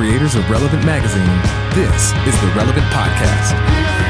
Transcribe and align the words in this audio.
creators 0.00 0.34
of 0.34 0.48
Relevant 0.48 0.82
Magazine, 0.86 1.26
this 1.74 2.12
is 2.26 2.40
the 2.40 2.50
Relevant 2.56 2.86
Podcast. 2.86 4.09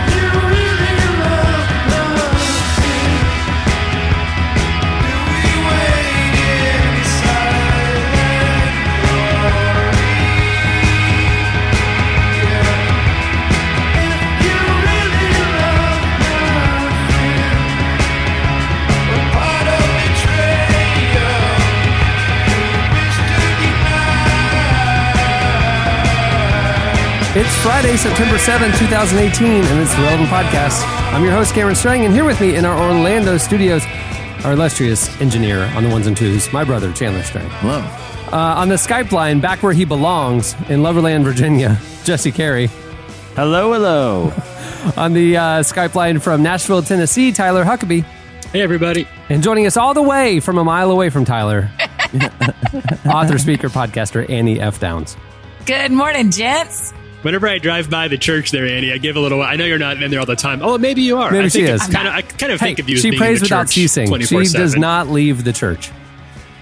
It's 27.43 27.57
Friday, 27.63 27.97
September 27.97 28.37
7, 28.37 28.71
2018, 28.73 29.65
and 29.65 29.81
it's 29.81 29.95
the 29.95 30.03
Relevant 30.03 30.29
Podcast. 30.29 30.85
I'm 31.11 31.25
your 31.25 31.33
host, 31.33 31.55
Cameron 31.55 31.75
Strang, 31.75 32.05
and 32.05 32.13
here 32.13 32.27
with 32.27 32.39
me 32.39 32.55
in 32.55 32.67
our 32.67 32.79
Orlando 32.79 33.39
studios, 33.39 33.83
our 34.45 34.53
illustrious 34.53 35.09
engineer 35.23 35.63
on 35.75 35.83
the 35.83 35.89
ones 35.89 36.07
and 36.07 36.15
twos, 36.15 36.53
my 36.53 36.65
brother, 36.65 36.93
Chandler 36.93 37.23
Strang. 37.23 37.49
Hello. 37.49 37.79
Uh, 38.31 38.61
on 38.61 38.69
the 38.69 38.75
Skype 38.75 39.11
line, 39.11 39.41
back 39.41 39.63
where 39.63 39.73
he 39.73 39.87
belongs, 39.87 40.53
in 40.69 40.83
Loverland, 40.83 41.25
Virginia, 41.25 41.81
Jesse 42.05 42.31
Carey. 42.31 42.67
Hello, 43.37 43.73
hello. 43.73 44.35
On 44.99 45.15
the 45.15 45.39
uh, 45.39 45.43
Skype 45.61 45.95
line 45.95 46.21
from 46.21 46.43
Nashville, 46.43 46.83
Tennessee, 46.83 47.33
Tyler 47.33 47.65
Huckabee. 47.65 48.03
Hey, 48.53 48.61
everybody. 48.61 49.09
And 49.31 49.43
joining 49.43 49.65
us 49.65 49.79
all 49.79 49.95
the 49.95 50.03
way 50.03 50.41
from 50.41 50.59
a 50.59 50.65
mile 50.65 50.91
away 50.91 51.09
from 51.09 51.25
Tyler, 51.25 51.71
author, 53.07 53.39
speaker, 53.39 53.71
podcaster, 53.71 54.29
Annie 54.29 54.61
F. 54.61 54.79
Downs. 54.79 55.17
Good 55.65 55.91
morning, 55.91 56.31
gents. 56.31 56.93
Whenever 57.23 57.47
I 57.49 57.59
drive 57.59 57.91
by 57.91 58.09
the 58.09 58.17
church 58.17 58.51
there, 58.51 58.67
Annie, 58.67 58.93
I 58.93 58.99
give 58.99 59.17
a 59.17 59.21
little. 59.21 59.43
I 59.43 59.57
know 59.57 59.67
you're 59.67 59.79
not 59.79 60.03
in 60.03 60.11
there 60.11 60.21
all 60.21 60.27
the 60.27 60.37
time. 60.37 60.63
Oh, 60.63 60.79
maybe 60.79 61.03
you 61.03 61.19
are. 61.19 61.31
Maybe 61.31 61.45
I 61.45 61.49
she 61.49 61.67
think 61.67 61.81
is. 61.81 61.87
Kind 61.87 62.09
of, 62.09 62.15
I 62.15 62.23
kind 62.23 62.53
of 62.53 62.61
Hey, 62.61 62.67
think 62.69 62.79
of 62.79 62.89
you 62.89 62.97
as 62.97 63.03
she 63.03 63.11
being 63.11 63.21
prays 63.21 63.39
in 63.39 63.49
the 63.49 63.55
without 63.55 63.69
ceasing. 63.69 64.07
She 64.07 64.35
24/7. 64.35 64.53
does 64.55 64.77
not 64.77 65.09
leave 65.09 65.45
the 65.45 65.53
church. 65.53 65.91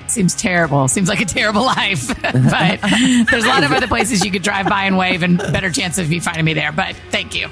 Seems 0.09 0.35
terrible. 0.35 0.89
Seems 0.89 1.09
like 1.09 1.21
a 1.21 1.25
terrible 1.25 1.63
life. 1.67 2.09
but 2.23 2.81
there's 3.31 3.45
a 3.45 3.49
lot 3.49 3.63
of 3.63 3.71
other 3.73 3.87
places 3.87 4.25
you 4.25 4.31
could 4.33 4.43
drive 4.43 4.69
by 4.69 4.85
and 4.85 4.97
wave, 4.99 5.23
and 5.23 5.39
better 5.39 5.71
chance 5.71 5.97
of 5.99 6.11
you 6.11 6.21
finding 6.21 6.45
me 6.45 6.55
there. 6.55 6.73
But 6.73 6.97
thank 7.11 7.35
you. 7.37 7.49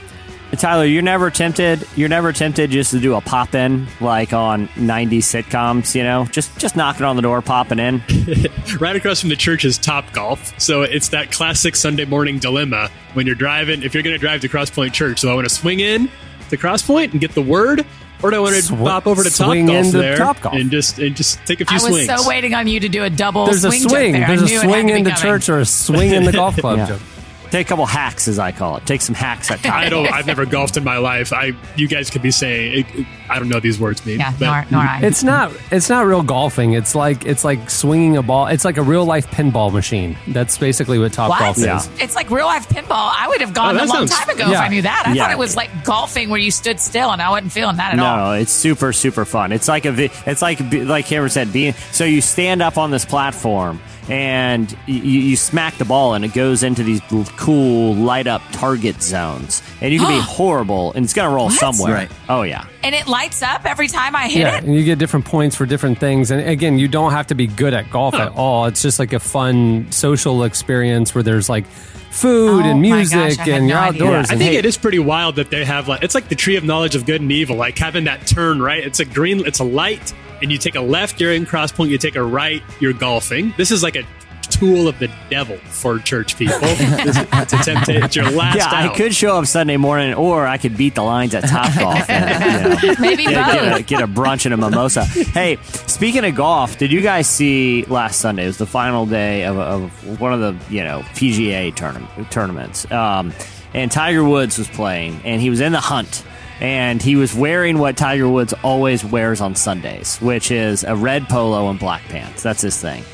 Tyler, 0.53 0.85
you're 0.87 1.03
never 1.03 1.31
tempted. 1.31 1.87
You're 1.97 2.09
never 2.09 2.33
tempted 2.33 2.71
just 2.71 2.93
to 2.93 3.01
do 3.01 3.15
a 3.15 3.21
pop 3.21 3.55
in 3.55 3.87
like 4.01 4.33
on 4.33 4.69
'90s 4.69 5.19
sitcoms. 5.19 5.95
You 5.95 6.03
know, 6.03 6.25
just 6.27 6.57
just 6.59 6.77
knocking 6.77 7.05
on 7.05 7.17
the 7.17 7.23
door, 7.23 7.43
popping 7.43 7.79
in. 7.79 8.03
Right 8.81 8.97
across 8.97 9.21
from 9.21 9.29
the 9.31 9.37
church 9.37 9.65
is 9.65 9.79
Top 9.79 10.13
Golf, 10.13 10.59
so 10.61 10.83
it's 10.83 11.09
that 11.11 11.31
classic 11.33 11.77
Sunday 11.77 12.05
morning 12.05 12.39
dilemma 12.39 12.91
when 13.15 13.25
you're 13.27 13.35
driving. 13.37 13.83
If 13.83 13.95
you're 13.95 14.03
going 14.03 14.15
to 14.15 14.19
drive 14.21 14.41
to 14.43 14.49
Cross 14.49 14.71
Point 14.71 14.93
Church, 14.93 15.21
so 15.21 15.31
I 15.31 15.35
want 15.35 15.49
to 15.49 15.55
swing 15.55 15.81
in 15.81 16.11
to 16.51 16.57
Cross 16.57 16.83
Point 16.83 17.13
and 17.13 17.21
get 17.21 17.33
the 17.33 17.43
word, 17.43 17.87
or 18.23 18.31
do 18.31 18.37
I 18.37 18.41
want 18.41 18.55
to 18.57 18.63
Sw- 18.63 18.71
pop 18.71 19.07
over 19.07 19.23
to 19.25 19.31
Top 19.31 19.47
swing 19.47 19.67
Golf 19.67 19.87
into 19.87 19.99
there 19.99 20.17
Topgolf. 20.19 20.61
and 20.61 20.71
just 20.71 20.99
and 20.99 21.15
just 21.17 21.39
take 21.47 21.61
a 21.61 21.65
few 21.65 21.75
I 21.79 21.83
was 21.83 21.93
swings? 22.07 22.23
so 22.23 22.29
waiting 22.29 22.55
on 22.55 22.67
you 22.67 22.81
to 22.81 22.89
do 22.89 23.05
a 23.05 23.11
double 23.11 23.47
There's 23.47 23.65
a 23.65 23.71
swing. 23.71 23.83
joke 23.83 23.91
swing. 23.91 24.13
there. 24.13 24.25
I 24.25 24.27
There's 24.37 24.43
a 24.43 24.47
knew 24.47 24.59
it 24.59 24.63
swing 24.63 24.87
to 24.89 24.93
be 24.93 24.99
into 24.99 25.11
coming. 25.13 25.23
church 25.23 25.49
or 25.49 25.59
a 25.61 25.65
swing 25.67 26.11
in 26.13 26.25
the 26.25 26.33
golf 26.41 26.57
club 26.57 26.79
Yeah. 26.79 26.99
Joke. 27.47 27.51
Take 27.53 27.67
a 27.67 27.69
couple 27.69 27.87
hacks, 27.87 28.29
as 28.29 28.39
I 28.39 28.53
call 28.53 28.77
it. 28.77 28.87
Take 28.87 29.01
some 29.01 29.15
hacks 29.15 29.51
at 29.51 29.65
I 29.67 29.89
don't. 29.89 30.07
I've 30.07 30.27
never 30.27 30.45
golfed 30.47 30.77
in 30.77 30.85
my 30.85 30.99
life. 30.99 31.33
I. 31.33 31.53
You 31.77 31.89
guys 31.89 32.11
could 32.11 32.23
be 32.23 32.31
saying. 32.31 33.07
I 33.29 33.39
don't 33.41 33.49
know 33.49 33.57
what 33.57 33.63
these 33.63 33.81
words 33.81 34.07
mean. 34.07 34.21
Yeah, 34.21 34.33
but 34.39 34.45
nor, 34.47 34.67
nor 34.71 34.81
I. 34.89 35.01
It's 35.03 35.23
not. 35.25 35.53
It's 35.73 35.89
not 35.89 36.07
real 36.07 36.23
golfing. 36.23 36.75
It's 36.75 36.95
like 36.95 37.25
it's 37.27 37.45
like 37.45 37.71
swinging 37.71 38.17
a 38.17 38.23
ball. 38.23 38.47
It's 38.47 38.65
like 38.65 38.77
a 38.77 38.83
real 38.83 39.05
life 39.05 39.29
pinball 39.31 39.73
machine. 39.73 40.17
That's 40.29 40.57
basically 40.59 40.99
what 40.99 41.12
Top 41.12 41.31
what? 41.31 41.41
Golf 41.41 41.59
Yeah. 41.59 41.79
is. 41.79 41.91
It's 41.99 42.15
like 42.15 42.31
real 42.31 42.47
life 42.47 42.69
pinball. 42.69 43.12
I 43.15 43.27
would 43.29 43.41
have 43.41 43.51
Oh, 43.51 43.55
gone 43.55 43.75
that 43.75 43.85
a 43.85 43.89
long 43.89 44.06
sounds- 44.06 44.17
time 44.17 44.29
ago 44.31 44.47
Yeah. 44.47 44.53
if 44.53 44.61
I 44.61 44.69
knew 44.69 44.83
that. 44.83 45.05
I 45.06 45.12
Yeah. 45.15 45.23
thought 45.25 45.33
it 45.33 45.39
was 45.39 45.56
like 45.56 45.85
golfing 45.85 46.29
where 46.31 46.39
you 46.41 46.51
stood 46.51 46.79
still, 46.81 47.11
and 47.11 47.21
I 47.21 47.31
wasn't 47.31 47.53
feeling 47.53 47.77
that 47.77 47.95
at 47.95 47.99
all. 47.99 48.17
No, 48.17 48.33
it's 48.33 48.53
super 48.53 48.93
super 48.93 49.25
fun. 49.25 49.51
It's 49.53 49.67
like 49.69 49.87
a 49.87 50.11
it's 50.29 50.43
like 50.43 50.61
like 50.73 51.06
Cameron 51.06 51.31
said, 51.31 51.53
being 51.53 51.75
so 51.93 52.05
you 52.05 52.21
stand 52.21 52.62
up 52.62 52.79
on 52.79 52.91
this 52.91 53.05
platform 53.05 53.81
and 54.09 54.77
you, 54.87 54.94
you 55.00 55.37
smack 55.37 55.77
the 55.78 55.84
ball 55.84 56.15
and 56.15 56.25
it 56.25 56.33
goes 56.33 56.62
into 56.62 56.83
these 56.84 57.00
cool 57.37 57.94
light 57.94 58.27
up 58.27 58.41
target 58.53 59.03
zones 59.03 59.62
and 59.81 59.93
you 59.93 59.99
can 59.99 60.09
be 60.09 60.21
horrible 60.25 60.93
and 60.93 61.05
it's 61.05 61.12
gonna 61.15 61.34
roll 61.34 61.47
What? 61.47 61.55
somewhere. 61.59 61.93
Right. 61.94 62.11
Oh 62.28 62.43
yeah. 62.43 62.67
And 62.84 62.94
it 62.94 63.09
lights 63.09 63.43
up 63.43 63.65
every 63.65 63.89
time 63.89 64.15
I 64.15 64.28
hit 64.28 64.39
Yeah, 64.41 64.59
it. 64.59 64.65
and 64.65 64.75
you 64.75 64.84
get 64.84 64.99
different 64.99 65.25
points 65.27 65.56
for 65.56 65.67
different 65.67 65.99
things. 65.99 66.31
And 66.31 66.49
again, 66.49 66.78
you 66.78 66.87
don't 66.89 67.11
have 67.12 67.27
to 67.28 67.34
be 67.34 67.47
good 67.49 67.75
at 67.75 67.91
golf 67.91 68.15
at 68.15 68.33
all. 68.33 68.67
It's 68.67 68.81
just 68.83 68.99
like 68.99 69.12
a 69.12 69.19
fun 69.21 69.91
social 69.91 70.44
experience 70.44 71.15
where 71.15 71.25
there's 71.25 71.49
like 71.49 71.67
food 71.67 72.65
Oh 72.65 72.71
and 72.71 72.81
music 72.81 73.37
gosh, 73.38 73.49
and 73.49 73.67
no 73.67 73.75
you're 73.75 73.78
idea. 73.83 74.05
outdoors. 74.05 74.31
I 74.31 74.37
think 74.37 74.53
hey, 74.53 74.56
it 74.56 74.65
is 74.65 74.78
pretty 74.78 75.00
wild 75.00 75.37
that 75.37 75.50
they 75.50 75.65
have 75.65 75.88
like 75.88 76.03
it's 76.05 76.15
like 76.15 76.28
the 76.28 76.34
tree 76.37 76.56
of 76.56 76.62
knowledge 76.65 76.94
of 76.94 77.05
good 77.06 77.21
and 77.21 77.33
evil, 77.33 77.56
like 77.56 77.77
having 77.77 78.05
that 78.05 78.27
turn 78.27 78.62
right. 78.62 78.83
It's 78.84 79.00
a 79.00 79.05
green, 79.05 79.44
it's 79.44 79.59
a 79.59 79.65
light, 79.65 80.15
and 80.43 80.51
you 80.53 80.59
take 80.59 80.75
a 80.75 80.81
left, 80.81 81.21
you're 81.21 81.33
in 81.33 81.47
cross 81.47 81.73
point. 81.73 81.91
You 81.91 81.99
take 81.99 82.17
a 82.17 82.23
right, 82.23 82.63
you're 82.81 82.93
golfing. 82.93 83.55
This 83.57 83.71
is 83.71 83.83
like 83.83 83.97
a 83.97 84.03
tool 84.49 84.87
of 84.89 84.97
the 85.01 85.11
devil 85.29 85.57
for 85.59 85.99
church 85.99 86.37
people. 86.39 86.57
This 86.61 87.17
is- 87.17 87.27
it's 87.33 87.53
a 87.53 87.57
temptation. 87.59 88.03
It's 88.05 88.17
your 88.17 88.31
last 88.31 88.57
Yeah, 88.57 88.69
I 88.71 88.89
could 88.95 89.15
show 89.15 89.37
up 89.39 89.47
Sunday 89.47 89.77
morning, 89.77 90.15
or 90.15 90.47
I 90.47 90.57
could 90.57 90.77
beat 90.77 90.95
the 90.95 91.03
lines 91.03 91.35
at 91.35 91.45
Top 91.49 91.75
Golf. 91.79 92.09
And, 92.09 92.83
you 92.83 92.89
know, 92.89 92.95
Maybe 93.01 93.25
get, 93.25 93.45
both. 93.45 93.55
get, 93.55 93.81
a, 93.81 93.83
get 93.83 94.03
a 94.03 94.07
brunch 94.07 94.45
and 94.47 94.55
a 94.55 94.57
mimosa. 94.57 95.05
Hey, 95.05 95.59
speaking 95.87 96.25
of 96.25 96.35
golf, 96.37 96.79
did 96.79 96.91
you 96.93 97.01
guys 97.03 97.29
see 97.29 97.85
last 97.85 98.21
Sunday? 98.21 98.45
It 98.45 98.49
was 98.49 98.59
the 98.59 98.67
final 98.67 99.05
day 99.05 99.45
of, 99.45 99.59
of 99.59 100.21
one 100.21 100.33
of 100.33 100.41
the 100.41 100.75
you 100.75 100.85
know 100.85 101.01
PGA 101.15 101.75
tournament, 101.75 102.31
tournaments, 102.31 102.91
um, 102.93 103.33
and 103.75 103.91
Tiger 103.93 104.25
Woods 104.25 104.59
was 104.59 104.69
playing, 104.69 105.21
and 105.25 105.41
he 105.41 105.51
was 105.51 105.61
in 105.61 105.73
the 105.73 105.81
hunt. 105.81 106.25
And 106.61 107.03
he 107.03 107.17
was 107.17 107.34
wearing 107.34 107.78
what 107.78 107.97
Tiger 107.97 108.28
Woods 108.28 108.55
always 108.62 109.05
wears 109.05 109.41
on 109.41 109.55
Sundays, 109.55 110.17
which 110.19 110.50
is 110.50 110.84
a 110.84 110.97
red 110.97 111.28
polo 111.28 111.69
and 111.69 111.78
black 111.78 112.03
pants. 112.05 112.43
That's 112.43 112.62
his 112.62 112.81
thing. 112.81 113.05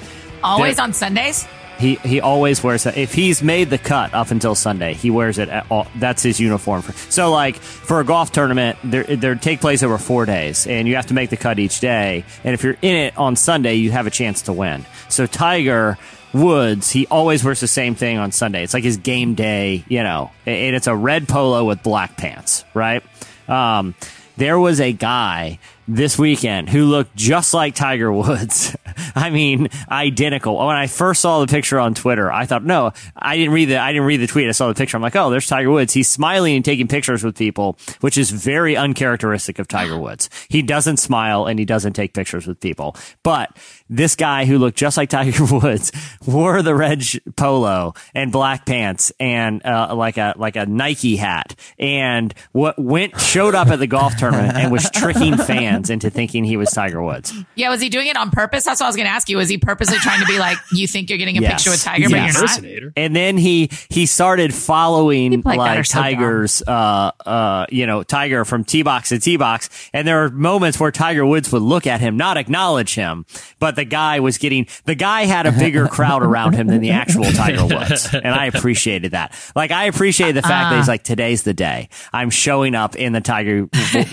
Always 0.44 0.78
on 0.78 0.92
Sundays. 0.92 1.47
He 1.78 1.97
he 1.97 2.20
always 2.20 2.62
wears 2.62 2.84
that. 2.84 2.97
If 2.97 3.12
he's 3.12 3.42
made 3.42 3.70
the 3.70 3.78
cut 3.78 4.14
up 4.14 4.30
until 4.30 4.54
Sunday, 4.54 4.94
he 4.94 5.10
wears 5.10 5.38
it. 5.38 5.48
At 5.48 5.66
all, 5.69 5.88
that's 5.97 6.22
his 6.22 6.38
uniform. 6.38 6.82
For, 6.82 6.92
so, 6.92 7.32
like 7.32 7.56
for 7.56 7.98
a 7.98 8.04
golf 8.04 8.30
tournament, 8.30 8.78
there 8.84 9.03
there 9.03 9.34
take 9.34 9.60
place 9.60 9.82
over 9.82 9.98
four 9.98 10.24
days, 10.24 10.66
and 10.66 10.86
you 10.86 10.94
have 10.94 11.06
to 11.06 11.14
make 11.14 11.30
the 11.30 11.36
cut 11.36 11.59
each 11.59 11.80
day. 11.80 12.24
And 12.44 12.54
if 12.54 12.62
you're 12.62 12.76
in 12.82 12.94
it 12.94 13.19
on 13.19 13.34
Sunday, 13.34 13.74
you 13.74 13.91
have 13.91 14.06
a 14.06 14.10
chance 14.10 14.42
to 14.42 14.53
win. 14.53 14.86
So 15.09 15.26
Tiger 15.26 15.98
Woods, 16.32 16.91
he 16.91 17.06
always 17.09 17.42
wears 17.42 17.60
the 17.60 17.69
same 17.69 17.94
thing 17.94 18.16
on 18.19 18.30
Sunday. 18.32 18.62
It's 18.62 18.74
like 18.74 18.84
his 18.84 18.98
game 18.98 19.34
day, 19.34 19.84
you 19.88 20.03
know, 20.03 20.30
and 20.47 20.76
it's 20.76 20.86
a 20.86 20.94
red 20.94 21.28
polo 21.28 21.64
with 21.64 21.82
black 21.82 22.16
pants, 22.16 22.64
right? 22.74 23.03
Um, 23.52 23.94
there 24.36 24.58
was 24.58 24.80
a 24.80 24.92
guy 24.92 25.58
this 25.86 26.18
weekend 26.18 26.70
who 26.70 26.86
looked 26.86 27.14
just 27.14 27.52
like 27.52 27.74
Tiger 27.74 28.10
Woods. 28.10 28.74
I 29.14 29.30
mean, 29.30 29.68
identical. 29.90 30.56
When 30.56 30.76
I 30.76 30.86
first 30.86 31.20
saw 31.20 31.40
the 31.40 31.46
picture 31.46 31.78
on 31.78 31.92
Twitter, 31.94 32.32
I 32.32 32.46
thought, 32.46 32.64
no, 32.64 32.92
I 33.14 33.36
didn't 33.36 33.52
read 33.52 33.66
the, 33.66 33.76
I 33.76 33.92
didn't 33.92 34.06
read 34.06 34.18
the 34.18 34.26
tweet. 34.26 34.48
I 34.48 34.52
saw 34.52 34.68
the 34.68 34.74
picture. 34.74 34.96
I'm 34.96 35.02
like, 35.02 35.16
oh, 35.16 35.28
there's 35.28 35.46
Tiger 35.46 35.70
Woods. 35.70 35.92
He's 35.92 36.08
smiling 36.08 36.56
and 36.56 36.64
taking 36.64 36.88
pictures 36.88 37.22
with 37.22 37.36
people, 37.36 37.78
which 38.00 38.16
is 38.16 38.30
very 38.30 38.76
uncharacteristic 38.76 39.58
of 39.58 39.68
Tiger 39.68 39.98
Woods. 39.98 40.30
He 40.48 40.62
doesn't 40.62 40.96
smile 40.96 41.46
and 41.46 41.58
he 41.58 41.64
doesn't 41.64 41.92
take 41.92 42.14
pictures 42.14 42.46
with 42.46 42.58
people. 42.60 42.96
But 43.22 43.56
this 43.92 44.16
guy 44.16 44.44
who 44.47 44.58
looked 44.58 44.76
just 44.78 44.97
like 44.97 45.10
Tiger 45.10 45.44
Woods 45.50 45.92
wore 46.26 46.62
the 46.62 46.75
red 46.75 47.03
sh- 47.04 47.19
polo 47.36 47.94
and 48.14 48.32
black 48.32 48.66
pants 48.66 49.12
and 49.20 49.64
uh, 49.64 49.94
like 49.94 50.16
a 50.16 50.34
like 50.36 50.56
a 50.56 50.66
Nike 50.66 51.16
hat 51.16 51.54
and 51.78 52.32
what 52.53 52.78
went 52.78 53.20
showed 53.20 53.54
up 53.54 53.69
at 53.69 53.78
the 53.78 53.86
golf 53.86 54.16
tournament 54.16 54.56
and 54.56 54.72
was 54.72 54.91
tricking 54.91 55.36
fans 55.36 55.91
into 55.91 56.10
thinking 56.10 56.44
he 56.44 56.56
was 56.56 56.71
Tiger 56.71 57.03
Woods. 57.03 57.33
Yeah, 57.54 57.68
was 57.71 57.80
he 57.80 57.89
doing 57.89 58.06
it 58.06 58.16
on 58.16 58.30
purpose? 58.30 58.65
That's 58.65 58.80
what 58.80 58.86
I 58.86 58.89
was 58.89 58.97
going 58.97 59.06
to 59.06 59.12
ask 59.12 59.28
you. 59.28 59.36
Was 59.36 59.48
he 59.48 59.59
purposely 59.59 59.98
trying 59.98 60.21
to 60.21 60.27
be 60.27 60.39
like, 60.39 60.56
you 60.72 60.86
think 60.89 61.09
you're 61.10 61.18
getting 61.18 61.36
a 61.39 61.41
Yes. 61.42 61.53
picture 61.65 61.71
with 61.71 61.83
Tiger, 61.83 62.09
but 62.09 62.16
you're 62.16 62.86
not? 62.86 62.92
And 62.97 63.15
then 63.15 63.36
he 63.36 63.71
he 63.91 64.06
started 64.06 64.54
following 64.54 65.33
People 65.33 65.56
like 65.56 65.59
that 65.59 65.72
are 65.74 65.77
like 65.77 65.86
so. 65.86 65.98
Tiger's 66.00 66.62
uh 66.66 67.10
uh 67.27 67.66
you 67.71 67.86
know 67.86 68.03
Tiger 68.03 68.44
from 68.44 68.65
T 68.65 68.83
box 68.83 69.10
to 69.10 69.18
T 69.18 69.36
box, 69.36 69.68
and 69.92 70.06
there 70.09 70.24
are 70.24 70.30
moments 70.30 70.78
where 70.80 70.91
Tiger 70.91 71.27
Woods 71.27 71.53
would 71.53 71.62
look 71.62 71.86
at 71.86 72.00
him, 72.00 72.16
not 72.16 72.36
acknowledge 72.36 72.94
him, 72.94 73.27
but 73.59 73.77
the 73.77 73.81
guy 73.84 74.20
was 74.20 74.38
getting 74.38 74.66
the 74.84 74.94
guy 74.94 75.24
had 75.24 75.46
a 75.46 75.52
bigger 75.52 75.88
crowd 75.88 76.22
around 76.22 76.54
him 76.54 76.66
than 76.66 76.80
the 76.80 76.90
actual 76.90 77.24
Tiger 77.24 77.66
Woods, 77.66 78.12
and 78.14 78.26
I 78.28 78.46
appreciated 78.46 79.12
that. 79.12 79.34
Like 79.54 79.70
I 79.70 79.84
appreciated 79.84 80.36
the 80.36 80.42
fact 80.42 80.70
that 80.70 80.72
Uh-uh. 80.72 80.76
he's 80.78 80.88
uh. 80.88 80.92
like 80.92 81.02
today's 81.04 81.42
the 81.42 81.54
day 81.54 81.88
I'm 82.12 82.30
showing 82.30 82.74
up 82.74 82.96
in 82.96 83.12
the 83.12 83.20
Tiger 83.20 83.68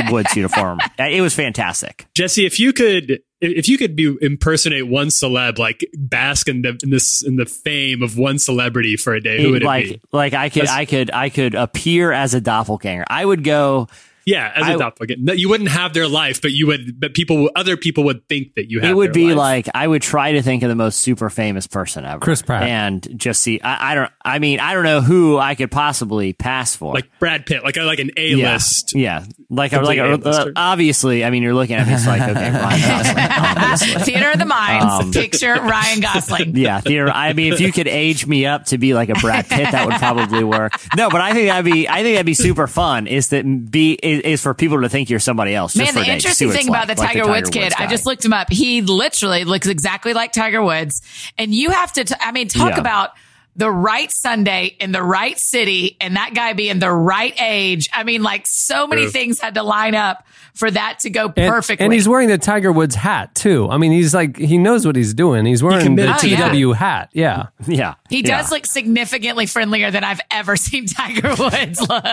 Woods 0.10 0.36
uniform. 0.36 0.80
It 0.98 1.21
was 1.21 1.33
fantastic. 1.33 2.07
Jesse, 2.16 2.45
if 2.45 2.60
you 2.60 2.74
could, 2.74 3.19
if 3.42 3.68
you 3.68 3.77
could 3.77 3.95
be 3.95 4.16
impersonate 4.21 4.88
one 4.88 5.07
celeb, 5.07 5.57
like 5.57 5.86
bask 5.98 6.48
in 6.50 6.62
the 6.62 6.80
in 6.83 6.89
this 6.89 7.24
in 7.25 7.36
the 7.38 7.45
fame 7.45 8.01
of 8.01 8.18
one 8.18 8.38
celebrity 8.39 8.98
for 8.98 9.13
a 9.13 9.21
day, 9.21 9.42
who 9.42 9.51
would 9.51 9.62
it 9.63 9.66
like 9.66 9.86
be? 9.86 10.01
like 10.12 10.33
I 10.33 10.50
could 10.50 10.63
That's- 10.63 10.77
I 10.77 10.86
could 10.86 11.12
I 11.12 11.30
could 11.30 11.56
appear 11.56 12.12
as 12.12 12.33
a 12.33 12.42
doppelganger. 12.42 13.06
I 13.07 13.24
would 13.25 13.44
go. 13.44 13.88
Yeah, 14.30 14.52
as 14.56 14.68
a 14.68 14.72
I- 14.72 14.78
doppelganger. 14.78 15.22
No, 15.24 15.34
You 15.34 15.50
wouldn't 15.50 15.70
have 15.70 15.94
their 15.94 16.08
life, 16.08 16.42
but 16.42 16.52
you 16.52 16.68
would. 16.68 17.00
But 17.00 17.14
people, 17.14 17.50
other 17.56 17.78
people 17.78 18.04
would 18.06 18.28
think 18.28 18.56
that 18.56 18.70
you 18.70 18.80
have. 18.81 18.90
it 18.92 18.94
would 18.94 19.08
their 19.10 19.14
be 19.14 19.34
life. 19.34 19.66
like 19.68 19.70
I 19.76 19.88
would 19.88 20.02
try 20.02 20.34
to 20.34 20.42
think 20.42 20.64
of 20.64 20.70
the 20.70 20.76
most 20.76 21.00
super 21.02 21.30
famous 21.30 21.68
person 21.68 22.06
ever, 22.06 22.20
Chris 22.20 22.42
Pratt. 22.42 22.64
and 22.64 23.08
just 23.20 23.42
see. 23.42 23.60
I, 23.62 23.92
I 23.92 23.96
don't. 23.96 24.12
I 24.24 24.40
mean, 24.40 24.60
I 24.60 24.74
don't 24.74 24.84
know 24.84 25.02
who 25.02 25.38
I 25.38 25.56
could 25.56 25.72
possibly 25.72 26.34
pass 26.34 26.76
for. 26.76 26.94
like 26.94 27.10
Brad 27.20 27.46
Pitt, 27.46 27.64
like 27.64 27.78
a, 27.78 27.81
like 27.84 28.00
an 28.00 28.12
A 28.18 28.36
list. 28.36 28.94
yeah, 28.96 29.26
like 29.50 29.74
a, 29.74 29.80
like 29.81 29.98
a, 29.98 30.14
A-lister. 30.14 30.54
obviously. 30.56 31.24
I 31.26 31.30
mean, 31.31 31.42
you're 31.44 31.54
looking 31.54 31.76
at 31.76 31.88
me. 31.88 31.94
It's 31.94 32.06
like 32.08 32.22
okay, 32.22 32.52
Ryan 32.52 32.81
Gosling, 32.88 33.26
obviously. 33.30 34.02
Theater 34.14 34.31
of 34.31 34.40
the 34.40 34.46
Minds. 34.46 34.94
Um, 35.06 35.12
Picture 35.12 35.54
Ryan 35.56 36.00
Gosling. 36.02 36.56
Yeah, 36.56 36.81
theater. 36.81 37.10
I 37.10 37.34
mean, 37.34 37.54
if 37.54 37.60
you 37.60 37.72
could 37.72 37.88
age 37.88 38.26
me 38.28 38.46
up 38.46 38.66
to 38.66 38.78
be 38.78 38.94
like 38.94 39.10
a 39.10 39.16
Brad 39.16 39.48
Pitt, 39.48 39.72
that 39.72 39.86
would 39.88 39.96
probably 39.98 40.44
work. 40.44 40.74
No, 40.96 41.10
but 41.10 41.22
I 41.22 41.34
think 41.34 41.48
that'd 41.50 41.72
be. 41.72 41.88
I 41.90 42.04
think 42.04 42.16
that'd 42.16 42.26
be 42.26 42.34
super 42.34 42.68
fun. 42.68 43.08
Is 43.08 43.30
that 43.30 43.44
be 43.72 43.94
is, 44.19 44.42
for 44.42 44.54
people 44.54 44.81
to 44.81 44.89
think 44.89 45.10
you're 45.10 45.19
somebody 45.19 45.56
else. 45.56 45.74
Just 45.74 45.95
Man, 45.95 46.04
the 46.04 46.12
interesting 46.12 46.50
thing 46.50 46.60
it's 46.62 46.68
about 46.69 46.88
like, 46.88 46.98
the 46.98 47.01
like 47.04 47.13
Tiger, 47.13 47.27
Woods 47.30 47.50
kid, 47.50 47.74
I 47.77 47.88
just 47.88 48.06
looked 48.06 48.24
him 48.24 48.33
up. 48.33 48.51
He 48.51 48.81
literally 48.81 49.44
looks 49.44 49.68
exactly 49.68 50.13
like 50.13 50.31
Tiger 50.33 50.62
Woods. 50.63 51.01
And 51.38 51.54
you 51.54 51.71
have 51.71 51.94
to, 51.94 52.04
t- 52.04 52.16
I 52.19 52.31
mean, 52.31 52.48
talk 52.48 52.71
Yeah. 52.71 52.80
about 52.80 53.12
the 53.60 53.70
right 53.70 54.10
Sunday 54.10 54.76
in 54.80 54.94
the 54.94 55.04
right 55.04 55.38
city 55.38 55.98
and 56.00 56.16
that 56.16 56.34
guy 56.34 56.54
being 56.54 56.80
the 56.80 56.92
right 56.92 57.34
age. 57.42 57.90
I 57.92 58.04
mean, 58.06 58.24
like 58.24 58.48
so 58.48 58.88
many 58.88 59.04
True. 59.04 59.12
things 59.12 59.40
had 59.42 59.56
to 59.56 59.64
line 59.64 59.96
up 59.96 60.26
for 60.56 60.72
that 60.72 61.00
to 61.00 61.10
go 61.10 61.26
And, 61.26 61.52
perfectly. 61.52 61.84
and 61.84 61.94
he's 61.94 62.08
wearing 62.08 62.30
the 62.30 62.38
Tiger 62.38 62.72
Woods 62.72 62.96
hat 62.96 63.36
too. 63.36 63.68
I 63.70 63.78
mean, 63.78 63.92
he's 63.92 64.14
like 64.16 64.38
he 64.38 64.58
knows 64.58 64.86
what 64.86 64.96
he's 64.96 65.14
doing. 65.14 65.46
He's 65.46 65.62
wearing 65.62 65.80
the 65.80 65.84
committed 66.06 66.18
to 66.20 66.28
it. 66.30 66.72
TW 66.72 66.74
hat. 66.74 67.10
Yeah. 67.14 67.48
Yeah, 67.68 67.96
he 68.10 68.22
yeah. 68.22 68.38
does 68.42 68.50
look 68.52 68.66
significantly 68.66 69.46
friendlier 69.46 69.92
than 69.92 70.04
I've 70.06 70.22
ever 70.32 70.56
seen 70.68 70.88
Tiger 70.88 71.36
Woods 71.38 71.80
look. 71.82 72.04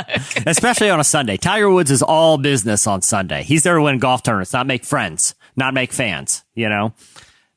especially 0.47 0.91
on 0.91 0.99
a 1.01 1.05
Sunday. 1.05 1.37
Tiger 1.37 1.71
Woods 1.71 1.91
is 1.93 2.03
all 2.03 2.37
business 2.39 2.87
on 2.89 3.01
Sunday. 3.03 3.43
He's 3.45 3.63
there 3.63 3.77
to 3.77 3.83
win 3.83 3.99
golf 4.01 4.23
tournaments, 4.25 4.53
not 4.53 4.67
make 4.67 4.85
friends, 4.85 5.35
not 5.57 5.73
make 5.75 5.93
fans. 5.93 6.45
You 6.55 6.69
know, 6.69 6.93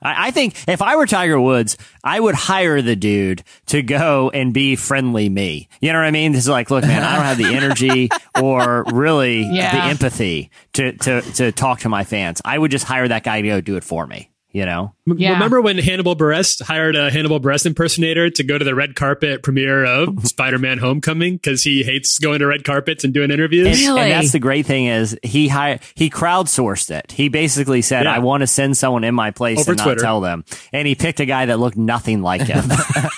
I, 0.02 0.28
I 0.28 0.32
think 0.32 0.56
if 0.68 0.82
I 0.82 0.96
were 0.96 1.06
Tiger 1.06 1.40
Woods, 1.40 1.78
I 2.04 2.20
would 2.20 2.36
hire 2.36 2.82
the 2.82 2.96
dude 2.96 3.44
to 3.68 3.82
go 3.82 4.30
and 4.34 4.54
be 4.54 4.76
friendly 4.76 5.30
me. 5.30 5.68
You 5.82 5.92
know 5.94 6.00
what 6.00 6.06
I 6.08 6.12
mean? 6.12 6.32
This 6.32 6.44
is 6.44 6.50
like, 6.50 6.72
look, 6.72 6.84
man, 6.84 7.04
I 7.04 7.16
don't 7.16 7.26
have 7.26 7.38
the 7.38 7.56
energy 7.56 8.10
or 8.42 8.84
really 8.94 9.42
Yeah. 9.44 9.76
the 9.76 9.84
empathy 9.92 10.52
to 10.74 10.94
to 10.94 11.22
to 11.22 11.52
talk 11.52 11.82
to 11.82 11.90
my 11.90 12.04
fans. 12.04 12.42
I 12.46 12.58
would 12.58 12.72
just 12.72 12.86
hire 12.86 13.08
that 13.08 13.24
guy 13.24 13.42
to 13.42 13.48
go 13.48 13.62
do 13.62 13.76
it 13.76 13.84
for 13.84 14.08
me. 14.08 14.30
You 14.52 14.66
know, 14.66 14.96
M- 15.08 15.20
Yeah. 15.20 15.34
Remember 15.34 15.62
when 15.62 15.78
Hannibal 15.78 16.16
Buress 16.16 16.60
hired 16.60 16.96
a 16.96 17.12
Hannibal 17.12 17.40
Buress 17.40 17.68
impersonator 17.68 18.32
to 18.32 18.44
go 18.44 18.58
to 18.58 18.66
the 18.66 18.74
red 18.74 18.96
carpet 18.96 19.44
premiere 19.44 19.86
of 19.86 20.26
Spider-Man: 20.28 20.80
Homecoming 20.80 21.36
because 21.36 21.64
he 21.64 21.84
hates 21.84 22.18
going 22.18 22.40
to 22.40 22.48
red 22.48 22.64
carpets 22.64 23.04
and 23.04 23.14
doing 23.14 23.30
interviews? 23.30 23.68
And, 23.68 23.78
Really? 23.78 24.02
and 24.02 24.12
that's 24.12 24.32
the 24.32 24.40
great 24.40 24.66
thing 24.66 24.88
is 24.88 25.16
he 25.22 25.50
hi- 25.50 25.80
he 25.94 26.10
crowdsourced 26.10 26.90
it. 26.90 27.12
He 27.12 27.30
basically 27.30 27.84
said, 27.84 28.06
Yeah. 28.06 28.14
"I 28.16 28.20
want 28.20 28.42
to 28.42 28.48
send 28.48 28.76
someone 28.76 29.04
in 29.04 29.14
my 29.14 29.30
place 29.30 29.60
Over 29.60 29.72
and 29.74 29.78
not 29.78 29.84
Twitter. 29.84 30.02
tell 30.02 30.20
them." 30.22 30.44
And 30.74 30.88
he 30.88 30.96
picked 30.96 31.20
a 31.20 31.26
guy 31.26 31.46
that 31.46 31.60
looked 31.60 31.78
nothing 31.78 32.24
like 32.24 32.42
him. 32.42 32.64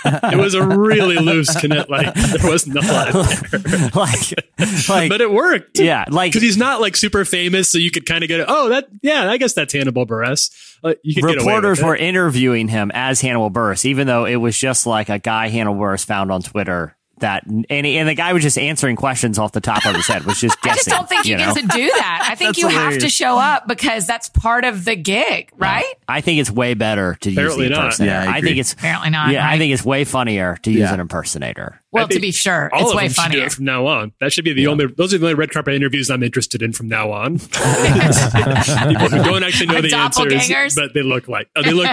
It 0.04 0.38
was 0.38 0.54
a 0.54 0.68
really 0.68 1.16
loose 1.18 1.56
connect. 1.62 1.90
Like 1.90 2.14
there 2.14 2.52
was 2.52 2.68
no 2.68 2.82
lot 2.82 3.14
there, 3.52 3.90
like, 3.96 4.90
like, 4.90 5.10
but 5.10 5.22
it 5.22 5.32
worked. 5.32 5.80
yeah, 5.80 6.04
like 6.10 6.32
because 6.34 6.42
he's 6.42 6.58
not 6.58 6.82
like 6.82 6.98
super 6.98 7.24
famous, 7.24 7.72
so 7.72 7.78
you 7.78 7.90
could 7.92 8.06
kind 8.06 8.24
of 8.24 8.28
get, 8.28 8.44
oh, 8.50 8.68
that 8.70 8.88
yeah, 9.02 9.30
I 9.32 9.38
guess 9.38 9.54
that's 9.54 9.72
Hannibal 9.74 10.06
Buress. 10.06 10.50
Uh, 10.84 10.96
you 11.04 11.21
could 11.22 11.38
reporters 11.38 11.82
were 11.82 11.96
interviewing 11.96 12.68
him 12.68 12.92
as 12.94 13.22
Hannibal 13.22 13.52
Buress, 13.52 13.86
even 13.86 14.08
though 14.08 14.26
it 14.26 14.36
was 14.38 14.58
just 14.58 14.86
like 14.86 15.10
a 15.10 15.20
guy 15.20 15.50
Hannibal 15.50 15.80
Buress 15.80 16.06
found 16.06 16.32
on 16.32 16.42
Twitter. 16.42 16.98
That 17.22 17.46
and, 17.46 17.66
and 17.70 18.08
the 18.10 18.14
guy 18.14 18.34
was 18.34 18.44
just 18.44 18.58
answering 18.58 18.96
questions 18.96 19.40
off 19.40 19.52
the 19.52 19.62
top 19.62 19.86
of 19.86 19.96
his 19.96 20.08
head, 20.08 20.26
was 20.26 20.40
just 20.40 20.62
guessing. 20.62 20.72
I 20.72 20.76
just 20.76 20.90
don't 20.90 21.10
think 21.10 21.26
you, 21.26 21.38
know? 21.38 21.54
get 21.54 21.62
to 21.62 21.68
do 21.78 21.88
that. 21.88 22.28
I 22.30 22.36
think 22.36 22.50
That's 22.50 22.60
you 22.60 22.68
have 22.68 22.98
to 23.00 23.10
show 23.10 23.38
up 23.38 23.68
because 23.68 24.06
that's 24.06 24.30
part 24.30 24.66
of 24.66 24.86
the 24.86 24.96
gig, 24.96 25.50
right? 25.58 25.86
I 26.08 26.22
think 26.22 26.40
it's 26.40 26.52
way 26.52 26.74
better 26.74 27.16
to 27.22 27.30
use 27.30 27.38
Apparently 27.38 27.68
the 27.70 27.76
not. 27.76 27.84
impersonator. 27.86 28.12
Yeah, 28.12 28.32
I 28.32 28.38
I, 28.38 28.42
think 28.42 28.58
it's 28.58 28.74
Apparently 28.74 29.10
not, 29.10 29.32
Yeah, 29.32 29.48
I 29.50 29.58
think 29.58 29.74
it's 29.74 29.86
way 29.86 30.04
funnier 30.04 30.58
to 30.64 30.72
use 30.72 30.80
Yeah. 30.82 30.94
an 30.94 31.00
impersonator. 31.00 31.80
Well, 31.92 32.08
to 32.08 32.20
be 32.22 32.32
sure, 32.32 32.70
All 32.74 32.82
it's 32.84 32.92
of 32.92 32.96
way 32.98 33.04
them 33.08 33.14
should 33.14 33.16
do 33.16 33.22
funnier. 33.24 33.46
it 33.48 33.52
from 33.52 33.66
now 33.66 33.86
on. 33.86 34.14
That 34.22 34.32
should 34.32 34.46
be 34.46 34.54
the 34.54 34.68
only. 34.68 34.88
Those 34.88 35.14
are 35.14 35.18
the 35.18 35.26
only 35.26 35.36
red 35.36 35.52
carpet 35.52 35.74
interviews 35.74 36.10
I'm 36.10 36.24
interested 36.24 36.62
in 36.62 36.72
from 36.72 36.88
now 36.88 37.12
on. 37.12 37.38
People 37.40 39.10
who 39.10 39.24
don't 39.24 39.44
actually 39.44 39.68
know 39.68 39.82
the 39.82 39.94
answers, 39.94 40.76
but 40.76 40.94
they 40.94 41.04
look 41.04 41.28
like. 41.28 41.50
Oh, 41.56 41.62
they 41.62 41.74
look. 41.74 41.90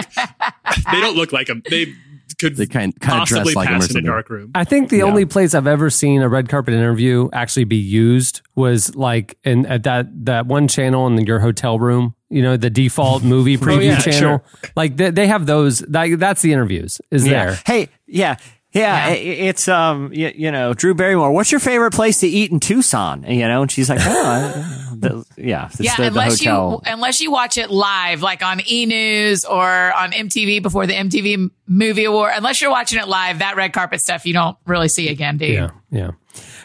they 0.91 1.01
don't 1.01 1.17
look 1.17 1.33
like 1.33 1.47
them. 1.47 1.61
They 1.69 1.93
could. 2.39 2.55
They 2.55 2.65
kind- 2.65 2.97
kind 2.99 3.21
of 3.21 3.27
dress 3.27 3.45
like 3.47 3.55
like 3.55 3.67
'em 3.67 3.73
or 3.73 3.75
in 3.77 3.81
a 3.81 3.85
something. 3.85 4.03
dark 4.05 4.29
room. 4.29 4.51
I 4.55 4.63
think 4.63 4.89
the 4.89 5.03
only 5.03 5.25
place 5.25 5.53
I've 5.53 5.67
ever 5.67 5.89
seen 5.89 6.21
a 6.21 6.29
red 6.29 6.49
carpet 6.49 6.73
interview 6.73 7.29
actually 7.33 7.65
be 7.65 7.75
used 7.77 8.41
was 8.55 8.95
like 8.95 9.37
in 9.43 9.65
at 9.65 9.83
that 9.83 10.07
that 10.25 10.45
one 10.47 10.67
channel 10.67 11.05
in 11.07 11.17
your 11.25 11.39
hotel 11.39 11.77
room. 11.79 12.15
You 12.31 12.41
know, 12.43 12.57
the 12.57 12.69
default 12.69 13.23
movie 13.35 13.57
preview 13.57 13.85
yeah, 13.87 13.99
channel. 13.99 14.43
Like 14.75 14.97
they, 14.97 15.09
they 15.09 15.27
have 15.27 15.45
those. 15.45 15.79
That, 15.79 16.17
that's 16.19 16.41
the 16.41 16.53
interviews. 16.53 17.01
Is 17.11 17.25
Yeah. 17.27 17.45
there? 17.45 17.59
Hey, 17.65 17.89
yeah. 18.07 18.35
Yeah, 18.71 19.07
Yeah. 19.09 19.13
it's 19.15 19.67
um, 19.67 20.13
you, 20.13 20.31
you 20.35 20.51
know, 20.51 20.75
Drew 20.75 20.93
Barrymore. 20.93 21.31
What's 21.31 21.51
your 21.51 21.57
favorite 21.59 21.91
place 21.91 22.19
to 22.19 22.27
eat 22.27 22.51
in 22.51 22.59
Tucson? 22.59 23.23
You 23.27 23.47
know, 23.47 23.63
and 23.63 23.71
she's 23.71 23.89
like, 23.89 23.99
oh, 24.03 24.25
I- 24.27 24.88
the, 24.99 25.25
yeah, 25.37 25.67
it's 25.67 25.79
Yeah, 25.79 25.95
the, 25.95 26.03
the 26.03 26.07
unless 26.09 26.43
you 26.43 26.81
unless 26.85 27.21
you 27.21 27.31
watch 27.31 27.57
it 27.57 27.69
live, 27.69 28.21
like 28.21 28.43
on 28.43 28.61
E 28.69 28.85
News 28.85 29.45
or 29.45 29.67
on 29.93 30.11
MTV 30.11 30.61
before 30.61 30.87
the 30.87 30.93
MTV 30.93 31.49
Movie 31.67 32.05
Award. 32.05 32.33
Unless 32.35 32.61
you're 32.61 32.71
watching 32.71 32.99
it 32.99 33.07
live, 33.07 33.39
that 33.39 33.55
red 33.55 33.73
carpet 33.73 34.01
stuff 34.01 34.25
you 34.25 34.33
don't 34.33 34.57
really 34.65 34.89
see 34.89 35.09
again, 35.09 35.37
do 35.37 35.45
you? 35.45 35.53
Yeah, 35.53 35.69
yeah. 35.91 36.11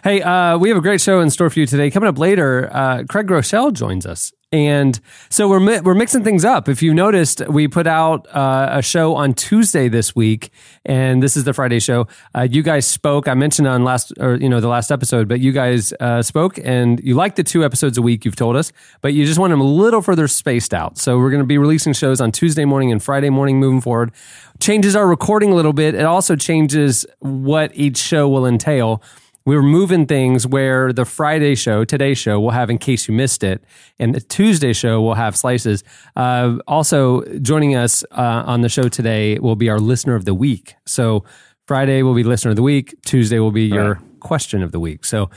Hey, 0.03 0.21
uh, 0.23 0.59
we 0.59 0.69
have 0.69 0.79
a 0.79 0.83
great 0.83 1.01
show 1.01 1.21
in 1.21 1.31
store 1.31 1.49
for 1.51 1.59
you 1.61 1.67
today. 1.67 1.91
Coming 1.91 2.09
up 2.09 2.19
later, 2.19 2.69
uh, 2.73 3.05
Craig 3.09 3.27
Groeschel 3.27 3.73
joins 3.73 4.05
us. 4.07 4.33
And 4.55 5.01
so 5.31 5.49
we're 5.49 5.59
mi- 5.59 5.81
we're 5.81 5.97
mixing 5.97 6.23
things 6.23 6.45
up. 6.45 6.69
If 6.69 6.81
you 6.81 6.95
noticed, 6.95 7.41
we 7.49 7.67
put 7.67 7.89
out 7.89 8.29
uh, 8.33 8.69
a 8.71 8.83
show 8.83 9.17
on 9.17 9.35
Tuesday 9.35 9.89
this 9.89 10.15
week, 10.15 10.51
and 10.85 11.21
this 11.21 11.37
is 11.37 11.43
the 11.43 11.53
Friday 11.53 11.81
show. 11.81 12.07
Uh, 12.37 12.47
you 12.49 12.63
guys 12.63 12.87
spoke. 12.87 13.27
I 13.27 13.35
mentioned 13.35 13.67
on 13.67 13.83
last 13.83 14.13
or 14.21 14.37
you 14.37 14.49
know 14.49 14.61
the 14.61 14.69
last 14.69 14.93
episode, 14.93 15.27
but 15.27 15.41
you 15.41 15.51
guys 15.51 15.93
uh, 15.99 16.23
spoke, 16.23 16.57
and 16.63 17.01
you 17.03 17.17
like 17.17 17.35
the 17.35 17.43
two 17.43 17.65
episodes 17.65 17.99
a 17.99 18.03
week. 18.03 18.25
You've 18.25 18.37
told 18.37 18.55
us, 18.55 18.73
but 19.01 19.13
you 19.13 19.27
just 19.27 19.41
want 19.41 19.51
them 19.51 19.61
a 19.61 19.65
little 19.65 20.01
further 20.01 20.29
spaced 20.29 20.73
out. 20.73 20.99
So 20.99 21.19
we're 21.19 21.31
going 21.31 21.43
to 21.43 21.47
be 21.49 21.59
releasing 21.59 21.93
shows 21.93 22.21
on 22.21 22.31
Tuesday 22.31 22.65
morning 22.65 22.93
and 22.93 23.03
Friday 23.03 23.31
morning 23.31 23.59
moving 23.59 23.81
forward. 23.81 24.13
Changes 24.61 24.95
our 24.95 25.09
recording 25.09 25.51
a 25.51 25.57
little 25.57 25.73
bit. 25.73 25.97
It 25.97 26.05
also 26.05 26.37
changes 26.37 27.05
what 27.19 27.73
each 27.75 27.97
show 27.97 28.29
will 28.29 28.47
entail 28.47 29.03
we're 29.47 29.63
moving 29.63 30.07
things 30.07 30.47
where 30.47 30.93
the 30.93 31.05
Friday 31.05 31.55
show, 31.55 31.85
today's 31.85 32.19
show, 32.19 32.41
we'll 32.41 32.53
have 32.53 32.71
in 32.71 32.79
case 32.79 33.07
you 33.09 33.15
missed 33.15 33.45
it, 33.45 33.63
and 33.99 34.15
the 34.15 34.21
Tuesday 34.21 34.73
show 34.73 35.03
will 35.03 35.15
have 35.15 35.37
slices. 35.37 35.85
Uh, 36.17 36.59
also, 36.67 37.23
joining 37.41 37.77
us 37.77 38.05
uh, 38.13 38.45
on 38.47 38.63
the 38.63 38.69
show 38.69 38.89
today 38.89 39.39
will 39.39 39.57
be 39.57 39.69
our 39.69 39.79
listener 39.79 40.15
of 40.15 40.25
the 40.25 40.35
week. 40.35 40.77
So 40.87 41.25
Friday 41.67 42.03
will 42.03 42.15
be 42.15 42.25
listener 42.25 42.51
of 42.51 42.57
the 42.57 42.63
week. 42.63 42.95
Tuesday 43.05 43.39
will 43.39 43.53
be 43.53 43.65
your 43.65 44.01
question 44.21 44.63
of 44.63 44.73
the 44.73 44.81
week. 44.81 45.05
So, 45.05 45.31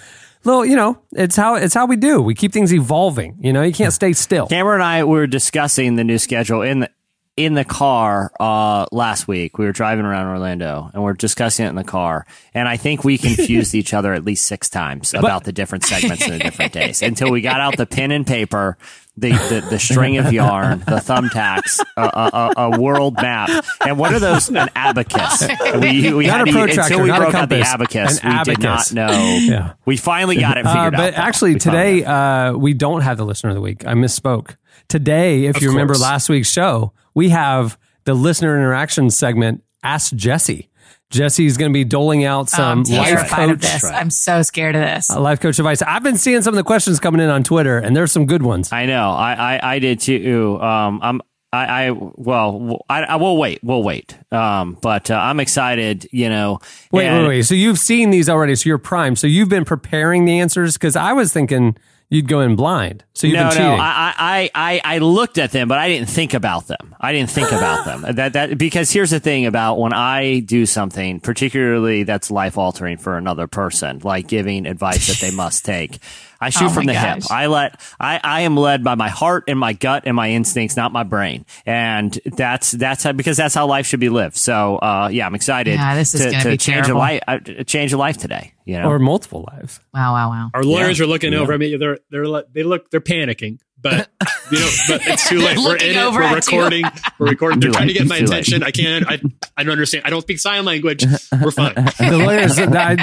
little, 0.44 0.66
you 0.66 0.76
know, 0.76 1.02
it's 1.12 1.36
how 1.36 1.56
it's 1.56 1.74
how 1.74 1.86
we 1.86 1.96
do. 1.98 2.22
We 2.22 2.34
keep 2.34 2.54
things 2.54 2.74
evolving. 2.74 3.38
You 3.40 3.54
know, 3.54 3.62
you 3.62 3.74
can't 3.74 3.94
stay 3.94 4.14
still. 4.14 4.48
Cameron 4.48 4.82
and 4.82 4.84
I 4.84 5.04
were 5.04 5.28
discussing 5.28 5.96
the 5.96 6.04
new 6.04 6.18
schedule 6.18 6.62
in 6.62 6.80
the 6.80 6.90
in 7.38 7.53
the 7.53 7.63
car 7.63 8.32
uh, 8.39 8.88
last 8.91 9.27
week. 9.27 9.58
We 9.60 9.65
were 9.65 9.72
driving 9.72 10.06
around 10.06 10.27
Orlando 10.27 10.89
and 10.94 11.03
we're 11.03 11.13
discussing 11.13 11.67
it 11.67 11.70
in 11.70 11.75
the 11.75 11.84
car. 11.84 12.25
And 12.53 12.67
I 12.67 12.77
think 12.77 13.03
we 13.03 13.17
confused 13.20 13.75
each 13.75 13.94
other 13.94 14.13
at 14.13 14.25
least 14.25 14.46
six 14.48 14.70
times 14.70 15.13
about 15.13 15.44
the 15.44 15.53
different 15.53 15.86
segments 15.86 16.24
and 16.24 16.34
the 16.34 16.39
different 16.39 16.74
days 16.74 17.01
until 17.03 17.32
we 17.32 17.41
got 17.41 17.62
out 17.62 17.77
the 17.77 17.86
pen 17.86 18.12
and 18.12 18.25
paper. 18.27 18.77
The, 19.20 19.32
the, 19.32 19.65
the 19.72 19.79
string 19.79 20.17
of 20.20 20.32
yarn, 20.32 20.77
the 20.82 20.98
thumbtacks, 21.01 21.79
a, 21.98 22.01
a, 22.03 22.51
a, 22.56 22.70
a 22.75 22.79
world 22.79 23.15
map, 23.20 23.50
and 23.84 23.98
what 23.98 24.13
are 24.13 24.20
those? 24.20 24.48
An 24.50 24.70
abacus. 24.75 25.41
We, 25.74 26.13
we 26.13 26.27
Not 26.27 26.38
had 26.38 26.41
a 26.41 26.46
to- 26.46 26.51
protractor, 26.51 26.82
until 26.94 27.01
we 27.01 27.10
broke 27.10 27.34
out 27.34 27.50
the 27.50 27.62
abacus. 27.62 28.24
we 28.24 28.44
did 28.44 28.60
not 28.60 28.94
know. 28.94 29.10
Yeah. 29.41 29.74
We 29.86 29.98
finally 29.98 30.36
got 30.39 30.60
it 30.60 30.67
Uh, 30.67 30.72
figured 30.72 30.94
out. 30.94 30.98
but 31.00 31.13
actually, 31.15 31.53
We 31.53 31.60
today 31.60 32.06
uh, 32.06 32.53
we 32.58 32.75
don't 32.75 33.01
have 33.01 33.17
the 33.17 33.25
listener 33.25 33.50
of 33.50 33.56
the 33.56 33.62
week. 33.62 33.88
I 33.88 33.94
misspoke. 33.94 34.56
Today, 34.88 35.46
if 35.46 35.56
Of 35.58 35.63
you 35.63 35.70
remember 35.72 35.96
last 35.96 36.29
week's 36.29 36.51
show, 36.51 36.94
we 37.18 37.30
have 37.30 37.80
the 38.06 38.14
listener 38.14 38.56
interaction 38.56 39.10
segment. 39.10 39.64
Ask 39.84 40.14
Jesse. 40.14 40.70
Jesse's 41.10 41.58
going 41.58 41.72
to 41.72 41.74
be 41.74 41.84
doling 41.84 42.24
out 42.26 42.48
some 42.48 42.80
I'm 42.80 42.84
life 42.84 43.08
terrified 43.08 43.50
of 43.50 43.62
coach, 43.62 43.72
this. 43.72 43.84
I'm 43.86 44.12
so 44.12 44.44
scared 44.44 44.76
of 44.76 44.82
this. 44.84 45.10
uh, 45.10 45.20
life 45.20 45.40
coach 45.40 45.58
advice. 45.58 45.82
I've 45.82 46.04
been 46.04 46.18
seeing 46.18 46.44
some 46.44 46.54
of 46.54 46.58
the 46.58 46.64
questions 46.64 47.00
coming 47.00 47.20
in 47.20 47.30
on 47.30 47.44
Twitter, 47.44 47.80
and 47.80 47.96
there's 47.96 48.12
some 48.12 48.28
good 48.28 48.44
ones. 48.44 48.72
I 48.72 48.86
know. 48.86 49.10
I, 49.12 49.34
I, 49.56 49.74
I 49.76 49.80
did 49.80 50.00
too. 50.00 50.62
Um, 50.62 51.00
I'm, 51.02 51.22
I, 51.52 51.88
I, 51.88 51.92
well, 51.92 52.86
I, 52.88 53.04
I 53.04 53.16
will 53.16 53.38
wait. 53.38 53.64
We'll 53.64 53.82
wait. 53.82 54.16
Um, 54.32 54.78
but 54.80 55.10
uh, 55.10 55.16
I'm 55.16 55.40
excited, 55.40 56.08
you 56.12 56.30
know. 56.30 56.60
Wait, 56.92 57.08
and- 57.08 57.24
wait, 57.24 57.28
wait. 57.38 57.42
So 57.44 57.56
you've 57.56 57.80
seen 57.80 58.12
these 58.12 58.30
already. 58.30 58.54
So 58.56 58.68
you're 58.70 58.78
primed. 58.78 59.18
So 59.18 59.26
you've 59.26 59.50
been 59.50 59.66
preparing 59.66 60.26
the 60.26 60.40
answers 60.40 60.74
because 60.74 60.96
I 60.96 61.14
was 61.14 61.34
thinking 61.34 61.78
you'd 62.10 62.28
go 62.28 62.42
in 62.42 62.56
blind. 62.56 63.04
So 63.14 63.28
you've 63.28 63.36
no, 63.36 63.44
been 63.44 63.52
cheating. 63.52 63.66
no, 63.66 63.76
I, 63.76 64.14
I, 64.18 64.50
I, 64.56 64.82
I 64.84 64.98
looked 65.00 65.38
at 65.38 65.52
them, 65.52 65.68
but 65.68 65.78
I 65.78 65.88
didn't 65.88 66.10
think 66.10 66.34
about 66.34 66.68
them. 66.68 66.96
I 67.00 67.12
didn't 67.12 67.30
think 67.30 67.52
about 67.52 67.86
them. 67.86 68.06
That, 68.18 68.34
that, 68.34 68.58
because 68.58 68.90
here's 68.90 69.12
the 69.12 69.20
thing 69.20 69.46
about 69.46 69.78
when 69.78 69.94
I 69.94 70.40
do 70.40 70.66
something, 70.66 71.20
particularly 71.20 72.04
that's 72.04 72.32
life 72.32 72.58
altering 72.58 72.98
for 72.98 73.18
another 73.18 73.48
person, 73.48 74.00
like 74.04 74.28
giving 74.28 74.66
advice 74.66 75.08
that 75.08 75.20
they 75.20 75.36
must 75.36 75.66
take. 75.66 76.00
I 76.39 76.50
shoot 76.50 76.65
Oh 76.65 76.70
from 76.70 76.86
my 76.86 76.94
the 76.94 77.00
hip. 77.00 77.24
I 77.32 77.48
let 77.48 77.82
I, 78.00 78.20
I 78.24 78.41
am 78.41 78.56
led 78.56 78.84
by 78.84 78.96
my 78.96 79.10
heart 79.10 79.46
and 79.48 79.58
my 79.60 79.74
gut 79.74 80.03
and 80.06 80.15
my 80.15 80.29
instincts, 80.32 80.75
not 80.77 80.91
my 80.91 81.03
brain. 81.03 81.46
And 81.65 82.17
that's 82.25 82.72
that's 82.72 83.03
how, 83.03 83.12
because 83.13 83.38
that's 83.38 83.56
how 83.56 83.67
life 83.67 83.86
should 83.88 84.00
be 84.00 84.10
lived. 84.10 84.36
So 84.38 84.77
uh, 84.77 85.10
yeah, 85.12 85.25
I'm 85.25 85.36
excited 85.36 85.75
Yeah, 85.75 85.96
this 85.96 86.13
is 86.13 86.22
to, 86.25 86.32
gonna 86.32 86.50
be 86.51 86.58
change 86.58 86.88
a 86.89 86.96
life 86.96 87.22
uh, 87.27 87.39
change 87.65 87.94
a 87.94 87.98
life 87.98 88.17
today. 88.17 88.53
You 88.65 88.79
know, 88.82 88.89
or 88.89 89.00
multiple 89.00 89.46
lives. 89.53 89.79
Wow, 89.94 90.12
wow, 90.13 90.29
wow. 90.29 90.50
Our 90.53 90.63
lawyers 90.63 91.00
Yeah. 91.00 91.06
are 91.06 91.08
looking 91.08 91.32
Yeah. 91.32 91.39
over 91.39 91.53
at 91.53 91.60
me. 91.60 91.77
They're 91.77 92.00
they're 92.12 92.27
like- 92.27 92.51
they 92.51 92.63
look 92.63 92.89
they're 92.91 93.00
panicking, 93.00 93.60
but 93.89 94.10
you 94.51 94.60
know, 94.60 94.70
but 94.88 95.01
it's 95.08 95.29
too 95.29 95.39
late. 95.39 95.58
We're 95.58 95.75
in 95.77 95.91
it. 95.91 95.98
over 95.98 96.20
We're 96.20 96.24
at 96.25 96.51
you. 96.51 96.58
recording. 96.58 96.84
We're 97.20 97.27
recording. 97.29 97.60
They're 97.60 97.72
trying 97.72 97.88
to 97.88 97.94
get 97.94 98.08
my 98.08 98.20
Too 98.20 98.25
late. 98.25 98.48
attention. 98.48 98.63
I 98.63 98.72
can't. 98.72 99.06
I 99.10 99.20
I 99.56 99.63
don't 99.63 99.72
understand. 99.72 100.03
I 100.06 100.10
don't 100.10 100.22
speak 100.22 100.39
sign 100.39 100.65
language. 100.65 101.06
We're 101.41 101.51
fine. 101.51 101.74
The 101.98 102.17
lawyers 102.17 102.56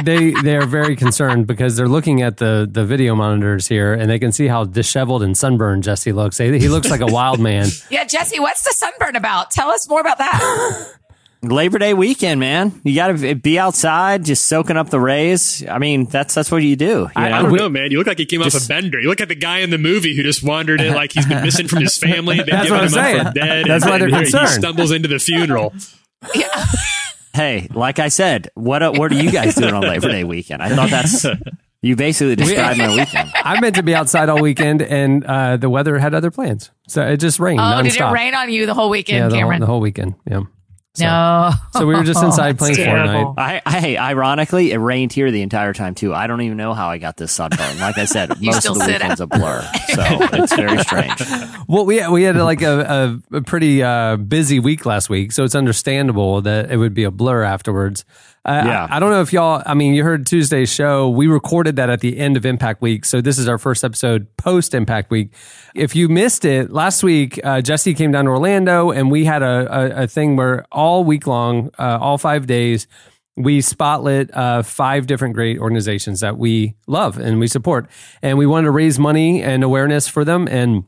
they 0.05 0.31
they 0.43 0.57
are 0.57 0.67
very 0.67 0.97
concerned 0.97 1.47
because 1.47 1.77
they're 1.77 1.89
looking 1.89 2.23
at 2.23 2.37
the 2.39 2.69
the 2.71 2.85
video 2.85 3.15
monitors 3.15 3.67
here 3.69 3.93
and 3.93 4.09
they 4.11 4.19
can 4.19 4.33
see 4.33 4.47
how 4.47 4.65
disheveled 4.65 5.23
and 5.23 5.37
sunburned 5.37 5.83
Jesse 5.83 6.13
looks. 6.13 6.39
He 6.39 6.59
he 6.59 6.69
looks 6.69 6.91
like 6.91 7.01
a 7.01 7.07
wild 7.07 7.41
man. 7.41 7.67
Yeah, 7.91 8.05
Jesse, 8.05 8.41
what's 8.41 8.63
the 8.65 8.73
sunburn 8.75 9.15
about? 9.15 9.51
Tell 9.51 9.69
us 9.69 9.89
more 9.89 10.01
about 10.01 10.19
that. 10.19 10.89
Labor 11.49 11.79
Day 11.79 11.95
weekend, 11.95 12.41
man. 12.41 12.81
You 12.85 12.95
got 12.95 13.17
to 13.19 13.35
be 13.35 13.59
outside, 13.59 14.25
just 14.25 14.47
soaking 14.47 14.77
up 14.77 14.91
the 14.91 15.01
rays. 15.01 15.65
I 15.69 15.79
mean, 15.79 16.07
that's 16.07 16.35
that's 16.35 16.51
what 16.51 16.63
you 16.63 16.77
do. 16.77 16.87
You 16.87 17.11
I 17.15 17.29
know? 17.31 17.43
don't 17.49 17.57
know, 17.57 17.69
man. 17.69 17.91
You 17.91 17.99
look 17.99 18.07
like 18.07 18.19
you 18.19 18.27
came 18.27 18.41
off 18.43 18.53
Just- 18.53 18.67
a 18.67 18.69
bender. 18.69 19.01
You 19.01 19.09
look 19.09 19.21
like 19.21 19.29
the 19.29 19.35
guy 19.35 19.59
in 19.59 19.71
the 19.71 19.79
movie 19.79 20.15
who 20.17 20.23
just 20.23 20.43
wandered 20.43 20.81
in, 20.81 20.95
like 20.95 21.13
he's 21.13 21.27
been 21.27 21.43
missing 21.43 21.69
from 21.69 21.81
his 21.81 21.97
family. 21.97 22.37
They've 22.39 22.47
That's 22.47 22.69
given 22.69 22.79
what 22.79 22.85
I'm 22.85 22.93
him 22.93 22.99
up 22.99 23.05
saying. 23.05 23.27
for 23.27 23.33
dead. 23.33 23.67
That's 23.67 23.85
and, 23.85 23.91
why 23.91 23.99
they're 23.99 24.09
and 24.09 24.17
concerned. 24.17 24.49
He 24.49 24.55
stumbles 24.55 24.91
into 24.91 25.09
the 25.09 25.19
funeral. 25.19 25.73
Hey, 27.35 27.67
like 27.75 27.99
I 27.99 28.09
said, 28.11 28.51
what 28.55 28.81
uh, 28.85 28.93
what 28.93 29.11
are 29.11 29.17
you 29.17 29.33
guys 29.33 29.57
doing 29.57 29.75
on 29.75 29.83
Labor 29.83 30.09
Day 30.09 30.23
weekend? 30.23 30.63
I 30.63 30.69
thought 30.69 30.91
that's 30.91 31.27
you 31.83 31.97
basically 31.97 32.37
described 32.37 32.79
my 32.79 32.95
weekend. 32.95 33.33
I 33.35 33.61
meant 33.61 33.75
to 33.75 33.83
be 33.83 33.93
outside 33.93 34.29
all 34.29 34.41
weekend 34.41 34.83
and 34.83 35.25
uh, 35.25 35.57
the 35.57 35.69
weather 35.69 35.99
had 35.99 36.15
other 36.15 36.31
plans, 36.31 36.71
so 36.87 37.03
it 37.05 37.17
just 37.17 37.41
rained. 37.41 37.59
Oh, 37.61 37.83
did 37.83 37.93
it 37.93 38.01
rain 38.01 38.37
on 38.37 38.53
you 38.53 38.67
the 38.67 38.75
whole 38.75 38.89
weekend, 38.89 39.17
Yeah, 39.19 39.29
the 39.29 39.35
whole, 39.35 39.41
Cameron? 39.41 39.61
the 39.61 39.67
whole 39.67 39.81
weekend. 39.81 40.15
Yeah. 40.31 40.43
So, 40.97 41.05
no. 41.05 41.51
So 41.73 41.87
we 41.87 41.95
were 41.95 42.05
just 42.05 42.23
inside 42.23 42.57
playing 42.57 42.77
That's 42.77 42.87
terrible. 42.87 43.35
Fortnite. 43.35 43.39
I, 43.39 43.63
I, 43.67 43.81
hey, 43.81 43.97
ironically, 43.97 44.71
it 44.71 44.79
rained 44.79 45.13
here 45.13 45.31
the 45.33 45.43
entire 45.43 45.73
time 45.73 45.97
too. 45.97 46.15
I 46.15 46.29
don't 46.29 46.41
even 46.43 46.57
know 46.57 46.73
how 46.73 46.89
I 46.89 46.99
got 46.99 47.17
this 47.17 47.33
sunburn. 47.33 47.79
Like 47.81 47.99
I 47.99 48.05
said, 48.05 48.29
most 48.41 48.65
of 48.67 48.75
the 48.75 48.85
sit 48.85 49.03
weekend's 49.03 49.21
a 49.21 49.27
blur, 49.27 49.63
so 49.89 50.03
it's 50.35 50.55
very 50.55 50.79
strange. 50.79 51.21
Well, 51.67 51.85
we 51.85 52.07
we 52.09 52.23
had 52.23 52.37
like 52.37 52.63
a, 52.63 53.21
a, 53.33 53.39
a 53.39 53.43
pretty 53.43 53.83
uh, 53.83 54.17
busy 54.17 54.61
week 54.61 54.87
last 54.87 55.11
week, 55.11 55.33
so 55.33 55.43
it's 55.43 55.57
understandable 55.57 56.41
that 56.43 56.71
it 56.71 56.77
would 56.77 56.95
be 56.95 57.05
a 57.05 57.11
blur 57.11 57.43
afterwards. 57.43 58.05
Uh, 58.45 58.63
Yeah. 58.67 58.87
I, 58.91 58.97
I 58.97 59.01
don't 59.01 59.11
know 59.11 59.23
if 59.23 59.33
y'all. 59.33 59.63
I 59.65 59.75
mean, 59.75 59.95
you 59.95 60.05
heard 60.05 60.27
Tuesday's 60.27 60.73
show. 60.73 61.09
We 61.09 61.27
recorded 61.27 61.77
that 61.77 61.89
at 61.89 62.01
the 62.01 62.19
end 62.19 62.37
of 62.37 62.45
Impact 62.45 62.83
Week, 62.83 63.05
so 63.05 63.21
this 63.21 63.39
is 63.39 63.49
our 63.49 63.57
first 63.59 63.85
episode 63.85 64.27
post 64.37 64.75
Impact 64.75 65.11
Week. 65.11 65.33
If 65.75 65.97
you 65.97 66.09
missed 66.09 66.45
it 66.45 66.71
last 66.71 67.03
week, 67.03 67.41
uh, 67.43 67.61
Jesse 67.63 67.95
came 67.95 68.13
down 68.13 68.27
to 68.27 68.31
Orlando, 68.33 68.91
and 68.91 69.11
we 69.11 69.25
had 69.25 69.43
a, 69.43 70.01
a, 70.01 70.03
a 70.03 70.07
thing 70.07 70.37
where 70.37 70.67
all 70.71 71.05
week 71.05 71.27
long, 71.27 71.71
uh, 71.79 71.99
all 72.01 72.19
five 72.19 72.47
days. 72.47 72.87
We 73.37 73.59
spotlit 73.63 74.31
uh, 74.33 74.63
five 74.63 75.09
different 75.09 75.35
great 75.35 75.59
organizations 75.59 76.21
that 76.21 76.39
we 76.39 76.77
love 76.87 77.19
and 77.19 77.41
we 77.41 77.49
support, 77.49 77.91
and 78.23 78.39
we 78.39 78.47
wanted 78.47 78.67
to 78.67 78.71
raise 78.71 78.97
money 78.97 79.43
and 79.43 79.65
awareness 79.65 80.07
for 80.07 80.25
them. 80.25 80.47
And 80.47 80.85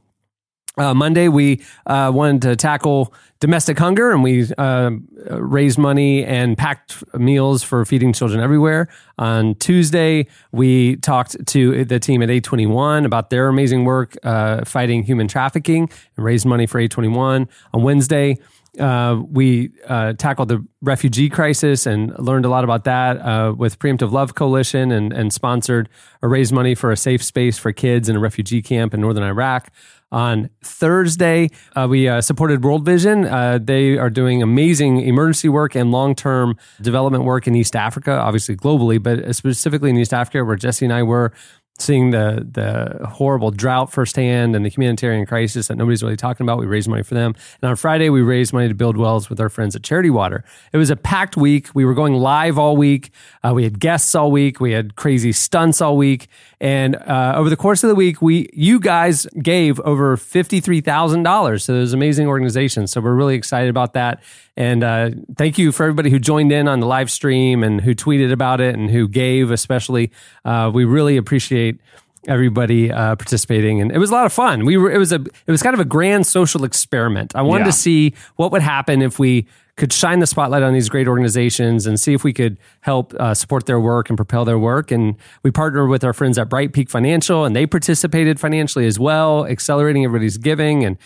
uh, 0.77 0.93
Monday, 0.95 1.29
we 1.29 1.63
uh, 1.87 2.11
wanted 2.15 2.43
to 2.43 2.57
tackle 2.57 3.15
domestic 3.41 3.79
hunger 3.79 4.13
and 4.13 4.23
we 4.23 4.51
uh, 4.59 4.91
raised 5.31 5.79
money 5.79 6.25
and 6.25 6.57
packed 6.57 7.03
meals 7.15 7.63
for 7.63 7.85
feeding 7.85 8.13
children 8.13 8.41
everywhere. 8.41 8.89
On 9.19 9.55
Tuesday, 9.57 10.27
we 10.53 10.97
talked 10.97 11.47
to 11.47 11.85
the 11.85 11.99
team 11.99 12.23
at 12.23 12.29
A21 12.29 13.05
about 13.05 13.31
their 13.31 13.49
amazing 13.49 13.85
work 13.85 14.17
uh, 14.23 14.65
fighting 14.65 15.03
human 15.03 15.29
trafficking 15.29 15.91
and 16.17 16.25
raised 16.25 16.47
money 16.47 16.67
for 16.67 16.81
A21. 16.81 17.49
On 17.73 17.83
Wednesday, 17.83 18.39
uh, 18.79 19.23
we 19.29 19.71
uh, 19.89 20.13
tackled 20.15 20.49
the 20.49 20.65
refugee 20.83 21.29
crisis 21.29 21.87
and 21.87 22.17
learned 22.19 22.45
a 22.45 22.49
lot 22.49 22.65
about 22.65 22.85
that 22.85 23.17
uh, 23.19 23.53
with 23.57 23.79
Preemptive 23.79 24.13
Love 24.13 24.35
Coalition 24.35 24.93
and, 24.93 25.13
and 25.13 25.33
sponsored 25.33 25.89
or 26.23 26.29
raised 26.29 26.53
money 26.53 26.75
for 26.75 26.93
a 26.93 26.97
safe 26.97 27.23
space 27.23 27.59
for 27.59 27.73
kids 27.73 28.09
in 28.09 28.17
a 28.17 28.19
refugee 28.19 28.63
camp 28.63 28.95
in 28.95 29.01
northern 29.01 29.25
Iraq. 29.25 29.71
On 30.13 30.49
Thursday, 30.63 31.51
uh, 31.75 31.87
we 31.91 32.09
uh, 32.09 32.21
supported 32.21 32.63
World 32.63 32.85
Vision. 32.85 33.23
They 33.65 33.99
are 33.99 34.11
doing 34.11 34.43
amazing 34.43 35.01
emergency 35.01 35.49
work 35.49 35.75
and 35.75 35.91
long 35.91 36.15
term 36.15 36.57
development 36.81 37.25
work 37.25 37.47
in 37.47 37.57
East 37.57 37.75
Africa, 37.75 38.13
obviously 38.13 38.57
globally, 38.57 39.03
but 39.03 39.35
specifically 39.35 39.91
in 39.91 39.97
East 39.97 40.15
Africa, 40.15 40.45
where 40.45 40.57
Jesse 40.57 40.85
and 40.85 40.93
I 40.93 41.03
were 41.03 41.33
seeing 41.79 42.11
the 42.11 42.47
the 42.51 43.07
horrible 43.07 43.51
drought 43.51 43.93
firsthand 43.93 44.57
and 44.57 44.65
the 44.65 44.69
humanitarian 44.69 45.27
crisis 45.27 45.69
that 45.69 45.77
nobody's 45.77 46.03
really 46.03 46.17
talking 46.17 46.45
about. 46.45 46.59
We 46.59 46.67
raised 46.67 46.89
money 46.89 47.03
for 47.03 47.15
them. 47.15 47.35
And 47.61 47.71
on 47.71 47.77
Friday, 47.77 48.09
we 48.11 48.23
raised 48.23 48.53
money 48.53 48.69
to 48.69 48.75
build 48.75 48.97
wells 48.97 49.29
with 49.29 49.41
our 49.41 49.49
friends 49.49 49.77
at 49.77 49.83
Charity 49.83 50.11
Water. 50.11 50.45
It 50.73 50.79
was 50.79 50.91
a 50.91 50.97
packed 50.97 51.37
week. 51.37 51.69
We 51.75 51.85
were 51.85 51.95
going 51.95 52.15
live 52.15 52.59
all 52.59 52.77
week. 52.77 53.11
Uh, 53.43 53.53
we 53.55 53.65
had 53.65 53.79
guests 53.79 54.15
all 54.15 54.31
week. 54.31 54.61
We 54.61 54.73
had 54.73 54.97
crazy 54.97 55.33
stunts 55.33 55.81
all 55.81 55.97
week. 55.97 56.29
And 56.59 56.97
uh, 56.97 57.35
over 57.37 57.51
the 57.51 57.57
course 57.57 57.85
of 57.85 57.89
the 57.89 57.95
week, 57.95 58.23
we 58.23 58.49
you 58.55 58.81
guys 58.81 59.27
gave 59.43 59.79
over 59.81 60.17
fifty 60.17 60.59
three 60.61 60.81
thousand 60.81 61.23
dollars 61.23 61.67
to 61.67 61.73
those 61.73 61.93
amazing 61.93 62.27
organizations. 62.29 62.93
So 62.93 63.01
we're 63.03 63.15
really 63.15 63.35
excited 63.35 63.69
about 63.69 63.93
that. 63.93 64.23
And 64.57 64.83
uh, 64.83 65.11
thank 65.37 65.59
you 65.59 65.71
for 65.71 65.83
everybody 65.85 66.09
who 66.09 66.19
joined 66.19 66.53
in 66.53 66.67
on 66.67 66.81
the 66.81 66.87
live 66.87 67.11
stream 67.11 67.63
and 67.63 67.83
who 67.83 67.95
tweeted 67.95 68.33
about 68.33 68.63
it 68.63 68.75
and 68.75 68.91
who 68.91 69.07
gave, 69.07 69.51
especially. 69.51 70.11
Uh, 70.47 70.71
we 70.73 70.85
really 70.87 71.19
appreciate 71.19 71.79
everybody 72.27 72.91
uh, 72.91 73.15
participating, 73.17 73.81
and 73.83 73.93
it 73.93 73.99
was 73.99 74.11
a 74.11 74.15
lot 74.15 74.25
of 74.27 74.33
fun. 74.33 74.65
We 74.65 74.79
were 74.79 74.91
it 74.91 74.99
was 74.99 75.13
a 75.13 75.17
it 75.47 75.51
was 75.51 75.63
kind 75.63 75.75
of 75.75 75.81
a 75.81 75.85
grand 75.85 76.27
social 76.27 76.65
experiment. 76.65 77.37
I 77.37 77.43
wanted 77.43 77.65
Yeah. 77.67 77.73
to 77.73 77.77
see 77.77 78.15
what 78.37 78.51
would 78.53 78.63
happen 78.63 79.03
if 79.03 79.19
we 79.19 79.47
could 79.77 79.93
shine 79.93 80.21
the 80.21 80.27
spotlight 80.27 80.63
on 80.63 80.73
these 80.73 80.89
great 80.89 81.07
organizations 81.07 81.87
and 81.87 82.01
see 82.01 82.15
if 82.15 82.25
we 82.25 82.33
could 82.33 82.59
help 82.81 83.13
uh, 83.15 83.35
support 83.35 83.67
their 83.67 83.79
work 83.79 84.09
and 84.09 84.17
propel 84.17 84.45
their 84.45 84.59
work. 84.59 84.91
And 84.91 85.17
we 85.43 85.51
partnered 85.51 85.91
with 85.91 86.03
our 86.03 86.15
friends 86.15 86.39
at 86.39 86.49
Bright 86.49 86.73
Peak 86.73 86.89
Financial, 86.89 87.45
and 87.45 87.55
they 87.55 87.67
participated 87.67 88.41
financially 88.41 88.87
as 88.87 88.99
well, 88.99 89.47
accelerating 89.47 90.05
everybody's 90.05 90.39
giving. 90.39 90.85
And 90.85 90.97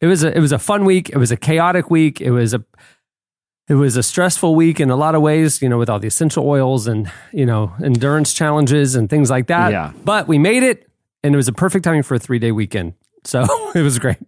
it 0.00 0.06
was 0.06 0.24
a 0.24 0.36
it 0.36 0.40
was 0.40 0.52
a 0.52 0.58
fun 0.58 0.84
week. 0.84 1.10
It 1.10 1.18
was 1.18 1.30
a 1.30 1.36
chaotic 1.36 1.90
week. 1.90 2.20
It 2.20 2.30
was 2.30 2.54
a 2.54 2.64
it 3.68 3.74
was 3.74 3.96
a 3.96 4.02
stressful 4.02 4.54
week 4.54 4.80
in 4.80 4.90
a 4.90 4.96
lot 4.96 5.14
of 5.14 5.22
ways, 5.22 5.62
you 5.62 5.68
know, 5.68 5.78
with 5.78 5.88
all 5.88 5.98
the 5.98 6.06
essential 6.06 6.46
oils 6.46 6.86
and, 6.86 7.10
you 7.32 7.46
know, 7.46 7.72
endurance 7.82 8.34
challenges 8.34 8.94
and 8.94 9.08
things 9.08 9.30
like 9.30 9.46
that. 9.46 9.72
Yeah. 9.72 9.92
But 10.04 10.28
we 10.28 10.38
made 10.38 10.62
it 10.62 10.86
and 11.22 11.34
it 11.34 11.36
was 11.36 11.48
a 11.48 11.52
perfect 11.52 11.84
timing 11.84 12.02
for 12.02 12.14
a 12.14 12.18
three 12.18 12.38
day 12.38 12.52
weekend. 12.52 12.94
So 13.24 13.44
it 13.74 13.82
was 13.82 13.98
great. 13.98 14.18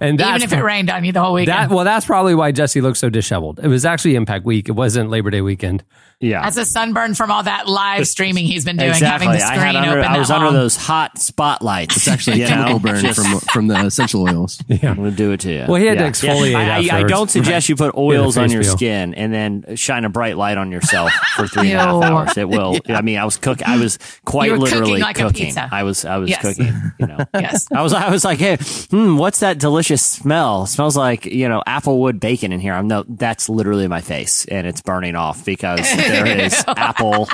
And 0.00 0.20
Even 0.20 0.42
if 0.42 0.52
it 0.52 0.62
rained 0.62 0.90
on 0.90 1.04
you 1.04 1.12
the 1.12 1.22
whole 1.22 1.34
weekend. 1.34 1.70
that 1.70 1.74
well, 1.74 1.84
that's 1.84 2.06
probably 2.06 2.34
why 2.34 2.52
Jesse 2.52 2.80
looked 2.80 2.98
so 2.98 3.10
disheveled. 3.10 3.58
It 3.60 3.68
was 3.68 3.84
actually 3.84 4.14
Impact 4.14 4.44
Week. 4.44 4.68
It 4.68 4.72
wasn't 4.72 5.10
Labor 5.10 5.30
Day 5.30 5.40
weekend. 5.40 5.82
Yeah, 6.18 6.42
That's 6.42 6.56
a 6.56 6.64
sunburn 6.64 7.14
from 7.14 7.30
all 7.30 7.42
that 7.42 7.68
live 7.68 8.06
streaming 8.08 8.46
he's 8.46 8.64
been 8.64 8.78
doing, 8.78 8.88
exactly. 8.88 9.26
having 9.26 9.38
the 9.38 9.44
I 9.44 9.56
screen 9.56 9.74
had 9.74 9.76
under, 9.76 9.98
open. 10.00 10.10
I 10.12 10.18
was 10.18 10.28
that 10.28 10.34
under 10.36 10.46
long. 10.46 10.54
those 10.54 10.74
hot 10.76 11.18
spotlights. 11.18 11.96
It's 11.98 12.08
actually 12.08 12.40
a 12.40 12.48
chemical 12.48 12.78
burn 12.78 13.12
from 13.12 13.40
from 13.40 13.66
the 13.68 13.84
essential 13.84 14.22
oils. 14.22 14.58
Yeah. 14.68 14.90
I'm 14.90 14.96
gonna 14.96 15.10
do 15.10 15.32
it 15.32 15.40
to 15.40 15.52
you. 15.52 15.64
Well, 15.68 15.80
he 15.80 15.86
had 15.86 15.98
to 15.98 16.04
exfoliate 16.04 16.54
I, 16.54 16.88
I, 16.96 17.00
I 17.00 17.02
don't 17.02 17.30
suggest 17.30 17.68
you 17.68 17.76
put 17.76 17.94
oils 17.96 18.36
the 18.36 18.42
on 18.42 18.50
your 18.50 18.62
peel. 18.62 18.76
skin 18.76 19.14
and 19.14 19.32
then 19.32 19.76
shine 19.76 20.04
a 20.06 20.08
bright 20.08 20.36
light 20.38 20.56
on 20.58 20.72
yourself 20.72 21.12
for 21.34 21.46
three 21.46 21.72
and 21.72 21.80
a 21.80 21.82
half 21.82 22.02
hours. 22.28 22.36
It 22.38 22.48
will. 22.48 22.76
I 22.88 23.02
mean, 23.02 23.18
I 23.18 23.24
was 23.26 23.36
cooking. 23.36 23.66
I 23.66 23.76
was 23.76 23.98
quite 24.24 24.46
You 24.46 24.52
were 24.52 24.58
literally 24.58 24.84
cooking 24.92 25.02
like 25.02 25.18
a 25.18 25.22
cooking. 25.24 25.46
pizza. 25.46 25.68
I 25.70 25.82
was. 25.82 26.04
I 26.06 26.16
was 26.16 26.30
Yes. 26.30 26.40
cooking. 26.42 26.72
You 26.98 27.06
know. 27.08 27.18
Yes. 27.34 27.66
I 27.70 27.82
was. 27.82 27.92
I 27.92 28.10
was 28.10 28.24
like, 28.24 28.38
hey, 28.38 28.56
hmm, 28.90 29.18
what's 29.18 29.40
that 29.40 29.58
delicious 29.58 30.02
smell? 30.02 30.64
It 30.64 30.68
smells 30.68 30.96
like 30.96 31.26
you 31.26 31.48
know 31.48 31.62
applewood 31.66 32.20
bacon 32.20 32.52
in 32.52 32.60
here. 32.60 32.72
I'm 32.72 32.88
no. 32.88 33.04
That's 33.06 33.48
literally 33.50 33.86
my 33.88 34.00
face, 34.00 34.46
and 34.46 34.66
it's 34.66 34.80
burning 34.80 35.14
off 35.14 35.44
because 35.44 35.80
there 36.24 36.26
is 36.38 36.64
apple. 36.66 37.28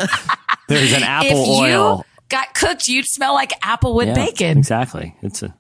There's 0.69 0.93
an 0.93 1.03
apple 1.03 1.43
if 1.43 1.49
you 1.49 1.77
oil. 1.77 2.07
got 2.29 2.55
cooked, 2.55 2.89
you'd 2.89 3.07
smell 3.07 3.35
like 3.35 3.51
applewood 3.61 4.07
Yeah, 4.07 4.15
bacon. 4.15 4.59
Exactly. 4.59 5.15
It's 5.23 5.43
a. 5.43 5.55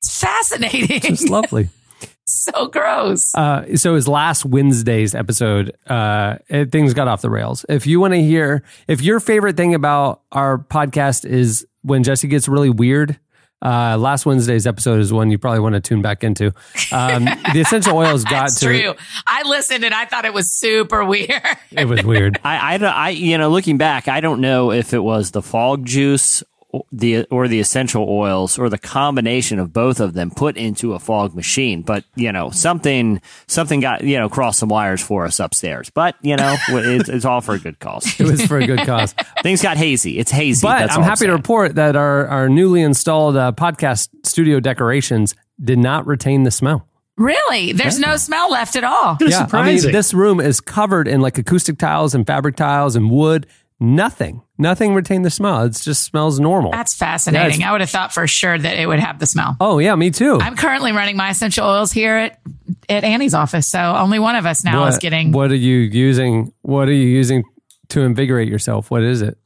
It's 0.00 0.20
fascinating. 0.20 1.00
It's 1.12 1.28
lovely. 1.28 1.68
so 2.26 2.66
gross. 2.68 3.34
Uh, 3.34 3.76
so 3.76 3.94
his 3.94 4.06
last 4.06 4.44
Wednesday's 4.44 5.14
episode, 5.14 5.74
uh, 5.88 6.36
it, 6.48 6.70
things 6.70 6.94
got 6.94 7.08
off 7.08 7.20
the 7.22 7.30
rails. 7.30 7.64
If 7.68 7.86
you 7.86 7.98
want 7.98 8.14
to 8.14 8.20
hear, 8.22 8.62
if 8.86 9.02
your 9.02 9.18
favorite 9.18 9.56
thing 9.56 9.74
about 9.74 10.22
our 10.30 10.58
podcast 10.58 11.24
is 11.24 11.66
when 11.82 12.04
Jesse 12.04 12.28
gets 12.28 12.46
really 12.48 12.70
weird, 12.70 13.18
uh, 13.62 13.96
last 13.98 14.24
Wednesday's 14.26 14.66
episode 14.66 15.00
is 15.00 15.12
one 15.12 15.30
you 15.30 15.38
probably 15.38 15.60
want 15.60 15.74
to 15.74 15.80
tune 15.80 16.02
back 16.02 16.22
into. 16.22 16.46
Um, 16.92 17.24
the 17.52 17.60
essential 17.60 17.96
oils 17.96 18.24
got 18.24 18.48
That's 18.48 18.60
to 18.60 18.66
true. 18.66 18.94
I 19.26 19.42
listened 19.48 19.84
and 19.84 19.94
I 19.94 20.04
thought 20.04 20.24
it 20.24 20.32
was 20.32 20.52
super 20.52 21.04
weird. 21.04 21.30
it 21.70 21.86
was 21.86 22.04
weird. 22.04 22.38
I, 22.44 22.76
I, 22.76 22.86
I, 22.86 23.08
you 23.10 23.36
know, 23.38 23.50
looking 23.50 23.78
back, 23.78 24.08
I 24.08 24.20
don't 24.20 24.40
know 24.40 24.70
if 24.72 24.94
it 24.94 25.00
was 25.00 25.32
the 25.32 25.42
fog 25.42 25.84
juice 25.84 26.42
the 26.92 27.24
or 27.30 27.48
the 27.48 27.60
essential 27.60 28.06
oils 28.08 28.58
or 28.58 28.68
the 28.68 28.78
combination 28.78 29.58
of 29.58 29.72
both 29.72 30.00
of 30.00 30.12
them 30.12 30.30
put 30.30 30.56
into 30.56 30.92
a 30.92 30.98
fog 30.98 31.34
machine. 31.34 31.82
But 31.82 32.04
you 32.14 32.30
know 32.30 32.50
something 32.50 33.22
something 33.46 33.80
got 33.80 34.04
you 34.04 34.18
know 34.18 34.28
crossed 34.28 34.58
some 34.58 34.68
wires 34.68 35.02
for 35.02 35.24
us 35.24 35.40
upstairs. 35.40 35.90
But 35.90 36.16
you 36.20 36.36
know 36.36 36.56
it's, 36.68 37.08
it's 37.08 37.24
all 37.24 37.40
for 37.40 37.54
a 37.54 37.58
good 37.58 37.78
cause. 37.78 38.06
It 38.18 38.26
was 38.26 38.44
for 38.44 38.58
a 38.58 38.66
good 38.66 38.80
cause. 38.80 39.14
Things 39.42 39.62
got 39.62 39.76
hazy. 39.76 40.18
It's 40.18 40.30
hazy. 40.30 40.66
But 40.66 40.80
That's 40.80 40.94
I'm 40.94 41.02
all 41.02 41.08
happy 41.08 41.26
to 41.26 41.32
report 41.32 41.76
that 41.76 41.96
our, 41.96 42.26
our 42.26 42.48
newly 42.48 42.82
installed 42.82 43.36
uh, 43.36 43.52
podcast 43.52 44.08
studio 44.24 44.60
decorations 44.60 45.34
did 45.62 45.78
not 45.78 46.06
retain 46.06 46.42
the 46.42 46.50
smell. 46.50 46.86
Really? 47.16 47.72
There's 47.72 47.98
no 47.98 48.16
smell 48.16 48.50
left 48.50 48.76
at 48.76 48.84
all. 48.84 49.16
That's 49.18 49.34
I 49.34 49.38
mean, 49.38 49.46
surprising. 49.78 49.92
this 49.92 50.14
room 50.14 50.40
is 50.40 50.60
covered 50.60 51.08
in 51.08 51.20
like 51.20 51.36
acoustic 51.38 51.78
tiles 51.78 52.14
and 52.14 52.26
fabric 52.26 52.56
tiles 52.56 52.94
and 52.96 53.10
wood. 53.10 53.46
Nothing, 53.80 54.42
nothing 54.58 54.92
retained 54.92 55.24
the 55.24 55.30
smell. 55.30 55.62
It 55.62 55.70
just 55.74 56.02
smells 56.02 56.40
normal. 56.40 56.72
That's 56.72 56.94
fascinating. 56.94 57.60
Yeah, 57.60 57.68
I 57.68 57.72
would 57.72 57.80
have 57.80 57.90
thought 57.90 58.12
for 58.12 58.26
sure 58.26 58.58
that 58.58 58.76
it 58.76 58.86
would 58.86 58.98
have 58.98 59.20
the 59.20 59.26
smell. 59.26 59.56
oh 59.60 59.78
yeah, 59.78 59.94
me 59.94 60.10
too. 60.10 60.38
I'm 60.40 60.56
currently 60.56 60.90
running 60.90 61.16
my 61.16 61.30
essential 61.30 61.64
oils 61.64 61.92
here 61.92 62.16
at, 62.16 62.40
at 62.88 63.04
Annie's 63.04 63.34
office. 63.34 63.70
So 63.70 63.78
only 63.78 64.18
one 64.18 64.34
of 64.34 64.46
us 64.46 64.64
now 64.64 64.80
what, 64.80 64.88
is 64.88 64.98
getting. 64.98 65.30
What 65.30 65.52
are 65.52 65.56
you 65.56 65.76
using? 65.76 66.52
What 66.62 66.88
are 66.88 66.92
you 66.92 67.06
using 67.06 67.44
to 67.90 68.00
invigorate 68.00 68.48
yourself? 68.48 68.90
What 68.90 69.04
is 69.04 69.22
it? 69.22 69.38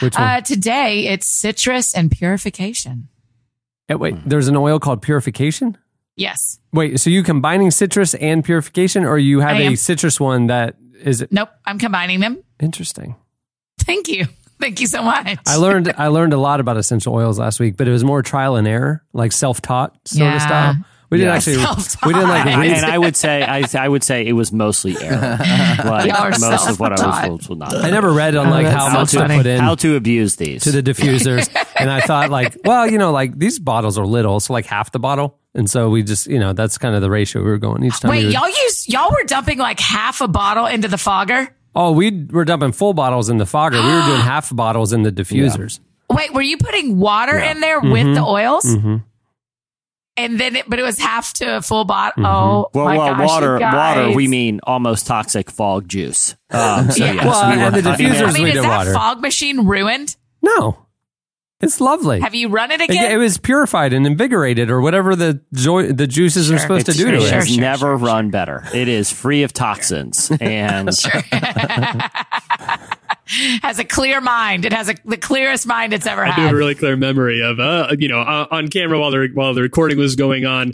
Which 0.00 0.16
one? 0.16 0.26
Uh, 0.26 0.40
today, 0.40 1.08
it's 1.08 1.28
citrus 1.28 1.94
and 1.94 2.10
purification. 2.10 3.08
Eh, 3.90 3.94
wait, 3.94 4.16
there's 4.24 4.48
an 4.48 4.56
oil 4.56 4.78
called 4.80 5.02
purification. 5.02 5.76
Yes. 6.16 6.58
Wait, 6.72 6.98
so 7.00 7.10
you 7.10 7.22
combining 7.22 7.70
citrus 7.70 8.14
and 8.14 8.44
purification, 8.44 9.04
or 9.04 9.18
you 9.18 9.40
have 9.40 9.56
a 9.56 9.74
citrus 9.76 10.18
one 10.18 10.46
that 10.46 10.76
is 11.02 11.22
it 11.22 11.32
Nope. 11.32 11.50
I'm 11.66 11.78
combining 11.78 12.20
them. 12.20 12.42
interesting? 12.58 13.16
Thank 13.82 14.08
you. 14.08 14.26
Thank 14.60 14.80
you 14.80 14.86
so 14.86 15.02
much. 15.02 15.38
I 15.46 15.56
learned 15.56 15.92
I 15.96 16.08
learned 16.08 16.32
a 16.34 16.38
lot 16.38 16.60
about 16.60 16.76
essential 16.76 17.14
oils 17.14 17.38
last 17.38 17.60
week, 17.60 17.76
but 17.78 17.88
it 17.88 17.92
was 17.92 18.04
more 18.04 18.22
trial 18.22 18.56
and 18.56 18.68
error, 18.68 19.02
like 19.14 19.32
self 19.32 19.62
taught 19.62 19.96
sort 20.06 20.26
of 20.28 20.34
Yeah. 20.34 20.38
style. 20.38 20.74
We 21.10 21.18
didn't 21.18 21.30
Yeah. 21.30 21.36
actually 21.38 21.54
Self-taught. 21.56 22.06
we 22.06 22.12
didn't 22.14 22.28
like 22.28 22.46
And, 22.46 22.60
read. 22.60 22.70
and 22.70 22.86
I 22.86 22.96
would 22.96 23.16
say 23.16 23.42
I, 23.42 23.64
I 23.76 23.88
would 23.88 24.04
say 24.04 24.24
it 24.24 24.32
was 24.34 24.52
mostly 24.52 24.96
error. 25.02 25.38
Like 25.84 26.08
Y'all 26.08 26.18
are 26.18 26.30
most 26.30 26.68
of 26.68 26.78
what 26.78 26.92
I 27.00 27.04
was 27.06 27.26
told 27.26 27.48
was 27.48 27.58
not. 27.58 27.74
I 27.74 27.90
never 27.90 28.12
read 28.12 28.36
on 28.36 28.48
like 28.50 28.66
that's 28.66 28.76
how 28.76 28.88
so 29.04 29.18
much 29.20 29.28
to 29.30 29.36
put 29.38 29.46
in 29.46 29.58
How 29.60 29.74
to 29.76 29.96
abuse 29.96 30.36
these? 30.36 30.62
to 30.64 30.70
the 30.70 30.82
diffusers, 30.84 31.48
and 31.76 31.90
I 31.90 32.00
thought 32.02 32.30
like, 32.30 32.56
well, 32.64 32.88
you 32.88 32.98
know, 32.98 33.10
like 33.10 33.36
these 33.36 33.58
bottles 33.58 33.98
are 33.98 34.06
little, 34.06 34.38
so 34.38 34.52
like 34.52 34.66
half 34.66 34.92
the 34.92 35.00
bottle, 35.00 35.36
and 35.54 35.68
so 35.68 35.88
we 35.90 36.04
just, 36.04 36.28
you 36.28 36.38
know, 36.38 36.52
that's 36.52 36.78
kind 36.78 36.94
of 36.94 37.00
the 37.00 37.10
ratio 37.10 37.42
we 37.42 37.50
were 37.50 37.58
going 37.58 37.82
each 37.82 37.98
time. 37.98 38.12
we 38.12 38.18
Wait, 38.18 38.24
were- 38.26 38.30
y'all 38.32 38.48
use 38.48 38.88
y'all 38.88 39.10
were 39.10 39.24
dumping 39.26 39.58
like 39.58 39.80
half 39.80 40.20
a 40.20 40.28
bottle 40.28 40.66
into 40.66 40.86
the 40.86 40.98
fogger. 40.98 41.48
Oh, 41.74 41.92
we 41.92 42.26
were 42.30 42.44
dumping 42.44 42.72
full 42.72 42.94
bottles 42.94 43.28
in 43.30 43.36
the 43.38 43.46
fogger. 43.46 43.76
We 43.80 43.86
were 43.86 44.02
doing 44.06 44.20
half 44.22 44.54
bottles 44.54 44.92
in 44.92 45.02
the 45.02 45.12
diffusers. 45.12 45.80
Wait, 46.10 46.32
were 46.34 46.42
you 46.42 46.56
putting 46.58 46.98
water 46.98 47.38
in 47.38 47.60
there 47.60 47.80
Mm-hmm. 47.80 47.90
with 47.92 48.14
the 48.16 48.22
oils? 48.22 48.64
And 50.16 50.38
then, 50.38 50.56
it, 50.56 50.68
but 50.68 50.78
it 50.78 50.82
was 50.82 50.98
half 50.98 51.32
to 51.34 51.56
a 51.58 51.62
full 51.62 51.84
bottle. 51.84 52.26
Oh, 52.26 52.68
well, 52.74 52.84
my 52.84 52.98
well, 52.98 53.14
gosh, 53.14 53.28
water, 53.28 53.54
you 53.54 53.60
guys. 53.60 53.96
water. 53.96 54.14
We 54.16 54.28
mean 54.28 54.60
almost 54.64 55.06
toxic 55.06 55.50
fog 55.50 55.88
juice. 55.88 56.36
Um, 56.50 56.90
so 56.90 57.04
Yeah. 57.04 57.12
yes, 57.14 57.24
Well, 57.24 57.50
we 57.50 57.56
were 57.56 57.62
and 57.62 57.74
the 57.76 57.82
cutting 57.82 58.06
diffusers 58.08 58.28
I 58.28 58.32
mean, 58.32 58.42
we 58.42 58.48
is 58.50 58.54
did 58.56 58.64
that 58.64 58.76
water. 58.78 58.92
fog 58.92 59.20
machine 59.22 59.66
ruined? 59.66 60.16
No, 60.42 60.84
it's 61.60 61.80
lovely. 61.80 62.20
Have 62.20 62.34
you 62.34 62.48
run 62.48 62.70
it 62.70 62.80
It, 62.80 62.90
again? 62.90 63.12
it 63.12 63.16
was 63.16 63.36
purified 63.38 63.92
and 63.92 64.06
invigorated, 64.06 64.70
or 64.70 64.80
whatever 64.80 65.14
the 65.16 65.40
joy, 65.52 65.92
the 65.92 66.06
juices 66.06 66.50
are 66.50 66.54
Sure. 66.54 66.60
supposed 66.60 66.86
to 66.86 66.92
It's- 66.92 67.04
do 67.04 67.10
to 67.10 67.16
it 67.18 67.22
it. 67.28 67.32
has 67.32 67.46
Sure, 67.46 67.54
sure, 67.54 67.60
never 67.60 67.96
run 67.96 68.30
better. 68.30 68.64
It 68.74 68.88
is 68.88 69.10
free 69.12 69.42
of 69.42 69.52
toxins, 69.52 70.30
and 70.40 70.88
has 73.62 73.78
a 73.78 73.84
clear 73.84 74.20
mind. 74.20 74.64
It 74.64 74.72
has 74.72 74.88
a, 74.88 74.94
the 75.04 75.16
clearest 75.16 75.66
mind 75.66 75.92
it's 75.92 76.06
ever 76.06 76.24
had. 76.24 76.32
I 76.32 76.36
do 76.36 76.42
have 76.42 76.52
a 76.52 76.56
really 76.56 76.74
clear 76.74 76.96
memory 76.96 77.42
of, 77.42 77.60
uh, 77.60 77.94
you 77.98 78.08
know, 78.08 78.20
uh, 78.20 78.46
on 78.50 78.68
camera 78.68 78.98
while 78.98 79.10
the 79.10 79.28
while 79.34 79.54
the 79.54 79.62
recording 79.62 79.98
was 79.98 80.16
going 80.16 80.44
on. 80.46 80.72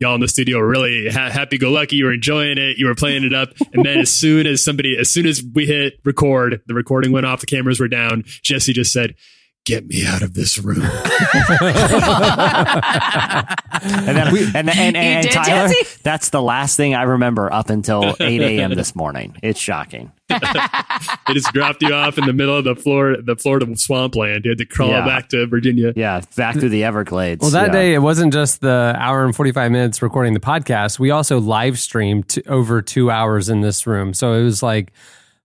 Y'all 0.00 0.14
in 0.14 0.20
the 0.20 0.28
studio 0.28 0.58
were 0.58 0.68
really 0.68 1.08
ha- 1.10 1.28
happy 1.30 1.58
go 1.58 1.72
lucky. 1.72 1.96
You 1.96 2.04
were 2.04 2.12
enjoying 2.12 2.56
it. 2.56 2.78
You 2.78 2.86
were 2.86 2.94
playing 2.94 3.24
it 3.24 3.34
up. 3.34 3.48
And 3.72 3.84
then 3.84 3.98
as 3.98 4.12
soon 4.12 4.46
as 4.46 4.62
somebody, 4.62 4.96
as 4.96 5.10
soon 5.10 5.26
as 5.26 5.42
we 5.54 5.66
hit 5.66 5.94
record, 6.04 6.62
the 6.68 6.74
recording 6.74 7.10
went 7.10 7.26
off, 7.26 7.40
the 7.40 7.46
cameras 7.46 7.80
were 7.80 7.88
down. 7.88 8.22
Jesse 8.44 8.72
just 8.72 8.92
said, 8.92 9.16
Get 9.64 9.86
me 9.86 10.06
out 10.06 10.22
of 10.22 10.32
this 10.32 10.58
room. 10.58 10.80
and 10.82 10.92
then 14.16 14.28
and 14.28 14.56
and, 14.56 14.70
and, 14.70 14.96
and 14.96 15.22
did, 15.24 15.32
Tyler, 15.32 15.68
Jesse? 15.68 16.00
that's 16.02 16.30
the 16.30 16.40
last 16.40 16.76
thing 16.76 16.94
I 16.94 17.02
remember 17.02 17.52
up 17.52 17.68
until 17.68 18.16
eight 18.20 18.40
a.m. 18.40 18.74
this 18.74 18.96
morning. 18.96 19.36
It's 19.42 19.60
shocking. 19.60 20.10
they 20.28 21.34
just 21.34 21.52
dropped 21.52 21.82
you 21.82 21.92
off 21.92 22.16
in 22.18 22.24
the 22.24 22.32
middle 22.32 22.56
of 22.56 22.64
the 22.64 22.76
floor, 22.76 23.16
the 23.22 23.36
Florida 23.36 23.66
swampland. 23.76 24.44
You 24.44 24.52
had 24.52 24.58
to 24.58 24.64
crawl 24.66 24.90
Yeah. 24.90 25.04
back 25.04 25.28
to 25.30 25.46
Virginia. 25.46 25.92
Yeah, 25.94 26.22
back 26.36 26.56
through 26.56 26.70
the 26.70 26.84
Everglades. 26.84 27.42
Well, 27.42 27.50
that 27.50 27.66
yeah. 27.68 27.72
day 27.72 27.94
it 27.94 27.98
wasn't 28.00 28.32
just 28.32 28.60
the 28.62 28.94
hour 28.98 29.24
and 29.24 29.36
forty 29.36 29.52
five 29.52 29.70
minutes 29.70 30.00
recording 30.00 30.32
the 30.34 30.40
podcast. 30.40 30.98
We 30.98 31.10
also 31.10 31.40
live 31.40 31.78
streamed 31.78 32.28
to 32.30 32.42
over 32.48 32.80
two 32.82 33.10
hours 33.10 33.48
in 33.50 33.60
this 33.60 33.86
room, 33.86 34.14
so 34.14 34.32
it 34.32 34.44
was 34.44 34.62
like 34.62 34.92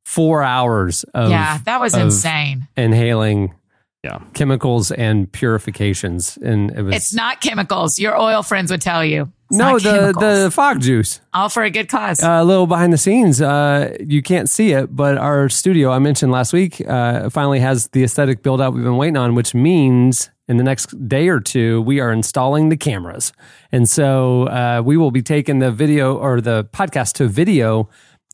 four 0.06 0.44
hours 0.44 1.04
of 1.14 1.30
yeah, 1.30 1.58
that 1.66 1.82
was 1.82 1.94
of 1.94 2.04
insane. 2.04 2.68
inhaling 2.78 3.54
Yeah. 4.04 4.20
chemicals 4.34 4.92
and 4.92 5.32
purifications, 5.32 6.38
and 6.38 6.72
it 6.72 6.82
was 6.82 6.96
It's 6.96 7.14
not 7.14 7.40
chemicals. 7.40 7.98
Your 7.98 8.20
oil 8.20 8.44
friends 8.44 8.70
would 8.70 8.82
tell 8.82 9.04
you. 9.06 9.32
It's 9.50 9.58
no 9.58 9.80
the 9.80 9.92
chemicals. 9.92 10.44
the 10.44 10.52
fog 10.52 10.82
juice. 10.82 11.22
all 11.34 11.48
for 11.48 11.64
a 11.64 11.70
good 11.70 11.88
cause. 11.88 12.22
Uh, 12.22 12.40
a 12.42 12.44
little 12.44 12.68
behind 12.68 12.92
the 12.92 12.98
scenes. 12.98 13.42
Uh, 13.42 13.96
you 14.02 14.22
can't 14.22 14.50
see 14.50 14.72
it, 14.74 14.94
but 14.94 15.18
our 15.18 15.48
studio 15.48 15.90
I 15.92 16.00
mentioned 16.00 16.34
last 16.34 16.52
week 16.52 16.86
uh, 16.86 17.30
finally 17.30 17.60
has 17.60 17.88
the 17.90 18.04
aesthetic 18.04 18.44
build 18.44 18.60
out 18.60 18.74
we've 18.74 18.84
been 18.84 18.98
waiting 18.98 19.16
on, 19.16 19.36
which 19.36 19.54
means 19.54 20.30
in 20.50 20.58
the 20.58 20.64
next 20.64 21.08
day 21.08 21.30
or 21.30 21.40
two 21.40 21.82
we 21.82 22.02
are 22.02 22.12
installing 22.12 22.68
the 22.70 22.78
cameras, 22.78 23.32
and 23.72 23.88
so 23.88 24.48
uh, 24.48 24.82
we 24.84 24.98
will 24.98 25.12
be 25.12 25.22
taking 25.22 25.60
the 25.60 25.72
video 25.72 26.18
or 26.18 26.42
the 26.42 26.66
podcast 26.74 27.14
to 27.14 27.28
video 27.30 27.88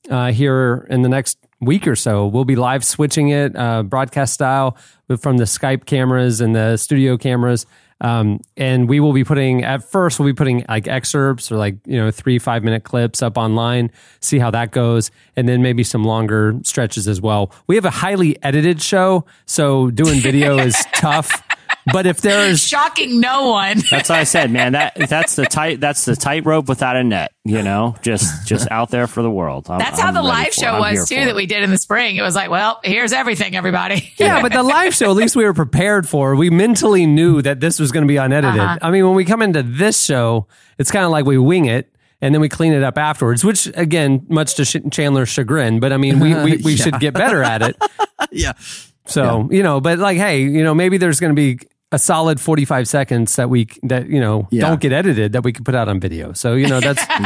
uh, 0.10 0.32
here 0.32 0.88
in 0.90 1.04
the 1.04 1.10
next 1.10 1.38
week 1.62 1.88
or 1.88 1.96
so. 1.96 2.28
We'll 2.28 2.46
be 2.46 2.56
live 2.56 2.84
switching 2.84 3.30
it 3.30 3.56
uh, 3.56 3.84
broadcast 3.84 4.34
style 4.34 4.78
from 5.20 5.38
the 5.38 5.46
Skype 5.46 5.86
cameras 5.86 6.42
and 6.42 6.56
the 6.56 6.78
studio 6.78 7.18
cameras. 7.18 7.66
Um, 8.02 8.40
and 8.56 8.88
we 8.88 9.02
will 9.02 9.12
be 9.12 9.26
putting 9.26 9.66
at 9.66 9.84
first 9.84 10.20
we'll 10.20 10.30
be 10.30 10.34
putting 10.34 10.64
like 10.70 10.88
excerpts 10.88 11.52
or 11.52 11.58
like 11.58 11.76
you 11.86 11.98
know 11.98 12.12
three 12.12 12.40
five 12.40 12.64
minute 12.64 12.86
clips 12.86 13.22
up 13.22 13.38
online 13.38 13.92
see 14.22 14.40
how 14.40 14.50
that 14.52 14.72
goes 14.72 15.12
and 15.36 15.50
then 15.50 15.62
maybe 15.62 15.84
some 15.84 16.06
longer 16.06 16.58
stretches 16.64 17.10
as 17.10 17.20
well 17.20 17.52
we 17.68 17.76
have 17.76 17.84
a 17.84 17.90
highly 17.90 18.42
edited 18.42 18.82
show 18.82 19.26
so 19.46 19.92
doing 19.92 20.22
video 20.22 20.58
is 20.58 20.78
tough 20.94 21.44
but 21.92 22.06
if 22.06 22.22
there 22.22 22.48
is 22.48 22.66
Shocking 22.68 23.20
no 23.20 23.50
one. 23.50 23.82
That's 23.90 24.10
what 24.10 24.20
I 24.20 24.24
said, 24.24 24.52
man. 24.52 24.74
That 24.74 24.96
that's 24.96 25.36
the 25.36 25.46
tight 25.46 25.80
that's 25.80 26.06
the 26.06 26.16
tightrope 26.16 26.68
without 26.70 26.96
a 26.96 27.04
net. 27.04 27.32
You 27.46 27.64
know, 27.64 27.96
just 28.02 28.48
just 28.48 28.70
out 28.70 28.90
there 28.92 29.08
for 29.08 29.22
the 29.24 29.32
world. 29.32 29.68
I'm- 29.70 29.80
That's 29.80 30.00
how 30.00 30.10
I'm 30.10 30.14
the 30.14 30.22
live 30.22 30.48
for 30.54 30.62
it. 30.62 30.64
show 30.66 30.80
was 30.80 31.10
too 31.10 31.16
that 31.16 31.30
it. 31.30 31.36
we 31.36 31.46
did 31.46 31.64
in 31.64 31.72
the 31.72 31.78
spring. 31.78 32.16
It 32.16 32.22
was 32.22 32.36
like, 32.36 32.50
well, 32.50 32.80
here's 32.84 33.12
everything, 33.14 33.56
everybody. 33.56 34.12
Yeah, 34.18 34.42
but 34.44 34.52
the 34.52 34.64
live 34.64 34.94
show, 34.94 35.10
at 35.10 35.16
least 35.16 35.36
we 35.36 35.44
were 35.46 35.54
prepared 35.54 36.08
for. 36.08 36.36
We 36.36 36.50
mentally 36.50 37.06
knew 37.06 37.42
that 37.42 37.60
this 37.60 37.80
was 37.80 37.92
going 37.92 38.04
to 38.04 38.08
be 38.08 38.18
unedited. 38.18 38.60
Uh-huh. 38.60 38.78
I 38.82 38.92
mean, 38.92 39.06
when 39.06 39.16
we 39.16 39.26
come 39.26 39.42
into 39.42 39.64
this 39.64 40.04
show, 40.04 40.48
it's 40.78 40.92
kind 40.92 41.06
of 41.06 41.12
like 41.12 41.26
we 41.26 41.38
wing 41.38 41.66
it 41.66 41.92
and 42.22 42.36
then 42.36 42.42
we 42.42 42.50
clean 42.50 42.74
it 42.74 42.84
up 42.84 42.98
afterwards, 42.98 43.44
which 43.46 43.68
again, 43.76 44.26
much 44.30 44.56
to 44.56 44.90
Chandler's 44.90 45.30
chagrin, 45.30 45.80
but 45.80 45.94
I 45.94 45.98
mean, 45.98 46.20
we, 46.20 46.36
we, 46.36 46.58
we 46.64 46.76
should 46.76 47.00
get 47.00 47.14
better 47.14 47.42
at 47.42 47.62
it. 47.62 47.78
yeah. 48.32 48.54
So, 49.10 49.48
you 49.52 49.64
know, 49.64 49.82
but 49.82 50.00
like, 50.00 50.18
hey, 50.18 50.42
you 50.44 50.64
know, 50.64 50.74
maybe 50.74 50.98
there's 50.98 51.20
going 51.20 51.36
to 51.36 51.40
be 51.40 51.60
a 51.92 51.98
solid 51.98 52.40
45 52.40 52.88
seconds 52.88 53.36
that 53.38 53.50
we, 53.50 53.68
that, 53.84 54.08
you 54.08 54.20
know, 54.20 54.48
Yeah. 54.52 54.68
don't 54.70 54.80
get 54.80 54.94
edited 54.94 55.32
that 55.34 55.44
we 55.44 55.52
can 55.52 55.64
put 55.64 55.74
out 55.74 55.88
on 55.90 56.00
video. 56.00 56.34
So, 56.34 56.54
you 56.54 56.68
know, 56.68 56.80
that's, 56.80 57.04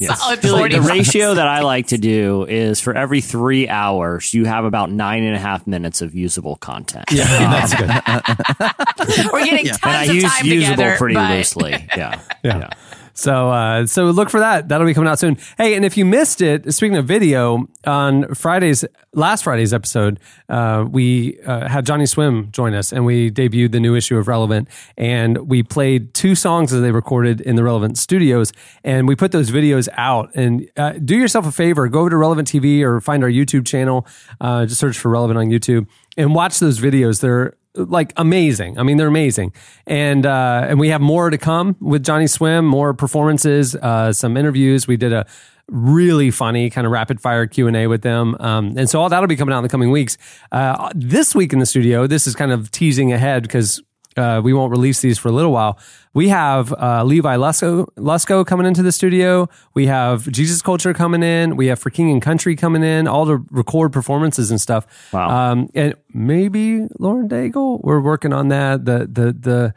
Yeah. 0.00 0.14
Solid 0.14 0.40
The 0.42 0.80
ratio 0.86 1.34
that 1.34 1.48
I 1.48 1.62
like 1.62 1.88
to 1.88 1.98
do 1.98 2.44
is 2.44 2.78
for 2.80 2.94
every 2.96 3.20
three 3.20 3.68
hours, 3.68 4.32
you 4.32 4.44
have 4.44 4.64
about 4.64 4.92
nine 4.92 5.24
and 5.24 5.34
a 5.34 5.38
half 5.40 5.66
minutes 5.66 6.02
of 6.02 6.14
usable 6.14 6.54
content. 6.56 7.06
yeah, 7.10 7.24
that's 7.66 7.74
good. 7.74 9.32
We're 9.32 9.44
getting 9.44 9.68
And 9.70 9.78
tons 9.80 9.82
I 9.96 10.04
of 10.04 10.14
use 10.14 10.24
time 10.24 10.46
usable 10.46 10.76
together. 10.76 10.96
pretty 10.98 11.14
but 11.14 11.30
loosely. 11.36 11.88
Yeah. 11.96 12.20
Yeah. 12.44 12.70
So, 13.18 13.50
uh, 13.50 13.84
so 13.86 14.04
look 14.04 14.30
for 14.30 14.38
that. 14.38 14.68
That'll 14.68 14.86
be 14.86 14.94
coming 14.94 15.08
out 15.08 15.18
soon. 15.18 15.38
Hey, 15.56 15.74
and 15.74 15.84
if 15.84 15.96
you 15.96 16.04
missed 16.04 16.40
it, 16.40 16.72
speaking 16.72 16.96
of 16.96 17.06
video, 17.06 17.66
on 17.84 18.32
Friday's 18.32 18.84
last 19.12 19.42
Friday's 19.42 19.74
episode, 19.74 20.20
uh, 20.48 20.86
we 20.88 21.40
uh, 21.40 21.66
had 21.66 21.84
Johnnyswim 21.84 22.52
join 22.52 22.74
us, 22.74 22.92
and 22.92 23.04
we 23.04 23.28
debuted 23.32 23.72
the 23.72 23.80
new 23.80 23.96
issue 23.96 24.16
of 24.18 24.28
Relevant, 24.28 24.68
and 24.96 25.48
we 25.48 25.64
played 25.64 26.14
two 26.14 26.36
songs 26.36 26.70
that 26.70 26.78
they 26.78 26.92
recorded 26.92 27.40
in 27.40 27.56
the 27.56 27.64
Relevant 27.64 27.98
studios, 27.98 28.52
and 28.84 29.08
we 29.08 29.16
put 29.16 29.32
those 29.32 29.50
videos 29.50 29.88
out. 29.94 30.30
And 30.36 30.70
uh, 30.76 30.92
do 30.92 31.16
yourself 31.16 31.44
a 31.44 31.52
favor, 31.52 31.88
go 31.88 32.00
over 32.00 32.10
to 32.10 32.16
Relevant 32.16 32.46
TV 32.46 32.82
or 32.82 33.00
find 33.00 33.24
our 33.24 33.30
YouTube 33.30 33.66
channel. 33.66 34.06
Uh, 34.40 34.66
just 34.66 34.78
search 34.78 34.96
for 34.96 35.08
Relevant 35.08 35.40
on 35.40 35.46
YouTube 35.46 35.88
and 36.18 36.34
watch 36.34 36.58
those 36.58 36.78
videos. 36.78 37.22
They're 37.22 37.54
like 37.74 38.12
amazing. 38.16 38.78
I 38.78 38.82
mean, 38.82 38.98
they're 38.98 39.08
amazing, 39.08 39.54
and 39.86 40.26
uh, 40.26 40.66
and 40.68 40.78
we 40.78 40.88
have 40.90 41.00
more 41.00 41.30
to 41.30 41.38
come 41.38 41.76
with 41.80 42.04
Johnnyswim, 42.04 42.64
more 42.64 42.92
performances, 42.92 43.74
uh, 43.76 44.12
some 44.12 44.36
interviews. 44.36 44.86
We 44.86 44.98
did 44.98 45.14
a 45.14 45.24
really 45.70 46.30
funny 46.30 46.70
kind 46.70 46.86
of 46.86 46.90
rapid 46.90 47.20
fire 47.20 47.46
q&a 47.46 47.86
with 47.86 48.00
them 48.00 48.34
um, 48.40 48.72
and 48.78 48.88
so 48.88 48.98
all 48.98 49.10
that'll 49.10 49.26
be 49.26 49.36
coming 49.36 49.52
out 49.52 49.58
in 49.58 49.62
the 49.62 49.68
coming 49.68 49.90
weeks 49.90 50.16
uh, 50.50 50.90
this 50.94 51.34
week 51.34 51.52
in 51.52 51.58
the 51.58 51.66
studio 51.66 52.06
this 52.06 52.26
is 52.26 52.34
kind 52.34 52.52
of 52.52 52.70
teasing 52.70 53.12
ahead 53.12 53.42
because 53.42 53.82
uh, 54.18 54.40
we 54.42 54.52
won't 54.52 54.70
release 54.70 55.00
these 55.00 55.18
for 55.18 55.28
a 55.28 55.32
little 55.32 55.52
while. 55.52 55.78
We 56.14 56.28
have 56.30 56.72
uh, 56.72 57.04
Levi 57.04 57.36
Lusco, 57.36 57.86
Lusko 57.96 58.44
coming 58.44 58.66
into 58.66 58.82
the 58.82 58.92
studio. 58.92 59.48
We 59.74 59.86
have 59.86 60.30
Jesus 60.32 60.60
Culture 60.62 60.92
coming 60.92 61.22
in. 61.22 61.56
We 61.56 61.66
have 61.68 61.78
For 61.78 61.90
King 61.90 62.10
and 62.10 62.20
Country 62.20 62.56
coming 62.56 62.82
in. 62.82 63.06
All 63.06 63.26
to 63.26 63.44
record 63.50 63.92
performances 63.92 64.50
and 64.50 64.60
stuff. 64.60 64.86
Wow. 65.12 65.28
Um, 65.52 65.68
and 65.74 65.94
maybe 66.12 66.86
Lauren 66.98 67.28
Daigle. 67.28 67.80
We're 67.84 68.00
working 68.00 68.32
on 68.32 68.48
that. 68.48 68.84
The 68.84 68.98
the 69.10 69.32
the 69.32 69.74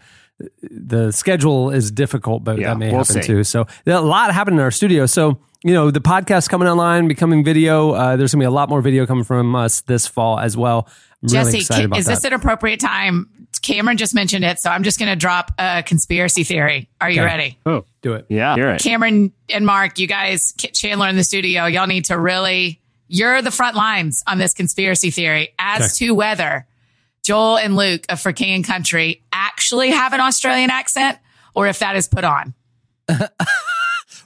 the 0.61 1.11
schedule 1.11 1.69
is 1.69 1.91
difficult, 1.91 2.43
but 2.43 2.57
Yeah, 2.59 2.69
that 2.69 2.77
may 2.79 2.87
we'll 2.91 3.03
happen 3.05 3.21
see. 3.21 3.27
too. 3.27 3.43
So 3.43 3.67
a 3.85 4.01
lot 4.01 4.33
happening 4.33 4.57
in 4.59 4.63
our 4.63 4.71
studio. 4.71 5.05
So 5.05 5.37
you 5.63 5.73
know 5.73 5.91
the 5.91 6.01
podcast 6.01 6.49
coming 6.49 6.67
online, 6.67 7.07
becoming 7.07 7.43
video. 7.43 7.91
Uh, 7.91 8.15
there's 8.15 8.33
gonna 8.33 8.41
be 8.41 8.45
a 8.47 8.51
lot 8.51 8.69
more 8.69 8.81
video 8.81 9.05
coming 9.05 9.23
from 9.23 9.55
us 9.55 9.81
this 9.81 10.07
fall 10.07 10.39
as 10.39 10.57
well. 10.57 10.87
I'm 11.23 11.29
really 11.29 11.43
Jesse, 11.45 11.57
excited 11.59 11.81
ca- 11.81 11.85
about 11.85 11.99
is 11.99 12.05
that. 12.05 12.15
this 12.15 12.23
an 12.25 12.33
appropriate 12.33 12.79
time? 12.79 13.29
Cameron 13.61 13.97
just 13.97 14.15
mentioned 14.15 14.43
it, 14.43 14.59
so 14.59 14.69
I'm 14.71 14.81
just 14.83 14.97
going 14.97 15.09
to 15.11 15.15
drop 15.15 15.51
a 15.59 15.83
conspiracy 15.83 16.43
theory. 16.43 16.89
Are 16.99 17.09
you 17.11 17.21
Okay. 17.21 17.25
ready? 17.25 17.57
Oh, 17.65 17.85
Do 18.01 18.13
it. 18.13 18.25
Yeah, 18.29 18.55
hear 18.55 18.69
it. 18.71 18.81
Cameron 18.81 19.31
and 19.49 19.65
Mark, 19.65 19.99
you 19.99 20.07
guys, 20.07 20.53
K- 20.57 20.69
Chandler 20.71 21.07
in 21.09 21.15
the 21.15 21.23
studio, 21.23 21.65
y'all 21.67 21.85
need 21.85 22.05
to 22.05 22.17
really, 22.17 22.81
you're 23.07 23.41
the 23.43 23.51
front 23.51 23.75
lines 23.75 24.23
on 24.25 24.39
this 24.39 24.53
conspiracy 24.55 25.11
theory 25.11 25.53
as 25.59 25.95
to 25.97 26.11
whether 26.15 26.65
Joel 27.23 27.57
and 27.59 27.75
Luke 27.75 28.05
of 28.09 28.19
For 28.19 28.33
King 28.33 28.55
and 28.55 28.65
Country 28.65 29.21
actually 29.31 29.91
have 29.91 30.13
an 30.13 30.21
Australian 30.21 30.71
accent 30.71 31.19
or 31.53 31.67
if 31.67 31.77
that 31.79 31.95
is 31.95 32.07
put 32.07 32.23
on. 32.23 32.55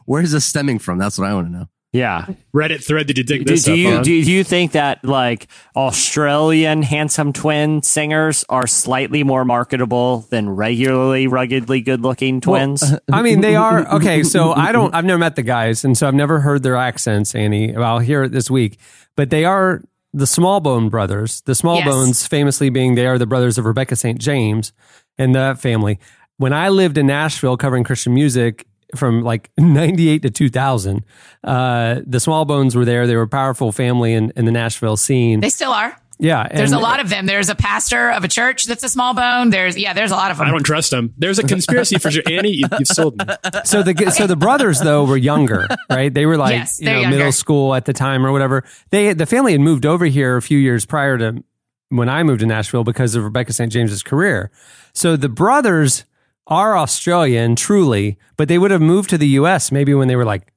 Where 0.05 0.21
is 0.21 0.31
this 0.31 0.45
stemming 0.45 0.79
from? 0.79 0.97
That's 0.97 1.17
what 1.17 1.27
I 1.29 1.33
want 1.33 1.47
to 1.47 1.51
know. 1.51 1.69
Yeah. 1.95 2.27
Reddit 2.53 2.83
thread 2.85 3.07
did 3.07 3.17
you 3.17 3.23
dig 3.23 3.45
Do, 3.45 3.53
this 3.53 3.63
do 3.63 3.71
up 3.71 3.77
you 3.77 3.89
on? 3.89 4.03
do, 4.03 4.11
you 4.13 4.43
think 4.43 4.73
that 4.73 5.03
like 5.05 5.47
Australian 5.75 6.81
handsome 6.81 7.31
twin 7.31 7.81
singers 7.81 8.43
are 8.49 8.67
slightly 8.67 9.23
more 9.23 9.45
marketable 9.45 10.25
than 10.29 10.49
regularly 10.49 11.27
ruggedly 11.27 11.81
good 11.81 12.01
looking 12.01 12.41
twins? 12.41 12.83
I 13.11 13.21
mean, 13.21 13.41
they 13.41 13.55
are 13.55 13.87
okay. 13.95 14.23
So 14.23 14.51
I 14.51 14.71
don't. 14.71 14.93
I've 14.93 15.05
never 15.05 15.17
met 15.19 15.35
the 15.35 15.43
guys, 15.43 15.85
and 15.85 15.97
so 15.97 16.07
I've 16.07 16.13
never 16.13 16.39
heard 16.41 16.63
their 16.63 16.75
accents. 16.75 17.33
Annie, 17.33 17.75
I'll 17.75 17.99
hear 17.99 18.23
it 18.23 18.31
this 18.31 18.51
week. 18.51 18.77
But 19.15 19.29
they 19.29 19.45
are 19.45 19.81
the 20.13 20.25
Smallbone 20.25 20.89
brothers. 20.89 21.41
The 21.41 21.53
Smallbones, 21.53 22.07
Yes. 22.07 22.27
famously 22.27 22.69
being 22.69 22.95
they 22.95 23.07
are 23.07 23.17
the 23.17 23.25
brothers 23.25 23.57
of 23.57 23.65
Rebecca 23.65 23.95
St. 23.95 24.19
James 24.19 24.73
and 25.17 25.33
that 25.35 25.59
family. 25.59 25.99
When 26.37 26.51
I 26.51 26.69
lived 26.69 26.97
in 26.97 27.07
Nashville 27.07 27.55
covering 27.57 27.83
Christian 27.85 28.13
music 28.13 28.65
from 28.95 29.21
like 29.23 29.51
98 29.57 30.21
to 30.23 30.29
2000, 30.29 31.05
uh, 31.43 31.95
the 32.05 32.17
Smallbones 32.19 32.75
were 32.75 32.85
there. 32.85 33.07
They 33.07 33.15
were 33.15 33.23
a 33.23 33.27
powerful 33.27 33.71
family 33.71 34.13
in, 34.13 34.31
in 34.35 34.45
the 34.45 34.51
Nashville 34.51 34.97
scene. 34.97 35.39
They 35.39 35.49
still 35.49 35.71
are. 35.71 35.95
yeah. 36.19 36.47
There's 36.47 36.71
a 36.71 36.79
lot 36.79 36.99
of 36.99 37.09
them. 37.09 37.25
There's 37.25 37.49
a 37.49 37.55
pastor 37.55 38.11
of 38.11 38.23
a 38.23 38.27
church 38.27 38.65
that's 38.65 38.83
a 38.83 38.87
Smallbone. 38.87 39.51
There's, 39.51 39.77
yeah, 39.77 39.93
there's 39.93 40.11
a 40.11 40.15
lot 40.15 40.31
of 40.31 40.37
them. 40.37 40.47
I 40.47 40.51
don't 40.51 40.63
trust 40.63 40.93
him. 40.93 41.13
There's 41.17 41.39
a 41.39 41.43
conspiracy 41.43 41.97
for 41.97 42.09
sure. 42.11 42.23
Annie, 42.29 42.51
you, 42.51 42.65
you've 42.79 42.87
sold 42.87 43.17
me. 43.17 43.25
so 43.65 43.83
the 43.83 44.11
so 44.11 44.25
the 44.27 44.35
brothers 44.37 44.79
though 44.79 45.03
were 45.03 45.17
younger, 45.17 45.67
right? 45.89 46.13
They 46.13 46.25
were 46.25 46.37
like 46.37 46.53
Yes, 46.53 46.79
you 46.79 46.85
know 46.85 46.99
younger. 47.01 47.17
middle 47.17 47.31
school 47.33 47.73
at 47.75 47.83
the 47.85 47.93
time 47.93 48.25
or 48.25 48.31
whatever. 48.31 48.63
They 48.91 49.13
the 49.13 49.25
family 49.25 49.51
had 49.51 49.61
moved 49.61 49.85
over 49.85 50.05
here 50.05 50.37
a 50.37 50.41
few 50.41 50.57
years 50.57 50.85
prior 50.85 51.17
to 51.17 51.43
when 51.89 52.07
I 52.09 52.23
moved 52.23 52.39
to 52.39 52.45
Nashville 52.45 52.83
because 52.83 53.15
of 53.15 53.23
Rebecca 53.23 53.51
St. 53.53 53.71
James's 53.71 54.01
career. 54.03 54.51
So 54.93 55.15
the 55.17 55.29
brothers 55.29 56.05
are 56.47 56.77
Australian 56.77 57.55
truly, 57.55 58.17
but 58.37 58.47
they 58.47 58.57
would 58.57 58.71
have 58.71 58.81
moved 58.81 59.09
to 59.11 59.17
the 59.17 59.27
U.S. 59.29 59.71
maybe 59.71 59.93
when 59.93 60.07
they 60.07 60.15
were 60.15 60.25
like 60.25 60.51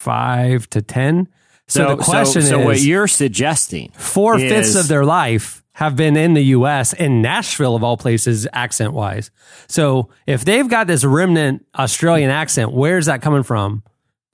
five 0.00 0.68
to 0.70 0.82
ten. 0.82 1.28
So, 1.68 1.96
the 1.96 2.02
question 2.02 2.42
so 2.42 2.60
is, 2.60 2.66
what 2.66 2.80
you're 2.80 3.08
suggesting 3.08 3.90
four 3.92 4.38
fifths 4.38 4.74
of 4.74 4.88
their 4.88 5.04
life 5.04 5.62
have 5.74 5.96
been 5.96 6.16
in 6.18 6.34
the 6.34 6.42
U.S. 6.46 6.92
in 6.92 7.22
Nashville 7.22 7.74
of 7.74 7.82
all 7.82 7.96
places, 7.96 8.46
accent 8.52 8.92
wise. 8.92 9.30
So 9.68 10.10
if 10.26 10.44
they've 10.44 10.68
got 10.68 10.86
this 10.86 11.02
remnant 11.02 11.64
Australian 11.78 12.30
accent, 12.30 12.72
where's 12.72 13.06
that 13.06 13.22
coming 13.22 13.42
from? 13.42 13.82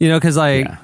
You 0.00 0.08
know, 0.08 0.18
because 0.18 0.36
like 0.36 0.66
Yeah. 0.66 0.78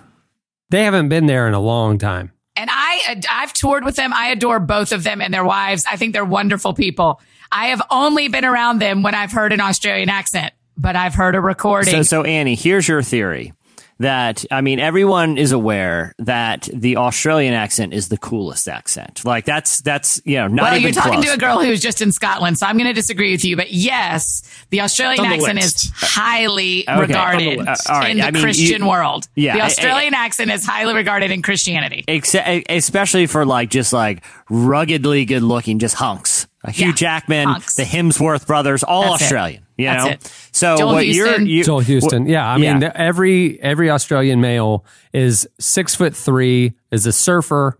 they 0.70 0.84
haven't 0.84 1.08
been 1.08 1.26
there 1.26 1.48
in 1.48 1.54
a 1.54 1.60
long 1.60 1.98
time. 1.98 2.30
And 2.54 2.70
I, 2.72 3.20
I've 3.28 3.52
toured 3.52 3.84
with 3.84 3.96
them. 3.96 4.12
I 4.12 4.28
adore 4.28 4.60
both 4.60 4.92
of 4.92 5.02
them 5.02 5.20
and 5.20 5.34
their 5.34 5.44
wives. 5.44 5.84
I 5.90 5.96
think 5.96 6.12
they're 6.12 6.24
wonderful 6.24 6.72
people. 6.72 7.20
I 7.54 7.66
have 7.68 7.80
only 7.90 8.28
been 8.28 8.44
around 8.44 8.80
them 8.80 9.02
when 9.02 9.14
I've 9.14 9.30
heard 9.32 9.52
an 9.52 9.60
Australian 9.60 10.08
accent, 10.10 10.52
but 10.76 10.96
I've 10.96 11.14
heard 11.14 11.36
a 11.36 11.40
recording. 11.40 11.94
So, 11.94 12.02
so 12.02 12.22
Annie, 12.24 12.56
here's 12.56 12.88
your 12.88 13.02
theory. 13.02 13.52
That 14.00 14.44
I 14.50 14.60
mean, 14.60 14.80
everyone 14.80 15.38
is 15.38 15.52
aware 15.52 16.14
that 16.18 16.68
the 16.72 16.96
Australian 16.96 17.54
accent 17.54 17.94
is 17.94 18.08
the 18.08 18.16
coolest 18.18 18.66
accent. 18.66 19.24
Like 19.24 19.44
that's 19.44 19.82
that's 19.82 20.20
you 20.24 20.34
know 20.34 20.48
not 20.48 20.62
well, 20.64 20.72
even 20.72 20.82
you're 20.82 20.92
talking 20.94 21.12
close. 21.22 21.26
to 21.26 21.32
a 21.34 21.36
girl 21.36 21.60
who's 21.62 21.80
just 21.80 22.02
in 22.02 22.10
Scotland, 22.10 22.58
so 22.58 22.66
I'm 22.66 22.76
going 22.76 22.88
to 22.88 22.92
disagree 22.92 23.30
with 23.30 23.44
you. 23.44 23.54
But 23.56 23.70
yes, 23.72 24.42
the 24.70 24.80
Australian 24.80 25.22
the 25.22 25.36
accent 25.36 25.60
list. 25.60 25.84
is 25.84 25.92
highly 25.94 26.82
Okay. 26.88 27.00
regarded 27.00 27.60
the. 27.60 27.70
Uh, 27.70 27.76
right. 27.88 28.10
in 28.10 28.16
the 28.18 28.24
I 28.24 28.30
mean, 28.32 28.42
Christian 28.42 28.82
you- 28.82 28.88
world. 28.88 29.28
Yeah, 29.36 29.54
the 29.54 29.60
I- 29.60 29.62
I- 29.62 29.66
Australian 29.66 30.14
accent 30.14 30.50
is 30.50 30.66
highly 30.66 30.94
regarded 30.94 31.30
in 31.30 31.40
Christianity. 31.42 32.04
Exce- 32.08 32.64
especially 32.68 33.26
for 33.26 33.46
like 33.46 33.70
just 33.70 33.92
like 33.92 34.24
ruggedly 34.50 35.24
good 35.24 35.44
looking, 35.44 35.78
just 35.78 35.94
hunks. 35.94 36.33
Uh, 36.64 36.70
Hugh 36.70 36.86
Yeah, 36.86 36.92
Jackman, 36.92 37.46
hunks. 37.48 37.74
the 37.74 37.82
Hemsworth 37.82 38.46
brothers, 38.46 38.82
all 38.82 39.02
That's 39.10 39.22
it. 39.22 39.24
Australian. 39.26 39.62
You 39.76 39.86
That's 39.86 40.04
know, 40.04 40.10
it. 40.12 40.32
so 40.52 40.76
Joel 40.78 40.92
what 40.94 41.06
you're 41.08 41.26
Houston. 41.26 41.46
you, 41.46 41.64
Joel 41.64 41.80
Houston, 41.80 42.26
yeah. 42.26 42.48
I 42.48 42.58
mean, 42.58 42.80
yeah. 42.80 42.92
every 42.94 43.60
every 43.60 43.90
Australian 43.90 44.40
male 44.40 44.84
is 45.12 45.48
six 45.58 45.94
foot 45.96 46.14
three, 46.16 46.74
is 46.92 47.06
a 47.06 47.12
surfer, 47.12 47.76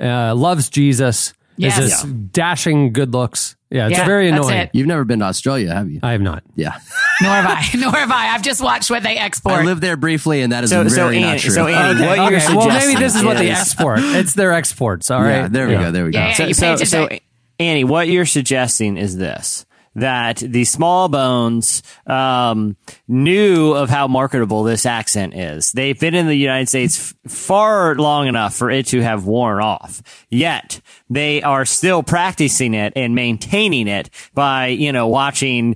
uh, 0.00 0.34
loves 0.34 0.68
Jesus, 0.68 1.32
Yes. 1.56 1.78
is 1.78 1.90
this 1.90 2.02
dashing 2.04 2.92
good 2.92 3.12
looks. 3.14 3.56
Yeah, 3.70 3.88
it's 3.88 3.98
Yeah, 3.98 4.06
very 4.06 4.30
that's 4.30 4.46
annoying. 4.46 4.60
it. 4.60 4.70
You've 4.72 4.86
never 4.86 5.04
been 5.04 5.18
to 5.18 5.24
Australia, 5.26 5.74
have 5.74 5.90
you? 5.90 6.00
I 6.02 6.12
have 6.12 6.20
not. 6.22 6.42
Yeah. 6.54 6.76
Nor 7.22 7.32
have 7.32 7.46
I. 7.46 7.66
Nor 7.78 7.92
have 7.92 8.10
I. 8.10 8.28
I've 8.34 8.42
just 8.42 8.62
watched 8.62 8.90
what 8.90 9.02
they 9.02 9.16
export. 9.18 9.56
I 9.56 9.64
lived 9.64 9.82
there 9.82 9.96
briefly, 9.96 10.40
and 10.42 10.52
that 10.52 10.64
is 10.64 10.70
So- 10.70 10.84
very 10.84 11.20
so 11.20 11.26
not 11.28 11.38
true. 11.38 11.50
so 11.50 11.66
Annie, 11.66 12.06
what 12.06 12.16
you're 12.30 12.38
Okay, 12.40 12.54
well, 12.56 12.68
maybe 12.68 12.94
this 12.94 13.14
is 13.16 13.24
what 13.24 13.36
they 13.38 13.50
export. 13.50 13.98
It's 14.00 14.34
their 14.34 14.52
exports. 14.52 15.10
All 15.10 15.20
right. 15.20 15.30
yeah, 15.30 15.48
there 15.48 15.66
we 15.68 15.74
go. 15.74 15.90
There 15.90 16.04
we 16.04 16.12
go. 16.12 16.18
Yeah, 16.18 16.32
so, 16.34 16.44
you 16.46 16.54
so, 16.54 16.76
pay 16.76 16.84
so, 16.84 17.04
attention. 17.04 17.24
Annie, 17.58 17.84
what 17.84 18.08
you're 18.08 18.26
suggesting 18.26 18.96
is 18.96 19.16
this. 19.16 19.64
That 19.94 20.36
the 20.36 20.62
Smallbones 20.62 21.82
um, 22.08 22.76
knew 23.08 23.72
of 23.72 23.90
how 23.90 24.06
marketable 24.06 24.62
this 24.62 24.86
accent 24.86 25.34
is. 25.34 25.72
They've 25.72 25.98
been 25.98 26.14
in 26.14 26.28
the 26.28 26.36
United 26.36 26.68
States 26.68 27.14
f- 27.26 27.32
far 27.32 27.96
long 27.96 28.28
enough 28.28 28.54
for 28.54 28.70
it 28.70 28.86
to 28.88 29.00
have 29.00 29.26
worn 29.26 29.60
off. 29.60 30.00
Yet 30.30 30.80
they 31.10 31.42
are 31.42 31.64
still 31.64 32.04
practicing 32.04 32.74
it 32.74 32.92
and 32.94 33.16
maintaining 33.16 33.88
it 33.88 34.10
by, 34.34 34.68
you 34.68 34.92
know, 34.92 35.08
watching 35.08 35.74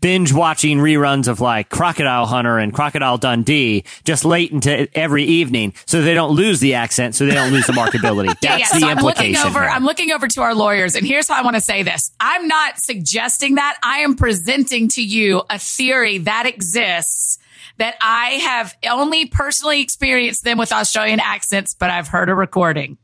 binge 0.00 0.32
watching 0.32 0.78
reruns 0.78 1.28
of 1.28 1.40
like 1.40 1.68
Crocodile 1.68 2.26
Hunter 2.26 2.58
and 2.58 2.72
Crocodile 2.72 3.16
Dundee 3.16 3.84
just 4.04 4.24
late 4.24 4.50
into 4.50 4.88
every 4.96 5.24
evening 5.24 5.74
so 5.86 6.02
they 6.02 6.14
don't 6.14 6.32
lose 6.32 6.60
the 6.60 6.74
accent, 6.74 7.14
so 7.14 7.24
they 7.26 7.34
don't 7.34 7.52
lose 7.52 7.66
the 7.66 7.72
marketability. 7.72 8.34
That's 8.40 8.42
Yeah, 8.42 8.58
yeah. 8.58 8.68
the 8.72 8.80
So 8.80 8.86
I'm 8.88 8.98
looking 8.98 9.36
over. 9.36 9.60
I'm 9.60 9.84
looking 9.84 10.10
over 10.10 10.26
to 10.28 10.42
our 10.42 10.54
lawyers, 10.54 10.94
and 10.94 11.06
here's 11.06 11.28
how 11.28 11.38
I 11.38 11.42
want 11.42 11.56
to 11.56 11.60
say 11.60 11.82
this. 11.82 12.10
I'm 12.18 12.48
not 12.48 12.78
suggesting 12.78 13.56
that. 13.56 13.78
I 13.82 13.98
am 13.98 14.16
presenting 14.16 14.88
to 14.90 15.02
you 15.02 15.42
a 15.48 15.58
theory 15.58 16.18
that 16.18 16.46
exists 16.46 17.38
that 17.78 17.94
I 18.00 18.30
have 18.30 18.76
only 18.90 19.26
personally 19.26 19.80
experienced 19.80 20.42
them 20.44 20.58
with 20.58 20.72
Australian 20.72 21.20
accents, 21.20 21.74
but 21.74 21.90
I've 21.90 22.08
heard 22.08 22.28
a 22.28 22.34
recording 22.34 22.98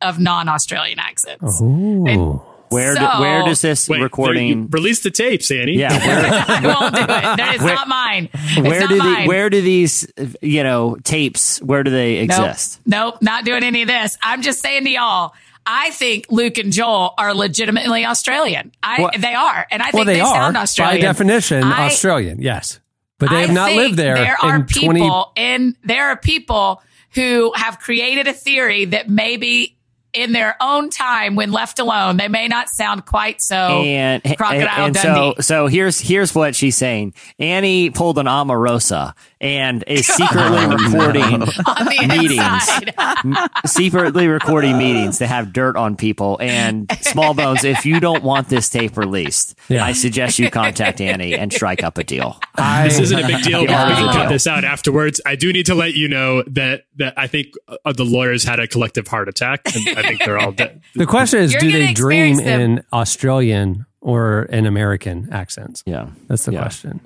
of 0.00 0.18
non-Australian 0.18 0.98
accents. 0.98 1.60
Ooh. 1.62 2.42
Where 2.70 2.94
do, 2.94 3.04
where 3.20 3.42
does 3.44 3.60
this 3.60 3.88
Wait, 3.88 4.00
recording? 4.00 4.48
you- 4.48 4.68
release 4.70 5.00
the 5.00 5.10
tapes, 5.10 5.50
Annie. 5.50 5.78
yeah, 5.78 5.90
where, 6.06 6.44
I 6.48 6.80
won't 6.80 6.94
do 6.94 7.00
it. 7.02 7.06
That 7.08 7.52
is 7.56 7.62
not 7.62 7.88
mine. 7.88 8.28
It's 8.32 8.56
where 8.60 8.80
not 8.80 8.88
do 8.90 8.96
mine. 8.98 9.22
the, 9.22 9.28
where 9.28 9.50
do 9.50 9.60
these 9.60 10.06
you 10.42 10.62
know 10.62 10.96
tapes? 11.04 11.60
Where 11.62 11.82
do 11.82 11.90
they 11.90 12.24
Nope. 12.26 12.38
exist? 12.48 12.80
Nope, 12.86 13.22
not 13.22 13.44
doing 13.44 13.62
any 13.64 13.82
of 13.82 13.88
this. 13.88 14.16
I'm 14.22 14.42
just 14.42 14.60
saying 14.62 14.84
to 14.84 14.90
y'all. 14.90 15.32
I 15.70 15.90
think 15.90 16.26
Luke 16.30 16.56
and 16.56 16.72
Joel 16.72 17.12
are 17.18 17.34
legitimately 17.34 18.06
Australian. 18.06 18.72
I 18.82 19.02
Well- 19.02 19.10
they 19.18 19.34
are, 19.34 19.66
and 19.70 19.82
I 19.82 19.86
think 19.90 19.94
Well, 19.96 20.04
they, 20.06 20.20
are 20.20 20.52
sound 20.54 20.68
by 20.78 20.98
definition 20.98 21.62
I- 21.62 21.86
Australian. 21.86 22.40
Yes, 22.40 22.80
but 23.18 23.28
they 23.30 23.42
have 23.42 23.50
I 23.50 23.52
not 23.52 23.66
think 23.68 23.80
lived 23.82 23.96
there. 23.98 24.14
There 24.14 24.36
are 24.42 24.56
in 24.56 24.64
people 24.64 24.94
20 24.94 25.32
in 25.36 25.76
there 25.84 26.08
are 26.08 26.16
people 26.16 26.82
who 27.14 27.52
have 27.54 27.80
created 27.80 28.28
a 28.28 28.32
theory 28.32 28.84
that 28.86 29.08
maybe 29.10 29.76
in 30.12 30.32
their 30.32 30.56
own 30.60 30.90
time, 30.90 31.34
when 31.34 31.52
left 31.52 31.78
alone, 31.78 32.16
they 32.16 32.28
may 32.28 32.48
not 32.48 32.68
sound 32.70 33.06
quite 33.06 33.40
so 33.40 33.54
and 33.56 34.22
crocodile 34.36 34.86
and, 34.86 34.96
and 34.96 34.96
so 34.96 35.34
so 35.40 35.66
here's 35.66 36.00
here's 36.00 36.34
what 36.34 36.54
she's 36.54 36.76
saying. 36.76 37.14
Annie 37.38 37.90
pulled 37.90 38.18
an 38.18 38.26
Omarosa 38.26 39.14
and 39.40 39.84
is 39.86 40.06
secretly 40.06 40.66
recording 40.66 41.22
on 41.42 41.84
the 41.86 42.06
meetings. 43.24 43.70
secretly 43.70 44.28
recording 44.28 44.76
meetings 44.78 45.18
to 45.18 45.26
have 45.26 45.52
dirt 45.52 45.76
on 45.76 45.96
people 45.96 46.38
and 46.40 46.88
Smallbones 46.88 47.64
if 47.64 47.86
you 47.86 48.00
don't 48.00 48.22
want 48.22 48.48
this 48.48 48.68
tape 48.68 48.96
released 48.96 49.56
Yeah. 49.68 49.84
i 49.84 49.92
suggest 49.92 50.38
you 50.38 50.50
contact 50.50 51.00
annie 51.00 51.34
and 51.34 51.52
strike 51.52 51.82
up 51.82 51.98
a 51.98 52.04
deal 52.04 52.40
I, 52.56 52.84
This 52.88 52.98
isn't 53.00 53.18
a 53.18 53.26
big 53.26 53.42
deal, 53.42 53.66
but 53.66 53.88
we 53.88 53.94
can 53.94 54.12
cut 54.12 54.28
this 54.28 54.46
out 54.48 54.64
afterwards. 54.64 55.20
I 55.24 55.36
do 55.36 55.52
need 55.52 55.66
to 55.66 55.74
let 55.74 55.94
you 55.94 56.08
know 56.08 56.42
that 56.48 56.84
that 56.96 57.14
I 57.16 57.26
think 57.28 57.48
uh, 57.68 57.92
the 57.92 58.04
lawyers 58.04 58.42
had 58.42 58.58
a 58.58 58.66
collective 58.66 59.06
heart 59.06 59.28
attack, 59.28 59.60
and 59.74 59.96
I 59.96 60.02
think 60.02 60.24
they're 60.24 60.38
all 60.38 60.50
dead. 60.52 60.80
the 60.96 61.06
question 61.06 61.40
is, 61.40 61.52
You're 61.52 61.60
do 61.60 61.70
they 61.72 61.92
dream 61.92 62.36
them. 62.38 62.60
in 62.60 62.84
Australian 62.92 63.86
or 64.00 64.42
in 64.44 64.66
American 64.66 65.28
accents? 65.32 65.82
Yeah. 65.86 66.08
That's 66.26 66.44
the 66.46 66.52
Yeah. 66.52 66.60
question. 66.62 67.00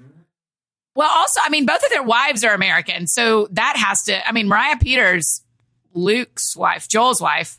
Well, 0.94 1.10
also, 1.10 1.40
I 1.42 1.48
mean, 1.48 1.64
both 1.64 1.82
of 1.82 1.90
their 1.90 2.02
wives 2.02 2.44
are 2.44 2.52
American, 2.54 3.06
so 3.06 3.48
that 3.52 3.76
has 3.76 4.02
to. 4.04 4.28
I 4.28 4.32
mean, 4.32 4.48
Moriah 4.48 4.76
Peters, 4.78 5.42
Luke's 5.94 6.54
wife, 6.56 6.86
Joel's 6.88 7.20
wife, 7.20 7.58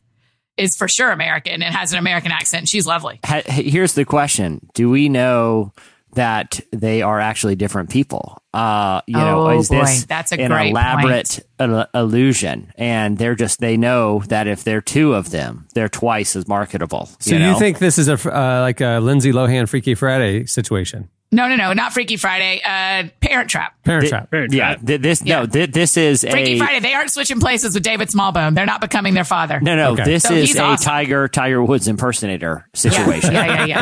is 0.55 0.75
for 0.75 0.87
sure 0.87 1.09
American 1.11 1.63
and 1.63 1.73
has 1.73 1.93
an 1.93 1.99
American 1.99 2.31
accent. 2.31 2.69
She's 2.69 2.85
lovely. 2.85 3.19
Here's 3.47 3.93
the 3.93 4.05
question: 4.05 4.67
Do 4.75 4.89
we 4.89 5.09
know 5.09 5.73
that 6.13 6.59
they 6.71 7.01
are 7.01 7.19
actually 7.19 7.55
different 7.55 7.89
people? 7.89 8.42
Uh, 8.53 9.01
you 9.07 9.15
know, 9.17 9.47
Oh, 9.47 9.59
is 9.59 9.69
boy, 9.69 9.79
this 9.81 10.05
that's 10.05 10.31
a 10.31 10.39
an 10.39 10.49
great 10.51 10.69
elaborate 10.71 11.39
il- 11.59 11.87
illusion? 11.93 12.71
And 12.77 13.17
they're 13.17 13.35
just 13.35 13.59
they 13.59 13.77
know 13.77 14.19
that 14.27 14.47
if 14.47 14.63
they're 14.63 14.81
two 14.81 15.13
of 15.13 15.31
them, 15.31 15.67
they're 15.73 15.89
twice 15.89 16.35
as 16.35 16.47
marketable. 16.47 17.09
So 17.19 17.35
you, 17.35 17.43
you, 17.45 17.57
think 17.59 17.79
this 17.79 17.97
is 17.97 18.07
a 18.07 18.13
uh, 18.13 18.61
like 18.61 18.79
a 18.81 18.99
Lindsay 18.99 19.31
Lohan 19.31 19.67
Freaky 19.67 19.95
Friday 19.95 20.45
situation? 20.45 21.09
No, 21.31 21.47
no, 21.47 21.55
no, 21.55 21.73
not 21.73 21.93
Freaky 21.93 22.15
Friday. 22.17 22.61
Uh, 22.63 23.09
Parent 23.19 23.49
Trap. 23.49 23.73
Parent 23.83 24.03
Thi- 24.03 24.09
Trap. 24.09 24.29
Parent 24.29 24.53
Yeah, 24.53 24.75
Trap. 24.75 24.85
th- 24.85 25.01
this 25.01 25.21
Yeah. 25.25 25.39
no, 25.39 25.45
th- 25.47 25.71
this 25.71 25.97
is 25.97 26.21
Freaky 26.21 26.53
a 26.53 26.57
Friday. 26.59 26.79
They 26.79 26.93
aren't 26.93 27.09
switching 27.09 27.39
places 27.39 27.73
with 27.73 27.81
David 27.81 28.09
Smallbone. 28.09 28.53
They're 28.53 28.67
not 28.67 28.81
becoming 28.81 29.15
their 29.15 29.23
father. 29.23 29.59
no, 29.59 29.75
no. 29.75 29.93
Okay. 29.93 30.03
This 30.03 30.21
So 30.25 30.35
is 30.35 30.55
a 30.55 30.61
awesome. 30.61 30.85
Tiger 30.85 31.27
Tiger 31.27 31.63
Woods 31.63 31.87
impersonator 31.87 32.67
situation. 32.75 33.33
Yeah, 33.33 33.65
yeah, 33.65 33.81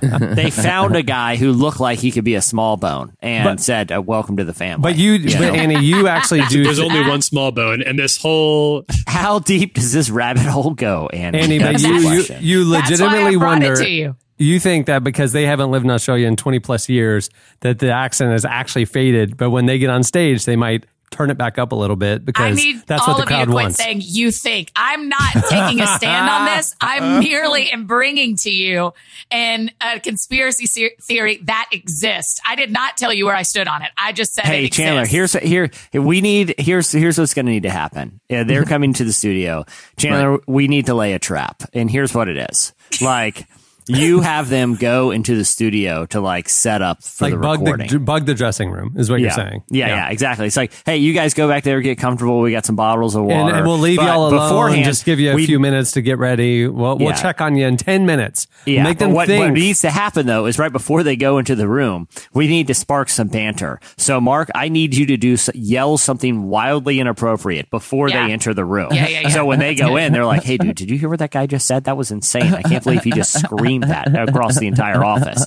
you 0.00 0.08
know? 0.18 0.34
they 0.34 0.48
found 0.48 0.96
a 0.96 1.02
guy 1.02 1.36
who 1.36 1.52
looked 1.52 1.80
like 1.80 1.98
he 1.98 2.10
could 2.12 2.24
be 2.24 2.34
a 2.36 2.40
Smallbone 2.40 3.12
and 3.20 3.44
But- 3.44 3.60
said, 3.60 3.89
uh, 3.90 4.00
"Welcome 4.00 4.36
to 4.38 4.44
the 4.44 4.54
family." 4.54 4.82
But 4.82 4.96
you, 4.98 5.18
know? 5.18 5.38
but 5.38 5.54
Annie, 5.54 5.84
you 5.84 6.08
actually 6.08 6.42
do. 6.48 6.64
There's 6.64 6.78
only 6.78 7.00
one 7.00 7.20
Smallbone, 7.20 7.88
and 7.88 7.98
this 7.98 8.16
whole 8.16 8.84
How 9.06 9.38
deep 9.38 9.74
does 9.74 9.92
this 9.92 10.10
rabbit 10.10 10.44
hole 10.44 10.74
go, 10.74 11.08
Andy? 11.12 11.38
Annie, 11.40 11.58
but 11.58 11.80
you, 11.80 11.94
you, 11.94 12.24
you 12.40 12.64
That's 12.70 13.00
why 13.00 13.06
I 13.06 13.20
legitimately 13.20 13.36
brought 13.36 13.62
it 13.62 13.66
wonder. 13.68 13.84
to 13.84 13.90
you. 13.90 14.16
You 14.38 14.58
think 14.58 14.86
that 14.86 15.04
because 15.04 15.32
they 15.32 15.44
haven't 15.44 15.70
lived 15.70 15.84
in 15.84 15.90
Australia 15.90 16.26
in 16.26 16.34
20 16.34 16.60
plus 16.60 16.88
years, 16.88 17.28
that 17.60 17.78
the 17.78 17.90
accent 17.92 18.32
has 18.32 18.46
actually 18.46 18.86
faded, 18.86 19.36
but 19.36 19.50
when 19.50 19.66
they 19.66 19.78
get 19.78 19.90
on 19.90 20.02
stage, 20.02 20.46
they 20.46 20.56
might 20.56 20.86
turn 21.10 21.30
it 21.30 21.36
back 21.38 21.58
up 21.58 21.72
a 21.72 21.74
little 21.74 21.96
bit 21.96 22.16
I 22.16 22.24
because 22.24 22.56
need 22.56 22.82
that's 22.86 23.06
all 23.06 23.14
what 23.14 23.16
the 23.18 23.22
of 23.24 23.30
you 23.30 23.36
crowd 23.36 23.44
to 23.46 23.50
quit 23.50 23.64
wants. 23.64 23.76
saying 23.78 24.00
you 24.04 24.30
think. 24.30 24.70
I'm 24.76 25.08
not 25.08 25.32
taking 25.48 25.80
a 25.80 25.86
stand 25.86 26.28
on 26.28 26.56
this. 26.56 26.74
I'm 26.80 27.20
merely 27.20 27.70
am 27.70 27.86
bringing 27.86 28.36
to 28.38 28.50
you 28.50 28.92
an 29.30 29.70
a 29.80 30.00
conspiracy 30.00 30.66
theory 31.00 31.38
that 31.44 31.68
exists. 31.72 32.40
I 32.46 32.54
did 32.54 32.70
not 32.70 32.96
tell 32.96 33.12
you 33.12 33.26
where 33.26 33.34
I 33.34 33.42
stood 33.42 33.68
on 33.68 33.82
it. 33.82 33.90
I 33.96 34.12
just 34.12 34.34
said 34.34 34.44
Hey 34.44 34.66
it 34.66 34.72
Chandler, 34.72 35.06
here's 35.06 35.32
here 35.34 35.70
we 35.92 36.20
need 36.20 36.54
here's 36.58 36.92
here's 36.92 37.18
what's 37.18 37.34
going 37.34 37.46
to 37.46 37.52
need 37.52 37.64
to 37.64 37.70
happen. 37.70 38.20
Yeah, 38.28 38.44
they're 38.44 38.64
coming 38.66 38.92
to 38.94 39.04
the 39.04 39.12
studio. 39.12 39.64
Chandler, 39.96 40.38
we 40.46 40.68
need 40.68 40.86
to 40.86 40.94
lay 40.94 41.12
a 41.12 41.18
trap, 41.18 41.62
and 41.72 41.90
here's 41.90 42.14
what 42.14 42.28
it 42.28 42.50
is. 42.50 42.72
Like 43.00 43.46
you 43.90 44.20
have 44.20 44.48
them 44.48 44.74
go 44.76 45.10
into 45.10 45.36
the 45.36 45.44
studio 45.44 46.06
to 46.06 46.20
like 46.20 46.48
set 46.48 46.82
up 46.82 47.02
for 47.02 47.24
like 47.24 47.34
the 47.34 47.38
bug 47.40 47.60
recording. 47.60 47.88
the 47.88 47.98
bug 47.98 48.26
the 48.26 48.34
dressing 48.34 48.70
room 48.70 48.94
is 48.96 49.10
what 49.10 49.20
yeah. 49.20 49.26
you're 49.26 49.30
saying. 49.46 49.62
Yeah, 49.68 49.88
yeah, 49.88 50.10
exactly. 50.10 50.46
It's 50.46 50.56
like, 50.56 50.72
hey, 50.86 50.96
you 50.98 51.12
guys 51.12 51.34
go 51.34 51.48
back 51.48 51.64
there, 51.64 51.80
get 51.80 51.98
comfortable. 51.98 52.40
We 52.40 52.52
got 52.52 52.64
some 52.66 52.76
bottles 52.76 53.14
of 53.16 53.24
water, 53.24 53.48
And, 53.50 53.58
and 53.58 53.66
we'll 53.66 53.78
leave 53.78 53.96
But 53.98 54.06
y'all 54.06 54.28
alone 54.28 54.34
and 54.40 54.48
beforehand, 54.48 54.84
just 54.84 55.04
give 55.04 55.20
you 55.20 55.32
a 55.32 55.34
we- 55.34 55.46
few 55.46 55.58
minutes 55.58 55.92
to 55.92 56.02
get 56.02 56.18
ready. 56.18 56.66
We'll, 56.66 56.98
we'll 56.98 57.08
Yeah. 57.10 57.14
check 57.22 57.40
on 57.40 57.56
you 57.56 57.66
in 57.66 57.76
10 57.76 58.06
minutes. 58.06 58.46
Yeah, 58.66 58.84
Make 58.84 58.98
them 58.98 59.12
what, 59.12 59.26
think. 59.26 59.42
what 59.44 59.52
needs 59.52 59.80
to 59.80 59.90
happen 59.90 60.26
though 60.26 60.46
is 60.46 60.58
right 60.58 60.72
before 60.72 61.02
they 61.02 61.16
go 61.16 61.38
into 61.38 61.54
the 61.54 61.68
room, 61.68 62.08
we 62.32 62.46
need 62.46 62.66
to 62.68 62.74
spark 62.74 63.08
some 63.08 63.28
banter. 63.28 63.80
So, 63.96 64.20
Mark, 64.20 64.50
I 64.54 64.68
need 64.68 64.94
you 64.94 65.06
to 65.06 65.16
do 65.16 65.36
yell 65.54 65.96
something 65.98 66.44
wildly 66.48 67.00
inappropriate 67.00 67.70
before 67.70 68.08
Yeah. 68.08 68.26
they 68.26 68.32
enter 68.32 68.54
the 68.54 68.64
room. 68.64 68.88
Yeah, 68.92 69.08
yeah, 69.08 69.20
yeah. 69.22 69.28
So 69.28 69.44
when 69.46 69.58
they 69.58 69.74
go 69.74 69.96
in, 69.96 70.12
they're 70.12 70.26
like, 70.26 70.42
"Hey, 70.44 70.56
dude, 70.56 70.76
did 70.76 70.90
you 70.90 70.98
hear 70.98 71.08
what 71.08 71.18
that 71.20 71.30
guy 71.30 71.46
just 71.46 71.66
said? 71.66 71.84
That 71.84 71.96
was 71.96 72.10
insane! 72.10 72.52
I 72.54 72.62
can't 72.62 72.82
believe 72.84 73.02
he 73.02 73.10
just 73.12 73.38
screamed 73.38 73.79
that 73.80 74.14
across 74.28 74.58
the 74.58 74.66
entire 74.66 75.04
office." 75.04 75.46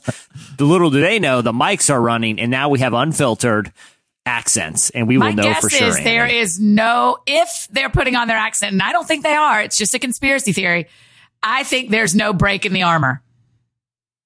The 0.58 0.66
little 0.66 0.90
do 0.90 1.02
they 1.02 1.20
know, 1.20 1.42
the 1.42 1.52
mics 1.54 1.90
are 1.92 2.02
running, 2.02 2.40
and 2.40 2.50
now 2.52 2.70
we 2.70 2.80
have 2.80 2.94
unfiltered 2.94 3.72
accents, 4.26 4.90
and 4.92 5.08
we 5.08 5.18
My 5.18 5.28
will 5.30 5.36
know 5.36 5.44
guess 5.44 5.62
for 5.62 5.70
sure. 5.70 5.88
is 5.90 6.04
there 6.04 6.24
Andy. 6.24 6.38
is 6.38 6.60
no 6.60 7.18
if 7.26 7.68
they're 7.72 7.90
putting 7.90 8.16
on 8.16 8.28
their 8.28 8.38
accent, 8.38 8.74
and 8.74 8.82
I 8.82 8.92
don't 8.92 9.08
think 9.08 9.24
they 9.24 9.34
are. 9.36 9.62
It's 9.62 9.78
just 9.78 9.94
a 9.94 10.00
conspiracy 10.00 10.54
theory. 10.54 10.88
I 11.42 11.64
think 11.64 11.90
there's 11.90 12.16
no 12.16 12.32
break 12.34 12.66
in 12.66 12.74
the 12.74 12.84
armor. 12.84 13.22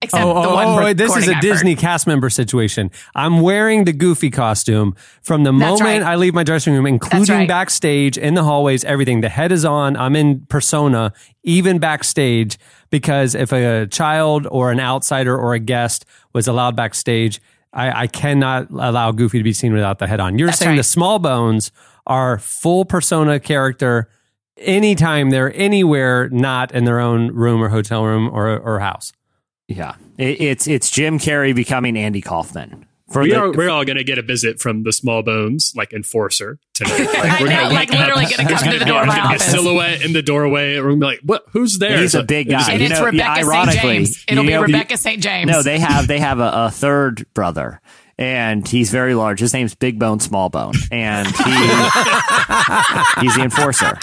Except 0.01 0.23
Oh, 0.23 0.41
the 0.43 0.49
oh, 0.49 0.53
one 0.53 0.67
oh, 0.67 0.93
this 0.93 1.15
is 1.15 1.27
a 1.27 1.35
I've 1.35 1.41
Disney 1.41 1.75
cast 1.75 2.05
member 2.05 2.29
situation. 2.29 2.91
I'm 3.15 3.41
wearing 3.41 3.85
the 3.85 3.93
goofy 3.93 4.29
costume 4.29 4.95
from 5.23 5.43
the 5.43 5.51
That's 5.51 5.81
moment 5.81 6.03
right. 6.03 6.11
I 6.11 6.15
leave 6.15 6.35
my 6.35 6.43
dressing 6.43 6.75
room, 6.75 6.85
including 6.85 7.35
right. 7.35 7.47
backstage, 7.47 8.15
in 8.15 8.35
the 8.35 8.43
hallways, 8.43 8.83
everything. 8.83 9.21
The 9.21 9.29
head 9.29 9.51
is 9.51 9.65
on. 9.65 9.97
I'm 9.97 10.15
in 10.15 10.45
persona, 10.49 11.13
even 11.43 11.79
backstage, 11.79 12.59
because 12.91 13.33
if 13.33 13.51
a 13.51 13.87
child 13.87 14.45
or 14.51 14.71
an 14.71 14.79
outsider 14.79 15.35
or 15.35 15.55
a 15.55 15.59
guest 15.59 16.05
was 16.31 16.47
allowed 16.47 16.75
backstage, 16.75 17.41
I, 17.73 18.03
I 18.03 18.07
cannot 18.07 18.69
allow 18.69 19.11
Goofy 19.11 19.39
to 19.39 19.43
be 19.43 19.53
seen 19.53 19.73
without 19.73 19.97
the 19.97 20.05
head 20.05 20.19
on. 20.19 20.37
You're 20.37 20.49
That's 20.49 20.59
saying 20.59 20.71
right. 20.71 20.77
the 20.77 20.81
Smallbones 20.83 21.71
are 22.05 22.37
full 22.37 22.85
persona 22.85 23.39
character 23.39 24.09
anytime 24.57 25.31
they're 25.31 25.53
anywhere, 25.55 26.29
not 26.29 26.71
in 26.71 26.85
their 26.85 26.99
own 26.99 27.31
room 27.31 27.63
or 27.63 27.69
hotel 27.69 28.05
room 28.05 28.29
or, 28.31 28.57
or 28.59 28.79
house. 28.79 29.11
Yeah, 29.67 29.95
it, 30.17 30.41
it's 30.41 30.67
it's 30.67 30.89
Jim 30.89 31.19
Carrey 31.19 31.53
becoming 31.55 31.97
Andy 31.97 32.21
Kaufman. 32.21 32.85
For 33.11 33.21
we 33.21 33.31
the, 33.31 33.39
are 33.39 33.51
we're 33.53 33.69
all 33.69 33.85
going 33.85 33.97
to 33.97 34.03
get 34.03 34.17
a 34.17 34.21
visit 34.21 34.59
from 34.59 34.83
the 34.83 34.89
Smallbones 34.89 35.73
like 35.77 35.93
enforcer 35.93 36.59
tonight. 36.73 37.07
Like, 37.17 37.39
we're 37.39 37.47
know, 37.47 37.55
gonna 37.63 37.73
like 37.73 37.89
literally 37.89 38.25
going 38.25 38.37
to 38.37 38.45
There's 38.45 38.61
come 38.61 38.73
to 38.73 38.79
the 38.79 38.85
door 38.85 39.01
of 39.01 39.07
my 39.07 39.15
there's 39.15 39.23
gonna 39.23 39.29
be 39.29 39.35
a 39.35 39.39
silhouette 39.39 40.05
in 40.05 40.13
the 40.13 40.21
doorway. 40.21 40.75
We're 40.77 40.89
gonna 40.89 40.95
be 40.97 41.05
like, 41.05 41.19
"What? 41.23 41.45
Who's 41.51 41.79
there?" 41.79 41.99
He's 41.99 42.11
So 42.11 42.19
a 42.19 42.23
big 42.23 42.49
guy. 42.49 42.71
And 42.71 42.81
You 42.81 42.87
it's 42.87 42.99
know, 42.99 43.05
Rebecca 43.05 43.45
St. 43.45 43.71
James. 43.71 44.25
It'll 44.27 44.43
you 44.43 44.49
be 44.49 44.53
know, 44.53 44.61
Rebecca 44.61 44.97
St. 44.97 45.23
James. 45.23 45.49
No, 45.49 45.63
they 45.63 45.79
have 45.79 46.07
they 46.07 46.19
have 46.19 46.39
a, 46.39 46.51
a 46.53 46.71
third 46.71 47.25
brother, 47.33 47.81
and 48.17 48.67
he's 48.67 48.89
very 48.91 49.13
large. 49.13 49.39
His 49.39 49.53
name's 49.53 49.75
Big 49.75 49.99
Bone 49.99 50.19
Smallbone, 50.19 50.75
and 50.91 51.27
he 51.27 51.33
he's 53.21 53.35
the 53.35 53.41
enforcer. 53.43 53.97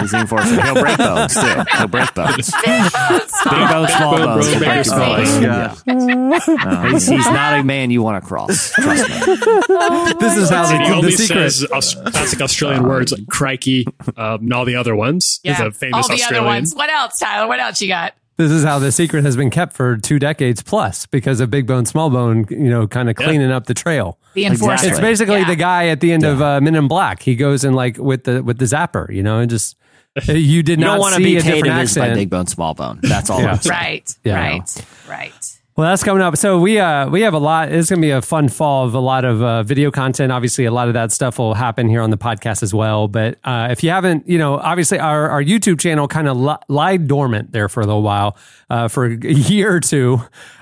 He's 0.00 0.10
the 0.10 0.18
enforcer. 0.20 0.60
He'll 0.62 0.74
break 0.74 0.98
bones 0.98 1.34
too. 1.34 1.64
He'll 1.76 1.86
break 1.88 2.12
bones. 2.14 2.50
Big 2.50 2.64
Bone 2.92 3.86
Smallbone, 3.86 4.24
Bones. 4.24 4.48
bro, 4.48 4.54
will 4.54 4.58
break 4.58 4.86
your 4.86 4.96
bone. 4.96 5.16
bones. 5.16 5.40
Yeah. 5.40 5.74
Yeah. 5.86 6.90
He's, 6.90 7.06
he's 7.06 7.26
not 7.26 7.60
a 7.60 7.62
man 7.64 7.90
you 7.90 8.02
want 8.02 8.22
to 8.22 8.26
cross. 8.28 8.72
Trust 8.72 9.08
me. 9.08 9.14
This 10.24 10.36
is 10.36 10.50
how 10.50 10.64
And 10.72 10.82
he 10.82 11.00
the, 11.02 11.06
the 11.08 11.12
secret. 11.12 11.50
says 11.50 11.66
Aus- 11.70 11.94
classic 11.94 12.40
Australian 12.40 12.84
words 12.84 13.12
like 13.12 13.26
crikey 13.28 13.84
um, 14.16 14.40
and 14.42 14.52
all 14.52 14.64
the 14.64 14.76
other 14.76 14.94
ones. 14.96 15.40
He's 15.42 15.58
yeah. 15.58 15.66
a 15.66 15.70
famous 15.70 16.04
all 16.08 16.08
the 16.08 16.22
Australian. 16.22 16.44
other 16.44 16.46
ones. 16.46 16.74
What 16.74 16.90
else, 16.90 17.18
Tyler? 17.18 17.46
What 17.48 17.60
else 17.60 17.80
you 17.80 17.88
got? 17.88 18.14
This 18.36 18.50
is 18.50 18.64
how 18.64 18.80
the 18.80 18.90
secret 18.90 19.24
has 19.24 19.36
been 19.36 19.50
kept 19.50 19.74
for 19.74 19.96
two 19.96 20.18
decades 20.18 20.60
plus 20.62 21.06
because 21.06 21.38
of 21.40 21.50
Big 21.50 21.66
Bone, 21.68 21.84
Smallbone, 21.84 22.50
you 22.50 22.68
know, 22.68 22.88
kind 22.88 23.08
of 23.08 23.14
cleaning 23.14 23.52
up 23.52 23.66
the 23.66 23.74
trail. 23.74 24.18
The 24.34 24.46
enforcer. 24.46 24.72
Exactly. 24.72 24.90
It's 24.90 25.00
basically 25.00 25.38
Yeah. 25.38 25.46
the 25.48 25.56
guy 25.56 25.86
at 25.88 26.00
the 26.00 26.12
end 26.12 26.24
of 26.24 26.42
uh, 26.42 26.60
Men 26.60 26.74
in 26.74 26.88
Black. 26.88 27.22
He 27.22 27.36
goes 27.36 27.64
in 27.64 27.74
like 27.74 27.96
with 27.96 28.24
the 28.24 28.42
with 28.42 28.58
the 28.58 28.64
zapper, 28.64 29.12
you 29.14 29.22
know, 29.22 29.38
and 29.38 29.48
just 29.48 29.76
you 30.26 30.62
did 30.64 30.80
You 30.80 30.84
not 30.84 30.94
don't 30.94 31.00
want 31.00 31.14
to 31.14 31.18
see 31.18 31.24
be 31.24 31.36
a 31.36 31.42
different 31.42 31.66
hated 31.66 31.82
as 31.82 31.96
by. 31.96 32.14
Big 32.14 32.30
Bone 32.30 32.46
Smallbone. 32.46 33.00
That's 33.02 33.30
all. 33.30 33.40
Yeah. 33.40 33.52
I'm 33.52 33.58
saying. 33.60 33.78
Right. 33.80 34.16
Yeah, 34.24 34.34
right. 34.40 34.86
Right. 35.08 35.53
Well, 35.76 35.90
that's 35.90 36.04
coming 36.04 36.22
up. 36.22 36.36
So 36.36 36.60
we 36.60 36.78
uh 36.78 37.08
we 37.08 37.22
have 37.22 37.34
a 37.34 37.38
lot. 37.38 37.72
It's 37.72 37.90
going 37.90 38.00
to 38.00 38.06
be 38.06 38.12
a 38.12 38.22
fun 38.22 38.48
fall 38.48 38.86
of 38.86 38.94
a 38.94 39.00
lot 39.00 39.24
of 39.24 39.42
uh, 39.42 39.64
video 39.64 39.90
content. 39.90 40.30
Obviously, 40.30 40.66
a 40.66 40.70
lot 40.70 40.86
of 40.86 40.94
that 40.94 41.10
stuff 41.10 41.36
will 41.36 41.54
happen 41.54 41.88
here 41.88 42.00
on 42.00 42.10
the 42.10 42.16
podcast 42.16 42.62
as 42.62 42.72
well. 42.72 43.08
But 43.08 43.38
uh, 43.42 43.66
if 43.72 43.82
you 43.82 43.90
haven't, 43.90 44.28
you 44.28 44.38
know, 44.38 44.56
obviously 44.58 45.00
our 45.00 45.28
our 45.28 45.42
YouTube 45.42 45.80
channel 45.80 46.06
kind 46.06 46.28
of 46.28 46.36
li- 46.36 46.62
lied 46.68 47.08
dormant 47.08 47.50
there 47.50 47.68
for 47.68 47.80
a 47.80 47.86
little 47.86 48.02
while, 48.02 48.36
uh, 48.70 48.86
for 48.86 49.06
a 49.06 49.16
year 49.32 49.74
or 49.74 49.80
two. 49.80 50.20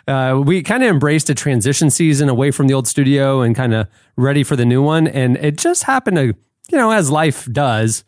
Uh, 0.08 0.40
we 0.42 0.62
kind 0.62 0.82
of 0.82 0.88
embraced 0.88 1.28
a 1.28 1.34
transition 1.34 1.90
season 1.90 2.30
away 2.30 2.50
from 2.50 2.66
the 2.66 2.72
old 2.72 2.88
studio 2.88 3.42
and 3.42 3.54
kind 3.54 3.74
of 3.74 3.88
ready 4.16 4.42
for 4.42 4.56
the 4.56 4.64
new 4.64 4.82
one. 4.82 5.06
And 5.06 5.36
it 5.36 5.58
just 5.58 5.82
happened 5.82 6.16
to, 6.16 6.24
you 6.24 6.78
know, 6.78 6.90
as 6.90 7.10
life 7.10 7.46
does 7.52 8.02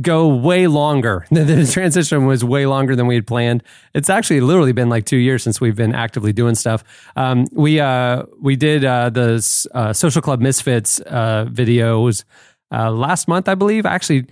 go 0.00 0.28
way 0.28 0.66
longer. 0.66 1.26
The, 1.36 1.44
the 1.44 1.66
transition 1.66 2.26
was 2.26 2.42
way 2.44 2.66
longer 2.66 2.96
than 2.96 3.06
we 3.06 3.14
had 3.14 3.26
planned. 3.26 3.62
It's 3.94 4.08
actually 4.10 4.40
literally 4.40 4.72
been 4.72 4.88
like 4.88 5.04
two 5.04 5.16
years 5.18 5.42
since 5.42 5.60
we've 5.60 5.76
been 5.76 5.94
actively 5.94 6.32
doing 6.32 6.54
stuff. 6.54 6.82
Um, 7.16 7.46
we 7.52 7.80
uh, 7.80 8.22
we 8.40 8.56
did 8.56 8.84
uh, 8.84 9.10
the 9.10 9.68
uh, 9.74 9.92
Social 9.92 10.22
Club 10.22 10.40
Misfits 10.40 11.00
uh, 11.00 11.46
videos 11.50 12.24
uh, 12.72 12.90
last 12.90 13.28
month, 13.28 13.48
I 13.48 13.54
believe. 13.54 13.84
Actually, 13.86 14.26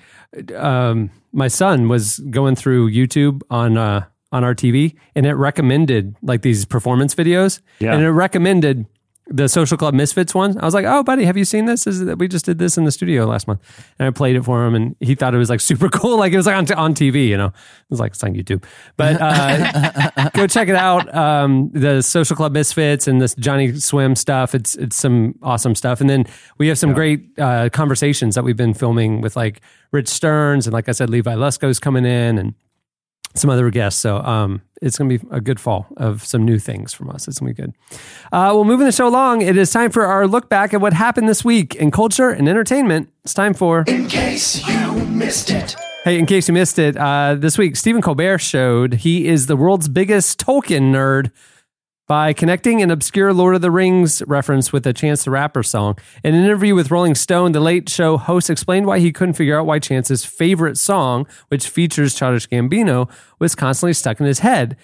um, 0.57 1.11
my 1.33 1.48
son 1.48 1.88
was 1.88 2.18
going 2.31 2.57
through 2.57 2.90
YouTube 2.90 3.42
on 3.50 3.77
uh, 3.77 4.05
on 4.33 4.42
our 4.44 4.55
TV, 4.55 4.94
and 5.14 5.27
it 5.27 5.35
recommended 5.35 6.16
like 6.22 6.42
these 6.42 6.64
performance 6.64 7.14
videos, 7.14 7.61
Yeah. 7.81 7.94
and 7.94 8.03
it 8.03 8.11
recommended 8.11 8.87
the 9.26 9.48
Social 9.48 9.78
Club 9.78 9.94
Misfits 9.94 10.34
one. 10.34 10.58
I 10.58 10.64
was 10.64 10.74
like, 10.74 10.84
"Oh, 10.84 11.02
buddy, 11.02 11.24
have 11.24 11.37
you 11.37 11.44
seen 11.44 11.64
this? 11.64 11.87
Is 11.87 12.00
it, 12.02 12.18
we 12.18 12.28
just 12.28 12.44
did 12.44 12.58
this 12.58 12.76
in 12.76 12.84
the 12.84 12.92
studio 12.92 13.24
last 13.26 13.46
month?" 13.48 13.60
And 13.98 14.06
I 14.06 14.10
played 14.10 14.37
it 14.37 14.44
for 14.44 14.66
him, 14.66 14.74
and 14.74 14.96
he 15.00 15.14
thought 15.14 15.34
it 15.34 15.38
was 15.38 15.48
like 15.48 15.60
super 15.60 15.88
cool. 15.92 16.18
Like 16.18 16.32
it 16.32 16.37
was 16.37 16.46
like 16.46 16.56
on 16.56 16.70
on 16.72 16.94
TV, 16.94 17.28
you 17.28 17.37
know. 17.37 17.46
It 17.46 17.90
was 17.90 18.00
like 18.00 18.12
it's 18.12 18.22
on 18.22 18.34
YouTube, 18.34 18.64
but 18.96 19.16
uh, 19.20 20.30
go 20.34 20.46
check 20.46 20.68
it 20.68 20.76
out. 20.76 21.12
Um, 21.14 21.70
the 21.72 22.02
Social 22.02 22.37
Club 22.37 22.52
Misfits 22.52 23.08
and 23.08 23.20
this 23.20 23.34
Johnnyswim 23.37 24.16
stuff. 24.18 24.54
It's 24.54 24.74
it's 24.74 24.96
some 24.96 25.38
awesome 25.42 25.74
stuff. 25.74 26.00
And 26.00 26.10
then 26.10 26.26
we 26.58 26.68
have 26.68 26.78
some 26.78 26.92
great 26.92 27.26
uh, 27.38 27.70
conversations 27.70 28.34
that 28.34 28.44
we've 28.44 28.56
been 28.56 28.74
filming 28.74 29.20
with 29.20 29.37
like 29.37 29.60
Rich 29.92 30.08
Stearns 30.08 30.66
and 30.66 30.74
like 30.74 30.88
I 30.88 30.92
said, 30.92 31.08
Levi 31.08 31.34
Lusko's 31.34 31.80
coming 31.80 32.04
in 32.04 32.37
and 32.38 32.54
some 33.35 33.51
other 33.51 33.70
guests. 33.70 34.01
So 34.01 34.18
um, 34.18 34.62
it's 34.81 34.99
going 34.99 35.11
to 35.11 35.18
be 35.18 35.29
a 35.31 35.40
good 35.40 35.59
fall 35.59 35.87
of 35.97 36.25
some 36.25 36.44
new 36.44 36.59
things 36.59 36.94
from 36.94 37.11
us. 37.11 37.27
It's 37.27 37.40
going 37.40 37.55
to 37.55 37.62
be 37.62 37.66
good. 37.66 37.75
Uh, 38.33 38.53
well, 38.55 38.64
moving 38.64 38.87
the 38.87 38.92
show 38.92 39.09
along, 39.09 39.42
it 39.42 39.57
is 39.57 39.70
time 39.70 39.90
for 39.90 40.07
our 40.07 40.27
look 40.27 40.49
back 40.49 40.73
at 40.75 40.81
what 40.81 40.92
happened 40.92 41.29
this 41.29 41.44
week 41.44 41.75
in 41.75 41.90
culture 41.90 42.31
and 42.31 42.49
entertainment. 42.49 43.11
It's 43.25 43.35
time 43.35 43.55
for. 43.55 43.85
In 43.87 44.09
case 44.09 44.66
you 44.66 44.92
missed 45.07 45.51
it. 45.51 45.75
Hey, 46.05 46.18
in 46.18 46.27
case 46.27 46.49
you 46.49 46.55
missed 46.55 46.79
it, 46.79 46.97
uh, 46.99 47.35
this 47.35 47.57
week 47.57 47.77
Stephen 47.77 48.03
Colbert 48.03 48.38
showed 48.38 48.94
he 48.94 49.27
is 49.27 49.47
the 49.47 49.57
world's 49.57 49.88
biggest 49.88 50.38
Tolkien 50.38 50.92
nerd 50.92 51.31
by 52.07 52.33
connecting 52.33 52.83
an 52.83 52.90
obscure 52.90 53.33
Lord 53.33 53.55
of 53.55 53.62
the 53.62 53.71
Rings 53.71 54.23
reference 54.27 54.73
with 54.73 54.87
a 54.87 54.93
Chance 54.93 55.25
the 55.25 55.31
Rapper 55.31 55.62
song. 55.62 55.97
In 56.23 56.35
an 56.35 56.45
interview 56.45 56.75
with 56.75 56.90
Rolling 56.90 57.14
Stone, 57.14 57.53
the 57.53 57.61
late 57.61 57.88
show 57.88 58.19
host 58.19 58.51
explained 58.51 58.87
why 58.87 58.99
he 58.99 59.12
couldn't 59.12 59.35
figure 59.35 59.59
out 59.59 59.67
why 59.67 59.79
Chance's 59.79 60.25
favorite 60.25 60.77
song, 60.77 61.27
which 61.49 61.69
features 61.69 62.14
Childish 62.14 62.49
Gambino, 62.49 63.11
was 63.38 63.55
constantly 63.55 63.95
stuck 63.95 64.21
in 64.21 64.27
his 64.27 64.40
head. 64.40 64.77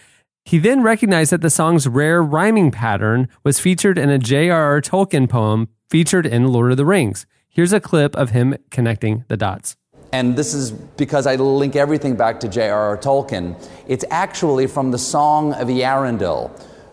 He 0.46 0.58
then 0.58 0.82
recognized 0.82 1.32
that 1.32 1.42
the 1.42 1.50
song's 1.50 1.86
rare 1.86 2.22
rhyming 2.22 2.70
pattern 2.70 3.28
was 3.44 3.60
featured 3.60 3.98
in 3.98 4.08
a 4.08 4.18
J.R.R. 4.18 4.80
Tolkien 4.80 5.28
poem 5.28 5.68
featured 5.90 6.24
in 6.24 6.48
Lord 6.48 6.70
of 6.70 6.78
the 6.78 6.86
Rings. 6.86 7.26
Here's 7.48 7.74
a 7.74 7.80
clip 7.80 8.16
of 8.16 8.30
him 8.30 8.56
connecting 8.70 9.24
the 9.28 9.36
dots. 9.36 9.76
And 10.12 10.36
this 10.36 10.54
is 10.54 10.72
because 10.72 11.26
I 11.26 11.36
link 11.36 11.76
everything 11.76 12.16
back 12.16 12.40
to 12.40 12.48
J.R.R. 12.48 12.96
Tolkien. 12.96 13.54
It's 13.86 14.04
actually 14.10 14.66
from 14.66 14.90
the 14.90 14.98
Song 14.98 15.52
of 15.52 15.68
Eärendil, 15.68 16.50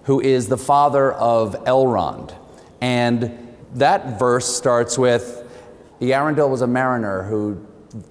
who 0.08 0.22
is 0.22 0.48
the 0.48 0.58
father 0.58 1.12
of 1.12 1.54
Elrond. 1.66 2.34
And 2.80 3.56
that 3.74 4.18
verse 4.18 4.48
starts 4.48 4.98
with 4.98 5.44
Eärendil 6.00 6.50
was 6.50 6.62
a 6.62 6.68
mariner 6.68 7.24
who 7.24 7.66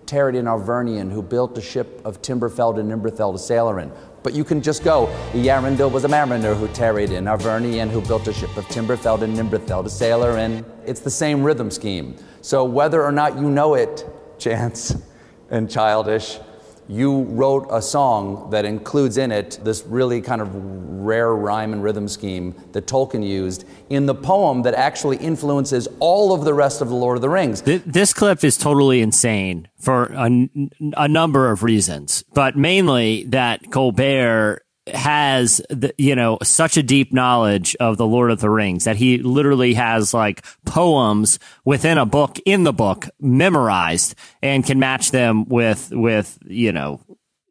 tarried 0.05 0.35
in 0.35 0.45
Arvernien, 0.45 1.11
who 1.11 1.23
built 1.23 1.57
a 1.57 1.63
ship 1.63 2.03
of 2.05 2.21
Timberfell 2.21 2.79
and 2.79 2.91
Nimberfell 2.91 3.33
to 3.33 3.39
sail 3.39 3.71
in. 3.79 3.91
But 4.23 4.35
you 4.35 4.45
can 4.45 4.61
just 4.61 4.85
go, 4.85 5.07
Eärendil 5.33 5.91
was 5.91 6.05
a 6.05 6.09
mariner 6.09 6.55
who 6.55 6.69
tarried 6.69 7.13
in 7.13 7.25
Arvernien, 7.25 7.89
who 7.89 8.03
built 8.03 8.29
a 8.29 8.33
ship 8.33 8.55
of 8.59 8.67
Timberfell 8.67 9.23
and 9.23 9.35
Nimberfell 9.35 9.83
to 9.83 9.91
sail 9.91 10.23
in. 10.25 10.67
It's 10.85 11.01
the 11.01 11.11
same 11.11 11.43
rhythm 11.43 11.71
scheme. 11.71 12.17
So 12.43 12.65
whether 12.65 13.03
or 13.03 13.13
not 13.13 13.39
you 13.39 13.49
know 13.49 13.73
it, 13.73 14.05
Chance 14.39 14.97
and 15.49 15.71
Childish, 15.71 16.41
you 16.89 17.23
wrote 17.23 17.67
a 17.71 17.83
song 17.83 18.51
that 18.51 18.65
includes 18.65 19.17
in 19.17 19.33
it 19.33 19.59
this 19.65 19.85
really 19.87 20.21
kind 20.21 20.41
of 20.41 20.49
rare 20.55 21.35
rhyme 21.35 21.73
and 21.73 21.83
rhythm 21.83 22.07
scheme 22.09 22.55
that 22.73 22.87
Tolkien 22.87 23.27
used 23.27 23.65
in 23.91 24.07
the 24.07 24.15
poem 24.15 24.63
that 24.63 24.75
actually 24.75 25.17
influences 25.17 25.89
all 26.01 26.33
of 26.33 26.45
the 26.45 26.55
rest 26.55 26.81
of 26.81 26.89
the 26.89 26.95
Lord 26.95 27.17
of 27.17 27.23
the 27.23 27.29
Rings. 27.29 27.61
Th- 27.63 27.83
This 27.85 28.13
clip 28.13 28.45
is 28.45 28.57
totally 28.57 29.01
insane 29.01 29.69
for 29.79 30.05
a 30.15 31.09
number 31.09 31.51
of 31.51 31.63
reasons, 31.63 32.25
but 32.35 32.57
mainly 32.57 33.25
that 33.25 33.71
Colbert 33.71 34.63
has 34.95 35.61
the, 35.69 35.93
you 35.99 36.15
know 36.15 36.39
such 36.43 36.77
a 36.77 36.83
deep 36.83 37.13
knowledge 37.13 37.75
of 37.81 37.97
the 37.97 38.07
Lord 38.07 38.31
of 38.31 38.41
the 38.41 38.51
Rings 38.51 38.85
that 38.85 38.97
he 38.97 39.19
literally 39.19 39.75
has 39.75 40.15
like 40.15 40.45
poems 40.65 41.39
within 41.65 41.99
a 41.99 42.07
book 42.07 42.39
in 42.47 42.63
the 42.65 42.73
book 42.73 43.09
memorized 43.21 44.15
and 44.43 44.65
can 44.65 44.79
match 44.79 45.11
them 45.11 45.45
with 45.47 45.91
with 45.93 46.39
you 46.47 46.73
know 46.73 47.01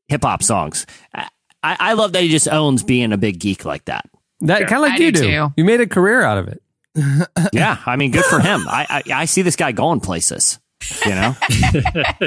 hip 0.07 0.23
hop 0.23 0.43
songs. 0.43 0.85
I, 1.13 1.27
I 1.63 1.93
love 1.93 2.13
that 2.13 2.21
he 2.21 2.29
just 2.29 2.47
owns 2.47 2.83
being 2.83 3.11
a 3.11 3.17
big 3.17 3.39
geek 3.39 3.65
like 3.65 3.85
that. 3.85 4.05
That 4.41 4.61
kind 4.67 4.73
of 4.73 4.81
like 4.81 4.93
I 4.93 5.03
you 5.03 5.11
do 5.11 5.21
do. 5.21 5.27
too. 5.27 5.53
You 5.57 5.65
made 5.65 5.81
a 5.81 5.87
career 5.87 6.21
out 6.21 6.37
of 6.37 6.47
it. 6.47 6.61
Yeah, 7.53 7.77
I 7.85 7.95
mean, 7.95 8.11
good 8.11 8.25
for 8.25 8.39
him. 8.39 8.61
I, 8.67 8.85
I 8.89 9.13
I 9.21 9.25
see 9.25 9.41
this 9.41 9.55
guy 9.55 9.71
going 9.71 9.99
places. 9.99 10.59
You 11.05 11.11
know, 11.11 11.35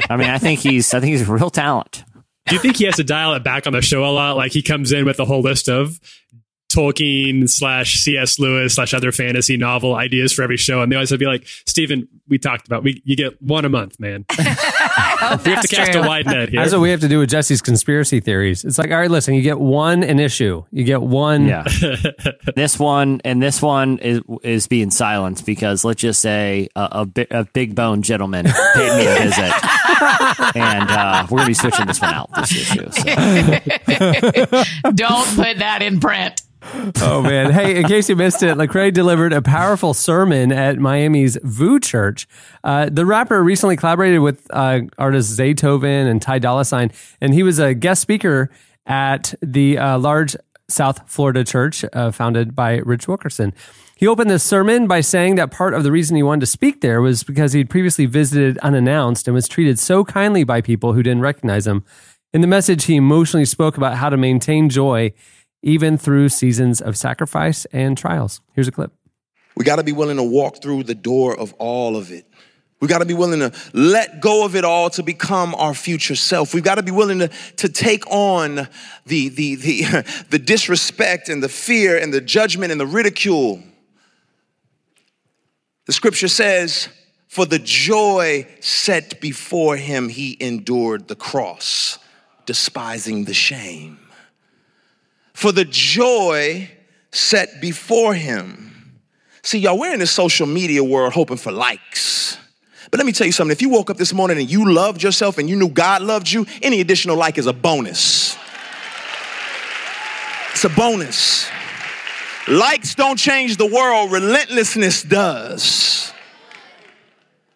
I 0.09 0.17
mean, 0.17 0.29
I 0.29 0.37
think 0.37 0.59
he's 0.59 0.93
I 0.93 0.99
think 0.99 1.11
he's 1.11 1.27
a 1.27 1.31
real 1.31 1.49
talent. 1.49 2.03
Do 2.49 2.55
you 2.55 2.61
think 2.61 2.77
he 2.77 2.85
has 2.85 2.95
to 2.95 3.03
dial 3.03 3.33
it 3.35 3.43
back 3.43 3.67
on 3.67 3.73
the 3.73 3.81
show 3.81 4.03
a 4.03 4.11
lot? 4.11 4.35
Like 4.37 4.51
he 4.51 4.61
comes 4.61 4.91
in 4.91 5.05
with 5.05 5.19
a 5.19 5.25
whole 5.25 5.41
list 5.41 5.69
of 5.69 5.99
Tolkien 6.69 7.49
slash 7.49 7.95
C.S. 7.99 8.39
Lewis 8.39 8.75
slash 8.75 8.93
other 8.93 9.11
fantasy 9.11 9.57
novel 9.57 9.95
ideas 9.95 10.33
for 10.33 10.43
every 10.43 10.57
show, 10.57 10.81
and 10.81 10.91
they 10.91 10.95
always 10.95 11.09
have 11.09 11.19
to 11.19 11.23
be 11.23 11.29
like, 11.29 11.47
Stephen, 11.65 12.07
we 12.27 12.37
talked 12.37 12.67
about 12.67 12.83
we 12.83 13.01
you 13.05 13.15
get 13.15 13.41
one 13.41 13.65
a 13.65 13.69
month, 13.69 13.99
man. 13.99 14.25
we 15.21 15.25
have 15.27 15.43
to 15.43 15.49
That's 15.49 15.67
cast 15.67 15.91
true. 15.91 16.01
a 16.01 16.07
wide 16.07 16.25
net 16.25 16.49
here. 16.49 16.61
That's 16.61 16.73
what 16.73 16.81
we 16.81 16.89
have 16.91 17.01
to 17.01 17.07
do 17.07 17.19
with 17.19 17.29
Jesse's 17.29 17.61
conspiracy 17.61 18.19
theories. 18.19 18.63
It's 18.63 18.77
like, 18.77 18.91
all 18.91 18.97
right, 18.97 19.09
listen, 19.11 19.33
you 19.33 19.41
get 19.41 19.59
one 19.59 20.03
an 20.03 20.19
issue. 20.19 20.63
You 20.71 20.83
get 20.83 21.01
one. 21.01 21.47
Yeah. 21.47 21.63
this 22.55 22.77
one 22.79 23.21
and 23.23 23.41
this 23.41 23.61
one 23.61 23.97
is 23.99 24.21
is 24.43 24.67
being 24.67 24.91
silenced 24.91 25.45
because 25.45 25.83
let's 25.83 26.01
just 26.01 26.21
say 26.21 26.69
a, 26.75 26.87
a, 26.91 27.05
bi- 27.05 27.27
a 27.31 27.45
big 27.45 27.75
bone 27.75 28.01
gentleman 28.01 28.45
paid 28.45 28.97
me 28.97 29.05
a 29.07 29.19
visit, 29.19 29.53
and 30.55 30.89
uh, 30.89 31.27
we're 31.29 31.37
gonna 31.39 31.47
be 31.47 31.53
switching 31.53 31.85
this 31.87 32.01
one 32.01 32.13
out 32.13 32.29
this 32.35 32.51
issue. 32.51 32.89
So. 32.91 33.03
Don't 34.91 35.27
put 35.35 35.59
that 35.59 35.79
in 35.81 35.99
print. 35.99 36.41
Oh 37.01 37.21
man! 37.21 37.51
Hey, 37.51 37.79
in 37.79 37.87
case 37.87 38.09
you 38.09 38.15
missed 38.15 38.43
it, 38.43 38.57
Lecrae 38.57 38.93
delivered 38.93 39.31
a 39.31 39.41
powerful 39.41 39.93
sermon 39.93 40.51
at 40.51 40.77
Miami's 40.77 41.37
VOUS 41.41 41.79
Church. 41.81 42.27
Uh, 42.63 42.89
the 42.91 43.05
rapper 43.05 43.41
recently 43.43 43.77
collaborated 43.77 44.19
with 44.19 44.45
uh, 44.49 44.81
artists 44.97 45.37
Zaytoven 45.39 46.09
and 46.09 46.21
Ty 46.21 46.39
Dolla 46.39 46.65
Sign, 46.65 46.91
and 47.21 47.33
he 47.33 47.43
was 47.43 47.59
a 47.59 47.73
guest 47.73 48.01
speaker 48.01 48.49
at 48.85 49.33
the 49.41 49.77
uh, 49.77 49.97
large 49.99 50.35
South 50.67 51.09
Florida 51.09 51.43
church 51.43 51.85
uh, 51.93 52.11
founded 52.11 52.55
by 52.55 52.77
Rich 52.77 53.07
Wilkerson. 53.07 53.53
He 53.95 54.07
opened 54.07 54.29
the 54.29 54.39
sermon 54.39 54.87
by 54.87 55.01
saying 55.01 55.35
that 55.35 55.51
part 55.51 55.73
of 55.73 55.83
the 55.83 55.91
reason 55.91 56.15
he 56.15 56.23
wanted 56.23 56.41
to 56.41 56.45
speak 56.45 56.81
there 56.81 57.01
was 57.01 57.23
because 57.23 57.53
he'd 57.53 57.69
previously 57.69 58.05
visited 58.05 58.57
unannounced 58.59 59.27
and 59.27 59.35
was 59.35 59.47
treated 59.47 59.77
so 59.77 60.05
kindly 60.05 60.43
by 60.43 60.61
people 60.61 60.93
who 60.93 61.03
didn't 61.03 61.21
recognize 61.21 61.67
him. 61.67 61.83
In 62.33 62.41
the 62.41 62.47
message, 62.47 62.85
he 62.85 62.95
emotionally 62.95 63.45
spoke 63.45 63.75
about 63.75 63.97
how 63.97 64.09
to 64.09 64.15
maintain 64.15 64.69
joy 64.69 65.13
even 65.61 65.97
through 65.97 66.29
seasons 66.29 66.81
of 66.81 66.97
sacrifice 66.97 67.65
and 67.71 67.97
trials. 67.97 68.41
Here's 68.53 68.67
a 68.67 68.71
clip. 68.71 68.91
We 69.55 69.65
got 69.65 69.75
to 69.75 69.83
be 69.83 69.91
willing 69.91 70.17
to 70.17 70.23
walk 70.23 70.61
through 70.61 70.83
the 70.83 70.95
door 70.95 71.37
of 71.37 71.53
all 71.53 71.97
of 71.97 72.11
it. 72.11 72.25
We 72.79 72.87
got 72.87 72.99
to 72.99 73.05
be 73.05 73.13
willing 73.13 73.39
to 73.41 73.51
let 73.73 74.21
go 74.21 74.45
of 74.45 74.55
it 74.55 74.63
all 74.63 74.89
to 74.91 75.03
become 75.03 75.53
our 75.55 75.73
future 75.73 76.15
self. 76.15 76.53
We've 76.53 76.63
got 76.63 76.75
to 76.75 76.83
be 76.83 76.91
willing 76.91 77.19
to, 77.19 77.27
to 77.57 77.67
take 77.67 78.07
on 78.07 78.69
the, 79.05 79.29
the, 79.29 79.55
the, 79.55 80.25
the 80.29 80.39
disrespect 80.39 81.27
and 81.27 81.43
the 81.43 81.49
fear 81.49 81.97
and 81.97 82.13
the 82.13 82.21
judgment 82.21 82.71
and 82.71 82.79
the 82.79 82.87
ridicule. 82.87 83.61
The 85.87 85.93
scripture 85.93 86.29
says, 86.29 86.87
For 87.27 87.45
the 87.45 87.59
joy 87.59 88.47
set 88.61 89.19
before 89.19 89.75
him, 89.75 90.07
he 90.07 90.37
endured 90.39 91.09
the 91.09 91.15
cross, 91.15 91.99
despising 92.45 93.25
the 93.25 93.33
shame. 93.33 93.99
For 95.39 95.53
the 95.53 95.63
joy 95.63 96.69
set 97.13 97.61
before 97.61 98.13
him. 98.13 98.99
See, 99.41 99.59
y'all, 99.59 99.79
we're 99.79 99.93
in 99.93 99.99
this 99.99 100.11
social 100.11 100.45
media 100.45 100.83
world 100.83 101.13
hoping 101.13 101.37
for 101.37 101.49
likes. 101.49 102.37
But 102.91 102.97
let 102.97 103.05
me 103.05 103.13
tell 103.13 103.25
you 103.25 103.31
something. 103.31 103.53
If 103.53 103.61
you 103.61 103.69
woke 103.69 103.89
up 103.89 103.95
this 103.95 104.11
morning 104.11 104.37
and 104.37 104.51
you 104.51 104.69
loved 104.69 105.01
yourself 105.01 105.37
and 105.37 105.49
you 105.49 105.55
knew 105.55 105.69
God 105.69 106.01
loved 106.01 106.29
you, 106.29 106.45
any 106.61 106.81
additional 106.81 107.15
like 107.15 107.37
is 107.37 107.47
a 107.47 107.53
bonus. 107.53 108.35
It's 110.51 110.65
a 110.65 110.69
bonus. 110.69 111.47
Likes 112.49 112.93
don't 112.93 113.17
change 113.17 113.55
the 113.55 113.65
world, 113.65 114.11
relentlessness 114.11 115.03
does. 115.03 116.11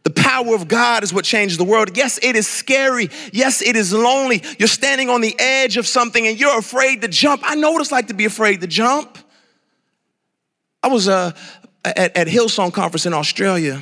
The 0.04 0.10
power 0.10 0.54
of 0.54 0.68
God 0.68 1.04
is 1.04 1.14
what 1.14 1.24
changes 1.24 1.58
the 1.58 1.64
world. 1.64 1.96
Yes, 1.96 2.20
it 2.22 2.36
is 2.36 2.46
scary. 2.46 3.10
Yes, 3.32 3.62
it 3.62 3.78
is 3.78 3.94
lonely. 3.94 4.44
You're 4.60 4.68
standing 4.68 5.10
on 5.10 5.22
the 5.22 5.34
edge 5.40 5.78
of 5.78 5.88
something 5.88 6.28
and 6.28 6.38
you're 6.38 6.60
afraid 6.60 7.02
to 7.02 7.08
jump. 7.08 7.42
I 7.46 7.56
know 7.56 7.72
what 7.72 7.82
it's 7.82 7.92
like 7.92 8.08
to 8.08 8.14
be 8.14 8.26
afraid 8.26 8.62
to 8.62 8.68
jump. 8.68 9.18
I 10.82 10.88
was 10.88 11.08
uh, 11.08 11.32
at, 11.86 12.18
at 12.18 12.28
Hillsong 12.28 12.74
Conference 12.74 13.06
in 13.06 13.14
Australia. 13.14 13.82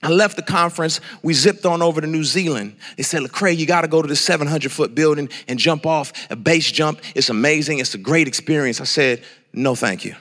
I 0.00 0.10
left 0.10 0.36
the 0.36 0.42
conference. 0.42 1.00
We 1.22 1.32
zipped 1.34 1.66
on 1.66 1.82
over 1.82 2.00
to 2.00 2.06
New 2.06 2.24
Zealand. 2.24 2.76
They 2.96 3.02
said, 3.02 3.22
Lecrae, 3.22 3.56
you 3.56 3.66
got 3.66 3.82
to 3.82 3.88
go 3.88 4.02
to 4.02 4.08
this 4.08 4.20
700 4.20 4.70
foot 4.70 4.94
building 4.94 5.28
and 5.48 5.58
jump 5.58 5.86
off 5.86 6.12
a 6.30 6.36
base 6.36 6.70
jump. 6.70 7.00
It's 7.14 7.30
amazing. 7.30 7.78
It's 7.78 7.94
a 7.94 7.98
great 7.98 8.26
experience. 8.26 8.80
I 8.80 8.84
said, 8.84 9.22
no, 9.52 9.74
thank 9.74 10.04
you. 10.04 10.14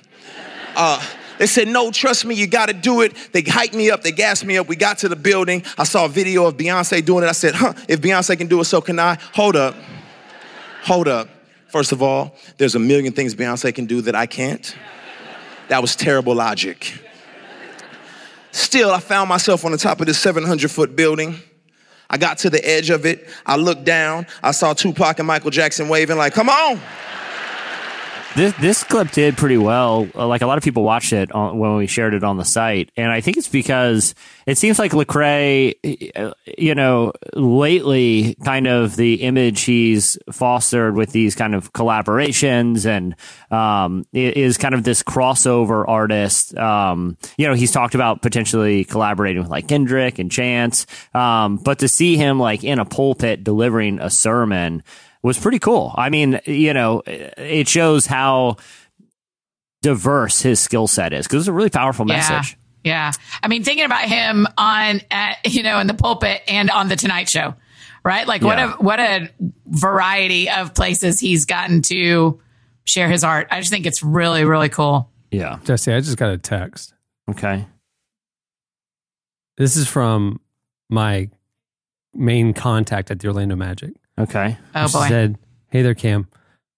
Uh, 0.75 1.03
they 1.41 1.47
said, 1.47 1.67
no, 1.67 1.89
trust 1.89 2.23
me, 2.23 2.35
you 2.35 2.45
got 2.45 2.67
to 2.67 2.73
do 2.73 3.01
it. 3.01 3.15
They 3.31 3.41
hyped 3.41 3.73
me 3.73 3.89
up. 3.89 4.03
They 4.03 4.11
gassed 4.11 4.45
me 4.45 4.59
up. 4.59 4.67
We 4.67 4.75
got 4.75 4.99
to 4.99 5.09
the 5.09 5.15
building. 5.15 5.63
I 5.75 5.85
saw 5.85 6.05
a 6.05 6.07
video 6.07 6.45
of 6.45 6.55
Beyonce 6.55 7.03
doing 7.03 7.23
it. 7.23 7.27
I 7.27 7.31
said, 7.31 7.55
huh, 7.55 7.73
if 7.87 7.99
Beyonce 7.99 8.37
can 8.37 8.45
do 8.45 8.61
it, 8.61 8.65
so 8.65 8.79
can 8.79 8.99
I. 8.99 9.17
Hold 9.33 9.55
up. 9.55 9.73
Hold 10.83 11.07
up. 11.07 11.29
First 11.69 11.93
of 11.93 12.03
all, 12.03 12.35
there's 12.59 12.75
a 12.75 12.79
million 12.79 13.11
things 13.11 13.33
Beyonce 13.33 13.73
can 13.73 13.87
do 13.87 14.01
that 14.01 14.13
I 14.13 14.27
can't. 14.27 14.77
That 15.69 15.81
was 15.81 15.95
terrible 15.95 16.35
logic. 16.35 16.93
Still, 18.51 18.91
I 18.91 18.99
found 18.99 19.27
myself 19.27 19.65
on 19.65 19.71
the 19.71 19.79
top 19.79 19.99
of 19.99 20.05
this 20.05 20.19
700 20.19 20.69
foot 20.69 20.95
building. 20.95 21.39
I 22.07 22.19
got 22.19 22.37
to 22.39 22.51
the 22.51 22.63
edge 22.63 22.91
of 22.91 23.07
it. 23.07 23.27
I 23.47 23.55
looked 23.55 23.83
down. 23.83 24.27
I 24.43 24.51
saw 24.51 24.73
Tupac 24.73 25.17
and 25.17 25.27
Michael 25.27 25.49
Jackson 25.49 25.89
waving, 25.89 26.17
like, 26.17 26.35
come 26.35 26.49
on. 26.49 26.79
This 28.33 28.53
this 28.61 28.83
clip 28.85 29.11
did 29.11 29.35
pretty 29.35 29.57
well. 29.57 30.07
Uh, 30.15 30.25
Like 30.25 30.41
a 30.41 30.47
lot 30.47 30.57
of 30.57 30.63
people 30.63 30.83
watched 30.83 31.11
it 31.11 31.33
on, 31.33 31.59
when 31.59 31.75
we 31.75 31.85
shared 31.87 32.13
it 32.13 32.23
on 32.23 32.37
the 32.37 32.45
site, 32.45 32.89
and 32.95 33.11
I 33.11 33.19
think 33.19 33.35
it's 33.35 33.49
because 33.49 34.15
it 34.45 34.57
seems 34.57 34.79
like 34.79 34.93
Lecrae, 34.93 35.75
uh, 36.15 36.33
you 36.57 36.73
know, 36.73 37.11
lately, 37.33 38.35
kind 38.45 38.67
of 38.67 38.95
the 38.95 39.15
image 39.15 39.61
he's 39.61 40.17
fostered 40.31 40.95
with 40.95 41.11
these 41.11 41.35
kind 41.35 41.53
of 41.53 41.73
collaborations, 41.73 42.85
and 42.85 43.15
um, 43.51 44.05
is 44.13 44.57
kind 44.57 44.75
of 44.75 44.85
this 44.85 45.03
crossover 45.03 45.83
artist. 45.85 46.55
Um, 46.57 47.17
you 47.37 47.47
know, 47.47 47.53
he's 47.53 47.73
talked 47.73 47.95
about 47.95 48.21
potentially 48.21 48.85
collaborating 48.85 49.41
with 49.41 49.51
like 49.51 49.67
Kendrick 49.67 50.19
and 50.19 50.31
Chance, 50.31 50.85
um, 51.13 51.57
but 51.57 51.79
to 51.79 51.89
see 51.89 52.15
him 52.15 52.39
like 52.39 52.63
in 52.63 52.79
a 52.79 52.85
pulpit 52.85 53.43
delivering 53.43 53.99
a 53.99 54.09
sermon 54.09 54.83
was 55.23 55.37
pretty 55.39 55.59
cool. 55.59 55.93
I 55.97 56.09
mean, 56.09 56.39
you 56.45 56.73
know, 56.73 57.03
it 57.05 57.67
shows 57.67 58.05
how 58.05 58.57
diverse 59.81 60.41
his 60.41 60.59
skill 60.59 60.87
set 60.87 61.13
is 61.13 61.27
because 61.27 61.43
it's 61.43 61.47
a 61.47 61.53
really 61.53 61.69
powerful 61.69 62.05
message. 62.05 62.57
Yeah. 62.83 63.11
I 63.43 63.47
mean, 63.47 63.63
thinking 63.63 63.85
about 63.85 64.03
him 64.05 64.47
on, 64.57 65.01
uh, 65.11 65.33
you 65.45 65.63
know, 65.63 65.79
in 65.79 65.87
the 65.87 65.93
pulpit 65.93 66.41
and 66.47 66.69
on 66.71 66.87
the 66.87 66.95
Tonight 66.95 67.29
Show, 67.29 67.55
right? 68.03 68.27
Like 68.27 68.41
what 68.41 68.57
Yeah. 68.57 68.73
a, 68.73 68.77
what 68.81 68.99
a 68.99 69.29
variety 69.67 70.49
of 70.49 70.73
places 70.73 71.19
he's 71.19 71.45
gotten 71.45 71.81
to 71.83 72.39
share 72.85 73.09
his 73.09 73.23
art. 73.23 73.47
I 73.51 73.59
just 73.59 73.71
think 73.71 73.85
it's 73.85 74.01
really, 74.01 74.43
really 74.45 74.69
cool. 74.69 75.09
Yeah. 75.29 75.59
Jesse, 75.63 75.93
I 75.93 75.99
just 76.01 76.17
got 76.17 76.31
a 76.31 76.37
text. 76.37 76.93
Okay. 77.29 77.65
This 79.57 79.75
is 79.75 79.87
from 79.87 80.39
my 80.89 81.29
main 82.13 82.53
contact 82.53 83.11
at 83.11 83.19
the 83.19 83.27
Orlando 83.27 83.55
Magic. 83.55 83.93
Okay. 84.19 84.57
Oh 84.75 84.87
She 84.87 84.93
boy. 84.97 85.07
said, 85.07 85.37
"Hey 85.69 85.81
there, 85.81 85.95
Cam. 85.95 86.27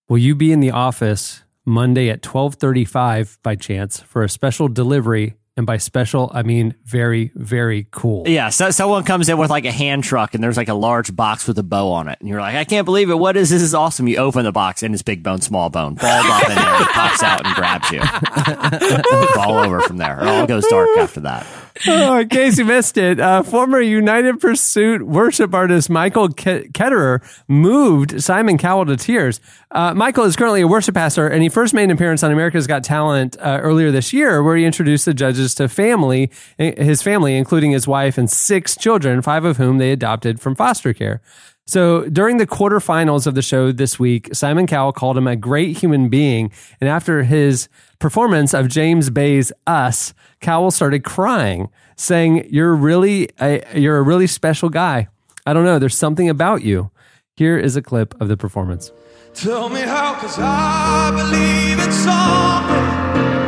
Will 0.09 0.17
you 0.17 0.35
be 0.35 0.51
in 0.51 0.59
the 0.59 0.71
office 0.71 1.43
Monday 1.65 2.09
at 2.09 2.21
twelve 2.21 2.55
thirty-five 2.55 3.37
by 3.43 3.55
chance 3.55 3.99
for 4.01 4.23
a 4.23 4.29
special 4.29 4.67
delivery? 4.67 5.35
And 5.55 5.67
by 5.67 5.77
special, 5.77 6.31
I 6.33 6.41
mean 6.41 6.73
very, 6.83 7.31
very 7.35 7.85
cool." 7.91 8.27
Yeah. 8.27 8.49
So 8.49 8.71
someone 8.71 9.03
comes 9.03 9.29
in 9.29 9.37
with 9.37 9.51
like 9.51 9.65
a 9.65 9.71
hand 9.71 10.03
truck 10.03 10.33
and 10.33 10.43
there's 10.43 10.57
like 10.57 10.67
a 10.67 10.73
large 10.73 11.15
box 11.15 11.47
with 11.47 11.59
a 11.59 11.63
bow 11.63 11.91
on 11.91 12.07
it. 12.07 12.17
And 12.19 12.27
you're 12.27 12.41
like, 12.41 12.55
I 12.55 12.63
can't 12.63 12.85
believe 12.85 13.09
it. 13.11 13.15
What 13.15 13.37
is 13.37 13.49
this? 13.49 13.61
This 13.61 13.67
is 13.69 13.75
awesome. 13.75 14.07
You 14.07 14.17
open 14.17 14.45
the 14.45 14.51
box 14.51 14.81
and 14.81 14.93
it's 14.95 15.03
big 15.03 15.21
bone, 15.21 15.41
small 15.41 15.69
bone, 15.69 15.93
balled 15.93 16.25
up 16.25 16.49
in 16.49 16.55
there. 16.55 16.81
It 16.81 16.87
pops 16.89 17.21
out 17.21 17.45
and 17.45 17.53
grabs 17.55 17.91
you. 17.91 17.99
it's 18.01 19.37
all 19.37 19.59
over 19.59 19.81
from 19.81 19.97
there. 19.97 20.19
It 20.21 20.27
all 20.27 20.47
goes 20.47 20.65
dark 20.67 20.89
after 20.97 21.19
that. 21.21 21.45
oh, 21.87 22.19
in 22.19 22.29
case 22.29 22.57
you 22.57 22.65
missed 22.65 22.97
it, 22.97 23.19
uh, 23.19 23.41
former 23.43 23.79
United 23.79 24.39
Pursuit 24.39 25.01
worship 25.01 25.53
artist 25.53 25.89
Michael 25.89 26.29
Ke- 26.29 26.69
Ketterer 26.71 27.21
moved 27.47 28.21
Simon 28.23 28.57
Cowell 28.57 28.85
to 28.85 28.95
tears. 28.97 29.39
Uh, 29.71 29.91
Michael 29.93 30.25
is 30.25 30.35
currently 30.35 30.61
a 30.61 30.67
worship 30.67 30.93
pastor, 30.93 31.27
and 31.27 31.41
he 31.41 31.49
first 31.49 31.73
made 31.73 31.85
an 31.85 31.91
appearance 31.91 32.21
on 32.21 32.31
America's 32.31 32.67
Got 32.67 32.83
Talent 32.83 33.35
uh, 33.39 33.59
earlier 33.61 33.89
this 33.89 34.13
year, 34.13 34.43
where 34.43 34.55
he 34.55 34.65
introduced 34.65 35.05
the 35.05 35.15
judges 35.15 35.42
to 35.55 35.67
family, 35.67 36.31
eh, 36.59 36.83
his 36.83 37.01
family, 37.01 37.35
including 37.35 37.71
his 37.71 37.87
wife 37.87 38.17
and 38.17 38.29
six 38.29 38.75
children, 38.75 39.21
five 39.21 39.45
of 39.45 39.57
whom 39.57 39.77
they 39.77 39.91
adopted 39.91 40.39
from 40.39 40.55
foster 40.55 40.93
care. 40.93 41.21
So 41.65 42.09
during 42.09 42.37
the 42.37 42.47
quarterfinals 42.47 43.25
of 43.25 43.35
the 43.35 43.41
show 43.41 43.71
this 43.71 43.97
week, 43.97 44.29
Simon 44.33 44.67
Cowell 44.67 44.91
called 44.91 45.17
him 45.17 45.27
a 45.27 45.35
great 45.35 45.77
human 45.77 46.09
being. 46.09 46.51
And 46.81 46.89
after 46.89 47.23
his 47.23 47.69
performance 47.99 48.53
of 48.53 48.67
James 48.67 49.09
Bay's 49.09 49.51
Us, 49.65 50.13
Cowell 50.41 50.71
started 50.71 51.03
crying, 51.05 51.69
saying, 51.95 52.47
"You're 52.49 52.75
really, 52.75 53.29
a, 53.39 53.63
you're 53.79 53.97
a 53.97 54.01
really 54.01 54.27
special 54.27 54.69
guy. 54.69 55.07
I 55.45 55.53
don't 55.53 55.63
know. 55.63 55.79
There's 55.79 55.97
something 55.97 56.29
about 56.29 56.63
you." 56.63 56.91
Here 57.35 57.57
is 57.57 57.75
a 57.75 57.81
clip 57.81 58.19
of 58.21 58.27
the 58.27 58.37
performance. 58.37 58.91
Tell 59.33 59.67
me 59.67 59.81
how, 59.81 60.13
cause 60.15 60.37
I 60.39 61.11
believe 61.15 61.79
in 61.83 61.91
something. 61.91 63.42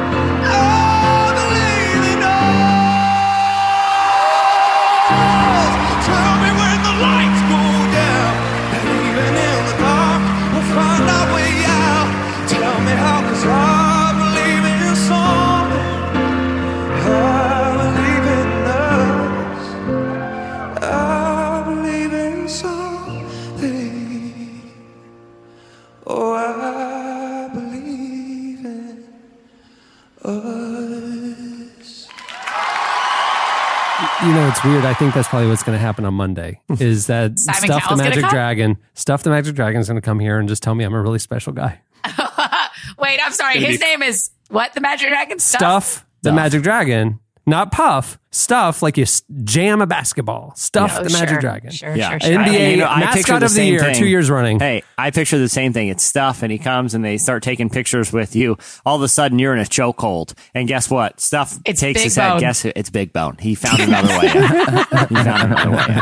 You 34.25 34.33
know, 34.33 34.47
it's 34.47 34.63
weird. 34.63 34.85
I 34.85 34.95
think 34.95 35.13
that's 35.13 35.27
probably 35.27 35.49
what's 35.49 35.61
going 35.61 35.77
to 35.77 35.79
happen 35.81 36.03
on 36.03 36.15
Monday. 36.15 36.59
Is 36.79 37.05
that 37.07 37.37
Simon 37.37 37.61
Stuff 37.61 37.67
the 37.67 37.67
Cowell's 37.87 38.01
gonna 38.01 38.15
Magic? 38.15 38.29
Dragon? 38.31 38.77
Stuff 38.95 39.21
the 39.21 39.29
Magic 39.29 39.53
Dragon 39.55 39.79
is 39.81 39.87
going 39.87 40.01
to 40.01 40.05
come 40.05 40.19
here 40.19 40.39
and 40.39 40.49
just 40.49 40.63
tell 40.63 40.73
me 40.73 40.83
I'm 40.83 40.95
a 40.95 41.01
really 41.01 41.19
special 41.19 41.53
guy. 41.53 41.79
Wait, 42.97 43.19
I'm 43.23 43.31
sorry. 43.33 43.59
His 43.59 43.77
be- 43.77 43.85
name 43.85 44.01
is 44.01 44.31
what? 44.49 44.73
The 44.73 44.81
Magic 44.81 45.09
Dragon 45.09 45.37
stuff? 45.37 45.59
Stuff 45.59 46.05
the 46.23 46.31
Magic 46.31 46.63
Dragon, 46.63 47.19
not 47.45 47.71
Puff. 47.71 48.17
Stuff 48.31 48.81
like 48.81 48.97
you 48.97 49.05
jam 49.45 49.81
a 49.81 49.87
basketball. 49.87 50.53
Stuff 50.57 50.97
Oh, 50.99 51.03
the 51.05 51.09
Magic 51.09 51.29
sure. 51.29 51.39
Dragon. 51.39 51.71
Sure, 51.71 51.95
Yeah. 51.95 52.09
sure, 52.09 52.19
sure. 52.19 52.31
NBA 52.43 52.71
You 52.71 52.77
know, 52.77 52.85
I 52.85 52.99
mascot 52.99 53.15
picture 53.15 53.33
of 53.35 53.39
the 53.39 53.47
same 53.47 53.71
year, 53.71 53.79
thing. 53.81 53.95
two 53.95 54.05
years 54.07 54.29
running. 54.29 54.59
Hey, 54.59 54.83
I 54.97 55.11
picture 55.11 55.37
the 55.37 55.47
same 55.47 55.71
thing. 55.71 55.87
It's 55.87 56.03
stuff, 56.03 56.43
and 56.43 56.51
he 56.51 56.57
comes 56.57 56.93
and 56.95 57.05
they 57.05 57.17
start 57.17 57.43
taking 57.43 57.69
pictures 57.69 58.11
with 58.11 58.35
you. 58.35 58.57
All 58.85 58.97
of 58.97 59.01
a 59.03 59.07
sudden, 59.07 59.39
you're 59.39 59.53
in 59.53 59.61
a 59.61 59.63
chokehold, 59.65 60.33
and 60.53 60.67
guess 60.67 60.89
what? 60.89 61.21
Stuff 61.21 61.57
It's 61.63 61.79
takes 61.79 61.99
Big 61.99 62.03
his 62.05 62.15
head. 62.17 62.41
Guess 62.41 62.63
who? 62.63 62.73
It's 62.75 62.89
Big 62.89 63.13
Bone. 63.13 63.37
He 63.39 63.55
found 63.55 63.79
another 63.79 64.09
way. 64.19 64.27
out. 64.27 65.07
He 65.07 65.15
found 65.15 65.53
another 65.53 65.71
way. 65.71 66.01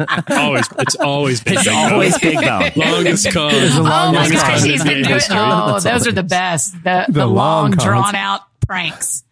out. 0.00 0.30
always, 0.38 0.68
it's 0.78 0.96
always 0.96 1.42
been 1.42 1.54
It's 1.58 1.64
Big 1.64 1.72
Bone. 1.74 1.92
always 1.92 2.18
Big 2.18 2.34
Bone. 2.36 2.72
longest 2.76 3.30
con. 3.30 3.50
Oh 3.52 3.82
my 4.12 4.28
gosh, 4.30 4.42
con 4.42 4.66
he's 4.66 4.80
in 4.80 4.86
been 4.86 5.02
doing. 5.02 5.20
Oh, 5.32 5.80
those 5.80 6.06
are 6.06 6.12
the 6.12 6.22
best. 6.22 6.72
The, 6.82 7.04
the, 7.10 7.26
long 7.26 7.34
long, 7.36 7.70
drawn 7.72 8.14
out 8.14 8.40
pranks. 8.66 9.22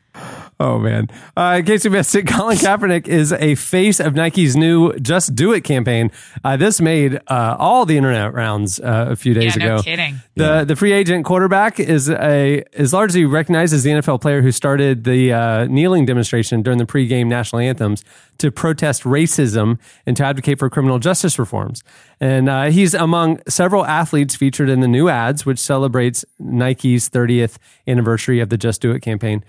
Oh 0.58 0.78
man! 0.78 1.08
Uh, 1.36 1.56
in 1.58 1.66
case 1.66 1.84
you 1.84 1.90
missed 1.90 2.14
it, 2.14 2.26
Colin 2.26 2.56
Kaepernick 2.56 3.06
is 3.06 3.30
a 3.34 3.56
face 3.56 4.00
of 4.00 4.14
Nike's 4.14 4.56
new 4.56 4.94
"Just 4.94 5.34
Do 5.34 5.52
It" 5.52 5.64
campaign. 5.64 6.10
Uh, 6.42 6.56
this 6.56 6.80
made 6.80 7.16
uh, 7.26 7.56
all 7.58 7.84
the 7.84 7.98
internet 7.98 8.32
rounds 8.32 8.80
uh, 8.80 9.08
a 9.10 9.16
few 9.16 9.34
days 9.34 9.54
Yeah, 9.54 9.66
no 9.66 9.74
ago. 9.74 9.82
kidding. 9.82 10.20
The 10.34 10.64
the 10.64 10.74
free 10.74 10.92
agent 10.92 11.26
quarterback 11.26 11.78
is 11.78 12.08
a 12.08 12.64
is 12.72 12.94
largely 12.94 13.26
recognized 13.26 13.74
as 13.74 13.82
the 13.82 13.90
NFL 13.90 14.22
player 14.22 14.40
who 14.40 14.50
started 14.50 15.04
the 15.04 15.30
uh, 15.32 15.64
kneeling 15.66 16.06
demonstration 16.06 16.62
during 16.62 16.78
the 16.78 16.86
pregame 16.86 17.26
national 17.26 17.60
anthems 17.60 18.02
to 18.38 18.50
protest 18.50 19.02
racism 19.02 19.78
and 20.06 20.16
to 20.16 20.24
advocate 20.24 20.58
for 20.58 20.70
criminal 20.70 20.98
justice 20.98 21.38
reforms. 21.38 21.82
And 22.18 22.48
uh, 22.48 22.64
he's 22.70 22.94
among 22.94 23.40
several 23.46 23.84
athletes 23.84 24.34
featured 24.36 24.70
in 24.70 24.80
the 24.80 24.88
new 24.88 25.10
ads, 25.10 25.44
which 25.44 25.58
celebrates 25.58 26.24
Nike's 26.38 27.10
30th 27.10 27.58
anniversary 27.86 28.40
of 28.40 28.48
the 28.48 28.56
Just 28.56 28.80
Do 28.80 28.92
It 28.92 29.00
campaign. 29.00 29.44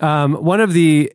Um, 0.00 0.34
one 0.34 0.60
of 0.60 0.72
the 0.72 1.12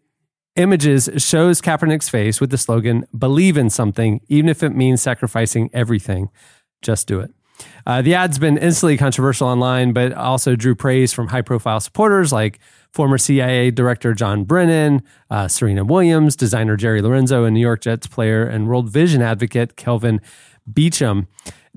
images 0.56 1.10
shows 1.18 1.62
Kaepernick's 1.62 2.10
face 2.10 2.42
with 2.42 2.50
the 2.50 2.58
slogan 2.58 3.06
"Believe 3.18 3.58
in 3.58 3.70
something, 3.70 4.22
even 4.28 4.50
if 4.50 4.64
it 4.64 4.76
means 4.76 5.02
sacrificing 5.02 5.70
everything. 5.74 6.30
Just 6.82 7.08
do 7.08 7.20
it." 7.20 7.32
Uh, 7.86 8.02
the 8.02 8.14
ad's 8.14 8.38
been 8.38 8.58
instantly 8.58 8.98
controversial 8.98 9.48
online, 9.48 9.94
but 9.94 10.14
also 10.14 10.56
drew 10.56 10.76
praise 10.76 11.14
from 11.14 11.28
high-profile 11.28 11.80
supporters 11.80 12.32
like 12.32 12.60
former 12.94 13.18
CIA 13.18 13.72
Director 13.72 14.14
John 14.14 14.44
Brennan, 14.44 15.02
uh, 15.30 15.48
Serena 15.48 15.84
Williams, 15.84 16.36
designer 16.36 16.76
Jerry 16.76 17.02
Lorenzo, 17.02 17.46
and 17.46 17.54
New 17.54 17.62
York 17.62 17.82
Jets 17.82 18.08
player 18.08 18.44
and 18.44 18.68
World 18.68 18.90
Vision 18.90 19.22
advocate 19.22 19.76
Kelvin 19.76 20.22
Beachum. 20.72 21.28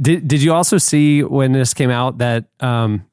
Did 0.00 0.26
Did 0.28 0.42
you 0.42 0.52
also 0.52 0.78
see 0.78 1.22
when 1.22 1.52
this 1.52 1.74
came 1.74 1.90
out 1.90 2.18
that 2.18 2.46
um, 2.60 3.04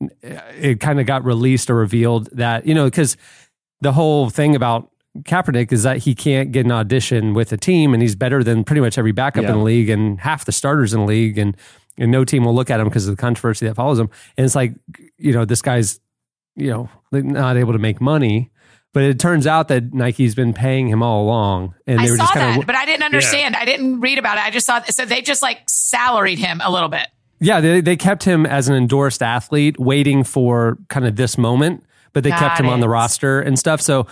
it 0.00 0.80
kind 0.80 1.00
of 1.00 1.06
got 1.06 1.24
released 1.24 1.70
or 1.70 1.74
revealed 1.74 2.28
that 2.32 2.66
you 2.66 2.74
know 2.74 2.84
because 2.84 3.16
the 3.80 3.92
whole 3.92 4.30
thing 4.30 4.54
about 4.56 4.90
Kaepernick 5.22 5.72
is 5.72 5.82
that 5.84 5.98
he 5.98 6.14
can't 6.14 6.52
get 6.52 6.66
an 6.66 6.72
audition 6.72 7.32
with 7.32 7.50
a 7.52 7.56
team, 7.56 7.94
and 7.94 8.02
he's 8.02 8.14
better 8.14 8.44
than 8.44 8.64
pretty 8.64 8.80
much 8.82 8.98
every 8.98 9.12
backup 9.12 9.44
Yeah. 9.44 9.52
in 9.52 9.58
the 9.58 9.64
league 9.64 9.88
and 9.88 10.20
half 10.20 10.44
the 10.44 10.52
starters 10.52 10.92
in 10.92 11.00
the 11.00 11.06
league, 11.06 11.38
and 11.38 11.56
and 11.98 12.10
no 12.10 12.24
team 12.24 12.44
will 12.44 12.54
look 12.54 12.68
at 12.70 12.78
him 12.78 12.88
because 12.88 13.08
of 13.08 13.16
the 13.16 13.20
controversy 13.20 13.66
that 13.66 13.74
follows 13.74 13.98
him. 13.98 14.10
And 14.36 14.44
it's 14.44 14.54
like, 14.54 14.74
you 15.16 15.32
know, 15.32 15.46
this 15.46 15.62
guy's, 15.62 15.98
you 16.54 16.68
know, 16.70 16.90
not 17.10 17.56
able 17.56 17.72
to 17.72 17.78
make 17.78 18.02
money. 18.02 18.50
But 18.92 19.04
it 19.04 19.18
turns 19.18 19.46
out 19.46 19.68
that 19.68 19.94
Nike's 19.94 20.34
been 20.34 20.52
paying 20.54 20.88
him 20.88 21.02
all 21.02 21.22
along, 21.24 21.74
and 21.86 21.98
I 22.00 22.04
they 22.04 22.10
were 22.10 22.16
saw 22.18 22.24
just 22.24 22.34
kind 22.34 22.60
of 22.60 22.66
but 22.66 22.74
I 22.76 22.84
didn't 22.84 23.02
understand. 23.02 23.56
I 23.56 23.64
didn't 23.64 24.00
read 24.00 24.18
about 24.18 24.36
it. 24.38 24.44
I 24.44 24.50
just 24.50 24.66
saw 24.66 24.82
so 24.84 25.04
they 25.06 25.22
just 25.22 25.40
like 25.42 25.60
salaried 25.68 26.38
him 26.38 26.60
a 26.64 26.70
little 26.70 26.88
bit. 26.90 27.06
Yeah, 27.38 27.60
they, 27.60 27.80
they 27.80 27.96
kept 27.96 28.24
him 28.24 28.46
as 28.46 28.68
an 28.68 28.74
endorsed 28.74 29.22
athlete, 29.22 29.78
waiting 29.78 30.24
for 30.24 30.78
kind 30.88 31.06
of 31.06 31.16
this 31.16 31.36
moment, 31.36 31.84
but 32.12 32.24
they 32.24 32.30
Got 32.30 32.38
kept 32.38 32.60
him 32.60 32.68
on 32.68 32.80
the 32.80 32.88
roster 32.88 33.40
and 33.40 33.58
stuff. 33.58 33.80
So 33.80 34.06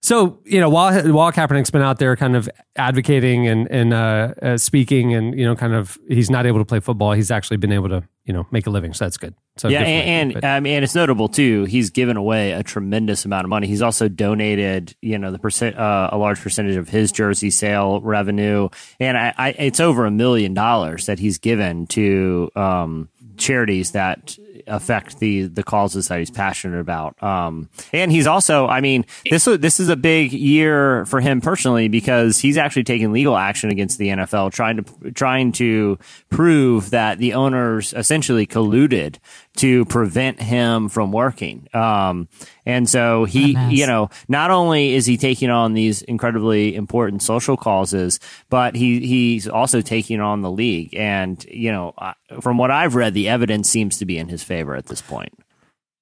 So 0.00 0.40
you 0.44 0.58
know, 0.58 0.68
while 0.68 1.12
while 1.12 1.30
Kaepernick's 1.30 1.70
been 1.70 1.82
out 1.82 1.98
there, 1.98 2.16
kind 2.16 2.34
of 2.34 2.48
advocating 2.76 3.46
and 3.46 3.70
and 3.70 3.94
uh, 3.94 4.34
uh, 4.42 4.56
speaking, 4.56 5.14
and 5.14 5.38
you 5.38 5.44
know, 5.44 5.54
kind 5.54 5.74
of 5.74 5.96
he's 6.08 6.30
not 6.30 6.44
able 6.44 6.58
to 6.58 6.64
play 6.64 6.80
football. 6.80 7.12
He's 7.12 7.30
actually 7.30 7.58
been 7.58 7.72
able 7.72 7.88
to 7.90 8.02
you 8.32 8.38
know 8.38 8.46
make 8.50 8.66
a 8.66 8.70
living, 8.70 8.94
so 8.94 9.04
that's 9.04 9.18
good. 9.18 9.34
So 9.58 9.68
yeah, 9.68 9.80
good 9.80 9.86
him. 9.88 10.32
and, 10.36 10.44
I 10.44 10.60
mean, 10.60 10.82
it's 10.82 10.94
notable 10.94 11.28
too. 11.28 11.64
He's 11.64 11.90
given 11.90 12.16
away 12.16 12.52
a 12.52 12.62
tremendous 12.62 13.26
amount 13.26 13.44
of 13.44 13.50
money. 13.50 13.66
He's 13.66 13.82
also 13.82 14.08
donated, 14.08 14.96
you 15.02 15.18
know, 15.18 15.30
the 15.30 15.38
percent, 15.38 15.76
uh, 15.76 16.08
a 16.10 16.16
large 16.16 16.40
percentage 16.40 16.76
of 16.76 16.88
his 16.88 17.12
jersey 17.12 17.50
sale 17.50 18.00
revenue, 18.00 18.70
and 18.98 19.18
I, 19.18 19.34
I 19.36 19.48
it's 19.50 19.80
over 19.80 20.06
a 20.06 20.10
million 20.10 20.54
dollars 20.54 21.06
that 21.06 21.18
he's 21.18 21.36
given 21.36 21.86
to 21.88 22.50
um, 22.56 23.10
charities 23.36 23.90
that 23.90 24.38
affect 24.66 25.18
the 25.18 25.42
the 25.42 25.62
causes 25.62 26.08
that 26.08 26.18
he's 26.18 26.30
passionate 26.30 26.80
about. 26.80 27.20
Um, 27.22 27.68
and 27.92 28.10
he's 28.10 28.26
also, 28.26 28.66
I 28.66 28.80
mean, 28.80 29.04
this 29.28 29.44
this 29.44 29.80
is 29.80 29.88
a 29.88 29.96
big 29.96 30.32
year 30.32 31.04
for 31.06 31.20
him 31.20 31.40
personally 31.40 31.88
because 31.88 32.38
he's 32.38 32.56
actually 32.56 32.84
taking 32.84 33.12
legal 33.12 33.36
action 33.36 33.70
against 33.70 33.98
the 33.98 34.08
NFL, 34.08 34.52
trying 34.52 34.82
to 34.82 35.10
trying 35.12 35.52
to 35.52 35.98
prove 36.30 36.90
that 36.90 37.18
the 37.18 37.34
owners 37.34 37.92
essentially 37.94 38.46
colluded 38.46 39.16
to 39.56 39.84
prevent 39.86 40.40
him 40.40 40.88
from 40.88 41.12
working. 41.12 41.68
Um, 41.74 42.28
and 42.64 42.88
so 42.88 43.24
he, 43.24 43.56
you 43.70 43.86
know, 43.86 44.08
not 44.28 44.50
only 44.50 44.94
is 44.94 45.06
he 45.06 45.16
taking 45.16 45.50
on 45.50 45.74
these 45.74 46.02
incredibly 46.02 46.74
important 46.74 47.22
social 47.22 47.56
causes, 47.56 48.20
but 48.50 48.74
he 48.76 49.00
he's 49.00 49.48
also 49.48 49.80
taking 49.80 50.20
on 50.20 50.42
the 50.42 50.50
league. 50.50 50.94
And 50.94 51.44
you 51.50 51.72
know, 51.72 51.94
from 52.40 52.58
what 52.58 52.70
I've 52.70 52.94
read, 52.94 53.14
the 53.14 53.28
evidence 53.28 53.68
seems 53.68 53.98
to 53.98 54.06
be 54.06 54.18
in 54.18 54.28
his 54.28 54.42
favor 54.42 54.76
at 54.76 54.86
this 54.86 55.02
point. 55.02 55.32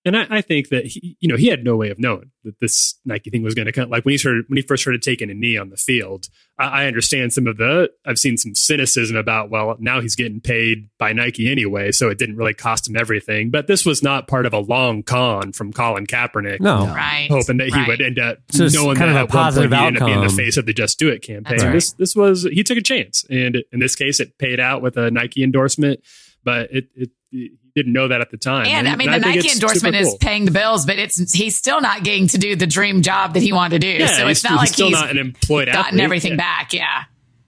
And 0.04 0.16
I, 0.16 0.26
I 0.30 0.40
think 0.40 0.70
that 0.70 0.86
he, 0.86 1.16
you 1.20 1.28
know, 1.28 1.36
he 1.36 1.48
had 1.48 1.62
no 1.62 1.76
way 1.76 1.90
of 1.90 1.98
knowing 1.98 2.30
that 2.44 2.58
this 2.58 2.98
Nike 3.04 3.28
thing 3.28 3.42
was 3.42 3.54
going 3.54 3.66
to 3.66 3.72
come. 3.72 3.90
Like 3.90 4.06
when 4.06 4.12
he 4.12 4.18
started, 4.18 4.46
when 4.48 4.56
he 4.56 4.62
first 4.62 4.82
started 4.82 5.02
taking 5.02 5.30
a 5.30 5.34
knee 5.34 5.58
on 5.58 5.68
the 5.68 5.76
field, 5.76 6.28
I, 6.58 6.84
I 6.84 6.86
understand 6.86 7.34
some 7.34 7.46
of 7.46 7.58
the. 7.58 7.90
I've 8.06 8.18
seen 8.18 8.38
some 8.38 8.54
cynicism 8.54 9.14
about, 9.14 9.50
well, 9.50 9.76
now 9.78 10.00
he's 10.00 10.16
getting 10.16 10.40
paid 10.40 10.88
by 10.98 11.12
Nike 11.12 11.50
anyway, 11.50 11.92
so 11.92 12.08
it 12.08 12.16
didn't 12.16 12.36
really 12.36 12.54
cost 12.54 12.88
him 12.88 12.96
everything. 12.96 13.50
But 13.50 13.66
this 13.66 13.84
was 13.84 14.02
not 14.02 14.26
part 14.26 14.46
of 14.46 14.54
a 14.54 14.58
long 14.58 15.02
con 15.02 15.52
from 15.52 15.70
Colin 15.70 16.06
Kaepernick. 16.06 16.60
no, 16.60 16.86
Right. 16.86 17.28
hoping 17.30 17.58
that 17.58 17.66
he 17.68 17.74
Right. 17.74 17.88
would 17.88 18.00
end 18.00 18.18
up 18.18 18.38
So 18.52 18.64
it's 18.64 18.74
knowing 18.74 18.96
kind 18.96 19.10
that 19.14 19.16
of 19.24 19.28
a 19.28 19.30
at 19.30 19.34
one 19.34 19.44
positive 19.44 19.70
point 19.70 19.80
he 19.82 19.86
ended 19.86 20.02
up 20.02 20.06
being 20.06 20.20
the 20.22 20.28
face 20.30 20.56
of 20.56 20.64
the 20.64 20.72
Just 20.72 20.98
Do 20.98 21.10
It 21.10 21.20
campaign. 21.20 21.58
Right. 21.60 21.72
This 21.72 21.92
this 21.92 22.16
was 22.16 22.44
he 22.44 22.64
took 22.64 22.78
a 22.78 22.82
chance, 22.82 23.24
and 23.28 23.58
in 23.70 23.80
this 23.80 23.96
case, 23.96 24.18
it 24.18 24.38
paid 24.38 24.60
out 24.60 24.80
with 24.80 24.96
a 24.96 25.10
Nike 25.10 25.42
endorsement. 25.44 26.00
But 26.42 26.70
it, 26.72 26.88
it, 26.94 27.10
he 27.30 27.50
didn't 27.74 27.92
know 27.92 28.08
that 28.08 28.20
at 28.20 28.30
the 28.30 28.36
time. 28.36 28.66
And 28.66 28.88
I 28.88 28.96
mean, 28.96 29.10
the 29.10 29.20
think 29.20 29.36
Nike 29.36 29.52
endorsement 29.52 29.94
super 29.94 30.08
is 30.08 30.16
paying 30.20 30.44
the 30.44 30.50
bills, 30.50 30.86
but 30.86 30.98
it's 30.98 31.32
he's 31.32 31.56
still 31.56 31.80
not 31.80 32.04
getting 32.04 32.26
to 32.28 32.38
do 32.38 32.56
the 32.56 32.66
dream 32.66 33.02
job 33.02 33.34
that 33.34 33.42
he 33.42 33.52
wanted 33.52 33.80
to 33.80 33.92
do. 33.92 33.98
Yeah, 33.98 34.06
so 34.06 34.28
it's 34.28 34.44
not 34.44 34.52
he's 34.52 34.58
like 34.58 34.68
still 34.68 34.88
he's 34.88 35.00
not 35.00 35.10
an 35.10 35.18
employed 35.18 35.66
gotten 35.66 35.84
athlete. 35.84 36.00
everything 36.02 36.32
Yeah. 36.32 36.36
back. 36.36 36.72
Yeah. 36.72 37.04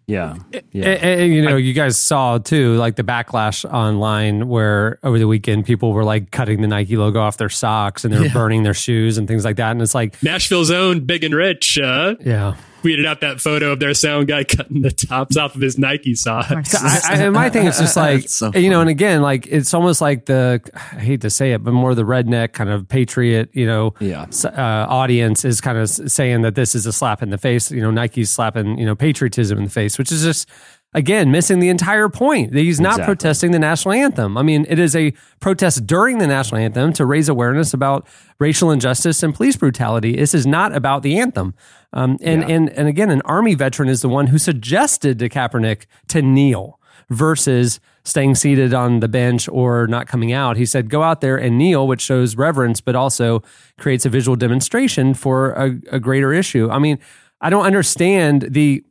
Yeah, 0.09 0.35
yeah. 0.73 0.89
And, 0.89 1.21
and, 1.21 1.33
you 1.33 1.43
know, 1.43 1.57
you 1.57 1.73
guys 1.73 1.97
saw 1.97 2.37
too, 2.39 2.75
like 2.75 2.97
the 2.97 3.05
backlash 3.05 3.65
online 3.65 4.49
where 4.49 4.99
over 5.05 5.17
the 5.17 5.29
weekend 5.29 5.65
people 5.65 5.93
were 5.93 6.05
like 6.05 6.33
cutting 6.33 6.61
the 6.61 6.67
Nike 6.67 6.97
logo 6.97 7.21
off 7.21 7.37
their 7.37 7.49
socks 7.49 8.05
and 8.05 8.13
they 8.13 8.19
were 8.19 8.29
burning 8.29 8.65
their 8.65 8.75
shoes 8.75 9.17
and 9.17 9.29
things 9.29 9.45
like 9.45 9.57
that. 9.57 9.71
And 9.71 9.81
it's 9.81 9.95
like, 9.95 10.21
Nashville's 10.23 10.73
own 10.73 11.07
Big 11.07 11.23
and 11.23 11.33
Rich 11.33 11.79
uh, 11.79 12.17
yeah. 12.21 12.57
Tweeted 12.83 13.07
out 13.07 13.21
that 13.21 13.41
photo 13.41 13.73
of 13.73 13.81
their 13.81 13.95
sound 13.95 14.29
guy 14.29 14.45
cutting 14.45 14.83
the 14.83 14.91
tops 14.91 15.37
off 15.37 15.55
of 15.55 15.61
his 15.61 15.79
Nike 15.79 16.15
socks. 16.15 16.71
So 16.73 16.79
I, 16.81 17.01
I, 17.09 17.17
and 17.23 17.33
my 17.35 17.49
thing 17.51 17.67
is 17.67 17.79
just 17.79 17.97
like 17.97 18.29
so 18.29 18.53
you 18.55 18.71
know, 18.71 18.81
and 18.81 18.91
again, 18.91 19.23
like 19.23 19.47
it's 19.47 19.73
almost 19.75 20.01
like 20.01 20.27
the 20.27 20.61
I 20.75 20.99
hate 21.01 21.21
to 21.23 21.31
say 21.31 21.53
it, 21.53 21.63
but 21.63 21.73
more 21.73 21.95
the 21.95 22.03
redneck 22.05 22.53
kind 22.53 22.71
of 22.71 22.89
patriot, 22.89 23.51
you 23.53 23.67
know, 23.67 23.95
Yeah. 24.01 24.27
uh, 24.45 24.87
audience 24.89 25.45
is 25.45 25.61
kind 25.61 25.79
of 25.79 25.89
saying 25.89 26.43
that 26.43 26.55
this 26.55 26.75
is 26.75 26.87
a 26.87 26.93
slap 26.93 27.23
in 27.23 27.31
the 27.31 27.39
face. 27.39 27.71
You 27.71 27.81
know, 27.83 27.91
Nike's 27.91 28.31
slapping 28.31 28.79
you 28.79 28.87
know 28.87 28.95
patriotism 28.95 29.59
in 29.59 29.65
the 29.65 29.71
face, 29.71 29.99
which 29.99 30.11
is 30.13 30.23
just 30.23 30.49
again 30.95 31.31
missing 31.31 31.59
the 31.59 31.69
entire 31.69 32.09
point. 32.09 32.55
He's 32.55 32.81
not 32.81 32.93
Exactly. 32.95 33.07
protesting 33.15 33.51
the 33.53 33.59
national 33.59 33.93
anthem. 33.95 34.37
I 34.37 34.43
mean, 34.43 34.67
it 34.69 34.79
is 34.79 34.95
a 34.95 35.13
protest 35.41 35.87
during 35.87 36.19
the 36.19 36.27
national 36.27 36.61
anthem 36.61 36.93
to 36.95 37.07
raise 37.07 37.29
awareness 37.29 37.73
about 37.73 38.07
racial 38.39 38.71
injustice 38.71 39.23
and 39.23 39.35
police 39.35 39.57
brutality. 39.57 40.17
This 40.17 40.35
is 40.35 40.47
not 40.47 40.75
about 40.75 41.03
the 41.03 41.19
anthem. 41.19 41.55
Um, 41.95 42.19
and, 42.23 42.43
and 42.45 42.71
and 42.71 42.89
again, 42.89 43.11
an 43.11 43.23
army 43.25 43.55
veteran 43.55 43.89
is 43.89 44.01
the 44.03 44.09
one 44.09 44.29
who 44.29 44.39
suggested 44.39 45.19
to 45.19 45.29
Kaepernick 45.29 45.87
to 46.09 46.23
kneel 46.23 46.79
versus 47.11 47.81
staying 48.05 48.35
seated 48.35 48.73
on 48.75 49.01
the 49.01 49.09
bench 49.09 49.49
or 49.49 49.87
not 49.87 50.07
coming 50.07 50.33
out. 50.33 50.57
He 50.57 50.65
said, 50.67 50.89
go 50.89 51.03
out 51.03 51.21
there 51.21 51.37
and 51.37 51.59
kneel, 51.59 51.87
which 51.87 52.01
shows 52.01 52.37
reverence, 52.37 52.81
but 52.81 52.95
also 52.97 53.43
creates 53.79 54.07
a 54.07 54.09
visual 54.09 54.35
demonstration 54.37 55.15
for 55.15 55.53
a, 55.53 55.79
a 55.91 56.01
greater 56.01 56.33
issue. 56.33 56.69
I 56.71 56.79
mean, 56.79 56.99
I 57.41 57.51
don't 57.51 57.65
understand 57.67 58.49
the 58.51 58.85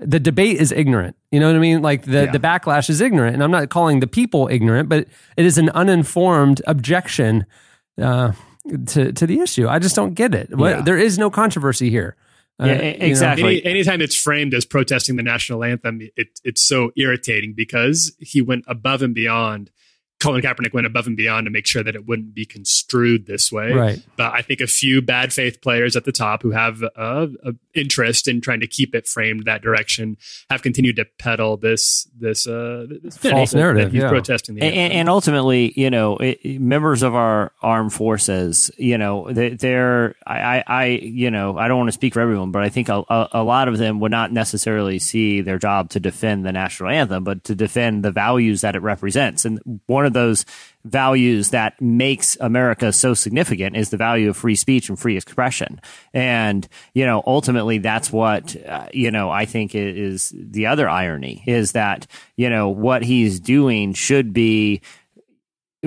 the 0.00 0.20
debate 0.20 0.56
is 0.56 0.72
ignorant. 0.72 1.16
You 1.30 1.40
know 1.40 1.46
what 1.46 1.56
I 1.56 1.60
mean? 1.60 1.82
Like 1.82 2.02
the, 2.02 2.28
the 2.32 2.38
backlash 2.38 2.90
is 2.90 3.00
ignorant. 3.00 3.34
And 3.34 3.42
I'm 3.42 3.50
not 3.50 3.68
calling 3.68 4.00
the 4.00 4.06
people 4.06 4.48
ignorant, 4.50 4.88
but 4.88 5.06
it 5.36 5.46
is 5.46 5.58
an 5.58 5.70
uninformed 5.70 6.60
objection 6.66 7.46
uh, 8.00 8.32
to, 8.86 9.12
to 9.12 9.26
the 9.26 9.40
issue. 9.40 9.68
I 9.68 9.78
just 9.78 9.94
don't 9.96 10.14
get 10.14 10.34
it. 10.34 10.48
Yeah. 10.56 10.80
There 10.82 10.98
is 10.98 11.18
no 11.18 11.30
controversy 11.30 11.90
here. 11.90 12.16
Uh, 12.60 12.66
Yeah, 12.66 12.82
you 12.82 12.96
exactly. 13.00 13.62
Any, 13.64 13.64
anytime 13.64 14.00
it's 14.00 14.16
framed 14.16 14.54
as 14.54 14.64
protesting 14.64 15.16
the 15.16 15.22
national 15.22 15.64
anthem, 15.64 16.00
it, 16.16 16.40
it's 16.44 16.66
so 16.66 16.90
irritating 16.96 17.54
because 17.56 18.14
he 18.18 18.42
went 18.42 18.64
above 18.66 19.02
and 19.02 19.14
beyond. 19.14 19.70
Colin 20.20 20.42
Kaepernick 20.42 20.72
went 20.74 20.86
above 20.86 21.06
and 21.06 21.16
beyond 21.16 21.46
to 21.46 21.50
make 21.50 21.66
sure 21.66 21.82
that 21.82 21.94
it 21.94 22.06
wouldn't 22.06 22.34
be 22.34 22.44
construed 22.44 23.26
this 23.26 23.50
way. 23.50 23.72
Right. 23.72 24.02
But 24.16 24.32
I 24.34 24.42
think 24.42 24.60
a 24.60 24.66
few 24.66 25.00
bad 25.02 25.32
faith 25.32 25.60
players 25.62 25.96
at 25.96 26.04
the 26.04 26.12
top 26.12 26.42
who 26.42 26.50
have 26.50 26.82
a, 26.82 27.28
a 27.44 27.52
interest 27.74 28.28
in 28.28 28.40
trying 28.40 28.60
to 28.60 28.66
keep 28.66 28.94
it 28.94 29.06
framed 29.06 29.44
that 29.46 29.62
direction 29.62 30.16
have 30.50 30.62
continued 30.62 30.96
to 30.96 31.06
peddle 31.18 31.56
this 31.56 32.06
this 32.18 32.46
uh, 32.46 32.86
this 33.02 33.16
False 33.16 33.50
that- 33.52 33.56
narrative, 33.58 33.84
that 33.86 33.92
He's 33.94 34.02
yeah. 34.02 34.08
protesting 34.10 34.54
the 34.56 34.60
and, 34.62 34.74
anthem. 34.74 34.84
and, 34.84 34.92
and 35.00 35.08
ultimately, 35.08 35.72
you 35.74 35.90
know, 35.90 36.16
it, 36.18 36.38
it- 36.42 36.60
members 36.60 37.02
of 37.02 37.14
our 37.14 37.52
armed 37.62 37.92
forces, 37.92 38.70
you 38.76 38.98
know, 38.98 39.32
they, 39.32 39.50
they're, 39.50 40.14
I, 40.26 40.58
I, 40.58 40.64
I, 40.66 40.84
you 40.86 41.30
know, 41.30 41.56
I 41.56 41.68
don't 41.68 41.78
want 41.78 41.88
to 41.88 41.92
speak 41.92 42.14
for 42.14 42.20
everyone, 42.20 42.50
but 42.52 42.62
I 42.62 42.68
think 42.68 42.88
a, 42.88 43.02
a, 43.08 43.28
a 43.32 43.42
lot 43.42 43.68
of 43.68 43.78
them 43.78 44.00
would 44.00 44.10
not 44.10 44.32
necessarily 44.32 44.98
see 44.98 45.40
their 45.40 45.58
job 45.58 45.90
to 45.90 46.00
defend 46.00 46.44
the 46.44 46.52
national 46.52 46.90
anthem, 46.90 47.24
but 47.24 47.44
to 47.44 47.54
defend 47.54 48.04
the 48.04 48.10
values 48.10 48.60
that 48.60 48.76
it 48.76 48.80
represents. 48.82 49.44
And 49.44 49.60
one 49.86 50.06
of 50.06 50.09
those 50.12 50.44
values 50.84 51.50
that 51.50 51.78
makes 51.80 52.38
America 52.40 52.92
so 52.92 53.12
significant 53.12 53.76
is 53.76 53.90
the 53.90 53.98
value 53.98 54.30
of 54.30 54.36
free 54.36 54.54
speech 54.54 54.88
and 54.88 54.98
free 54.98 55.16
expression. 55.16 55.78
And, 56.14 56.66
you 56.94 57.04
know, 57.04 57.22
ultimately 57.26 57.78
that's 57.78 58.10
what, 58.10 58.56
uh, 58.66 58.86
you 58.92 59.10
know, 59.10 59.28
I 59.30 59.44
think 59.44 59.74
i- 59.74 59.78
is 59.78 60.32
the 60.34 60.66
other 60.66 60.88
irony 60.88 61.42
is 61.46 61.72
that, 61.72 62.06
you 62.36 62.48
know, 62.48 62.70
what 62.70 63.02
he's 63.02 63.40
doing 63.40 63.92
should 63.92 64.32
be 64.32 64.80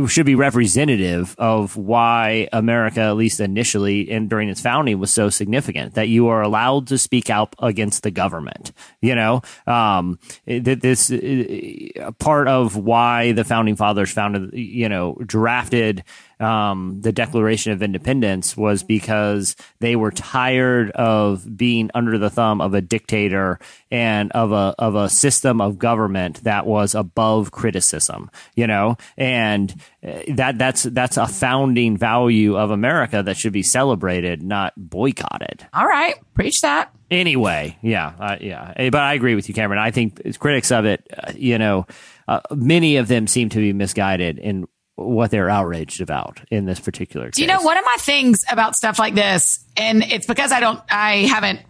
should 0.07 0.25
be 0.25 0.35
representative 0.35 1.35
of 1.37 1.77
why 1.77 2.47
America, 2.51 3.01
at 3.01 3.15
least 3.15 3.39
initially 3.39 4.09
and 4.09 4.29
during 4.29 4.49
its 4.49 4.59
founding, 4.59 4.97
was 4.99 5.13
so 5.13 5.29
significant 5.29 5.93
that 5.93 6.07
you 6.07 6.27
are 6.27 6.41
allowed 6.41 6.87
to 6.87 6.97
speak 6.97 7.29
out 7.29 7.53
against 7.59 8.01
the 8.01 8.11
government. 8.11 8.71
You 9.01 9.15
know, 9.15 9.41
um, 9.67 10.17
that 10.47 10.81
this 10.81 11.11
uh, 11.11 12.11
part 12.19 12.47
of 12.47 12.75
why 12.75 13.33
the 13.33 13.43
founding 13.43 13.75
fathers 13.75 14.11
founded, 14.11 14.53
you 14.53 14.89
know, 14.89 15.15
drafted 15.25 16.03
um, 16.43 16.99
the 17.01 17.11
Declaration 17.11 17.71
of 17.71 17.81
Independence 17.81 18.57
was 18.57 18.83
because 18.83 19.55
they 19.79 19.95
were 19.95 20.11
tired 20.11 20.91
of 20.91 21.57
being 21.57 21.89
under 21.93 22.17
the 22.17 22.29
thumb 22.29 22.59
of 22.59 22.73
a 22.73 22.81
dictator 22.81 23.59
and 23.89 24.31
of 24.33 24.51
a 24.51 24.75
of 24.77 24.95
a 24.95 25.09
system 25.09 25.61
of 25.61 25.79
government 25.79 26.43
that 26.43 26.65
was 26.65 26.95
above 26.95 27.51
criticism. 27.51 28.29
You 28.55 28.67
know, 28.67 28.97
and 29.17 29.73
uh, 30.05 30.19
that 30.29 30.57
that's 30.57 30.83
that's 30.83 31.17
a 31.17 31.27
founding 31.27 31.97
value 31.97 32.57
of 32.57 32.71
America 32.71 33.23
that 33.23 33.37
should 33.37 33.53
be 33.53 33.63
celebrated, 33.63 34.43
not 34.43 34.73
boycotted. 34.77 35.65
All 35.73 35.87
right. 35.87 36.15
Preach 36.33 36.61
that. 36.61 36.93
Anyway, 37.11 37.77
yeah, 37.83 38.13
uh, 38.19 38.37
yeah, 38.41 38.73
Eh, 38.75 38.89
but 38.89 39.01
I 39.01 39.13
agree 39.13 39.35
with 39.35 39.47
you, 39.47 39.53
Cameron. 39.53 39.79
I 39.79 39.91
think 39.91 40.39
critics 40.39 40.71
of 40.71 40.85
it, 40.85 41.07
uh, 41.15 41.31
you 41.35 41.59
know, 41.59 41.85
uh, 42.27 42.39
many 42.49 42.97
of 42.97 43.07
them 43.07 43.27
seem 43.27 43.49
to 43.49 43.59
be 43.59 43.71
misguided 43.71 44.39
in 44.39 44.67
what 44.95 45.31
they're 45.31 45.49
outraged 45.49 46.01
about 46.01 46.41
in 46.51 46.65
this 46.65 46.79
particular 46.79 47.27
case. 47.27 47.35
Do 47.35 47.41
you 47.41 47.47
know 47.47 47.61
one 47.61 47.77
of 47.77 47.85
my 47.85 47.95
things 47.99 48.45
about 48.51 48.75
stuff 48.75 48.99
like 48.99 49.15
this, 49.15 49.63
and 49.75 50.03
it's 50.03 50.27
because 50.27 50.51
I 50.51 50.59
don't, 50.59 50.79
I 50.89 51.17
haven't 51.23 51.61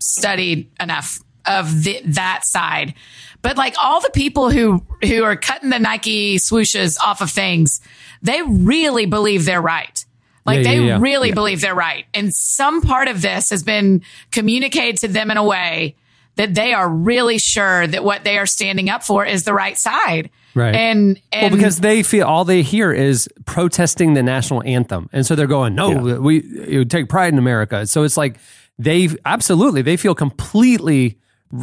studied 0.00 0.70
enough 0.80 1.20
of 1.46 1.84
the, 1.84 2.00
that 2.04 2.42
side, 2.44 2.94
but 3.40 3.56
like 3.56 3.74
all 3.82 4.00
the 4.00 4.10
people 4.10 4.50
who 4.50 4.84
who 5.02 5.22
are 5.24 5.36
cutting 5.36 5.70
the 5.70 5.78
Nike 5.78 6.36
swooshes 6.36 6.98
off 7.00 7.20
of 7.22 7.30
things, 7.30 7.80
they 8.20 8.42
really 8.42 9.06
believe 9.06 9.44
they're 9.44 9.62
right. 9.62 10.04
Like 10.44 10.58
Yeah, 10.58 10.62
they 10.64 10.76
yeah, 10.80 10.86
yeah. 10.86 10.98
really 11.00 11.32
believe 11.32 11.60
they're 11.60 11.74
right, 11.74 12.04
and 12.12 12.34
some 12.34 12.82
part 12.82 13.08
of 13.08 13.22
this 13.22 13.50
has 13.50 13.62
been 13.62 14.02
communicated 14.30 14.98
to 14.98 15.08
them 15.08 15.30
in 15.30 15.36
a 15.36 15.44
way 15.44 15.96
that 16.38 16.54
they 16.54 16.72
are 16.72 16.88
really 16.88 17.36
sure 17.38 17.86
that 17.88 18.02
what 18.04 18.22
they 18.24 18.38
are 18.38 18.46
standing 18.46 18.88
up 18.88 19.02
for 19.02 19.26
is 19.26 19.42
the 19.42 19.52
right 19.52 19.76
side. 19.76 20.30
Right. 20.54 20.74
And, 20.74 21.20
and 21.32 21.52
well, 21.52 21.56
because 21.56 21.80
they 21.80 22.02
feel 22.02 22.26
all 22.26 22.44
they 22.44 22.62
hear 22.62 22.92
is 22.92 23.28
protesting 23.44 24.14
the 24.14 24.22
national 24.22 24.62
anthem, 24.62 25.10
and 25.12 25.26
so 25.26 25.34
they're 25.34 25.46
going, 25.46 25.74
"No, 25.74 25.90
we 26.20 26.42
you 26.42 26.84
take 26.84 27.08
pride 27.08 27.32
in 27.32 27.38
America." 27.38 27.86
So 27.86 28.04
it's 28.04 28.16
like 28.16 28.38
they 28.78 29.08
absolutely 29.26 29.82
they 29.82 29.96
feel 29.96 30.14
completely 30.14 31.18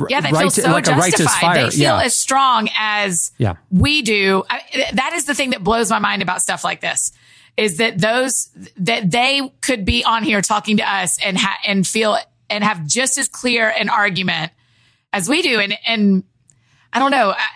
Yeah, 0.10 0.22
they 0.22 0.32
right- 0.32 0.42
feel 0.44 0.50
so 0.52 0.72
like 0.72 0.88
righteous 0.88 1.20
justified. 1.22 1.58
They 1.68 1.70
feel 1.72 1.80
yeah. 1.98 2.04
as 2.04 2.16
strong 2.16 2.70
as 2.78 3.32
Yeah. 3.38 3.56
we 3.72 4.02
do. 4.02 4.44
I, 4.50 4.62
that 4.94 5.14
is 5.14 5.26
the 5.26 5.34
thing 5.34 5.52
that 5.52 5.64
blows 5.64 5.90
my 5.90 6.00
mind 6.00 6.22
about 6.22 6.42
stuff 6.42 6.64
like 6.64 6.82
this. 6.82 7.12
Is 7.58 7.78
that 7.78 7.98
those 8.00 8.50
that 8.78 9.10
they 9.12 9.50
could 9.62 9.86
be 9.86 10.04
on 10.04 10.24
here 10.24 10.42
talking 10.42 10.78
to 10.78 10.84
us 10.90 11.18
and 11.24 11.38
ha- 11.38 11.60
and 11.66 11.88
feel 11.88 12.18
and 12.50 12.64
have 12.64 12.86
just 12.86 13.18
as 13.18 13.28
clear 13.28 13.70
an 13.70 13.90
argument 13.90 14.52
as 15.16 15.30
we 15.30 15.41
do, 15.41 15.59
and 15.59 15.78
and 15.88 16.24
I 16.91 16.99
don't 16.99 17.11
know. 17.11 17.34
I, 17.36 17.47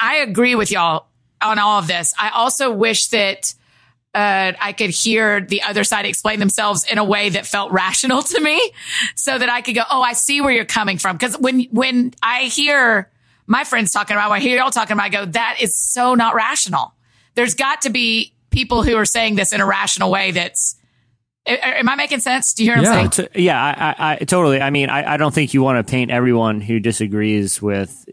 I 0.00 0.16
agree 0.18 0.54
with 0.54 0.70
y'all 0.70 1.06
on 1.42 1.58
all 1.58 1.78
of 1.78 1.86
this. 1.86 2.14
I 2.18 2.30
also 2.30 2.70
wish 2.70 3.08
that 3.08 3.54
uh, 4.14 4.52
I 4.60 4.72
could 4.72 4.90
hear 4.90 5.40
the 5.40 5.62
other 5.62 5.84
side 5.84 6.06
explain 6.06 6.38
themselves 6.38 6.84
in 6.84 6.98
a 6.98 7.04
way 7.04 7.30
that 7.30 7.46
felt 7.46 7.72
rational 7.84 8.22
to 8.22 8.40
me 8.40 8.72
so 9.16 9.36
that 9.36 9.48
I 9.48 9.60
could 9.60 9.74
go, 9.74 9.82
Oh, 9.90 10.02
I 10.02 10.12
see 10.12 10.40
where 10.40 10.52
you're 10.52 10.64
coming 10.64 10.98
from. 10.98 11.18
Cause 11.18 11.38
when, 11.38 11.62
when 11.70 12.14
I 12.22 12.44
hear 12.44 13.10
my 13.46 13.64
friends 13.64 13.92
talking 13.92 14.16
about, 14.16 14.30
when 14.30 14.40
I 14.40 14.42
hear 14.42 14.56
y'all 14.58 14.70
talking 14.70 14.94
about, 14.94 15.06
I 15.06 15.08
go, 15.08 15.24
that 15.26 15.58
is 15.60 15.76
so 15.76 16.14
not 16.14 16.34
rational. 16.34 16.92
There's 17.34 17.54
got 17.54 17.82
to 17.82 17.90
be 17.90 18.34
people 18.50 18.82
who 18.82 18.96
are 18.96 19.04
saying 19.04 19.36
this 19.36 19.52
in 19.52 19.60
a 19.60 19.66
rational 19.66 20.10
way. 20.10 20.32
That's, 20.32 20.76
am 21.46 21.88
I 21.88 21.94
making 21.96 22.20
sense? 22.20 22.52
Do 22.54 22.64
you 22.64 22.70
hear 22.72 22.82
what 22.82 22.88
I'm 22.88 23.10
saying? 23.12 23.28
T- 23.34 23.42
yeah, 23.44 23.62
I, 23.62 23.70
I, 24.10 24.12
I 24.12 24.16
totally. 24.24 24.60
I 24.60 24.70
mean, 24.70 24.90
I, 24.90 25.14
I 25.14 25.16
don't 25.16 25.34
think 25.34 25.54
you 25.54 25.62
want 25.62 25.84
to 25.84 25.90
paint 25.90 26.10
everyone 26.10 26.60
who 26.60 26.80
disagrees 26.80 27.60
with 27.62 28.04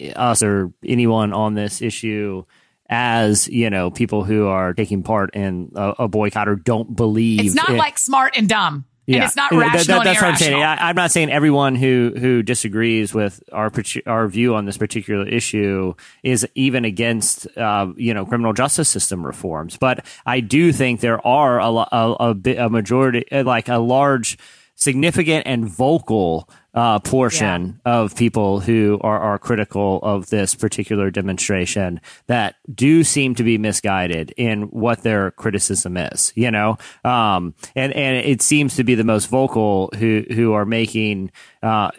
uh, 0.00 0.06
us 0.18 0.42
or 0.42 0.72
anyone 0.84 1.32
on 1.32 1.54
this 1.54 1.82
issue 1.82 2.44
as 2.88 3.48
you 3.48 3.70
know 3.70 3.90
people 3.90 4.24
who 4.24 4.46
are 4.46 4.74
taking 4.74 5.02
part 5.02 5.34
in 5.34 5.72
a, 5.74 5.94
a 6.00 6.08
boycott 6.08 6.48
or 6.48 6.56
don't 6.56 6.94
believe. 6.94 7.40
It's 7.46 7.54
not 7.54 7.70
in- 7.70 7.76
like 7.76 7.98
smart 7.98 8.34
and 8.36 8.48
dumb. 8.48 8.84
And 9.06 9.24
it's 9.24 9.36
not 9.36 9.50
That- 9.50 9.56
that- 9.58 9.74
rational 9.74 9.98
and 9.98 10.06
that's 10.06 10.20
what 10.22 10.28
I'm 10.30 10.36
saying. 10.36 10.62
I, 10.62 10.88
I'm 10.88 10.96
not 10.96 11.10
saying 11.10 11.30
everyone 11.30 11.74
who 11.74 12.12
who 12.16 12.42
disagrees 12.42 13.12
with 13.12 13.42
our 13.52 13.70
our 14.06 14.28
view 14.28 14.54
on 14.54 14.64
this 14.64 14.78
particular 14.78 15.26
issue 15.28 15.94
is 16.22 16.46
even 16.54 16.84
against 16.84 17.46
uh, 17.58 17.88
you 17.96 18.14
know 18.14 18.24
criminal 18.24 18.52
justice 18.54 18.88
system 18.88 19.24
reforms, 19.26 19.76
but 19.76 20.06
I 20.24 20.40
do 20.40 20.72
think 20.72 21.00
there 21.00 21.24
are 21.26 21.60
a 21.60 21.68
a, 21.68 22.12
a, 22.30 22.34
bit, 22.34 22.58
a 22.58 22.70
majority, 22.70 23.30
uh, 23.30 23.44
like 23.44 23.68
a 23.68 23.76
large, 23.78 24.38
significant 24.74 25.46
and 25.46 25.68
vocal 25.68 26.48
uh, 26.74 26.98
portion 26.98 27.80
of 27.84 28.16
people 28.16 28.60
who 28.60 28.98
are, 29.02 29.18
are 29.18 29.38
critical 29.38 30.00
of 30.02 30.28
this 30.30 30.54
particular 30.54 31.10
demonstration 31.10 32.00
that 32.26 32.56
do 32.74 33.04
seem 33.04 33.34
to 33.36 33.44
be 33.44 33.58
misguided 33.58 34.34
in 34.36 34.62
what 34.64 35.02
their 35.02 35.30
criticism 35.32 35.96
is, 35.96 36.32
you 36.34 36.50
know? 36.50 36.76
Um, 37.04 37.54
and, 37.76 37.92
and 37.92 38.26
it 38.26 38.42
seems 38.42 38.76
to 38.76 38.84
be 38.84 38.96
the 38.96 39.04
most 39.04 39.26
vocal 39.26 39.90
who, 39.96 40.24
who 40.32 40.52
are 40.52 40.66
making, 40.66 41.30
uh, 41.62 41.90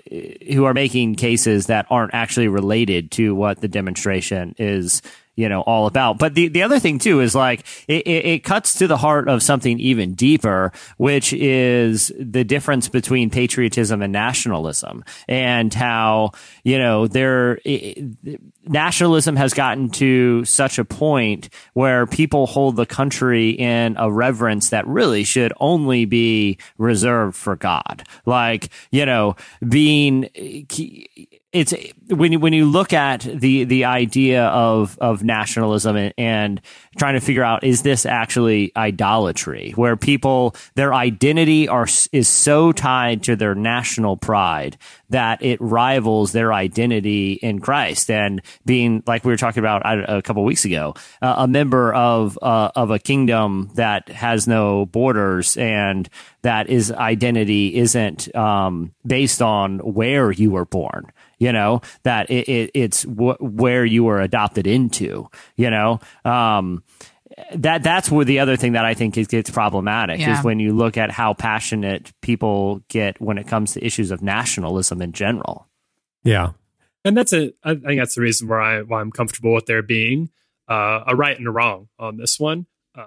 who 0.51 0.65
are 0.65 0.73
making 0.73 1.15
cases 1.15 1.67
that 1.67 1.86
aren't 1.89 2.13
actually 2.13 2.49
related 2.49 3.11
to 3.11 3.34
what 3.34 3.61
the 3.61 3.69
demonstration 3.69 4.55
is, 4.57 5.01
you 5.36 5.49
know, 5.49 5.61
all 5.61 5.88
about. 5.88 6.17
But 6.17 6.36
the, 6.36 6.47
the 6.47 6.63
other 6.63 6.79
thing 6.79 6.99
too 6.99 7.19
is 7.19 7.36
like 7.36 7.65
it, 7.88 8.07
it, 8.07 8.25
it 8.25 8.43
cuts 8.43 8.75
to 8.79 8.88
the 8.88 8.97
heart 8.97 9.27
of 9.27 9.43
something 9.43 9.79
even 9.79 10.13
deeper, 10.13 10.71
which 10.97 11.33
is 11.33 12.11
the 12.17 12.43
difference 12.43 12.88
between 12.89 13.29
patriotism 13.29 14.01
and 14.01 14.13
nationalism 14.13 15.03
and 15.27 15.73
how, 15.73 16.31
you 16.63 16.79
know, 16.79 17.07
there, 17.07 17.59
nationalism 18.63 19.36
has 19.36 19.53
gotten 19.53 19.89
to 19.89 20.45
such 20.45 20.79
a 20.79 20.86
point 20.86 21.49
where 21.73 22.07
people 22.07 22.47
hold 22.47 22.75
the 22.75 22.86
country 22.86 23.49
in 23.51 23.95
a 23.97 24.11
reverence 24.11 24.69
that 24.69 24.88
really 24.88 25.23
should 25.23 25.53
only 25.59 26.05
be 26.05 26.57
reserved 26.77 27.36
for 27.36 27.55
God. 27.55 28.03
Like, 28.25 28.69
you 28.91 29.05
know, 29.05 29.36
being, 29.67 30.29
eh, 30.36 30.63
it's 31.55 31.73
when 32.09 32.33
you 32.33 32.39
when 32.39 32.51
you 32.51 32.65
look 32.65 32.91
at 32.91 33.21
the 33.21 33.63
the 33.63 33.85
idea 33.85 34.43
of 34.47 34.97
of 34.99 35.23
nationalism 35.23 35.95
and, 35.95 36.13
and 36.17 36.61
trying 36.97 37.13
to 37.13 37.21
figure 37.21 37.43
out 37.43 37.63
is 37.63 37.81
this 37.81 38.05
actually 38.05 38.73
idolatry? 38.75 39.71
Where 39.71 39.95
people 39.95 40.53
their 40.75 40.93
identity 40.93 41.69
are 41.69 41.87
is 42.11 42.27
so 42.27 42.73
tied 42.73 43.23
to 43.23 43.37
their 43.37 43.55
national 43.55 44.17
pride 44.17 44.77
that 45.09 45.41
it 45.43 45.61
rivals 45.61 46.33
their 46.33 46.51
identity 46.51 47.33
in 47.33 47.59
Christ. 47.59 48.11
And 48.11 48.41
being 48.65 49.01
like 49.07 49.23
we 49.23 49.31
were 49.31 49.37
talking 49.37 49.61
about 49.61 49.81
a 49.85 50.21
couple 50.21 50.43
weeks 50.43 50.65
ago 50.65 50.93
uh, 51.21 51.35
a 51.37 51.47
member 51.47 51.93
of 51.93 52.37
uh, 52.41 52.71
of 52.75 52.91
a 52.91 52.99
kingdom 52.99 53.71
that 53.75 54.09
has 54.09 54.45
no 54.45 54.85
borders 54.87 55.55
and 55.55 56.09
that 56.41 56.69
is 56.69 56.91
identity 56.91 57.75
isn't 57.75 58.35
um, 58.35 58.93
based 59.07 59.41
on 59.41 59.79
where 59.79 60.31
you 60.31 60.51
were 60.51 60.65
born 60.65 61.11
you 61.39 61.51
know 61.51 61.81
that 62.03 62.29
it, 62.29 62.47
it 62.49 62.71
it's 62.73 63.03
wh- 63.03 63.39
where 63.41 63.86
you 63.86 64.03
were 64.03 64.21
adopted 64.21 64.67
into 64.67 65.27
you 65.55 65.69
know 65.69 65.99
um 66.23 66.83
that 67.53 67.83
that's 67.83 68.09
where 68.09 68.23
the 68.23 68.39
other 68.39 68.55
thing 68.55 68.73
that 68.73 68.86
I 68.86 68.93
think 68.93 69.17
is 69.17 69.27
gets 69.27 69.49
problematic 69.49 70.19
Yeah. 70.21 70.38
is 70.39 70.43
when 70.45 70.59
you 70.59 70.73
look 70.73 70.97
at 70.97 71.11
how 71.11 71.33
passionate 71.33 72.13
people 72.21 72.81
get 72.88 73.19
when 73.19 73.38
it 73.38 73.47
comes 73.47 73.73
to 73.73 73.86
issues 73.86 74.11
of 74.11 74.21
nationalism 74.21 75.01
in 75.01 75.11
general. 75.11 75.67
Yeah. 76.23 76.51
and 77.03 77.17
that's 77.17 77.33
a 77.33 77.51
I 77.63 77.75
think 77.75 77.99
that's 77.99 78.15
the 78.15 78.21
reason 78.21 78.47
why 78.47 78.77
I 78.77 78.81
why 78.83 79.01
I'm 79.01 79.11
comfortable 79.11 79.53
with 79.53 79.65
there 79.65 79.81
being 79.81 80.29
uh, 80.69 81.03
a 81.07 81.15
right 81.15 81.38
and 81.38 81.47
a 81.47 81.51
wrong 81.51 81.89
on 81.99 82.17
this 82.17 82.39
one. 82.39 82.67
Uh, 82.97 83.05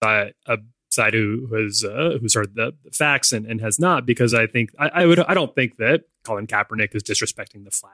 by 0.00 0.32
a 0.46 0.58
side 0.90 1.14
who 1.14 1.46
has 1.54 1.84
uh, 1.84 2.18
who's 2.20 2.34
heard 2.34 2.54
the, 2.54 2.72
the 2.84 2.90
facts 2.90 3.32
and, 3.32 3.46
and 3.46 3.60
has 3.60 3.78
not, 3.78 4.06
because 4.06 4.32
I 4.32 4.46
think 4.46 4.70
I, 4.78 4.88
I 4.88 5.06
would 5.06 5.18
I 5.18 5.34
don't 5.34 5.54
think 5.54 5.76
that 5.78 6.04
Colin 6.24 6.46
Kaepernick 6.46 6.94
is 6.94 7.02
disrespecting 7.02 7.64
the 7.64 7.70
flag. 7.70 7.92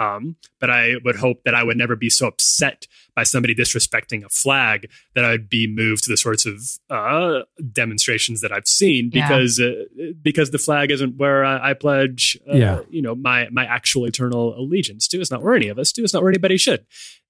Um, 0.00 0.34
but 0.60 0.70
I 0.70 0.94
would 1.04 1.14
hope 1.14 1.44
that 1.44 1.54
I 1.54 1.62
would 1.62 1.76
never 1.76 1.94
be 1.94 2.10
so 2.10 2.26
upset 2.26 2.88
by 3.14 3.22
somebody 3.22 3.54
disrespecting 3.54 4.24
a 4.24 4.28
flag 4.28 4.90
that 5.14 5.24
I'd 5.24 5.48
be 5.48 5.68
moved 5.72 6.02
to 6.04 6.10
the 6.10 6.16
sorts 6.16 6.44
of 6.46 6.60
uh, 6.90 7.42
demonstrations 7.72 8.40
that 8.40 8.50
I've 8.50 8.66
seen 8.66 9.10
Yeah. 9.12 9.28
because 9.28 9.60
uh, 9.60 9.84
because 10.20 10.50
the 10.50 10.58
flag 10.58 10.90
isn't 10.90 11.16
where 11.16 11.44
I, 11.44 11.70
I 11.70 11.74
pledge, 11.74 12.36
uh, 12.52 12.56
Yeah. 12.56 12.80
you 12.90 13.02
know, 13.02 13.14
my 13.14 13.48
my 13.52 13.64
actual 13.66 14.04
eternal 14.04 14.58
allegiance 14.58 15.06
to. 15.08 15.20
It's 15.20 15.30
not 15.30 15.42
where 15.44 15.54
any 15.54 15.68
of 15.68 15.78
us 15.78 15.92
do. 15.92 16.02
It's 16.02 16.12
not 16.12 16.22
where 16.22 16.30
anybody 16.32 16.56
should. 16.56 16.86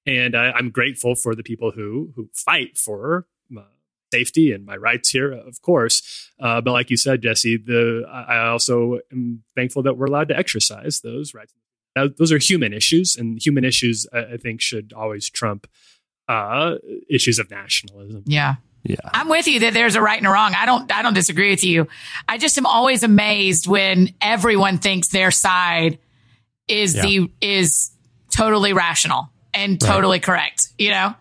And 0.06 0.34
I, 0.34 0.50
I'm 0.52 0.70
grateful 0.70 1.14
for 1.16 1.34
the 1.34 1.42
people 1.42 1.70
who 1.72 2.12
who 2.16 2.30
fight 2.32 2.78
for 2.78 3.26
uh, 3.54 3.60
safety 4.16 4.46
and 4.54 4.64
my 4.64 4.76
rights 4.88 5.08
here, 5.16 5.30
of 5.50 5.56
course. 5.62 5.94
Uh, 6.44 6.60
but 6.64 6.72
like 6.78 6.90
you 6.90 6.96
said, 6.96 7.22
Jesse, 7.22 7.56
the 7.56 8.04
I 8.10 8.20
I 8.36 8.48
also 8.48 9.00
am 9.12 9.42
thankful 9.56 9.82
that 9.84 9.94
we're 9.96 10.06
allowed 10.12 10.28
to 10.28 10.36
exercise 10.36 11.00
those 11.00 11.34
rights. 11.34 11.52
Now, 11.96 12.08
those 12.18 12.32
are 12.34 12.38
human 12.38 12.72
issues, 12.72 13.16
and 13.16 13.38
human 13.46 13.64
issues, 13.64 14.06
I, 14.12 14.34
I 14.34 14.36
think, 14.36 14.60
should 14.60 14.92
always 14.96 15.30
trump 15.30 15.66
uh, 16.28 16.74
issues 17.08 17.38
of 17.38 17.50
nationalism. 17.50 18.22
Yeah. 18.26 18.54
Yeah. 18.86 18.96
I'm 19.18 19.28
with 19.30 19.46
you 19.48 19.60
that 19.60 19.72
there's 19.72 19.96
a 19.96 20.02
right 20.02 20.18
and 20.18 20.26
a 20.26 20.30
wrong. 20.30 20.52
I 20.54 20.66
don't, 20.66 20.92
I 20.92 21.00
don't 21.02 21.14
disagree 21.14 21.50
with 21.50 21.64
you. 21.64 21.86
I 22.28 22.36
just 22.36 22.58
am 22.58 22.66
always 22.66 23.02
amazed 23.02 23.66
when 23.66 24.12
everyone 24.20 24.76
thinks 24.78 25.08
their 25.08 25.30
side 25.30 25.98
is 26.68 26.94
Yeah. 26.94 27.02
the, 27.02 27.30
is 27.40 27.90
totally 28.30 28.72
rational 28.74 29.30
and 29.54 29.80
totally 29.80 30.20
correct, 30.20 30.68
you 30.78 30.90
know? 30.90 31.14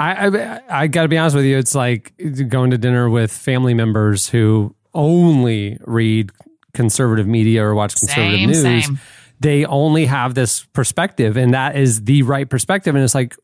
I, 0.00 0.26
I, 0.28 0.60
I 0.82 0.86
got 0.86 1.02
to 1.02 1.08
be 1.08 1.18
honest 1.18 1.34
with 1.36 1.44
you. 1.44 1.58
It's 1.58 1.74
like 1.74 2.12
going 2.48 2.70
to 2.70 2.78
dinner 2.78 3.10
with 3.10 3.32
family 3.32 3.74
members 3.74 4.28
who 4.28 4.74
only 4.94 5.78
read 5.84 6.30
conservative 6.72 7.26
media 7.26 7.64
or 7.64 7.74
watch 7.74 7.94
conservative 7.96 8.38
Same, 8.38 8.50
news. 8.50 8.86
same. 8.86 9.00
They 9.40 9.64
only 9.64 10.06
have 10.06 10.34
this 10.34 10.64
perspective, 10.72 11.36
and 11.36 11.54
that 11.54 11.76
is 11.76 12.04
the 12.04 12.22
right 12.22 12.48
perspective. 12.48 12.94
And 12.94 13.04
it's 13.04 13.14
like, 13.14 13.36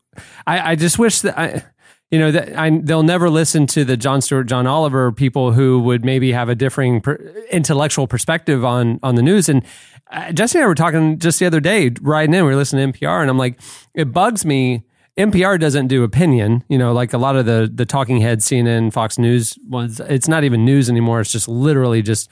I, 0.45 0.71
I 0.71 0.75
just 0.75 0.99
wish 0.99 1.21
that 1.21 1.37
I, 1.39 1.63
you 2.11 2.19
know, 2.19 2.31
that 2.31 2.57
I, 2.57 2.69
they'll 2.69 3.03
never 3.03 3.29
listen 3.29 3.65
to 3.67 3.85
the 3.85 3.95
Jon 3.97 4.21
Stewart, 4.21 4.47
John 4.47 4.67
Oliver 4.67 5.11
people 5.11 5.53
who 5.53 5.79
would 5.81 6.03
maybe 6.03 6.31
have 6.33 6.49
a 6.49 6.55
differing 6.55 6.99
per, 7.01 7.15
intellectual 7.49 8.07
perspective 8.07 8.63
on 8.65 8.99
on 9.03 9.15
the 9.15 9.21
news. 9.21 9.47
And 9.49 9.63
uh, 10.11 10.31
Jesse 10.33 10.57
and 10.57 10.65
I 10.65 10.67
were 10.67 10.75
talking 10.75 11.17
just 11.17 11.39
the 11.39 11.45
other 11.45 11.59
day, 11.61 11.91
riding 12.01 12.33
in. 12.35 12.43
We 12.43 12.51
were 12.51 12.57
listening 12.57 12.91
to 12.91 12.99
NPR, 12.99 13.21
and 13.21 13.29
I'm 13.29 13.37
like, 13.37 13.59
it 13.93 14.11
bugs 14.11 14.45
me. 14.45 14.83
NPR 15.17 15.59
doesn't 15.59 15.87
do 15.87 16.03
opinion, 16.03 16.63
you 16.67 16.77
know, 16.77 16.91
like 16.91 17.13
a 17.13 17.17
lot 17.17 17.35
of 17.35 17.45
the 17.45 17.71
the 17.73 17.85
talking 17.85 18.19
heads, 18.19 18.45
CNN, 18.45 18.91
Fox 18.91 19.17
News 19.17 19.57
ones. 19.67 19.99
It's 20.01 20.27
not 20.27 20.43
even 20.43 20.65
news 20.65 20.89
anymore. 20.89 21.21
It's 21.21 21.31
just 21.31 21.47
literally 21.47 22.01
just 22.01 22.29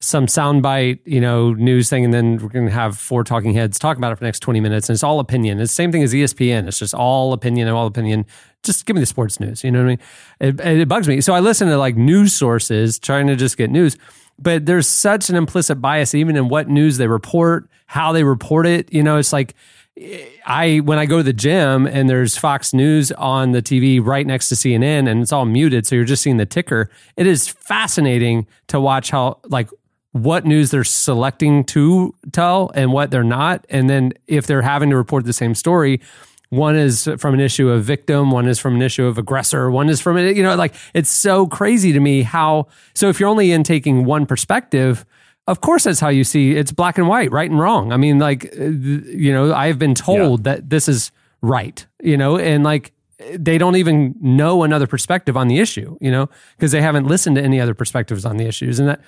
some 0.00 0.26
soundbite, 0.26 1.00
you 1.04 1.20
know, 1.20 1.52
news 1.52 1.88
thing, 1.88 2.04
and 2.04 2.12
then 2.12 2.38
we're 2.38 2.48
going 2.48 2.66
to 2.66 2.72
have 2.72 2.98
four 2.98 3.24
talking 3.24 3.54
heads 3.54 3.78
talk 3.78 3.96
about 3.96 4.12
it 4.12 4.16
for 4.16 4.20
the 4.20 4.26
next 4.26 4.40
20 4.40 4.60
minutes. 4.60 4.88
And 4.88 4.94
it's 4.94 5.02
all 5.02 5.20
opinion. 5.20 5.60
It's 5.60 5.72
the 5.72 5.76
same 5.76 5.92
thing 5.92 6.02
as 6.02 6.12
ESPN. 6.12 6.66
It's 6.66 6.78
just 6.78 6.94
all 6.94 7.32
opinion 7.32 7.68
and 7.68 7.76
all 7.76 7.86
opinion. 7.86 8.26
Just 8.62 8.86
give 8.86 8.96
me 8.96 9.00
the 9.00 9.06
sports 9.06 9.40
news. 9.40 9.64
You 9.64 9.70
know 9.70 9.84
what 9.84 10.00
I 10.40 10.48
mean? 10.50 10.58
It, 10.58 10.80
it 10.80 10.88
bugs 10.88 11.08
me. 11.08 11.20
So 11.20 11.32
I 11.34 11.40
listen 11.40 11.68
to 11.68 11.78
like 11.78 11.96
news 11.96 12.34
sources 12.34 12.98
trying 12.98 13.26
to 13.28 13.36
just 13.36 13.56
get 13.56 13.70
news, 13.70 13.96
but 14.38 14.66
there's 14.66 14.86
such 14.86 15.30
an 15.30 15.36
implicit 15.36 15.80
bias 15.80 16.14
even 16.14 16.36
in 16.36 16.48
what 16.48 16.68
news 16.68 16.98
they 16.98 17.06
report, 17.06 17.68
how 17.86 18.12
they 18.12 18.24
report 18.24 18.66
it. 18.66 18.92
You 18.92 19.02
know, 19.02 19.16
it's 19.16 19.32
like, 19.32 19.54
I 20.44 20.80
when 20.84 20.98
I 20.98 21.06
go 21.06 21.18
to 21.18 21.22
the 21.22 21.32
gym 21.32 21.86
and 21.86 22.10
there's 22.10 22.36
Fox 22.36 22.74
News 22.74 23.12
on 23.12 23.52
the 23.52 23.62
TV 23.62 24.04
right 24.04 24.26
next 24.26 24.48
to 24.48 24.56
CNN 24.56 25.08
and 25.08 25.22
it's 25.22 25.32
all 25.32 25.44
muted, 25.44 25.86
so 25.86 25.94
you're 25.94 26.04
just 26.04 26.22
seeing 26.22 26.36
the 26.36 26.46
ticker. 26.46 26.90
It 27.16 27.26
is 27.28 27.48
fascinating 27.48 28.48
to 28.68 28.80
watch 28.80 29.10
how 29.10 29.38
like 29.44 29.68
what 30.10 30.46
news 30.46 30.70
they're 30.70 30.84
selecting 30.84 31.64
to 31.64 32.14
tell 32.32 32.72
and 32.74 32.92
what 32.92 33.10
they're 33.12 33.22
not. 33.22 33.64
And 33.68 33.88
then 33.88 34.12
if 34.26 34.46
they're 34.46 34.62
having 34.62 34.90
to 34.90 34.96
report 34.96 35.24
the 35.26 35.32
same 35.32 35.54
story, 35.54 36.00
one 36.50 36.76
is 36.76 37.08
from 37.18 37.34
an 37.34 37.40
issue 37.40 37.68
of 37.68 37.84
victim, 37.84 38.30
one 38.30 38.46
is 38.46 38.58
from 38.58 38.74
an 38.74 38.82
issue 38.82 39.06
of 39.06 39.16
aggressor, 39.16 39.70
one 39.70 39.88
is 39.88 40.00
from 40.00 40.16
it. 40.16 40.36
you 40.36 40.42
know 40.42 40.56
like 40.56 40.74
it's 40.92 41.10
so 41.10 41.46
crazy 41.46 41.92
to 41.92 42.00
me 42.00 42.22
how 42.22 42.66
so 42.94 43.08
if 43.08 43.20
you're 43.20 43.28
only 43.28 43.52
in 43.52 43.62
taking 43.62 44.04
one 44.04 44.26
perspective, 44.26 45.06
of 45.46 45.60
course 45.60 45.84
that's 45.84 46.00
how 46.00 46.08
you 46.08 46.24
see 46.24 46.52
it's 46.52 46.72
black 46.72 46.98
and 46.98 47.08
white, 47.08 47.30
right 47.30 47.50
and 47.50 47.58
wrong. 47.58 47.92
I 47.92 47.96
mean 47.96 48.18
like 48.18 48.46
uh, 48.58 48.64
you 48.64 49.32
know, 49.32 49.54
I've 49.54 49.78
been 49.78 49.94
told 49.94 50.44
that 50.44 50.70
this 50.70 50.88
is 50.88 51.12
right, 51.42 51.86
you 52.02 52.16
know, 52.16 52.38
and 52.38 52.64
like 52.64 52.92
they 53.32 53.58
don't 53.58 53.76
even 53.76 54.14
know 54.20 54.62
another 54.62 54.86
perspective 54.86 55.36
on 55.36 55.48
the 55.48 55.58
issue, 55.58 55.96
you 56.00 56.10
know, 56.10 56.28
because 56.56 56.72
they 56.72 56.82
haven't 56.82 57.06
listened 57.06 57.36
to 57.36 57.42
any 57.42 57.60
other 57.60 57.74
perspectives 57.74 58.24
on 58.24 58.36
the 58.36 58.46
issues. 58.46 58.78
And 58.78 58.88
that 58.88 59.00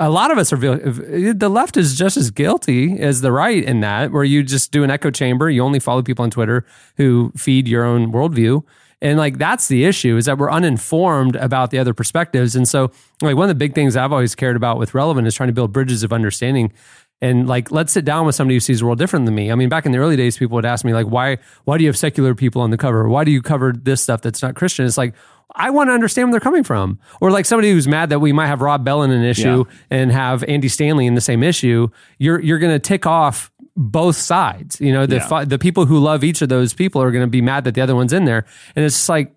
a 0.00 0.10
lot 0.10 0.30
of 0.30 0.38
us 0.38 0.52
are, 0.52 0.56
the 0.56 1.48
left 1.48 1.76
is 1.76 1.96
just 1.96 2.16
as 2.16 2.30
guilty 2.30 2.98
as 2.98 3.20
the 3.20 3.30
right 3.30 3.62
in 3.62 3.80
that, 3.80 4.10
where 4.10 4.24
you 4.24 4.42
just 4.42 4.72
do 4.72 4.82
an 4.82 4.90
echo 4.90 5.10
chamber. 5.10 5.48
You 5.48 5.62
only 5.62 5.78
follow 5.78 6.02
people 6.02 6.24
on 6.24 6.30
Twitter 6.30 6.66
who 6.96 7.32
feed 7.36 7.68
your 7.68 7.84
own 7.84 8.12
worldview. 8.12 8.64
And 9.04 9.18
like, 9.18 9.38
that's 9.38 9.68
the 9.68 9.84
issue 9.84 10.16
is 10.16 10.24
that 10.24 10.38
we're 10.38 10.50
uninformed 10.50 11.36
about 11.36 11.70
the 11.70 11.78
other 11.78 11.94
perspectives. 11.94 12.56
And 12.56 12.66
so, 12.66 12.90
like, 13.20 13.36
one 13.36 13.44
of 13.44 13.48
the 13.48 13.54
big 13.54 13.74
things 13.74 13.96
I've 13.96 14.12
always 14.12 14.34
cared 14.34 14.56
about 14.56 14.78
with 14.78 14.94
Relevant 14.94 15.28
is 15.28 15.34
trying 15.34 15.48
to 15.48 15.52
build 15.52 15.72
bridges 15.72 16.02
of 16.02 16.12
understanding 16.12 16.72
and 17.20 17.48
like 17.48 17.70
let's 17.70 17.92
sit 17.92 18.04
down 18.04 18.26
with 18.26 18.34
somebody 18.34 18.56
who 18.56 18.60
sees 18.60 18.80
the 18.80 18.84
world 18.84 18.98
different 18.98 19.24
than 19.24 19.34
me. 19.34 19.50
I 19.50 19.54
mean, 19.54 19.68
back 19.68 19.86
in 19.86 19.92
the 19.92 19.98
early 19.98 20.16
days, 20.16 20.36
people 20.36 20.56
would 20.56 20.66
ask 20.66 20.84
me 20.84 20.92
like, 20.92 21.06
why 21.06 21.38
why 21.64 21.78
do 21.78 21.84
you 21.84 21.88
have 21.88 21.96
secular 21.96 22.34
people 22.34 22.60
on 22.60 22.70
the 22.70 22.76
cover? 22.76 23.08
Why 23.08 23.24
do 23.24 23.30
you 23.30 23.40
cover 23.40 23.72
this 23.72 24.02
stuff 24.02 24.20
that's 24.20 24.42
not 24.42 24.54
Christian? 24.56 24.84
It's 24.84 24.98
like 24.98 25.14
I 25.54 25.70
want 25.70 25.88
to 25.88 25.94
understand 25.94 26.28
where 26.28 26.32
they're 26.32 26.40
coming 26.40 26.64
from. 26.64 26.98
Or 27.20 27.30
like 27.30 27.46
somebody 27.46 27.70
who's 27.70 27.86
mad 27.86 28.10
that 28.10 28.18
we 28.18 28.32
might 28.32 28.48
have 28.48 28.60
Rob 28.60 28.84
Bell 28.84 29.02
in 29.02 29.10
an 29.10 29.24
issue 29.24 29.64
yeah. 29.66 29.98
and 29.98 30.12
have 30.12 30.42
Andy 30.44 30.68
Stanley 30.68 31.06
in 31.06 31.14
the 31.14 31.20
same 31.20 31.42
issue. 31.42 31.88
You're 32.18 32.40
you're 32.40 32.58
going 32.58 32.74
to 32.74 32.78
tick 32.78 33.06
off 33.06 33.50
both 33.76 34.16
sides. 34.16 34.80
You 34.80 34.92
know, 34.92 35.06
the 35.06 35.16
yeah. 35.16 35.44
the 35.44 35.58
people 35.58 35.86
who 35.86 35.98
love 35.98 36.24
each 36.24 36.42
of 36.42 36.48
those 36.48 36.74
people 36.74 37.02
are 37.02 37.10
going 37.10 37.24
to 37.24 37.30
be 37.30 37.42
mad 37.42 37.64
that 37.64 37.74
the 37.74 37.80
other 37.80 37.94
one's 37.94 38.12
in 38.12 38.24
there, 38.24 38.46
and 38.76 38.84
it's 38.84 39.08
like 39.08 39.34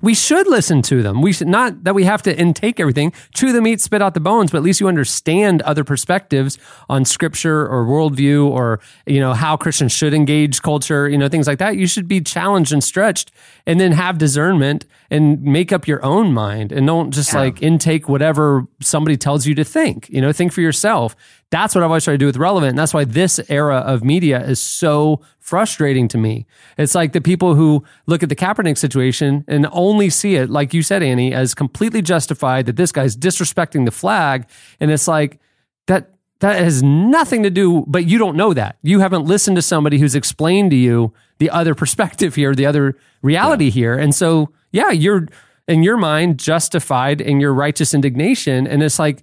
we 0.00 0.14
should 0.14 0.46
listen 0.46 0.80
to 0.82 1.02
them. 1.02 1.22
We 1.22 1.32
should 1.32 1.48
not 1.48 1.84
that 1.84 1.94
we 1.94 2.04
have 2.04 2.22
to 2.22 2.38
intake 2.38 2.78
everything, 2.78 3.12
chew 3.34 3.52
the 3.52 3.60
meat, 3.60 3.80
spit 3.80 4.00
out 4.00 4.14
the 4.14 4.20
bones, 4.20 4.52
but 4.52 4.58
at 4.58 4.64
least 4.64 4.80
you 4.80 4.86
understand 4.86 5.60
other 5.62 5.82
perspectives 5.82 6.56
on 6.88 7.04
scripture 7.04 7.66
or 7.66 7.84
worldview 7.84 8.46
or, 8.48 8.80
you 9.06 9.18
know, 9.18 9.34
how 9.34 9.56
Christians 9.56 9.92
should 9.92 10.14
engage 10.14 10.62
culture, 10.62 11.08
you 11.08 11.18
know, 11.18 11.28
things 11.28 11.46
like 11.46 11.58
that. 11.58 11.76
You 11.76 11.86
should 11.86 12.06
be 12.06 12.20
challenged 12.20 12.72
and 12.72 12.82
stretched 12.82 13.32
and 13.66 13.80
then 13.80 13.92
have 13.92 14.18
discernment 14.18 14.86
and 15.10 15.42
make 15.42 15.72
up 15.72 15.88
your 15.88 16.04
own 16.04 16.32
mind 16.32 16.70
and 16.70 16.86
don't 16.86 17.10
just 17.10 17.32
yeah. 17.32 17.40
like 17.40 17.62
intake 17.62 18.08
whatever 18.08 18.66
somebody 18.80 19.16
tells 19.16 19.46
you 19.46 19.54
to 19.56 19.64
think, 19.64 20.08
you 20.10 20.20
know, 20.20 20.32
think 20.32 20.52
for 20.52 20.60
yourself. 20.60 21.16
That's 21.50 21.74
what 21.74 21.82
I've 21.82 21.90
always 21.90 22.04
tried 22.04 22.14
to 22.14 22.18
do 22.18 22.26
with 22.26 22.36
relevant. 22.36 22.70
And 22.70 22.78
that's 22.78 22.92
why 22.92 23.04
this 23.04 23.40
era 23.48 23.78
of 23.78 24.04
media 24.04 24.42
is 24.44 24.60
so 24.60 25.20
frustrating 25.38 26.06
to 26.08 26.18
me. 26.18 26.46
It's 26.76 26.94
like 26.94 27.12
the 27.12 27.22
people 27.22 27.54
who 27.54 27.84
look 28.06 28.22
at 28.22 28.28
the 28.28 28.36
Kaepernick 28.36 28.76
situation 28.76 29.44
and 29.48 29.66
only 29.72 30.10
see 30.10 30.36
it, 30.36 30.50
like 30.50 30.74
you 30.74 30.82
said, 30.82 31.02
Annie, 31.02 31.32
as 31.32 31.54
completely 31.54 32.02
justified 32.02 32.66
that 32.66 32.76
this 32.76 32.92
guy's 32.92 33.16
disrespecting 33.16 33.86
the 33.86 33.90
flag. 33.90 34.46
And 34.78 34.90
it's 34.90 35.08
like 35.08 35.40
that 35.86 36.10
that 36.40 36.62
has 36.62 36.82
nothing 36.82 37.42
to 37.42 37.50
do, 37.50 37.84
but 37.88 38.06
you 38.06 38.18
don't 38.18 38.36
know 38.36 38.54
that. 38.54 38.76
You 38.82 39.00
haven't 39.00 39.24
listened 39.24 39.56
to 39.56 39.62
somebody 39.62 39.98
who's 39.98 40.14
explained 40.14 40.70
to 40.70 40.76
you 40.76 41.12
the 41.38 41.50
other 41.50 41.74
perspective 41.82 42.34
here, 42.34 42.54
the 42.54 42.66
other 42.66 42.96
reality 43.22 43.66
yeah. 43.66 43.70
here. 43.70 43.94
And 43.94 44.14
so, 44.14 44.52
yeah, 44.70 44.90
you're 44.90 45.26
in 45.66 45.82
your 45.82 45.96
mind 45.96 46.38
justified 46.38 47.20
in 47.20 47.40
your 47.40 47.52
righteous 47.52 47.92
indignation. 47.92 48.66
And 48.66 48.82
it's 48.82 48.98
like, 48.98 49.22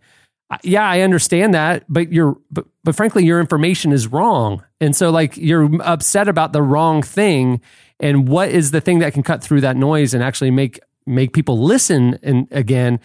yeah, 0.64 0.88
I 0.88 1.02
understand 1.02 1.54
that, 1.54 1.86
but 1.89 2.12
you're, 2.12 2.38
but, 2.52 2.66
but 2.84 2.96
frankly, 2.96 3.26
your 3.26 3.39
information 3.39 3.91
is 3.91 4.08
wrong. 4.08 4.64
And 4.80 4.96
so, 4.96 5.10
like, 5.10 5.38
you're 5.38 5.70
upset 5.82 6.28
about 6.28 6.54
the 6.54 6.62
wrong 6.62 7.02
thing. 7.02 7.62
And 8.00 8.28
what 8.28 8.50
is 8.50 8.72
the 8.72 8.82
thing 8.82 9.00
that 9.00 9.14
can 9.14 9.24
cut 9.24 9.41
through 9.41 9.62
that 9.62 9.76
noise 9.76 10.14
and 10.14 10.24
actually 10.24 10.52
make 10.52 10.80
make 11.08 11.34
people 11.34 11.64
listen 11.64 12.20
and 12.22 12.48
again? 12.52 13.00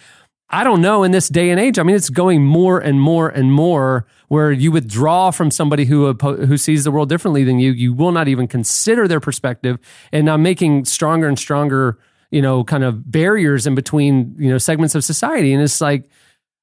I 0.53 0.65
don't 0.65 0.81
know 0.81 1.03
in 1.03 1.11
this 1.11 1.29
day 1.29 1.49
and 1.49 1.59
age. 1.59 1.79
I 1.79 1.83
mean, 1.83 1.95
it's 1.95 2.09
going 2.09 2.43
more 2.43 2.77
and 2.77 2.99
more 2.99 3.29
and 3.29 3.53
more 3.53 4.05
where 4.27 4.51
you 4.51 4.69
withdraw 4.71 5.31
from 5.31 5.49
somebody 5.49 5.85
who 5.85 6.13
who 6.13 6.57
sees 6.57 6.83
the 6.83 6.91
world 6.91 7.09
differently 7.09 7.43
than 7.45 7.57
you. 7.57 7.71
You 7.71 7.93
will 7.93 8.11
not 8.11 8.27
even 8.27 8.47
consider 8.47 9.07
their 9.07 9.21
perspective, 9.21 9.79
and 10.11 10.29
I'm 10.29 10.43
making 10.43 10.85
stronger 10.85 11.27
and 11.27 11.39
stronger, 11.39 11.97
you 12.31 12.41
know, 12.41 12.65
kind 12.65 12.83
of 12.83 13.09
barriers 13.09 13.65
in 13.65 13.75
between, 13.75 14.35
you 14.37 14.49
know, 14.49 14.57
segments 14.57 14.93
of 14.93 15.05
society. 15.05 15.53
And 15.53 15.63
it's 15.63 15.79
like, 15.79 16.09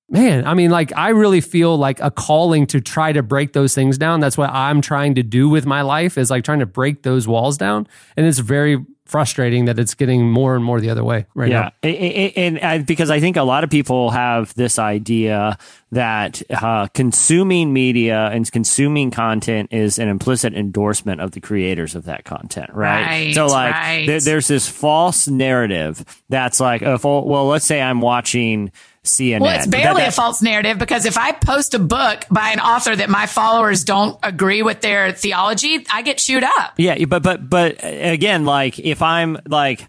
man, 0.08 0.46
I 0.46 0.54
mean, 0.54 0.70
like 0.70 0.92
I 0.96 1.10
really 1.10 1.40
feel 1.40 1.76
like 1.76 2.00
a 2.00 2.10
calling 2.10 2.66
to 2.68 2.80
try 2.80 3.12
to 3.12 3.22
break 3.22 3.52
those 3.52 3.74
things 3.74 3.98
down. 3.98 4.20
That's 4.20 4.38
what 4.38 4.50
I'm 4.50 4.80
trying 4.80 5.16
to 5.16 5.22
do 5.22 5.48
with 5.48 5.66
my 5.66 5.82
life 5.82 6.18
is 6.18 6.30
like 6.30 6.44
trying 6.44 6.60
to 6.60 6.66
break 6.66 7.02
those 7.02 7.28
walls 7.28 7.58
down. 7.58 7.86
And 8.16 8.26
it's 8.26 8.38
very 8.38 8.84
frustrating 9.08 9.64
that 9.64 9.78
it's 9.78 9.94
getting 9.94 10.30
more 10.30 10.54
and 10.54 10.62
more 10.62 10.80
the 10.80 10.90
other 10.90 11.02
way 11.02 11.24
right 11.34 11.50
yeah. 11.50 11.60
now. 11.60 11.72
And, 11.82 11.96
and, 12.36 12.58
and, 12.58 12.86
because 12.86 13.08
I 13.08 13.20
think 13.20 13.38
a 13.38 13.42
lot 13.42 13.64
of 13.64 13.70
people 13.70 14.10
have 14.10 14.52
this 14.54 14.78
idea 14.78 15.56
that 15.92 16.42
uh, 16.50 16.88
consuming 16.88 17.72
media 17.72 18.26
and 18.26 18.50
consuming 18.52 19.10
content 19.10 19.72
is 19.72 19.98
an 19.98 20.08
implicit 20.08 20.52
endorsement 20.52 21.22
of 21.22 21.30
the 21.30 21.40
creators 21.40 21.94
of 21.94 22.04
that 22.04 22.24
content, 22.24 22.68
right? 22.74 23.06
right 23.06 23.34
so, 23.34 23.46
like, 23.46 23.72
right. 23.72 24.06
th- 24.06 24.24
there's 24.24 24.46
this 24.46 24.68
false 24.68 25.26
narrative 25.26 26.04
that's 26.28 26.60
like, 26.60 26.82
if, 26.82 27.02
well, 27.04 27.46
let's 27.46 27.64
say 27.64 27.80
I'm 27.80 28.02
watching 28.02 28.70
CNN. 29.08 29.40
Well, 29.40 29.56
it's 29.56 29.66
barely 29.66 30.00
that, 30.00 30.06
that, 30.06 30.08
a 30.08 30.12
false 30.12 30.42
narrative 30.42 30.78
because 30.78 31.06
if 31.06 31.16
I 31.16 31.32
post 31.32 31.74
a 31.74 31.78
book 31.78 32.24
by 32.30 32.50
an 32.50 32.60
author 32.60 32.94
that 32.94 33.08
my 33.08 33.26
followers 33.26 33.84
don't 33.84 34.18
agree 34.22 34.62
with 34.62 34.80
their 34.80 35.12
theology, 35.12 35.86
I 35.92 36.02
get 36.02 36.18
chewed 36.18 36.44
up. 36.44 36.74
Yeah, 36.76 37.04
but 37.04 37.22
but 37.22 37.48
but 37.48 37.84
uh, 37.84 37.88
again, 37.88 38.44
like 38.44 38.78
if 38.78 39.02
I'm 39.02 39.38
like 39.46 39.88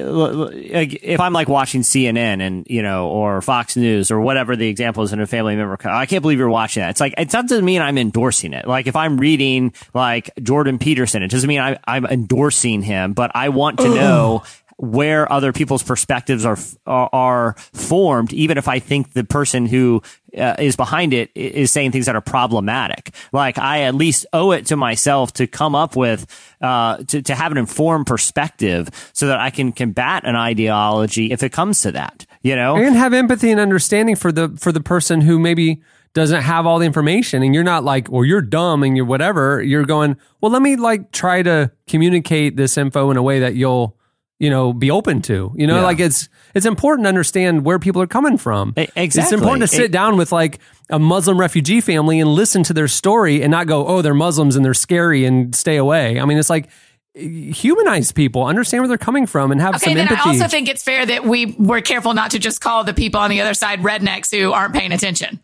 if 0.00 1.20
I'm 1.20 1.32
like 1.32 1.48
watching 1.48 1.82
CNN 1.82 2.40
and 2.40 2.66
you 2.68 2.82
know 2.82 3.08
or 3.08 3.40
Fox 3.42 3.76
News 3.76 4.10
or 4.10 4.20
whatever 4.20 4.56
the 4.56 4.68
example 4.68 5.02
is 5.02 5.12
in 5.12 5.20
a 5.20 5.26
family 5.26 5.56
member, 5.56 5.76
I 5.84 6.06
can't 6.06 6.22
believe 6.22 6.38
you're 6.38 6.48
watching 6.48 6.82
that. 6.82 6.90
It's 6.90 7.00
like 7.00 7.14
it 7.18 7.30
doesn't 7.30 7.64
mean 7.64 7.82
I'm 7.82 7.98
endorsing 7.98 8.52
it. 8.52 8.66
Like 8.66 8.86
if 8.86 8.96
I'm 8.96 9.18
reading 9.18 9.72
like 9.94 10.30
Jordan 10.42 10.78
Peterson, 10.78 11.22
it 11.22 11.30
doesn't 11.30 11.48
mean 11.48 11.60
I, 11.60 11.78
I'm 11.86 12.06
endorsing 12.06 12.82
him, 12.82 13.12
but 13.12 13.32
I 13.34 13.50
want 13.50 13.78
to 13.78 13.94
know 13.94 14.42
where 14.80 15.30
other 15.30 15.52
people's 15.52 15.82
perspectives 15.82 16.46
are 16.46 16.56
are 16.86 17.54
formed, 17.74 18.32
even 18.32 18.56
if 18.56 18.66
I 18.66 18.78
think 18.78 19.12
the 19.12 19.24
person 19.24 19.66
who 19.66 20.02
uh, 20.36 20.56
is 20.58 20.74
behind 20.74 21.12
it 21.12 21.30
is 21.34 21.70
saying 21.70 21.92
things 21.92 22.06
that 22.06 22.16
are 22.16 22.22
problematic. 22.22 23.14
Like 23.30 23.58
I 23.58 23.82
at 23.82 23.94
least 23.94 24.24
owe 24.32 24.52
it 24.52 24.66
to 24.66 24.76
myself 24.76 25.34
to 25.34 25.46
come 25.46 25.74
up 25.74 25.96
with 25.96 26.26
uh, 26.62 26.98
to 27.04 27.20
to 27.20 27.34
have 27.34 27.52
an 27.52 27.58
informed 27.58 28.06
perspective 28.06 28.88
so 29.12 29.26
that 29.26 29.38
I 29.38 29.50
can 29.50 29.72
combat 29.72 30.24
an 30.24 30.34
ideology 30.34 31.30
if 31.30 31.42
it 31.42 31.52
comes 31.52 31.82
to 31.82 31.92
that. 31.92 32.24
You 32.42 32.56
know, 32.56 32.76
and 32.76 32.96
have 32.96 33.12
empathy 33.12 33.50
and 33.50 33.60
understanding 33.60 34.16
for 34.16 34.32
the 34.32 34.48
for 34.58 34.72
the 34.72 34.80
person 34.80 35.20
who 35.20 35.38
maybe 35.38 35.82
doesn't 36.14 36.40
have 36.40 36.66
all 36.66 36.78
the 36.78 36.86
information 36.86 37.42
and 37.42 37.54
you're 37.54 37.62
not 37.62 37.84
like 37.84 38.10
well 38.10 38.24
you're 38.24 38.42
dumb 38.42 38.82
and 38.82 38.96
you're 38.96 39.06
whatever 39.06 39.62
you're 39.62 39.84
going 39.84 40.16
well 40.40 40.50
let 40.50 40.60
me 40.60 40.74
like 40.74 41.12
try 41.12 41.40
to 41.40 41.70
communicate 41.86 42.56
this 42.56 42.76
info 42.76 43.12
in 43.12 43.16
a 43.16 43.22
way 43.22 43.38
that 43.38 43.54
you'll 43.54 43.96
you 44.40 44.50
know 44.50 44.72
be 44.72 44.90
open 44.90 45.22
to 45.22 45.52
you 45.54 45.66
know 45.66 45.76
yeah. 45.76 45.82
like 45.84 46.00
it's 46.00 46.28
it's 46.54 46.66
important 46.66 47.04
to 47.04 47.08
understand 47.08 47.64
where 47.64 47.78
people 47.78 48.02
are 48.02 48.08
coming 48.08 48.36
from. 48.36 48.72
Exactly 48.76 49.22
it's 49.22 49.32
important 49.32 49.60
to 49.60 49.68
sit 49.68 49.84
it, 49.84 49.92
down 49.92 50.16
with 50.16 50.32
like 50.32 50.58
a 50.88 50.98
muslim 50.98 51.38
refugee 51.38 51.80
family 51.80 52.18
and 52.18 52.28
listen 52.28 52.64
to 52.64 52.72
their 52.72 52.88
story 52.88 53.42
and 53.42 53.52
not 53.52 53.68
go 53.68 53.86
oh 53.86 54.02
they're 54.02 54.14
muslims 54.14 54.56
and 54.56 54.64
they're 54.64 54.74
scary 54.74 55.24
and 55.24 55.54
stay 55.54 55.76
away. 55.76 56.18
I 56.18 56.24
mean 56.24 56.38
it's 56.38 56.50
like 56.50 56.68
humanize 57.14 58.12
people 58.12 58.44
understand 58.44 58.82
where 58.82 58.88
they're 58.88 58.98
coming 58.98 59.26
from 59.26 59.52
and 59.52 59.60
have 59.60 59.74
okay, 59.74 59.86
some 59.86 59.94
then 59.94 60.06
empathy. 60.06 60.28
i 60.28 60.32
also 60.32 60.46
think 60.46 60.68
it's 60.68 60.82
fair 60.82 61.04
that 61.04 61.24
we 61.24 61.46
we're 61.58 61.80
careful 61.80 62.14
not 62.14 62.30
to 62.30 62.38
just 62.38 62.60
call 62.60 62.84
the 62.84 62.94
people 62.94 63.20
on 63.20 63.30
the 63.30 63.40
other 63.40 63.52
side 63.52 63.80
rednecks 63.80 64.30
who 64.30 64.52
aren't 64.52 64.72
paying 64.72 64.92
attention 64.92 65.40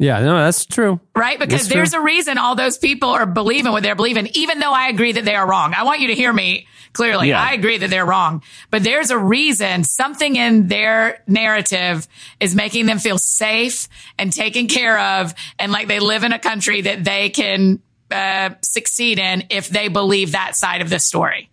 yeah, 0.00 0.20
no, 0.20 0.38
that's 0.38 0.64
true. 0.64 0.98
Right? 1.14 1.38
Because 1.38 1.60
that's 1.60 1.74
there's 1.74 1.90
true. 1.90 2.00
a 2.00 2.02
reason 2.02 2.38
all 2.38 2.54
those 2.54 2.78
people 2.78 3.10
are 3.10 3.26
believing 3.26 3.70
what 3.70 3.82
they're 3.82 3.94
believing, 3.94 4.28
even 4.32 4.58
though 4.58 4.72
I 4.72 4.88
agree 4.88 5.12
that 5.12 5.26
they 5.26 5.34
are 5.34 5.46
wrong. 5.46 5.74
I 5.76 5.82
want 5.82 6.00
you 6.00 6.08
to 6.08 6.14
hear 6.14 6.32
me 6.32 6.66
clearly. 6.94 7.28
Yeah. 7.28 7.40
I 7.40 7.52
agree 7.52 7.76
that 7.76 7.90
they're 7.90 8.06
wrong, 8.06 8.42
but 8.70 8.82
there's 8.82 9.10
a 9.10 9.18
reason 9.18 9.84
something 9.84 10.36
in 10.36 10.68
their 10.68 11.22
narrative 11.26 12.08
is 12.40 12.54
making 12.54 12.86
them 12.86 12.98
feel 12.98 13.18
safe 13.18 13.88
and 14.18 14.32
taken 14.32 14.68
care 14.68 14.98
of 14.98 15.34
and 15.58 15.70
like 15.70 15.86
they 15.86 16.00
live 16.00 16.24
in 16.24 16.32
a 16.32 16.38
country 16.38 16.80
that 16.80 17.04
they 17.04 17.28
can 17.28 17.80
uh, 18.10 18.50
succeed 18.62 19.18
in 19.18 19.44
if 19.50 19.68
they 19.68 19.88
believe 19.88 20.32
that 20.32 20.56
side 20.56 20.80
of 20.80 20.88
the 20.88 20.98
story. 20.98 21.50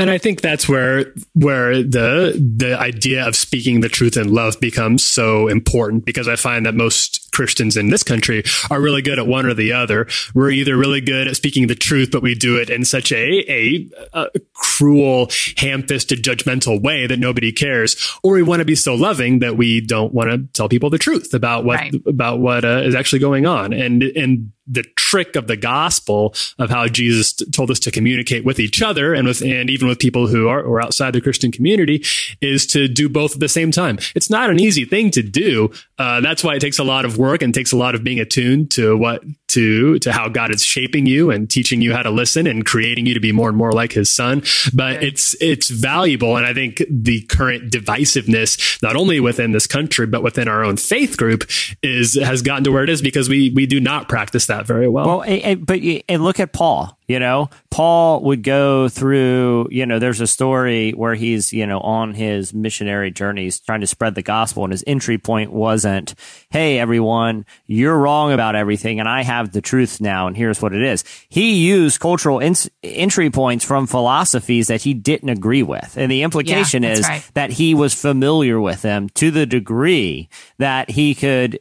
And 0.00 0.08
I 0.08 0.16
think 0.16 0.40
that's 0.40 0.66
where 0.66 1.12
where 1.34 1.82
the 1.82 2.42
the 2.56 2.74
idea 2.78 3.28
of 3.28 3.36
speaking 3.36 3.82
the 3.82 3.90
truth 3.90 4.16
in 4.16 4.32
love 4.32 4.58
becomes 4.58 5.04
so 5.04 5.46
important 5.46 6.06
because 6.06 6.26
I 6.26 6.36
find 6.36 6.64
that 6.64 6.74
most 6.74 7.19
Christians 7.40 7.74
in 7.78 7.88
this 7.88 8.02
country 8.02 8.42
are 8.70 8.82
really 8.82 9.00
good 9.00 9.18
at 9.18 9.26
one 9.26 9.46
or 9.46 9.54
the 9.54 9.72
other. 9.72 10.06
We're 10.34 10.50
either 10.50 10.76
really 10.76 11.00
good 11.00 11.26
at 11.26 11.36
speaking 11.36 11.68
the 11.68 11.74
truth, 11.74 12.10
but 12.12 12.20
we 12.22 12.34
do 12.34 12.56
it 12.58 12.68
in 12.68 12.84
such 12.84 13.12
a, 13.12 13.24
a, 13.50 13.88
a 14.12 14.26
cruel, 14.52 15.30
ham-fisted, 15.56 16.22
judgmental 16.22 16.82
way 16.82 17.06
that 17.06 17.18
nobody 17.18 17.50
cares, 17.50 17.96
or 18.22 18.34
we 18.34 18.42
want 18.42 18.60
to 18.60 18.66
be 18.66 18.74
so 18.74 18.94
loving 18.94 19.38
that 19.38 19.56
we 19.56 19.80
don't 19.80 20.12
want 20.12 20.28
to 20.30 20.38
tell 20.52 20.68
people 20.68 20.90
the 20.90 20.98
truth 20.98 21.32
about 21.32 21.64
what 21.64 21.78
Right. 21.80 21.94
about 22.04 22.40
what 22.40 22.62
uh, 22.62 22.82
is 22.84 22.94
actually 22.94 23.20
going 23.20 23.46
on. 23.46 23.72
And 23.72 24.02
and 24.02 24.52
the 24.70 24.84
trick 24.96 25.36
of 25.36 25.46
the 25.46 25.56
gospel 25.56 26.34
of 26.58 26.70
how 26.70 26.86
Jesus 26.86 27.32
t- 27.32 27.44
told 27.50 27.70
us 27.70 27.80
to 27.80 27.90
communicate 27.90 28.44
with 28.44 28.60
each 28.60 28.80
other 28.82 29.12
and 29.14 29.26
with 29.26 29.42
and 29.42 29.68
even 29.68 29.88
with 29.88 29.98
people 29.98 30.28
who 30.28 30.48
are 30.48 30.62
or 30.62 30.80
outside 30.80 31.12
the 31.12 31.20
Christian 31.20 31.50
community 31.50 32.04
is 32.40 32.66
to 32.68 32.88
do 32.88 33.08
both 33.08 33.34
at 33.34 33.40
the 33.40 33.48
same 33.48 33.70
time. 33.70 33.98
It's 34.14 34.30
not 34.30 34.50
an 34.50 34.60
easy 34.60 34.84
thing 34.84 35.10
to 35.12 35.22
do. 35.22 35.70
Uh, 35.98 36.20
that's 36.20 36.44
why 36.44 36.54
it 36.54 36.60
takes 36.60 36.78
a 36.78 36.84
lot 36.84 37.04
of 37.04 37.18
work 37.18 37.42
and 37.42 37.52
takes 37.52 37.72
a 37.72 37.76
lot 37.76 37.94
of 37.94 38.04
being 38.04 38.20
attuned 38.20 38.70
to 38.72 38.96
what 38.96 39.22
to 39.48 39.98
to 39.98 40.12
how 40.12 40.28
God 40.28 40.54
is 40.54 40.64
shaping 40.64 41.06
you 41.06 41.30
and 41.30 41.50
teaching 41.50 41.82
you 41.82 41.92
how 41.92 42.02
to 42.02 42.10
listen 42.10 42.46
and 42.46 42.64
creating 42.64 43.06
you 43.06 43.14
to 43.14 43.20
be 43.20 43.32
more 43.32 43.48
and 43.48 43.58
more 43.58 43.72
like 43.72 43.92
His 43.92 44.12
Son. 44.12 44.42
But 44.72 45.02
it's 45.02 45.34
it's 45.40 45.68
valuable, 45.68 46.36
and 46.36 46.46
I 46.46 46.54
think 46.54 46.82
the 46.88 47.22
current 47.22 47.72
divisiveness, 47.72 48.80
not 48.82 48.96
only 48.96 49.20
within 49.20 49.52
this 49.52 49.66
country 49.66 50.06
but 50.06 50.22
within 50.22 50.48
our 50.48 50.64
own 50.64 50.76
faith 50.76 51.16
group, 51.16 51.44
is 51.82 52.14
has 52.14 52.42
gotten 52.42 52.64
to 52.64 52.72
where 52.72 52.84
it 52.84 52.90
is 52.90 53.02
because 53.02 53.28
we 53.28 53.50
we 53.50 53.66
do 53.66 53.80
not 53.80 54.08
practice 54.08 54.46
that 54.46 54.59
very 54.66 54.88
well. 54.88 55.06
Well, 55.06 55.22
and, 55.22 55.42
and- 55.42 55.66
but 55.66 55.80
and 56.08 56.22
look 56.24 56.40
at 56.40 56.52
Paul. 56.52 56.98
You 57.10 57.18
know, 57.18 57.50
Paul 57.70 58.22
would 58.22 58.44
go 58.44 58.88
through. 58.88 59.66
You 59.72 59.84
know, 59.84 59.98
there's 59.98 60.20
a 60.20 60.28
story 60.28 60.92
where 60.92 61.16
he's 61.16 61.52
you 61.52 61.66
know 61.66 61.80
on 61.80 62.14
his 62.14 62.54
missionary 62.54 63.10
journeys 63.10 63.58
trying 63.58 63.80
to 63.80 63.88
spread 63.88 64.14
the 64.14 64.22
gospel, 64.22 64.62
and 64.62 64.72
his 64.72 64.84
entry 64.86 65.18
point 65.18 65.52
wasn't, 65.52 66.14
"Hey, 66.50 66.78
everyone, 66.78 67.46
you're 67.66 67.98
wrong 67.98 68.32
about 68.32 68.54
everything, 68.54 69.00
and 69.00 69.08
I 69.08 69.24
have 69.24 69.50
the 69.50 69.60
truth 69.60 70.00
now, 70.00 70.28
and 70.28 70.36
here's 70.36 70.62
what 70.62 70.72
it 70.72 70.82
is." 70.82 71.02
He 71.28 71.66
used 71.66 71.98
cultural 71.98 72.38
ins 72.38 72.70
entry 72.84 73.28
points 73.28 73.64
from 73.64 73.88
philosophies 73.88 74.68
that 74.68 74.82
he 74.82 74.94
didn't 74.94 75.30
agree 75.30 75.64
with, 75.64 75.96
and 75.96 76.12
the 76.12 76.22
implication 76.22 76.82
that's 76.82 77.00
is 77.00 77.08
right. 77.08 77.28
that 77.34 77.50
he 77.50 77.74
was 77.74 77.92
familiar 77.92 78.60
with 78.60 78.82
them 78.82 79.08
to 79.14 79.32
the 79.32 79.46
degree 79.46 80.28
that 80.58 80.88
he 80.90 81.16
could 81.16 81.58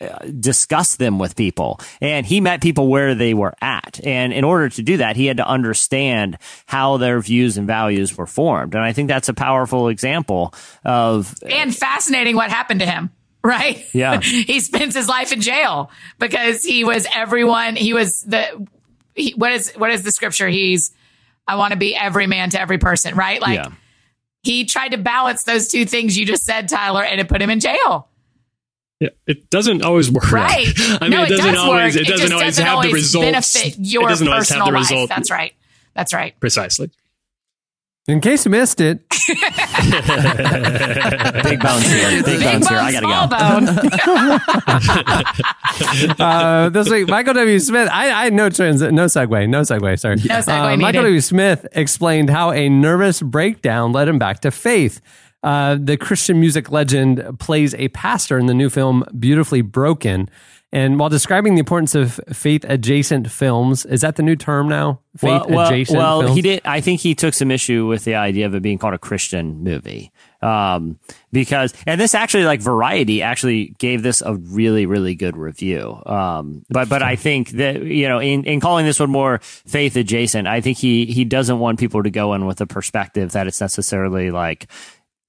uh, 0.00 0.26
discuss 0.40 0.96
them 0.96 1.20
with 1.20 1.36
people. 1.36 1.78
And 2.00 2.26
he 2.26 2.40
met 2.40 2.60
people 2.60 2.88
where 2.88 3.14
they 3.14 3.32
were 3.32 3.54
at. 3.62 4.00
And 4.02 4.32
in 4.32 4.42
order 4.42 4.68
to 4.70 4.87
do 4.88 4.96
that, 4.98 5.16
he 5.16 5.26
had 5.26 5.36
to 5.36 5.46
understand 5.46 6.38
how 6.66 6.96
their 6.96 7.20
views 7.20 7.58
and 7.58 7.66
values 7.66 8.16
were 8.16 8.26
formed. 8.26 8.74
And 8.74 8.82
I 8.82 8.92
think 8.92 9.08
that's 9.08 9.28
a 9.28 9.34
powerful 9.34 9.88
example 9.88 10.54
of 10.84 11.34
and 11.48 11.74
fascinating 11.74 12.36
what 12.36 12.50
happened 12.50 12.80
to 12.80 12.86
him. 12.86 13.10
Right? 13.44 13.84
Yeah. 13.94 14.20
he 14.22 14.60
spends 14.60 14.94
his 14.94 15.08
life 15.08 15.32
in 15.32 15.40
jail 15.40 15.90
because 16.18 16.64
he 16.64 16.84
was 16.84 17.06
everyone. 17.14 17.76
He 17.76 17.94
was 17.94 18.22
the, 18.22 18.66
he, 19.14 19.32
what 19.32 19.52
is, 19.52 19.72
what 19.72 19.90
is 19.90 20.02
the 20.02 20.10
scripture? 20.10 20.48
He's, 20.48 20.90
I 21.46 21.56
want 21.56 21.72
to 21.72 21.78
be 21.78 21.94
every 21.94 22.26
man 22.26 22.50
to 22.50 22.60
every 22.60 22.78
person, 22.78 23.14
right? 23.14 23.40
Like 23.40 23.56
yeah. 23.56 23.70
he 24.42 24.64
tried 24.64 24.90
to 24.90 24.98
balance 24.98 25.44
those 25.44 25.68
two 25.68 25.84
things 25.84 26.18
you 26.18 26.26
just 26.26 26.44
said, 26.44 26.68
Tyler, 26.68 27.04
and 27.04 27.20
it 27.20 27.28
put 27.28 27.40
him 27.40 27.50
in 27.50 27.60
jail. 27.60 28.08
Yeah, 29.00 29.10
it 29.26 29.48
doesn't 29.50 29.82
always 29.82 30.10
work. 30.10 30.30
Right. 30.32 30.66
I 31.00 31.08
mean, 31.08 31.10
no, 31.12 31.22
it 31.24 31.28
doesn't 31.28 31.44
does 31.54 31.58
always. 31.58 31.94
work. 31.94 32.02
It 32.02 32.08
doesn't 32.08 32.18
just 32.20 32.32
always 32.32 32.46
doesn't 32.56 32.64
have 32.64 32.72
the 32.72 32.76
always 32.88 32.92
results. 32.94 33.24
benefit 33.26 33.74
your 33.78 34.02
it 34.04 34.08
doesn't 34.08 34.26
always 34.28 34.48
have 34.48 34.56
personal 34.58 34.66
the 34.66 34.72
life. 34.72 34.90
result. 34.90 35.08
That's 35.08 35.30
right. 35.30 35.54
That's 35.94 36.12
right. 36.12 36.38
Precisely. 36.40 36.90
In 38.08 38.20
case 38.22 38.44
you 38.46 38.50
missed 38.50 38.80
it, 38.80 39.06
Big 41.44 41.60
bones 41.60 41.86
here. 41.92 42.22
Big, 42.22 42.24
Big 42.24 42.40
bones 42.42 42.66
here. 42.68 42.78
I 42.78 42.90
gotta 42.90 43.06
small 43.06 43.28
go. 43.28 43.36
bone. 43.36 43.68
uh, 46.18 46.68
this 46.70 46.88
week, 46.90 47.08
Michael 47.08 47.34
W. 47.34 47.58
Smith. 47.58 47.88
I, 47.92 48.26
I 48.26 48.30
no 48.30 48.48
trans, 48.50 48.80
no 48.80 49.04
segue, 49.06 49.48
no 49.48 49.60
segue. 49.62 49.98
Sorry, 49.98 50.16
No 50.16 50.22
segue 50.22 50.74
Uh, 50.74 50.76
Michael. 50.78 51.02
W. 51.02 51.20
Smith 51.20 51.66
explained 51.72 52.30
how 52.30 52.50
a 52.52 52.68
nervous 52.68 53.20
breakdown 53.22 53.92
led 53.92 54.08
him 54.08 54.18
back 54.18 54.40
to 54.40 54.50
faith. 54.50 55.00
Uh, 55.42 55.76
the 55.80 55.96
Christian 55.96 56.40
music 56.40 56.70
legend 56.70 57.38
plays 57.38 57.74
a 57.74 57.88
pastor 57.88 58.38
in 58.38 58.46
the 58.46 58.54
new 58.54 58.68
film 58.68 59.04
Beautifully 59.18 59.62
Broken. 59.62 60.28
And 60.70 60.98
while 60.98 61.08
describing 61.08 61.54
the 61.54 61.60
importance 61.60 61.94
of 61.94 62.20
faith 62.30 62.62
adjacent 62.68 63.30
films, 63.30 63.86
is 63.86 64.02
that 64.02 64.16
the 64.16 64.22
new 64.22 64.36
term 64.36 64.68
now? 64.68 65.00
Faith 65.16 65.30
well, 65.30 65.46
well, 65.48 65.66
adjacent 65.68 65.98
well, 65.98 66.20
films? 66.20 66.36
he 66.36 66.42
did. 66.42 66.60
I 66.66 66.82
think 66.82 67.00
he 67.00 67.14
took 67.14 67.32
some 67.32 67.50
issue 67.50 67.86
with 67.86 68.04
the 68.04 68.16
idea 68.16 68.44
of 68.44 68.54
it 68.54 68.60
being 68.60 68.76
called 68.76 68.92
a 68.92 68.98
Christian 68.98 69.64
movie, 69.64 70.12
um, 70.42 70.98
because 71.32 71.72
and 71.86 71.98
this 71.98 72.14
actually, 72.14 72.44
like 72.44 72.60
Variety, 72.60 73.22
actually 73.22 73.74
gave 73.78 74.02
this 74.02 74.20
a 74.20 74.34
really, 74.36 74.84
really 74.84 75.14
good 75.14 75.38
review. 75.38 76.02
Um, 76.04 76.66
but 76.68 76.90
but 76.90 77.02
I 77.02 77.16
think 77.16 77.50
that 77.52 77.82
you 77.82 78.06
know, 78.06 78.20
in, 78.20 78.44
in 78.44 78.60
calling 78.60 78.84
this 78.84 79.00
one 79.00 79.10
more 79.10 79.38
faith 79.42 79.96
adjacent, 79.96 80.46
I 80.46 80.60
think 80.60 80.76
he 80.76 81.06
he 81.06 81.24
doesn't 81.24 81.58
want 81.58 81.80
people 81.80 82.02
to 82.02 82.10
go 82.10 82.34
in 82.34 82.44
with 82.44 82.60
a 82.60 82.66
perspective 82.66 83.32
that 83.32 83.46
it's 83.46 83.60
necessarily 83.60 84.30
like 84.30 84.68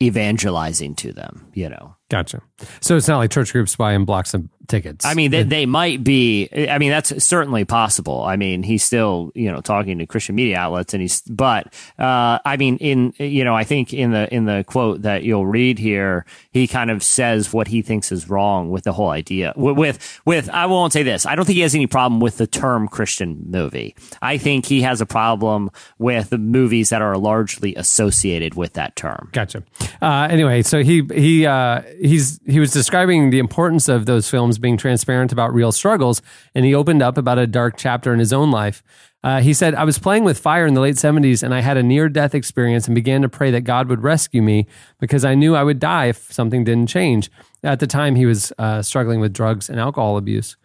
evangelizing 0.02 0.96
to 0.96 1.14
them. 1.14 1.52
You 1.54 1.70
know. 1.70 1.96
Gotcha. 2.10 2.42
So 2.82 2.98
it's 2.98 3.08
not 3.08 3.18
like 3.18 3.32
church 3.32 3.52
groups 3.52 3.76
buying 3.76 4.06
blocks 4.06 4.34
of 4.34 4.48
tickets. 4.70 5.06
I 5.06 5.16
mean, 5.16 5.32
they, 5.32 5.44
they 5.44 5.66
might 5.66 6.04
be. 6.04 6.48
I 6.70 6.78
mean, 6.78 6.92
that's 6.92 7.24
certainly 7.24 7.66
possible. 7.66 8.24
I 8.24 8.38
mean, 8.38 8.64
he's 8.64 8.84
still, 8.84 9.32
you 9.36 9.52
know, 9.52 9.60
talking 9.60 9.98
to 10.00 10.06
Christian 10.06 10.36
media 10.36 10.58
outlets, 10.58 10.94
and 10.94 11.02
he's. 11.02 11.22
But 11.22 11.74
uh, 11.98 12.40
I 12.46 12.56
mean, 12.58 12.78
in 12.78 13.14
you 13.18 13.44
know, 13.44 13.56
I 13.56 13.64
think 13.64 13.94
in 13.94 14.12
the 14.12 14.34
in 14.34 14.46
the 14.46 14.64
quote 14.68 15.02
that 15.02 15.24
you'll 15.24 15.46
read 15.46 15.80
here, 15.80 16.26
he 16.52 16.68
kind 16.68 16.92
of 16.92 17.04
says 17.04 17.52
what 17.52 17.68
he 17.68 17.82
thinks 17.82 18.12
is 18.12 18.30
wrong 18.30 18.70
with 18.70 18.86
the 18.86 18.94
whole 18.94 19.10
idea. 19.10 19.54
With 19.56 19.78
with, 19.78 20.22
with 20.26 20.50
I 20.50 20.68
won't 20.68 20.94
say 20.94 21.04
this. 21.04 21.26
I 21.26 21.36
don't 21.36 21.46
think 21.46 21.56
he 21.56 21.62
has 21.62 21.76
any 21.76 21.88
problem 21.88 22.20
with 22.22 22.38
the 22.38 22.48
term 22.48 22.88
Christian 22.88 23.46
movie. 23.50 23.96
I 24.22 24.38
think 24.38 24.66
he 24.66 24.82
has 24.82 25.02
a 25.02 25.06
problem 25.06 25.72
with 25.98 26.30
the 26.30 26.38
movies 26.38 26.90
that 26.90 27.02
are 27.02 27.18
largely 27.18 27.76
associated 27.76 28.56
with 28.56 28.74
that 28.74 28.96
term. 28.96 29.30
Gotcha. 29.32 29.64
Uh, 30.02 30.28
anyway, 30.30 30.62
so 30.62 30.84
he 30.84 31.04
he 31.14 31.46
uh, 31.46 31.82
he's 32.00 32.40
he 32.46 32.60
was 32.60 32.72
describing 32.72 33.30
the 33.30 33.40
importance 33.40 33.88
of 33.88 34.06
those 34.06 34.30
films 34.30 34.58
being 34.58 34.78
transparent 34.78 35.32
about 35.32 35.54
real 35.54 35.72
struggles, 35.72 36.22
and 36.56 36.66
he 36.66 36.74
opened 36.74 37.02
up 37.02 37.18
about 37.18 37.38
a 37.38 37.48
dark 37.48 37.76
chapter 37.78 38.14
in 38.14 38.20
his 38.20 38.34
own 38.34 38.52
life. 38.52 38.84
Uh, 39.24 39.42
he 39.42 39.54
said, 39.54 39.76
"I 39.76 39.84
was 39.84 40.00
playing 40.00 40.24
with 40.24 40.40
fire 40.40 40.66
in 40.66 40.74
the 40.74 40.82
late 40.82 40.96
'70s, 40.96 41.44
and 41.44 41.54
I 41.54 41.60
had 41.60 41.78
a 41.78 41.84
near-death 41.84 42.34
experience, 42.34 42.88
and 42.88 42.96
began 42.96 43.22
to 43.22 43.30
pray 43.30 43.52
that 43.52 43.62
God 43.62 43.90
would 43.90 44.02
rescue 44.02 44.42
me 44.42 44.66
because 45.00 45.26
I 45.26 45.36
knew 45.36 45.56
I 45.56 45.64
would 45.64 45.80
die 45.80 46.06
if 46.06 46.32
something 46.32 46.64
didn't 46.64 46.88
change." 46.88 47.30
At 47.64 47.80
the 47.80 47.88
time, 47.88 48.16
he 48.16 48.26
was 48.26 48.54
uh, 48.58 48.82
struggling 48.82 49.20
with 49.20 49.34
drugs 49.34 49.70
and 49.70 49.80
alcohol 49.80 50.18
abuse. 50.18 50.56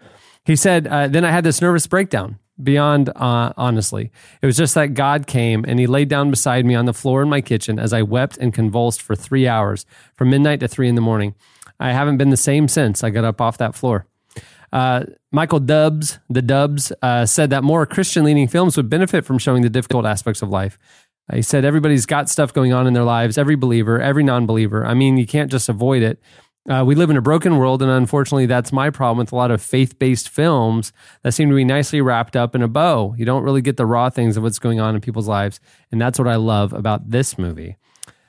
He 0.44 0.56
said, 0.56 0.86
uh, 0.86 1.08
"Then 1.08 1.24
I 1.24 1.30
had 1.30 1.44
this 1.44 1.60
nervous 1.60 1.86
breakdown." 1.86 2.38
Beyond 2.62 3.10
uh, 3.16 3.52
honestly, 3.56 4.12
it 4.40 4.46
was 4.46 4.56
just 4.56 4.74
that 4.74 4.94
God 4.94 5.26
came 5.26 5.64
and 5.66 5.80
He 5.80 5.86
laid 5.86 6.08
down 6.08 6.30
beside 6.30 6.64
me 6.64 6.74
on 6.74 6.84
the 6.84 6.94
floor 6.94 7.22
in 7.22 7.28
my 7.28 7.40
kitchen 7.40 7.78
as 7.78 7.92
I 7.92 8.02
wept 8.02 8.38
and 8.38 8.54
convulsed 8.54 9.02
for 9.02 9.16
three 9.16 9.48
hours, 9.48 9.86
from 10.14 10.30
midnight 10.30 10.60
to 10.60 10.68
three 10.68 10.88
in 10.88 10.94
the 10.94 11.00
morning. 11.00 11.34
I 11.80 11.92
haven't 11.92 12.16
been 12.16 12.30
the 12.30 12.36
same 12.36 12.68
since 12.68 13.02
I 13.02 13.10
got 13.10 13.24
up 13.24 13.40
off 13.40 13.58
that 13.58 13.74
floor. 13.74 14.06
Uh, 14.72 15.04
Michael 15.30 15.60
Dubs, 15.60 16.18
the 16.28 16.42
Dubs, 16.42 16.92
uh, 17.02 17.26
said 17.26 17.50
that 17.50 17.62
more 17.62 17.86
Christian 17.86 18.24
leaning 18.24 18.48
films 18.48 18.76
would 18.76 18.88
benefit 18.88 19.24
from 19.24 19.38
showing 19.38 19.62
the 19.62 19.70
difficult 19.70 20.06
aspects 20.06 20.42
of 20.42 20.48
life. 20.48 20.78
He 21.32 21.42
said 21.42 21.64
everybody's 21.64 22.06
got 22.06 22.28
stuff 22.28 22.52
going 22.52 22.72
on 22.72 22.86
in 22.86 22.92
their 22.92 23.04
lives, 23.04 23.38
every 23.38 23.54
believer, 23.56 24.00
every 24.00 24.22
non 24.22 24.46
believer. 24.46 24.84
I 24.84 24.94
mean, 24.94 25.16
you 25.16 25.26
can't 25.26 25.50
just 25.50 25.68
avoid 25.68 26.02
it. 26.02 26.20
Uh, 26.68 26.82
we 26.86 26.94
live 26.94 27.10
in 27.10 27.16
a 27.16 27.22
broken 27.22 27.58
world, 27.58 27.82
and 27.82 27.90
unfortunately, 27.90 28.46
that's 28.46 28.72
my 28.72 28.88
problem 28.88 29.18
with 29.18 29.32
a 29.32 29.36
lot 29.36 29.50
of 29.50 29.60
faith 29.60 29.98
based 29.98 30.30
films 30.30 30.92
that 31.22 31.32
seem 31.32 31.50
to 31.50 31.54
be 31.54 31.64
nicely 31.64 32.00
wrapped 32.00 32.36
up 32.36 32.54
in 32.54 32.62
a 32.62 32.68
bow. 32.68 33.14
You 33.18 33.26
don't 33.26 33.42
really 33.42 33.60
get 33.60 33.76
the 33.76 33.84
raw 33.84 34.08
things 34.08 34.36
of 34.36 34.42
what's 34.42 34.58
going 34.58 34.80
on 34.80 34.94
in 34.94 35.02
people's 35.02 35.28
lives. 35.28 35.60
And 35.92 36.00
that's 36.00 36.18
what 36.18 36.26
I 36.26 36.36
love 36.36 36.72
about 36.72 37.10
this 37.10 37.36
movie. 37.36 37.76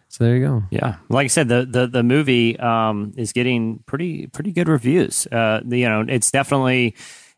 So 0.10 0.26
there 0.26 0.36
you 0.36 0.46
go. 0.46 0.64
Yeah, 0.70 0.98
like 1.10 1.26
I 1.26 1.28
said, 1.28 1.48
the 1.48 1.66
the 1.66 1.88
the 1.88 2.04
movie 2.04 2.60
um, 2.60 3.14
is 3.16 3.32
getting 3.32 3.80
pretty 3.86 4.28
pretty 4.28 4.52
good 4.52 4.68
reviews. 4.68 5.28
Uh, 5.28 5.62
you 5.66 5.88
know, 5.88 6.06
it's 6.08 6.32
definitely 6.32 6.96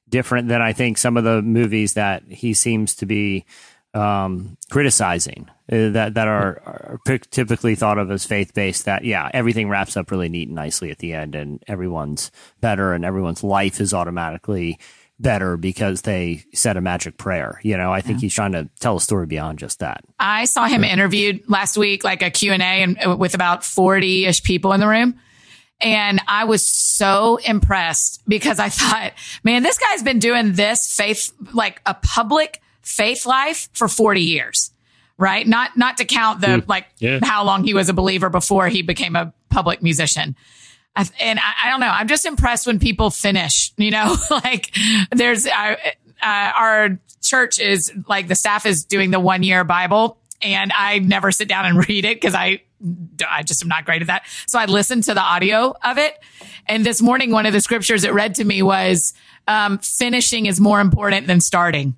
different 0.10 0.48
than 0.48 0.62
I 0.62 0.74
think 0.74 0.98
some 0.98 1.18
of 1.18 1.24
the 1.24 1.42
movies 1.42 1.94
that 1.94 2.24
he 2.28 2.54
seems 2.54 2.96
to 2.96 3.06
be 3.06 3.46
um, 3.94 4.58
criticizing 4.70 5.50
that 5.70 6.14
that 6.14 6.28
are, 6.28 6.62
are 6.66 7.18
typically 7.32 7.76
thought 7.76 7.98
of 7.98 8.10
as 8.12 8.26
faith 8.26 8.54
based. 8.54 8.86
That 8.86 9.04
yeah, 9.04 9.30
everything 9.34 9.70
wraps 9.70 9.98
up 9.98 10.12
really 10.12 10.30
neat 10.30 10.48
and 10.48 10.56
nicely 10.56 10.92
at 10.92 11.00
the 11.00 11.14
end, 11.14 11.36
and 11.36 11.64
everyone's 11.68 12.32
better, 12.62 12.94
and 12.94 13.04
everyone's 13.04 13.44
life 13.44 13.82
is 13.82 13.94
automatically 13.94 14.80
better 15.20 15.58
because 15.58 16.04
they 16.04 16.44
said 16.54 16.78
a 16.78 16.82
magic 16.82 17.18
prayer. 17.18 17.60
You 17.64 17.78
know, 17.78 17.92
I 17.92 18.02
think 18.02 18.20
he's 18.20 18.34
trying 18.34 18.52
to 18.52 18.70
tell 18.80 18.98
a 18.98 19.02
story 19.02 19.26
beyond 19.26 19.60
just 19.60 19.80
that. 19.80 20.04
I 20.20 20.46
saw 20.46 20.68
him 20.68 20.84
interviewed 20.84 21.44
last 21.50 21.78
week, 21.78 22.04
like 22.04 22.22
a 22.22 22.30
Q&A 22.30 22.58
and 22.58 22.98
uh, 23.06 23.16
with 23.18 23.34
about 23.34 23.64
40 23.64 24.26
ish 24.26 24.44
people 24.44 24.74
in 24.74 24.80
the 24.80 24.88
room. 24.88 25.20
And 25.80 26.22
I 26.28 26.46
was 26.46 26.68
so 26.68 27.38
impressed 27.38 28.24
because 28.28 28.60
I 28.60 28.70
thought, 28.70 29.14
man, 29.44 29.64
this 29.64 29.78
guy's 29.78 30.04
been 30.04 30.20
doing 30.20 30.54
this 30.54 30.94
faith, 30.96 31.32
like 31.54 31.82
a 31.86 31.94
public 31.96 32.62
faith 32.82 33.26
life 33.26 33.70
for 33.74 33.88
40 33.88 34.22
years, 34.22 34.72
right? 35.18 35.48
Not, 35.48 35.76
not 35.76 35.98
to 35.98 36.06
count 36.06 36.42
the, 36.42 36.64
like 36.68 36.86
yeah. 37.00 37.20
how 37.24 37.44
long 37.44 37.64
he 37.64 37.74
was 37.74 37.90
a 37.90 37.94
believer 37.94 38.30
before 38.30 38.68
he 38.68 38.82
became 38.82 39.16
a 39.16 39.34
public 39.50 39.82
musician. 39.82 40.36
I, 40.96 41.06
and 41.20 41.40
I, 41.40 41.54
I 41.66 41.70
don't 41.70 41.80
know. 41.80 41.88
I'm 41.88 42.08
just 42.08 42.26
impressed 42.26 42.68
when 42.68 42.80
people 42.80 43.10
finish, 43.10 43.72
you 43.78 43.92
know, 43.92 44.16
like 44.30 44.76
there's, 45.12 45.48
uh, 45.48 45.76
uh, 46.22 46.52
our 46.56 47.00
church 47.22 47.60
is 47.60 47.92
like 48.08 48.28
the 48.28 48.36
staff 48.36 48.66
is 48.66 48.86
doing 48.86 49.12
the 49.12 49.20
one 49.20 49.44
year 49.44 49.64
Bible 49.64 50.18
and 50.42 50.72
I 50.76 51.00
never 51.00 51.32
sit 51.32 51.48
down 51.48 51.66
and 51.66 51.78
read 51.90 52.06
it 52.06 52.18
because 52.18 52.36
I, 52.36 52.62
I 53.28 53.42
just 53.44 53.64
am 53.64 53.70
not 53.70 53.86
great 53.86 54.02
at 54.02 54.08
that. 54.08 54.24
So 54.48 54.60
I 54.60 54.66
listened 54.66 55.06
to 55.06 55.16
the 55.16 55.22
audio 55.22 55.76
of 55.84 55.98
it. 55.98 56.14
And 56.68 56.86
this 56.86 57.02
morning, 57.02 57.32
one 57.32 57.48
of 57.48 57.54
the 57.54 57.62
scriptures 57.62 58.04
it 58.04 58.14
read 58.14 58.36
to 58.36 58.44
me 58.44 58.62
was, 58.62 59.14
um, 59.48 59.80
finishing 59.80 60.46
is 60.46 60.60
more 60.60 60.80
important 60.80 61.26
than 61.26 61.42
starting. 61.42 61.96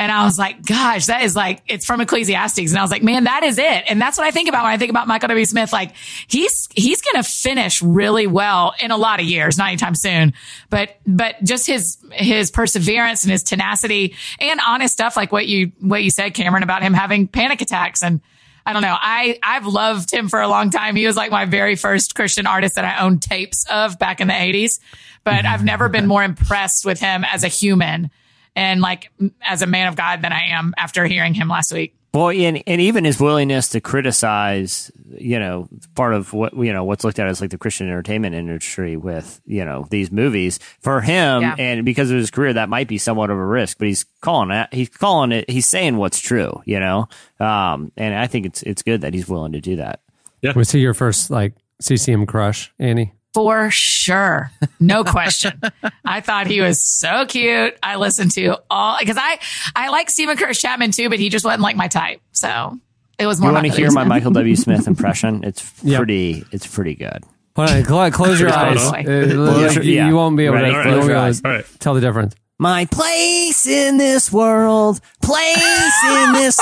And 0.00 0.10
I 0.10 0.24
was 0.24 0.38
like, 0.38 0.64
gosh, 0.64 1.06
that 1.06 1.24
is 1.24 1.36
like, 1.36 1.62
it's 1.68 1.84
from 1.84 2.00
Ecclesiastes. 2.00 2.70
And 2.70 2.78
I 2.78 2.80
was 2.80 2.90
like, 2.90 3.02
man, 3.02 3.24
that 3.24 3.42
is 3.42 3.58
it. 3.58 3.84
And 3.86 4.00
that's 4.00 4.16
what 4.16 4.26
I 4.26 4.30
think 4.30 4.48
about 4.48 4.64
when 4.64 4.72
I 4.72 4.78
think 4.78 4.88
about 4.88 5.06
Michael 5.06 5.28
W. 5.28 5.44
Smith. 5.44 5.74
Like 5.74 5.94
he's, 6.26 6.68
he's 6.74 7.02
going 7.02 7.22
to 7.22 7.28
finish 7.28 7.82
really 7.82 8.26
well 8.26 8.72
in 8.80 8.92
a 8.92 8.96
lot 8.96 9.20
of 9.20 9.26
years, 9.26 9.58
not 9.58 9.68
anytime 9.68 9.94
soon, 9.94 10.32
but, 10.70 10.96
but 11.06 11.44
just 11.44 11.66
his, 11.66 11.98
his 12.12 12.50
perseverance 12.50 13.24
and 13.24 13.30
his 13.30 13.42
tenacity 13.42 14.14
and 14.38 14.58
honest 14.66 14.94
stuff, 14.94 15.18
like 15.18 15.32
what 15.32 15.46
you, 15.46 15.72
what 15.80 16.02
you 16.02 16.10
said, 16.10 16.32
Cameron, 16.32 16.62
about 16.62 16.82
him 16.82 16.94
having 16.94 17.28
panic 17.28 17.60
attacks. 17.60 18.02
And 18.02 18.22
I 18.64 18.72
don't 18.72 18.80
know. 18.80 18.96
I, 18.98 19.38
I've 19.42 19.66
loved 19.66 20.10
him 20.10 20.30
for 20.30 20.40
a 20.40 20.48
long 20.48 20.70
time. 20.70 20.96
He 20.96 21.06
was 21.06 21.16
like 21.16 21.30
my 21.30 21.44
very 21.44 21.76
first 21.76 22.14
Christian 22.14 22.46
artist 22.46 22.76
that 22.76 22.86
I 22.86 23.04
owned 23.04 23.20
tapes 23.20 23.66
of 23.68 23.98
back 23.98 24.22
in 24.22 24.28
the 24.28 24.40
eighties, 24.40 24.80
but 25.24 25.44
I've 25.44 25.62
never 25.62 25.90
been 25.90 26.06
more 26.06 26.24
impressed 26.24 26.86
with 26.86 27.00
him 27.00 27.22
as 27.22 27.44
a 27.44 27.48
human 27.48 28.10
and 28.56 28.80
like 28.80 29.10
as 29.42 29.62
a 29.62 29.66
man 29.66 29.88
of 29.88 29.96
God 29.96 30.22
than 30.22 30.32
I 30.32 30.48
am 30.48 30.74
after 30.76 31.04
hearing 31.06 31.34
him 31.34 31.48
last 31.48 31.72
week. 31.72 31.94
Well, 32.12 32.30
and, 32.30 32.60
and 32.66 32.80
even 32.80 33.04
his 33.04 33.20
willingness 33.20 33.68
to 33.68 33.80
criticize, 33.80 34.90
you 35.16 35.38
know, 35.38 35.68
part 35.94 36.12
of 36.12 36.32
what, 36.32 36.56
you 36.56 36.72
know, 36.72 36.82
what's 36.82 37.04
looked 37.04 37.20
at 37.20 37.28
as 37.28 37.40
like 37.40 37.50
the 37.50 37.58
Christian 37.58 37.86
entertainment 37.86 38.34
industry 38.34 38.96
with, 38.96 39.40
you 39.46 39.64
know, 39.64 39.86
these 39.90 40.10
movies 40.10 40.58
for 40.80 41.00
him 41.00 41.42
Yeah. 41.42 41.54
and 41.56 41.84
because 41.84 42.10
of 42.10 42.16
his 42.16 42.32
career, 42.32 42.52
that 42.54 42.68
might 42.68 42.88
be 42.88 42.98
somewhat 42.98 43.30
of 43.30 43.38
a 43.38 43.44
risk, 43.44 43.78
but 43.78 43.86
he's 43.86 44.04
calling 44.22 44.50
it, 44.50 44.68
he's 44.72 44.88
calling 44.88 45.30
it, 45.30 45.48
he's 45.48 45.66
saying 45.66 45.98
what's 45.98 46.18
true, 46.18 46.60
you 46.64 46.80
know? 46.80 47.08
Um, 47.38 47.92
and 47.96 48.12
I 48.14 48.26
think 48.26 48.46
it's, 48.46 48.62
it's 48.64 48.82
good 48.82 49.02
that 49.02 49.14
he's 49.14 49.28
willing 49.28 49.52
to 49.52 49.60
do 49.60 49.76
that. 49.76 50.00
Yeah. 50.42 50.52
Was 50.54 50.72
he 50.72 50.80
your 50.80 50.94
first 50.94 51.30
like 51.30 51.52
CCM 51.80 52.26
crush, 52.26 52.72
Annie? 52.80 53.12
For 53.34 53.70
sure. 53.70 54.50
No 54.80 55.04
question. 55.04 55.60
I 56.04 56.20
thought 56.20 56.46
he 56.48 56.60
was 56.60 56.82
so 56.84 57.26
cute. 57.26 57.76
I 57.82 57.96
listened 57.96 58.32
to 58.32 58.58
all 58.70 58.96
because 58.98 59.16
I 59.18 59.38
I 59.76 59.88
like 59.90 60.10
Steven 60.10 60.36
Curtis 60.36 60.60
Chapman 60.60 60.90
too, 60.90 61.08
but 61.08 61.18
he 61.20 61.28
just 61.28 61.44
wasn't 61.44 61.62
like 61.62 61.76
my 61.76 61.86
type. 61.88 62.20
So 62.32 62.76
it 63.18 63.26
was 63.26 63.40
more 63.40 63.50
You 63.50 63.54
want 63.54 63.66
to 63.66 63.72
hear 63.72 63.90
my. 63.92 64.02
Michael 64.04 64.32
W. 64.32 64.56
Smith 64.56 64.86
impression? 64.88 65.44
It's 65.44 65.70
Yeah. 65.84 65.98
pretty, 65.98 66.44
it's 66.50 66.66
pretty 66.66 66.94
good. 66.94 67.22
Hold 67.56 67.70
on, 67.70 67.82
close, 67.84 68.14
close 68.14 68.40
your 68.40 68.50
eyes. 68.52 68.82
Hold 68.82 68.94
Uh, 68.94 69.00
you, 69.00 69.82
yeah. 69.82 70.08
you 70.08 70.14
won't 70.16 70.36
be 70.36 70.46
able 70.46 70.54
Right, 70.56 70.70
to, 70.70 70.72
all 70.72 70.76
right, 70.78 70.86
you 70.86 70.96
won't 70.96 71.06
be 71.08 71.12
right, 71.14 71.34
to 71.34 71.46
all 71.48 71.54
right. 71.54 71.66
tell 71.78 71.94
the 71.94 72.00
difference. 72.00 72.34
My 72.58 72.84
place 72.86 73.66
in 73.66 73.96
this 73.96 74.30
world, 74.32 75.00
place 75.22 76.04
in 76.10 76.32
this. 76.32 76.58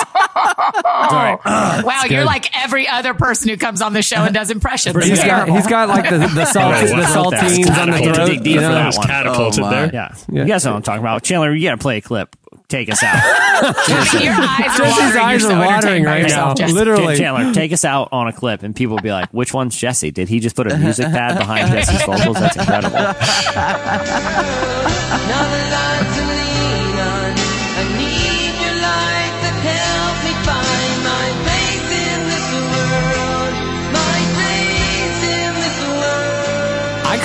Sorry. 1.10 1.36
Oh, 1.44 1.82
wow, 1.84 2.00
you're 2.08 2.20
good. 2.20 2.26
like 2.26 2.56
every 2.64 2.86
other 2.88 3.14
person 3.14 3.48
who 3.48 3.56
comes 3.56 3.82
on 3.82 3.92
the 3.92 4.02
show 4.02 4.16
and 4.16 4.34
does 4.34 4.50
impressions. 4.50 4.96
He's 5.04 5.18
It's 5.18 5.24
got, 5.24 5.48
he's 5.48 5.66
got 5.66 5.88
like 5.88 6.08
the, 6.10 6.18
the, 6.18 6.44
salt, 6.52 6.74
oh, 6.74 6.86
the 6.86 6.92
what- 6.92 7.16
what 7.16 7.30
that's 7.32 7.58
saltines 7.58 7.76
on 7.78 7.90
the 7.90 7.98
throat. 8.14 8.26
Dig 8.26 8.42
deep 8.42 8.46
you 8.54 8.60
for 8.60 8.60
know? 8.68 8.74
that 8.74 8.96
one. 8.96 9.06
catapulted 9.06 9.64
Oh, 9.64 9.70
there. 9.70 9.90
Yeah. 9.92 10.14
Yeah. 10.28 10.42
You 10.42 10.48
guys 10.48 10.64
know 10.64 10.72
what 10.72 10.76
I'm 10.78 10.82
talking 10.82 11.00
about. 11.00 11.22
Chandler, 11.22 11.54
you 11.54 11.66
got 11.68 11.72
to 11.72 11.78
play 11.78 11.96
a 11.98 12.00
clip. 12.00 12.34
Take 12.68 12.90
us 12.90 13.02
out. 13.02 13.14
I 13.16 14.18
your 14.22 14.32
eyes 14.32 14.78
are 14.78 14.84
Jesse's 14.84 15.14
watering. 15.14 15.24
eyes 15.24 15.40
You're 15.42 15.50
so 15.50 15.58
watering 15.58 15.72
entertained 15.72 16.04
by 16.04 16.10
right 16.22 16.28
now. 16.28 16.54
Jesse. 16.54 16.72
Literally. 16.74 17.16
Chandler, 17.16 17.54
take 17.54 17.72
us 17.72 17.84
out 17.84 18.10
on 18.12 18.28
a 18.28 18.32
clip, 18.32 18.62
and 18.62 18.76
people 18.76 18.96
will 18.96 19.02
be 19.02 19.10
like, 19.10 19.30
which 19.32 19.54
one's 19.54 19.74
Jesse? 19.74 20.10
Did 20.10 20.28
he 20.28 20.38
just 20.38 20.54
put 20.54 20.70
a 20.70 20.76
music 20.76 21.06
pad 21.06 21.38
behind 21.38 21.68
Jesse's 21.72 22.02
vocals? 22.02 22.36
That's 22.38 22.56
incredible. 22.56 22.98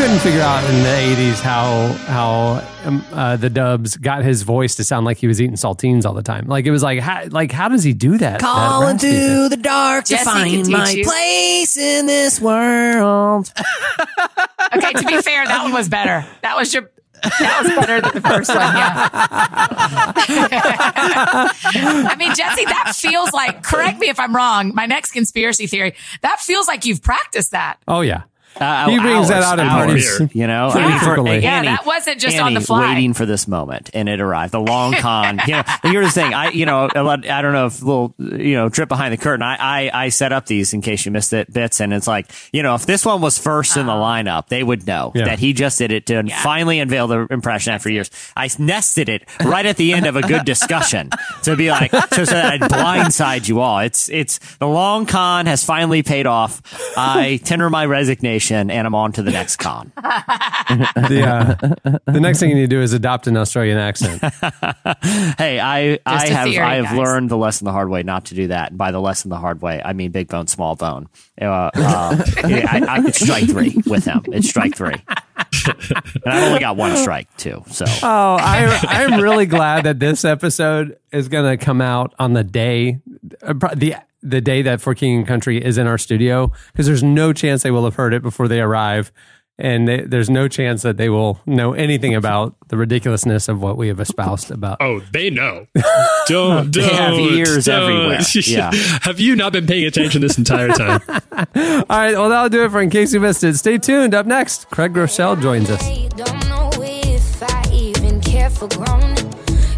Couldn't 0.04 0.20
figure 0.20 0.42
out 0.42 0.62
in 0.66 0.84
the 0.84 0.90
'80s 0.90 1.40
how 1.40 1.88
how 2.08 2.62
um, 2.84 3.06
uh, 3.14 3.38
the 3.38 3.50
Dubs 3.50 3.96
got 3.96 4.22
his 4.22 4.42
voice 4.42 4.76
to 4.76 4.84
sound 4.84 5.06
like 5.06 5.18
he 5.18 5.28
was 5.28 5.40
eating 5.40 5.56
saltines 5.56 6.06
all 6.06 6.14
the 6.14 6.22
time. 6.22 6.46
Like 6.46 6.66
it 6.66 6.72
was 6.72 6.84
like 6.84 7.00
how, 7.00 7.24
like 7.30 7.54
how 7.54 7.70
does 7.70 7.86
he 7.86 7.94
do 7.94 8.18
that? 8.18 8.20
that 8.20 8.40
Calling 8.42 8.98
thing? 8.98 9.14
through 9.14 9.48
the 9.48 9.56
dark 9.56 10.04
to 10.06 10.16
Jesse 10.16 10.26
can 10.26 10.66
find 10.66 10.70
my 10.70 10.90
you. 10.90 11.06
place 11.06 11.78
in 11.78 12.06
this 12.06 12.42
world. 12.42 13.52
Okay, 14.76 14.92
to 14.94 15.06
be 15.06 15.22
fair, 15.22 15.46
that 15.46 15.62
one 15.64 15.72
was 15.72 15.88
better. 15.88 16.26
That 16.42 16.56
was 16.58 16.74
your. 16.74 16.90
That 17.22 17.60
was 17.62 17.76
better 17.76 18.02
than 18.02 18.12
the 18.16 18.22
first 18.22 18.50
one. 18.50 18.58
Yeah. 18.58 19.10
I 22.10 22.16
mean, 22.18 22.34
Jesse, 22.34 22.66
that 22.66 22.94
feels 22.96 23.32
like. 23.34 23.62
Correct 23.62 24.00
me 24.00 24.10
if 24.10 24.20
I'm 24.20 24.36
wrong. 24.36 24.74
My 24.74 24.88
next 24.88 25.12
conspiracy 25.12 25.68
theory. 25.68 25.94
That 26.22 26.40
feels 26.40 26.68
like 26.68 26.86
you've 26.86 27.04
practiced 27.04 27.52
that. 27.52 27.78
Oh 27.88 28.02
yeah, 28.02 28.24
Uh, 28.60 28.90
He 28.90 29.00
brings 29.00 29.30
that 29.30 29.44
out 29.44 29.60
in 29.60 29.68
parties. 29.68 30.22
You 30.34 30.48
know, 30.48 30.70
Pretty 30.72 30.86
I 30.86 30.90
mean, 30.90 31.00
for- 31.00 31.06
frequently. 31.06 31.40
Yeah, 31.44 31.58
Annie- 31.58 31.68
that 31.70 31.86
wasn't 31.86 32.20
just 32.20 32.38
on 32.40 32.48
Annie 32.48 32.56
the 32.60 32.66
fly. 32.66 32.94
Waiting 32.94 33.14
for 33.14 33.26
this 33.26 33.48
moment, 33.48 33.90
and 33.94 34.08
it 34.08 34.22
arrived. 34.22 34.54
The 34.54 34.60
long 34.60 34.94
con. 35.00 35.40
you 35.48 35.54
know, 35.54 35.64
and 35.84 35.92
here's 35.92 36.14
the 36.14 36.22
thing. 36.22 36.34
I, 36.34 36.50
you 36.52 36.66
know, 36.66 36.90
a 36.96 37.04
lot- 37.04 37.28
I 37.28 37.42
don't 37.42 37.54
know 37.54 37.66
if 37.68 37.82
little, 37.82 38.14
you 38.18 38.56
know, 38.56 38.70
trip 38.70 38.90
behind 38.90 39.14
the 39.14 39.18
curtain. 39.18 39.42
I, 39.44 39.56
I, 39.90 40.06
I 40.06 40.10
set 40.10 40.32
up 40.34 40.46
these 40.46 40.74
in 40.74 40.82
case 40.82 41.06
you 41.06 41.12
missed 41.12 41.34
it 41.34 41.52
bits, 41.52 41.80
and 41.82 41.94
it's 41.94 42.08
like, 42.08 42.30
you 42.52 42.64
know, 42.64 42.76
if 42.76 42.86
this 42.86 43.06
one 43.06 43.22
was 43.22 43.38
first 43.38 43.76
in 43.78 43.86
the 43.86 43.92
lineup, 43.94 44.48
they 44.48 44.64
would 44.64 44.86
know 44.86 45.12
Yeah. 45.16 45.26
that 45.26 45.40
he 45.40 45.54
just 45.54 45.78
did 45.80 45.92
it 45.92 46.06
to 46.08 46.24
finally 46.42 46.80
unveil 46.80 47.08
the 47.08 47.28
impression 47.32 47.74
after 47.74 47.90
years. 47.90 48.10
I 48.36 48.50
nested 48.60 49.10
it 49.10 49.28
right 49.44 49.66
at 49.66 49.78
the 49.78 49.94
end 49.94 50.06
of 50.06 50.16
a 50.16 50.22
good 50.22 50.46
discussion 50.46 51.10
to 51.44 51.56
be 51.56 51.70
like, 51.72 51.92
so, 51.92 52.24
so 52.24 52.34
that 52.34 52.54
I'd 52.54 52.62
blindside 52.62 53.48
you 53.48 53.62
all. 53.62 53.80
It's, 53.80 54.10
it's 54.10 54.40
the 54.58 54.68
long 54.68 55.06
con 55.06 55.46
has 55.48 55.64
finally 55.64 56.04
paid 56.04 56.28
off. 56.28 56.62
I 56.98 57.40
tender 57.44 57.70
my 57.70 57.86
resignation, 57.86 58.43
and 58.52 58.72
I'm 58.72 58.96
on 58.96 59.12
to 59.14 59.22
the 59.24 59.32
next 59.32 59.58
con. 59.58 59.92
the 59.98 61.24
uh, 61.26 62.00
the 62.06 62.20
next 62.20 62.40
thing 62.40 62.50
you 62.50 62.56
need 62.56 62.62
to 62.70 62.76
do 62.76 62.82
is 62.82 62.94
adopt 62.94 63.28
an 63.28 63.38
Australian 63.38 63.78
accent. 63.78 64.22
Hey, 65.38 65.60
I 65.60 66.00
I 66.06 66.26
a 66.26 66.34
have 66.34 66.48
theory, 66.48 66.64
I 66.64 66.76
have 66.76 66.86
guys. 66.86 66.98
learned 66.98 67.30
the 67.30 67.38
lesson 67.38 67.66
the 67.66 67.72
hard 67.72 67.90
way 67.90 68.04
not 68.04 68.26
to 68.26 68.36
do 68.36 68.48
that. 68.48 68.70
And 68.70 68.78
by 68.78 68.92
the 68.92 69.00
lesson 69.02 69.30
the 69.30 69.38
hard 69.38 69.62
way, 69.62 69.82
I 69.84 69.94
mean 69.94 70.12
big 70.12 70.28
bone, 70.28 70.46
Smallbone. 70.46 71.08
Uh, 71.42 71.46
uh, 71.46 71.70
I, 72.44 72.86
I, 72.88 73.08
it's 73.08 73.20
strike 73.22 73.46
three 73.50 73.76
with 73.88 74.06
him. 74.06 74.22
It's 74.28 74.50
strike 74.50 74.76
three, 74.76 74.94
and 74.96 76.26
I've 76.26 76.44
only 76.44 76.60
got 76.60 76.78
one 76.78 76.96
strike 76.98 77.36
too. 77.38 77.64
So 77.70 77.86
Oh, 78.04 78.38
I 78.40 78.80
I'm 78.88 79.22
really 79.22 79.46
glad 79.46 79.86
that 79.86 80.00
this 80.00 80.24
episode 80.26 80.98
is 81.12 81.28
going 81.28 81.58
to 81.58 81.64
come 81.64 81.82
out 81.82 82.14
on 82.20 82.34
the 82.34 82.44
day 82.44 83.00
uh, 83.42 83.54
the 83.76 83.96
the 84.24 84.42
day 84.42 84.62
that 84.62 84.82
For 84.82 84.96
King 84.96 85.18
and 85.20 85.28
Country 85.28 85.64
is 85.64 85.78
in 85.78 85.86
our 85.86 85.98
studio 85.98 86.52
because 86.72 86.88
there's 86.88 87.04
no 87.04 87.34
chance 87.34 87.62
they 87.64 87.72
will 87.72 87.84
have 87.84 87.96
heard 87.96 88.14
it 88.14 88.22
before 88.24 88.48
they 88.48 88.62
arrive. 88.62 89.12
And 89.60 89.88
they, 89.88 90.02
there's 90.02 90.32
no 90.32 90.48
chance 90.48 90.82
that 90.82 90.98
they 90.98 91.10
will 91.10 91.40
know 91.46 91.74
anything 91.74 92.16
about 92.16 92.56
the 92.70 92.76
ridiculousness 92.78 93.48
of 93.48 93.62
what 93.62 93.78
we 93.78 93.88
have 93.90 94.00
espoused 94.00 94.50
about. 94.50 94.78
Oh, 94.82 95.02
they 95.12 95.30
know. 95.30 95.68
Don't, 96.26 96.26
don't. 96.28 96.74
They 96.74 96.82
have 96.88 97.14
ears 97.14 97.66
don't. 97.66 97.84
everywhere. 97.84 98.20
Yeah. 98.34 98.72
Have 99.04 99.20
you 99.20 99.36
not 99.36 99.54
been 99.54 99.68
paying 99.68 99.86
attention 99.86 100.22
this 100.22 100.40
entire 100.40 100.70
time? 100.70 101.02
All 101.32 101.86
right, 101.88 102.14
well, 102.14 102.30
that'll 102.30 102.50
do 102.50 102.66
it 102.66 102.72
for 102.72 102.82
In 102.82 102.90
Case 102.90 103.14
You 103.14 103.20
Missed 103.20 103.44
It. 103.44 103.56
Stay 103.56 103.78
tuned. 103.78 104.16
Up 104.16 104.26
next, 104.26 104.70
Craig 104.72 104.94
Groeschel 104.94 105.40
joins 105.40 105.70
us. 105.70 105.84
I 105.84 106.08
don't 106.16 106.50
know 106.50 106.72
if 106.82 107.44
I 107.44 107.70
even 107.72 108.22
care 108.22 108.50
for 108.50 108.68
grown, 108.70 109.12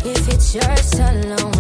if 0.05 0.29
it's 0.29 0.55
yours 0.55 0.93
alone. 0.93 1.54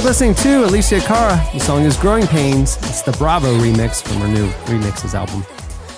You're 0.00 0.08
listening 0.08 0.34
to 0.36 0.64
Alessia 0.64 1.04
Cara. 1.04 1.46
The 1.52 1.60
song 1.60 1.82
is 1.82 1.94
Growing 1.98 2.26
Pains. 2.26 2.78
It's 2.84 3.02
the 3.02 3.12
BRAVVO 3.12 3.60
remix 3.60 4.00
from 4.00 4.16
her 4.22 4.28
new 4.28 4.48
Remixes 4.64 5.12
album. 5.12 5.44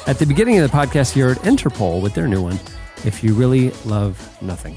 At 0.09 0.19
the 0.19 0.27
beginning 0.27 0.59
of 0.59 0.69
the 0.69 0.77
podcast, 0.77 1.15
you 1.15 1.23
heard 1.23 1.37
Interpol 1.39 2.03
with 2.03 2.13
their 2.13 2.27
new 2.27 2.43
one, 2.43 2.59
If 3.05 3.23
You 3.23 3.33
Really 3.33 3.71
Love 3.85 4.19
Nothing. 4.43 4.77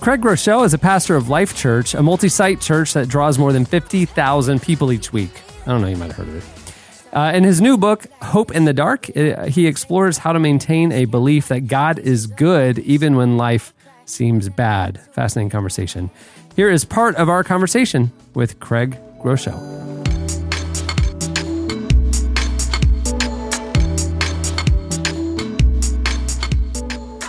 Craig 0.00 0.20
Groeschel 0.20 0.64
is 0.64 0.74
a 0.74 0.78
pastor 0.78 1.16
of 1.16 1.28
Life 1.28 1.56
Church, 1.56 1.92
a 1.94 2.04
multi 2.04 2.28
site 2.28 2.60
church 2.60 2.92
that 2.92 3.08
draws 3.08 3.36
more 3.36 3.52
than 3.52 3.64
50,000 3.64 4.62
people 4.62 4.92
each 4.92 5.12
week. 5.12 5.32
I 5.62 5.70
don't 5.70 5.80
know, 5.80 5.88
you 5.88 5.96
might 5.96 6.12
have 6.12 6.18
heard 6.18 6.28
of 6.28 6.36
it. 6.36 7.16
Uh, 7.16 7.32
in 7.34 7.42
his 7.42 7.60
new 7.60 7.76
book, 7.76 8.06
Hope 8.22 8.54
in 8.54 8.64
the 8.64 8.74
Dark, 8.74 9.10
uh, 9.16 9.46
he 9.46 9.66
explores 9.66 10.18
how 10.18 10.32
to 10.32 10.38
maintain 10.38 10.92
a 10.92 11.06
belief 11.06 11.48
that 11.48 11.66
God 11.66 11.98
is 11.98 12.28
good 12.28 12.78
even 12.78 13.16
when 13.16 13.36
life 13.36 13.74
seems 14.04 14.48
bad. 14.48 15.00
Fascinating 15.10 15.50
conversation. 15.50 16.10
Here 16.56 16.70
is 16.70 16.86
part 16.86 17.16
of 17.16 17.28
our 17.28 17.44
conversation 17.44 18.10
with 18.32 18.58
Craig 18.60 18.96
Groeschel. 19.20 19.60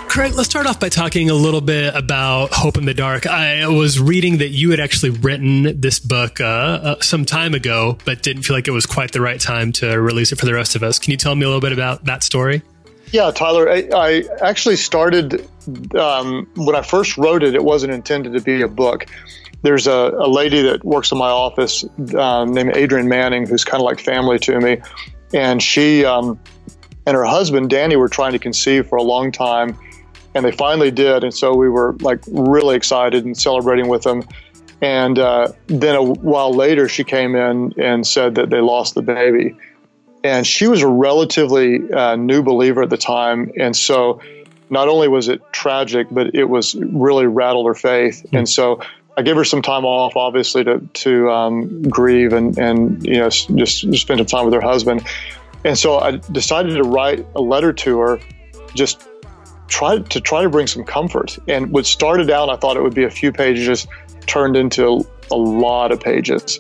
Craig, 0.07 0.33
let's 0.35 0.49
start 0.49 0.65
off 0.65 0.79
by 0.79 0.87
talking 0.87 1.29
a 1.29 1.33
little 1.33 1.59
bit 1.59 1.93
about 1.93 2.53
Hope 2.53 2.77
in 2.77 2.85
the 2.85 2.93
Dark. 2.93 3.27
I 3.27 3.67
was 3.67 3.99
reading 3.99 4.37
that 4.37 4.47
you 4.47 4.71
had 4.71 4.79
actually 4.79 5.09
written 5.09 5.81
this 5.81 5.99
book 5.99 6.39
uh, 6.39 6.45
uh, 6.45 7.01
some 7.01 7.25
time 7.25 7.53
ago, 7.53 7.97
but 8.05 8.23
didn't 8.23 8.43
feel 8.43 8.55
like 8.55 8.69
it 8.69 8.71
was 8.71 8.85
quite 8.85 9.11
the 9.11 9.19
right 9.19 9.41
time 9.41 9.73
to 9.73 9.99
release 9.99 10.31
it 10.31 10.39
for 10.39 10.45
the 10.45 10.53
rest 10.53 10.77
of 10.77 10.83
us. 10.83 10.99
Can 10.99 11.11
you 11.11 11.17
tell 11.17 11.35
me 11.35 11.43
a 11.43 11.47
little 11.47 11.59
bit 11.59 11.73
about 11.73 12.05
that 12.05 12.23
story? 12.23 12.61
Yeah, 13.11 13.31
Tyler, 13.31 13.69
I, 13.69 13.89
I 13.93 14.23
actually 14.41 14.77
started 14.77 15.45
um, 15.95 16.47
when 16.55 16.75
I 16.75 16.81
first 16.81 17.17
wrote 17.17 17.43
it. 17.43 17.55
It 17.55 17.63
wasn't 17.63 17.93
intended 17.93 18.33
to 18.33 18.41
be 18.41 18.61
a 18.61 18.67
book. 18.67 19.05
There's 19.63 19.87
a, 19.87 19.91
a 19.91 20.27
lady 20.29 20.61
that 20.63 20.83
works 20.83 21.11
in 21.11 21.17
my 21.17 21.29
office 21.29 21.83
um, 22.15 22.53
named 22.53 22.75
Adrian 22.75 23.07
Manning, 23.07 23.47
who's 23.47 23.63
kind 23.63 23.81
of 23.81 23.85
like 23.85 23.99
family 23.99 24.39
to 24.39 24.59
me, 24.59 24.81
and 25.33 25.61
she 25.61 26.05
um, 26.05 26.39
and 27.05 27.15
her 27.15 27.25
husband 27.25 27.69
Danny 27.69 27.95
were 27.95 28.09
trying 28.09 28.33
to 28.33 28.39
conceive 28.39 28.87
for 28.87 28.97
a 28.97 29.03
long 29.03 29.31
time, 29.31 29.77
and 30.35 30.45
they 30.45 30.51
finally 30.51 30.91
did. 30.91 31.23
And 31.23 31.33
so 31.33 31.55
we 31.55 31.69
were 31.69 31.95
like 32.01 32.23
really 32.27 32.75
excited 32.75 33.25
and 33.25 33.37
celebrating 33.37 33.87
with 33.87 34.03
them. 34.03 34.23
And 34.79 35.17
uh, 35.17 35.53
then 35.65 35.95
a 35.95 36.03
while 36.03 36.53
later, 36.53 36.87
she 36.87 37.03
came 37.03 37.35
in 37.35 37.73
and 37.81 38.05
said 38.05 38.35
that 38.35 38.51
they 38.51 38.61
lost 38.61 38.93
the 38.93 39.01
baby 39.01 39.55
and 40.23 40.45
she 40.45 40.67
was 40.67 40.81
a 40.81 40.87
relatively 40.87 41.91
uh, 41.91 42.15
new 42.15 42.41
believer 42.41 42.83
at 42.83 42.89
the 42.89 42.97
time 42.97 43.51
and 43.57 43.75
so 43.75 44.21
not 44.69 44.87
only 44.87 45.07
was 45.07 45.27
it 45.27 45.41
tragic 45.51 46.07
but 46.11 46.35
it 46.35 46.45
was 46.45 46.75
really 46.75 47.27
rattled 47.27 47.67
her 47.67 47.73
faith 47.73 48.25
Hmm. 48.29 48.37
and 48.37 48.49
so 48.49 48.81
i 49.17 49.21
gave 49.21 49.35
her 49.35 49.43
some 49.43 49.61
time 49.61 49.85
off 49.85 50.15
obviously 50.15 50.63
to, 50.63 50.79
to 50.93 51.29
um, 51.29 51.81
grieve 51.83 52.33
and, 52.33 52.57
and 52.57 53.05
you 53.05 53.17
know 53.17 53.29
just, 53.29 53.55
just 53.55 54.01
spend 54.01 54.19
some 54.19 54.25
time 54.25 54.45
with 54.45 54.53
her 54.53 54.61
husband 54.61 55.05
and 55.63 55.77
so 55.77 55.99
i 55.99 56.11
decided 56.31 56.75
to 56.75 56.83
write 56.83 57.25
a 57.35 57.41
letter 57.41 57.73
to 57.73 57.99
her 57.99 58.19
just 58.73 59.07
try 59.67 59.97
to 59.97 60.21
try 60.21 60.41
to 60.41 60.49
bring 60.49 60.67
some 60.67 60.83
comfort 60.83 61.37
and 61.47 61.71
what 61.71 61.85
started 61.85 62.29
out 62.29 62.49
i 62.49 62.55
thought 62.55 62.77
it 62.77 62.83
would 62.83 62.95
be 62.95 63.03
a 63.03 63.09
few 63.09 63.31
pages 63.31 63.87
turned 64.25 64.55
into 64.55 65.05
a 65.31 65.35
lot 65.35 65.91
of 65.91 65.99
pages 65.99 66.59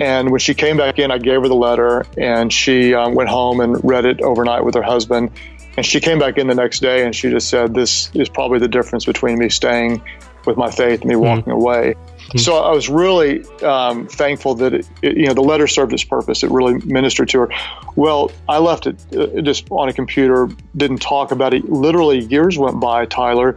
and 0.00 0.30
when 0.30 0.40
she 0.40 0.54
came 0.54 0.76
back 0.76 0.98
in, 0.98 1.12
I 1.12 1.18
gave 1.18 1.42
her 1.42 1.48
the 1.48 1.54
letter, 1.54 2.04
and 2.18 2.52
she 2.52 2.92
um, 2.92 3.14
went 3.14 3.30
home 3.30 3.60
and 3.60 3.78
read 3.84 4.04
it 4.04 4.20
overnight 4.20 4.64
with 4.64 4.74
her 4.74 4.82
husband. 4.82 5.30
And 5.76 5.86
she 5.86 6.00
came 6.00 6.18
back 6.18 6.36
in 6.38 6.46
the 6.48 6.54
next 6.54 6.80
day, 6.80 7.04
and 7.04 7.14
she 7.14 7.30
just 7.30 7.48
said, 7.48 7.74
"This 7.74 8.10
is 8.14 8.28
probably 8.28 8.58
the 8.58 8.68
difference 8.68 9.04
between 9.06 9.38
me 9.38 9.48
staying 9.48 10.02
with 10.44 10.56
my 10.56 10.70
faith 10.70 11.00
and 11.00 11.08
me 11.08 11.16
walking 11.16 11.52
away." 11.52 11.94
So 12.36 12.56
I 12.56 12.70
was 12.74 12.88
really 12.88 13.44
um, 13.62 14.06
thankful 14.06 14.54
that 14.56 14.72
it, 14.74 14.86
it- 15.02 15.16
you 15.16 15.26
know 15.26 15.34
the 15.34 15.42
letter 15.42 15.66
served 15.66 15.92
its 15.92 16.04
purpose. 16.04 16.42
It 16.42 16.50
really 16.50 16.74
ministered 16.84 17.28
to 17.30 17.40
her. 17.40 17.48
Well, 17.96 18.30
I 18.48 18.58
left 18.58 18.86
it 18.86 18.96
uh, 19.16 19.40
just 19.42 19.66
on 19.70 19.88
a 19.88 19.92
computer, 19.92 20.48
didn't 20.76 21.00
talk 21.02 21.30
about 21.32 21.52
it. 21.54 21.68
Literally, 21.70 22.18
years 22.20 22.58
went 22.58 22.80
by, 22.80 23.04
Tyler, 23.06 23.56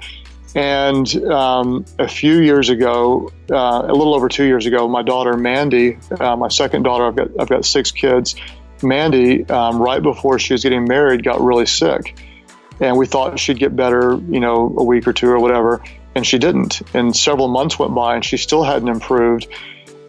and 0.56 1.14
um, 1.26 1.86
a 2.00 2.08
few 2.08 2.40
years 2.40 2.70
ago, 2.70 3.30
uh, 3.52 3.84
a 3.88 3.94
little 3.94 4.14
over 4.16 4.30
two 4.30 4.46
years 4.46 4.66
ago, 4.66 4.88
my 4.88 5.04
daughter 5.04 5.36
Mandy, 5.38 5.98
uh, 6.20 6.36
my 6.38 6.48
second 6.48 6.84
daughter, 6.84 7.06
I've 7.08 7.16
got 7.16 7.28
I've 7.40 7.50
got 7.50 7.66
six 7.66 7.92
kids. 7.92 8.36
Mandy, 8.86 9.48
um, 9.50 9.82
right 9.82 10.02
before 10.02 10.40
she 10.40 10.54
was 10.54 10.64
getting 10.64 10.86
married, 10.86 11.24
got 11.24 11.42
really 11.42 11.66
sick, 11.66 12.18
and 12.80 12.98
we 12.98 13.06
thought 13.06 13.40
she'd 13.40 13.60
get 13.60 13.76
better, 13.76 14.20
you 14.30 14.40
know, 14.40 14.74
a 14.78 14.84
week 14.84 15.08
or 15.08 15.14
two 15.14 15.30
or 15.30 15.40
whatever, 15.40 15.84
and 16.16 16.26
she 16.26 16.38
didn't. 16.38 16.82
And 16.94 17.16
several 17.16 17.48
months 17.48 17.78
went 17.78 17.94
by, 17.94 18.16
and 18.16 18.24
she 18.24 18.38
still 18.38 18.64
hadn't 18.64 18.88
improved, 18.88 19.48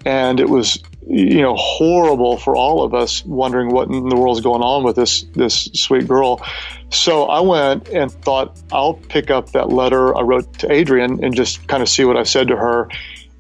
and 0.05 0.41
it 0.41 0.49
was 0.49 0.83
you 1.09 1.41
know 1.41 1.55
horrible 1.55 2.37
for 2.37 2.57
all 2.57 2.83
of 2.83 2.93
us 2.93 3.25
wondering 3.25 3.71
what 3.71 3.89
in 3.89 4.09
the 4.09 4.17
world's 4.17 4.41
going 4.41 4.63
on 4.63 4.83
with 4.83 4.97
this 4.97 5.23
this 5.35 5.71
sweet 5.73 6.09
girl. 6.09 6.45
So 6.91 7.25
i 7.27 7.41
went 7.41 7.89
and 7.89 8.11
thought 8.11 8.59
i'll 8.73 8.95
pick 8.95 9.31
up 9.31 9.53
that 9.53 9.69
letter 9.69 10.17
i 10.17 10.23
wrote 10.23 10.59
to 10.61 10.73
adrian 10.73 11.25
and 11.25 11.35
just 11.35 11.67
kind 11.69 11.83
of 11.83 11.89
see 11.89 12.05
what 12.05 12.17
i 12.17 12.25
said 12.25 12.49
to 12.49 12.57
her. 12.57 12.89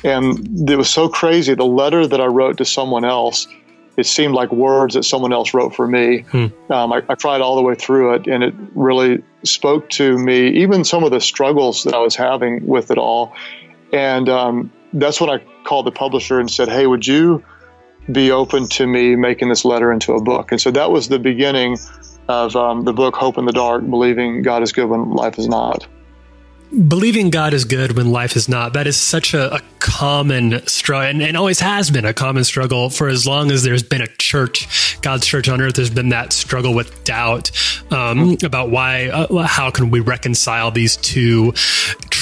And 0.04 0.70
it 0.70 0.76
was 0.76 0.90
so 0.90 1.08
crazy. 1.08 1.54
The 1.54 1.64
letter 1.64 2.06
that 2.06 2.20
i 2.20 2.26
wrote 2.26 2.58
to 2.58 2.64
someone 2.64 3.04
else 3.04 3.48
it 3.96 4.06
seemed 4.06 4.34
like 4.34 4.52
words 4.52 4.94
that 4.94 5.04
someone 5.04 5.32
else 5.32 5.54
wrote 5.54 5.74
for 5.74 5.86
me 5.86 6.24
um, 6.70 6.92
I, 6.92 7.02
I 7.08 7.14
tried 7.14 7.40
all 7.40 7.56
the 7.56 7.62
way 7.62 7.74
through 7.74 8.14
it 8.14 8.26
and 8.26 8.42
it 8.42 8.54
really 8.74 9.22
spoke 9.44 9.88
to 9.90 10.18
me 10.18 10.48
even 10.62 10.84
some 10.84 11.04
of 11.04 11.10
the 11.10 11.20
struggles 11.20 11.84
that 11.84 11.94
i 11.94 11.98
was 11.98 12.16
having 12.16 12.66
with 12.66 12.90
it 12.90 12.98
all 12.98 13.34
and 13.92 14.28
um, 14.28 14.72
that's 14.92 15.20
when 15.20 15.30
I 15.30 15.38
called 15.64 15.86
the 15.86 15.92
publisher 15.92 16.40
and 16.40 16.50
said, 16.50 16.68
"Hey, 16.68 16.86
would 16.86 17.06
you 17.06 17.44
be 18.10 18.30
open 18.30 18.68
to 18.68 18.86
me 18.86 19.16
making 19.16 19.48
this 19.48 19.64
letter 19.64 19.92
into 19.92 20.14
a 20.14 20.22
book?" 20.22 20.52
And 20.52 20.60
so 20.60 20.70
that 20.72 20.90
was 20.90 21.08
the 21.08 21.18
beginning 21.18 21.78
of 22.28 22.56
um, 22.56 22.84
the 22.84 22.92
book 22.92 23.16
"Hope 23.16 23.38
in 23.38 23.44
the 23.44 23.52
Dark: 23.52 23.88
Believing 23.88 24.42
God 24.42 24.62
is 24.62 24.72
Good 24.72 24.86
When 24.88 25.10
Life 25.10 25.38
Is 25.38 25.48
Not." 25.48 25.86
Believing 26.88 27.30
God 27.30 27.54
is 27.54 27.64
good 27.64 27.96
when 27.96 28.10
life 28.10 28.34
is 28.34 28.48
not. 28.48 28.72
That 28.72 28.88
is 28.88 28.96
such 28.96 29.34
a, 29.34 29.54
a 29.54 29.60
common 29.86 30.66
struggle 30.66 31.08
and, 31.08 31.22
and 31.22 31.36
always 31.36 31.60
has 31.60 31.90
been 31.90 32.04
a 32.04 32.12
common 32.12 32.44
struggle 32.44 32.90
for 32.90 33.08
as 33.08 33.26
long 33.26 33.50
as 33.50 33.62
there's 33.62 33.82
been 33.82 34.02
a 34.02 34.06
church, 34.18 35.00
God's 35.00 35.26
church 35.26 35.48
on 35.48 35.60
earth. 35.60 35.74
There's 35.76 35.90
been 35.90 36.08
that 36.10 36.32
struggle 36.32 36.74
with 36.74 37.04
doubt 37.04 37.50
um, 37.92 38.36
about 38.42 38.70
why, 38.70 39.06
uh, 39.08 39.42
how 39.44 39.70
can 39.70 39.90
we 39.90 40.00
reconcile 40.00 40.70
these 40.70 40.96
two 40.96 41.52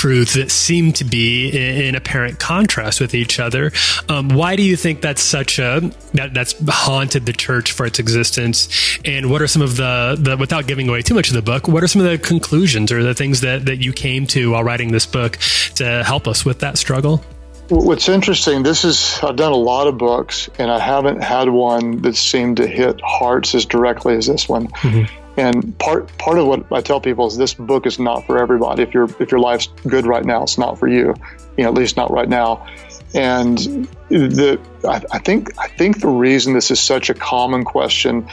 truths 0.05 0.35
that 0.35 0.51
seem 0.51 0.93
to 0.93 1.03
be 1.03 1.49
in, 1.49 1.85
in 1.87 1.95
apparent 1.95 2.39
contrast 2.39 3.01
with 3.01 3.15
each 3.15 3.41
other. 3.41 3.73
Um, 4.11 4.29
why 4.29 4.55
do 4.55 4.63
you 4.63 4.77
think 4.77 5.01
that's 5.01 5.23
such 5.23 5.59
a 5.59 5.81
that 6.13 6.35
that's 6.35 6.55
haunted 6.69 7.25
the 7.25 7.33
church 7.33 7.73
for 7.73 7.87
its 7.87 7.99
existence? 7.99 8.69
And 9.07 9.31
what 9.31 9.41
are 9.41 9.47
some 9.47 9.63
of 9.63 9.77
the, 9.77 10.17
the 10.21 10.37
without 10.37 10.67
giving 10.67 10.91
away 10.91 11.01
too 11.01 11.15
much 11.15 11.29
of 11.29 11.35
the 11.35 11.41
book? 11.41 11.69
What 11.69 11.83
are 11.83 11.87
some 11.87 12.03
of 12.03 12.11
the 12.11 12.19
conclusions 12.19 12.93
or 12.93 13.03
the 13.03 13.15
things 13.15 13.41
that 13.41 13.65
that 13.65 13.79
you 13.79 13.95
came 13.95 14.27
to 14.27 14.51
while 14.51 14.63
writing 14.63 14.93
this 14.93 15.07
book 15.07 15.39
to 15.77 16.05
help 16.05 16.29
us 16.29 16.45
with 16.45 16.59
that 16.59 16.77
struggle? 16.77 17.25
What's 17.69 18.09
interesting, 18.11 18.63
this 18.63 18.85
is 18.85 19.19
I've 19.23 19.37
done 19.37 19.53
a 19.53 19.57
lot 19.57 19.87
of 19.87 19.97
books, 19.97 20.51
and 20.59 20.71
I 20.71 20.79
haven't 20.79 21.23
had 21.23 21.49
one 21.49 22.03
that 22.03 22.15
seemed 22.15 22.59
to 22.59 22.67
hit 22.67 23.01
hearts 23.03 23.55
as 23.55 23.65
directly 23.65 24.17
as 24.17 24.27
this 24.27 24.49
one. 24.49 24.69
Mm-hmm. 24.69 25.41
And 25.41 25.79
part 25.79 26.17
part 26.19 26.39
of 26.39 26.47
what 26.47 26.71
I 26.71 26.81
tell 26.81 27.01
people 27.01 27.27
is 27.27 27.37
this 27.37 27.55
book 27.55 27.87
is 27.87 27.99
not 27.99 28.27
for 28.27 28.39
everybody. 28.39 28.83
If 28.83 28.93
your 28.93 29.05
if 29.19 29.31
your 29.31 29.41
life's 29.41 29.69
good 29.87 30.07
right 30.07 30.25
now, 30.25 30.43
it's 30.43 30.59
not 30.59 30.79
for 30.79 30.89
you. 30.89 31.15
You 31.57 31.65
know, 31.65 31.71
at 31.71 31.75
least 31.75 31.97
not 31.97 32.11
right 32.11 32.29
now. 32.29 32.67
And 33.15 33.89
the 34.09 34.61
I, 34.87 35.03
I 35.11 35.19
think 35.19 35.59
I 35.59 35.69
think 35.69 36.01
the 36.01 36.09
reason 36.09 36.53
this 36.53 36.71
is 36.71 36.81
such 36.81 37.09
a 37.09 37.15
common 37.15 37.65
question 37.65 38.29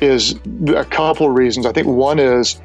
is 0.00 0.36
a 0.68 0.84
couple 0.84 1.26
of 1.26 1.34
reasons. 1.34 1.66
I 1.66 1.72
think 1.72 1.86
one 1.86 2.18
is 2.18 2.60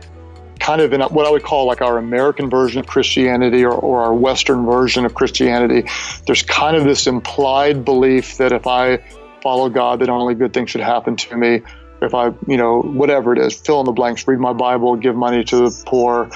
kind 0.59 0.81
of 0.81 0.93
in 0.93 1.01
what 1.01 1.25
I 1.25 1.29
would 1.29 1.43
call 1.43 1.65
like 1.65 1.81
our 1.81 1.97
American 1.97 2.49
version 2.49 2.79
of 2.79 2.87
Christianity 2.87 3.63
or, 3.63 3.73
or 3.73 4.03
our 4.03 4.13
Western 4.13 4.65
version 4.65 5.05
of 5.05 5.13
Christianity. 5.13 5.89
There's 6.25 6.43
kind 6.43 6.75
of 6.75 6.83
this 6.83 7.07
implied 7.07 7.85
belief 7.85 8.37
that 8.37 8.51
if 8.51 8.67
I 8.67 8.97
follow 9.41 9.69
God, 9.69 9.99
that 9.99 10.09
only 10.09 10.35
good 10.35 10.53
things 10.53 10.69
should 10.69 10.81
happen 10.81 11.15
to 11.15 11.37
me. 11.37 11.61
If 12.01 12.13
I, 12.13 12.27
you 12.47 12.57
know, 12.57 12.81
whatever 12.81 13.33
it 13.33 13.39
is, 13.39 13.55
fill 13.55 13.79
in 13.79 13.85
the 13.85 13.91
blanks, 13.91 14.27
read 14.27 14.39
my 14.39 14.53
Bible, 14.53 14.95
give 14.97 15.15
money 15.15 15.43
to 15.45 15.55
the 15.55 15.83
poor, 15.85 16.29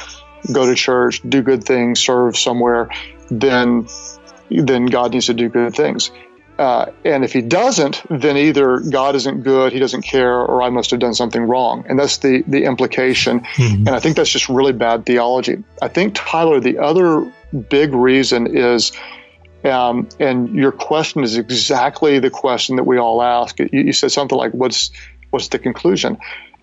go 0.51 0.65
to 0.65 0.75
church, 0.75 1.21
do 1.27 1.41
good 1.41 1.63
things, 1.63 1.99
serve 1.99 2.37
somewhere, 2.37 2.89
then 3.29 3.87
then 4.49 4.87
God 4.87 5.13
needs 5.13 5.27
to 5.27 5.33
do 5.33 5.47
good 5.49 5.73
things. 5.75 6.11
Uh, 6.61 6.91
and 7.03 7.23
if 7.23 7.33
he 7.33 7.41
doesn't, 7.41 8.03
then 8.07 8.37
either 8.37 8.81
God 8.81 9.15
isn't 9.15 9.41
good, 9.41 9.73
he 9.73 9.79
doesn't 9.79 10.03
care, 10.03 10.41
or 10.41 10.61
I 10.61 10.69
must 10.69 10.91
have 10.91 10.99
done 10.99 11.15
something 11.15 11.41
wrong. 11.41 11.85
And 11.89 11.97
that's 11.97 12.19
the, 12.19 12.43
the 12.45 12.65
implication. 12.65 13.47
And 13.87 13.89
I 13.89 13.99
think 13.99 14.15
that's 14.15 14.29
just 14.29 14.47
really 14.47 14.71
bad 14.71 15.03
theology. 15.07 15.63
I 15.81 15.87
think, 15.87 16.13
Tyler, 16.13 16.59
the 16.59 16.77
other 16.77 17.33
big 17.51 17.95
reason 17.95 18.55
is, 18.55 18.91
um, 19.63 20.07
and 20.19 20.53
your 20.53 20.71
question 20.71 21.23
is 21.23 21.35
exactly 21.35 22.19
the 22.19 22.29
question 22.29 22.75
that 22.75 22.83
we 22.83 22.99
all 22.99 23.23
ask. 23.23 23.57
You, 23.57 23.67
you 23.71 23.93
said 23.93 24.11
something 24.11 24.37
like, 24.37 24.51
what's, 24.51 24.91
what's 25.31 25.47
the 25.47 25.57
conclusion? 25.57 26.19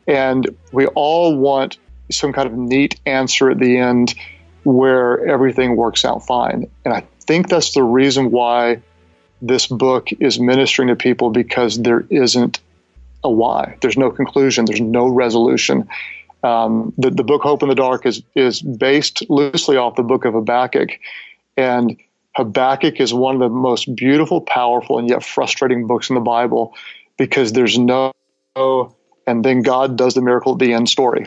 And 0.07 0.49
we 0.71 0.87
all 0.87 1.37
want 1.37 1.77
some 2.13 2.33
kind 2.33 2.47
of 2.47 2.57
neat 2.57 3.01
answer 3.05 3.51
at 3.51 3.59
the 3.59 3.77
end 3.79 4.15
where 4.63 5.27
everything 5.27 5.75
works 5.75 6.05
out 6.05 6.25
fine. 6.25 6.71
And 6.85 6.95
I 6.95 7.03
think 7.27 7.49
that's 7.49 7.75
the 7.75 7.83
reason 7.83 8.31
why 8.31 8.81
this 9.41 9.67
book 9.67 10.09
is 10.13 10.39
ministering 10.39 10.89
to 10.89 10.97
people 10.97 11.31
because 11.31 11.77
there 11.77 12.05
isn't 12.11 12.61
a 13.23 13.31
why. 13.31 13.77
There's 13.81 13.97
no 13.97 14.11
conclusion. 14.11 14.65
There's 14.65 14.81
no 14.81 15.09
resolution. 15.09 15.89
Um, 16.43 16.93
the, 16.97 17.11
the 17.11 17.25
book 17.25 17.43
Hope 17.43 17.63
in 17.63 17.69
the 17.69 17.75
Dark 17.75 18.07
is 18.07 18.23
is 18.35 18.63
based 18.63 19.29
loosely 19.29 19.77
off 19.77 19.97
the 19.97 20.03
book 20.03 20.25
of 20.25 20.35
Habakkuk, 20.35 20.91
and 21.57 21.97
Habakkuk 22.37 23.01
is 23.01 23.13
one 23.13 23.35
of 23.35 23.41
the 23.41 23.49
most 23.49 23.95
beautiful, 23.97 24.41
powerful, 24.41 24.99
and 24.99 25.09
yet 25.09 25.25
frustrating 25.25 25.89
books 25.89 26.11
in 26.11 26.15
the 26.15 26.21
Bible 26.21 26.75
because 27.17 27.53
there's 27.53 27.77
no 27.77 28.13
and 29.27 29.45
then 29.45 29.63
God 29.63 29.97
does 29.97 30.15
the 30.15 30.23
miracle 30.23 30.53
at 30.53 30.59
the 30.59 30.73
end 30.73 30.89
story. 30.89 31.27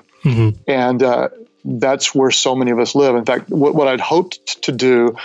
And 0.67 1.03
uh, 1.03 1.29
that's 1.63 2.15
where 2.15 2.31
so 2.31 2.55
many 2.55 2.71
of 2.71 2.79
us 2.79 2.95
live. 2.95 3.15
In 3.15 3.25
fact, 3.25 3.49
what, 3.49 3.75
what 3.75 3.88
I'd 3.88 4.01
hoped 4.01 4.63
to 4.63 4.71
do, 4.71 5.15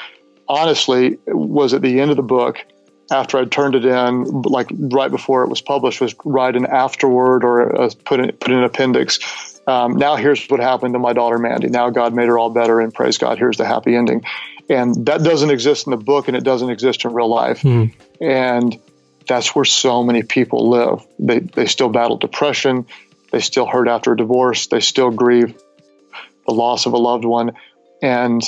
honestly, 0.47 1.19
was 1.27 1.73
at 1.73 1.83
the 1.83 2.01
end 2.01 2.11
of 2.11 2.17
the 2.17 2.23
book, 2.23 2.59
after 3.11 3.39
I'd 3.39 3.53
turned 3.53 3.75
it 3.75 3.85
in, 3.85 4.43
like 4.43 4.69
right 4.71 5.11
before 5.11 5.45
it 5.45 5.49
was 5.49 5.61
published, 5.61 6.01
was 6.01 6.15
write 6.25 6.57
an 6.57 6.67
afterword 6.67 7.45
or 7.45 7.61
a, 7.61 7.91
put 7.91 8.21
in, 8.21 8.33
put 8.33 8.51
in 8.51 8.59
an 8.59 8.65
appendix. 8.65 9.61
Um, 9.67 9.97
now 9.97 10.17
here's 10.17 10.47
what 10.47 10.61
happened 10.61 10.95
to 10.95 10.99
my 10.99 11.13
daughter 11.13 11.39
Mandy. 11.39 11.69
Now 11.69 11.91
God 11.91 12.15
made 12.15 12.29
her 12.29 12.39
all 12.39 12.51
better, 12.51 12.81
and 12.81 12.93
praise 12.93 13.19
God, 13.19 13.39
here's 13.39 13.57
the 13.57 13.67
happy 13.67 13.95
ending. 13.95 14.25
And 14.69 15.07
that 15.07 15.23
doesn't 15.23 15.51
exist 15.51 15.87
in 15.87 15.93
the 15.93 15.97
book, 15.97 16.29
and 16.29 16.37
it 16.37 16.43
doesn't 16.45 16.71
exist 16.71 17.05
in 17.05 17.13
real 17.13 17.29
life. 17.29 17.63
And 18.21 18.79
that's 19.29 19.55
where 19.55 19.65
so 19.65 20.03
many 20.03 20.23
people 20.23 20.69
live. 20.71 21.05
They 21.19 21.41
they 21.41 21.67
still 21.67 21.89
battle 21.89 22.17
depression. 22.17 22.87
They 23.33 23.41
still 23.41 23.67
hurt 23.67 23.89
after 23.89 24.13
a 24.13 24.17
divorce. 24.17 24.69
They 24.69 24.81
still 24.81 25.11
grieve 25.11 25.57
the 26.47 26.55
loss 26.55 26.87
of 26.87 26.93
a 26.93 26.97
loved 26.97 27.25
one. 27.25 27.53
And 28.03 28.43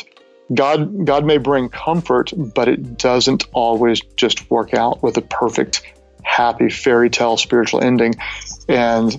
God 0.53 1.05
God 1.05 1.25
may 1.25 1.39
bring 1.39 1.69
comfort, 1.69 2.33
but 2.37 2.69
it 2.69 2.97
doesn't 2.97 3.47
always 3.53 4.01
just 4.17 4.51
work 4.51 4.75
out 4.75 5.03
with 5.03 5.17
a 5.17 5.23
perfect, 5.23 5.83
happy 6.23 6.71
fairy 6.71 7.11
tale 7.11 7.37
spiritual 7.37 7.83
ending. 7.83 8.15
And 8.69 9.15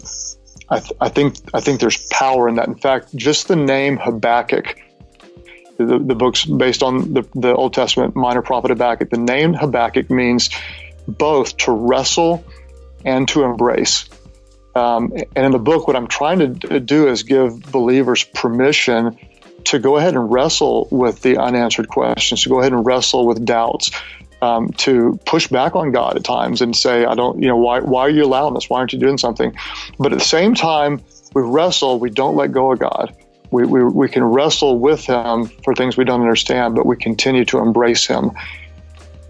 I, 0.70 0.80
th- 0.80 0.94
I 1.00 1.10
think 1.10 1.36
I 1.54 1.60
think 1.60 1.80
there's 1.80 1.98
power 2.08 2.50
in 2.50 2.56
that. 2.56 2.68
In 2.68 2.76
fact, 2.76 3.16
just 3.16 3.48
the 3.48 3.56
name 3.56 3.98
Habakkuk, 3.98 4.76
the, 5.78 6.00
the 6.00 6.16
book's 6.16 6.46
based 6.46 6.82
on 6.82 7.14
the, 7.14 7.28
the 7.36 7.54
Old 7.54 7.74
Testament 7.74 8.16
minor 8.16 8.42
prophet 8.42 8.72
Habakkuk. 8.72 9.10
The 9.12 9.18
name 9.18 9.54
Habakkuk 9.54 10.10
means 10.10 10.50
both 11.08 11.58
to 11.58 11.72
wrestle 11.72 12.44
and 13.06 13.28
to 13.30 13.44
embrace. 13.44 14.10
Um, 14.76 15.14
and 15.36 15.46
in 15.46 15.52
the 15.52 15.60
book, 15.60 15.88
what 15.88 15.96
I'm 15.96 16.08
trying 16.08 16.60
to 16.60 16.80
do 16.80 17.08
is 17.08 17.24
give 17.24 17.72
believers 17.72 18.24
permission 18.24 19.18
to 19.70 19.78
go 19.78 19.98
ahead 19.98 20.16
and 20.16 20.32
wrestle 20.32 20.88
with 20.90 21.22
the 21.22 21.38
unanswered 21.38 21.88
questions, 21.88 22.42
to 22.44 22.50
go 22.50 22.60
ahead 22.60 22.74
and 22.74 22.84
wrestle 22.84 23.28
with 23.28 23.46
doubts, 23.46 23.92
um, 24.42 24.70
to 24.70 25.20
push 25.26 25.48
back 25.48 25.76
on 25.76 25.92
God 25.92 26.16
at 26.16 26.24
times 26.24 26.62
and 26.62 26.76
say, 26.76 27.06
I 27.06 27.14
don't, 27.14 27.40
you 27.40 27.48
know, 27.48 27.58
why, 27.58 27.80
why 27.80 28.02
are 28.02 28.10
you 28.10 28.26
allowing 28.26 28.56
this? 28.56 28.68
Why 28.68 28.80
aren't 28.80 28.94
you 28.94 29.00
doing 29.00 29.20
something? 29.20 29.56
But 30.00 30.12
at 30.12 30.18
the 30.18 30.26
same 30.26 30.56
time, 30.56 31.04
we 31.36 31.44
wrestle, 31.44 32.00
we 32.00 32.10
don't 32.10 32.36
let 32.36 32.52
go 32.52 32.72
of 32.72 32.80
God. 32.80 33.16
We, 33.52 33.66
we, 33.66 33.84
we 33.84 34.10
can 34.10 34.24
wrestle 34.24 34.80
with 34.80 35.06
Him 35.06 35.46
for 35.64 35.76
things 35.76 35.98
we 35.98 36.04
don't 36.04 36.22
understand, 36.22 36.74
but 36.74 36.88
we 36.88 36.96
continue 36.96 37.46
to 37.46 37.60
embrace 37.60 38.08
Him. 38.08 38.32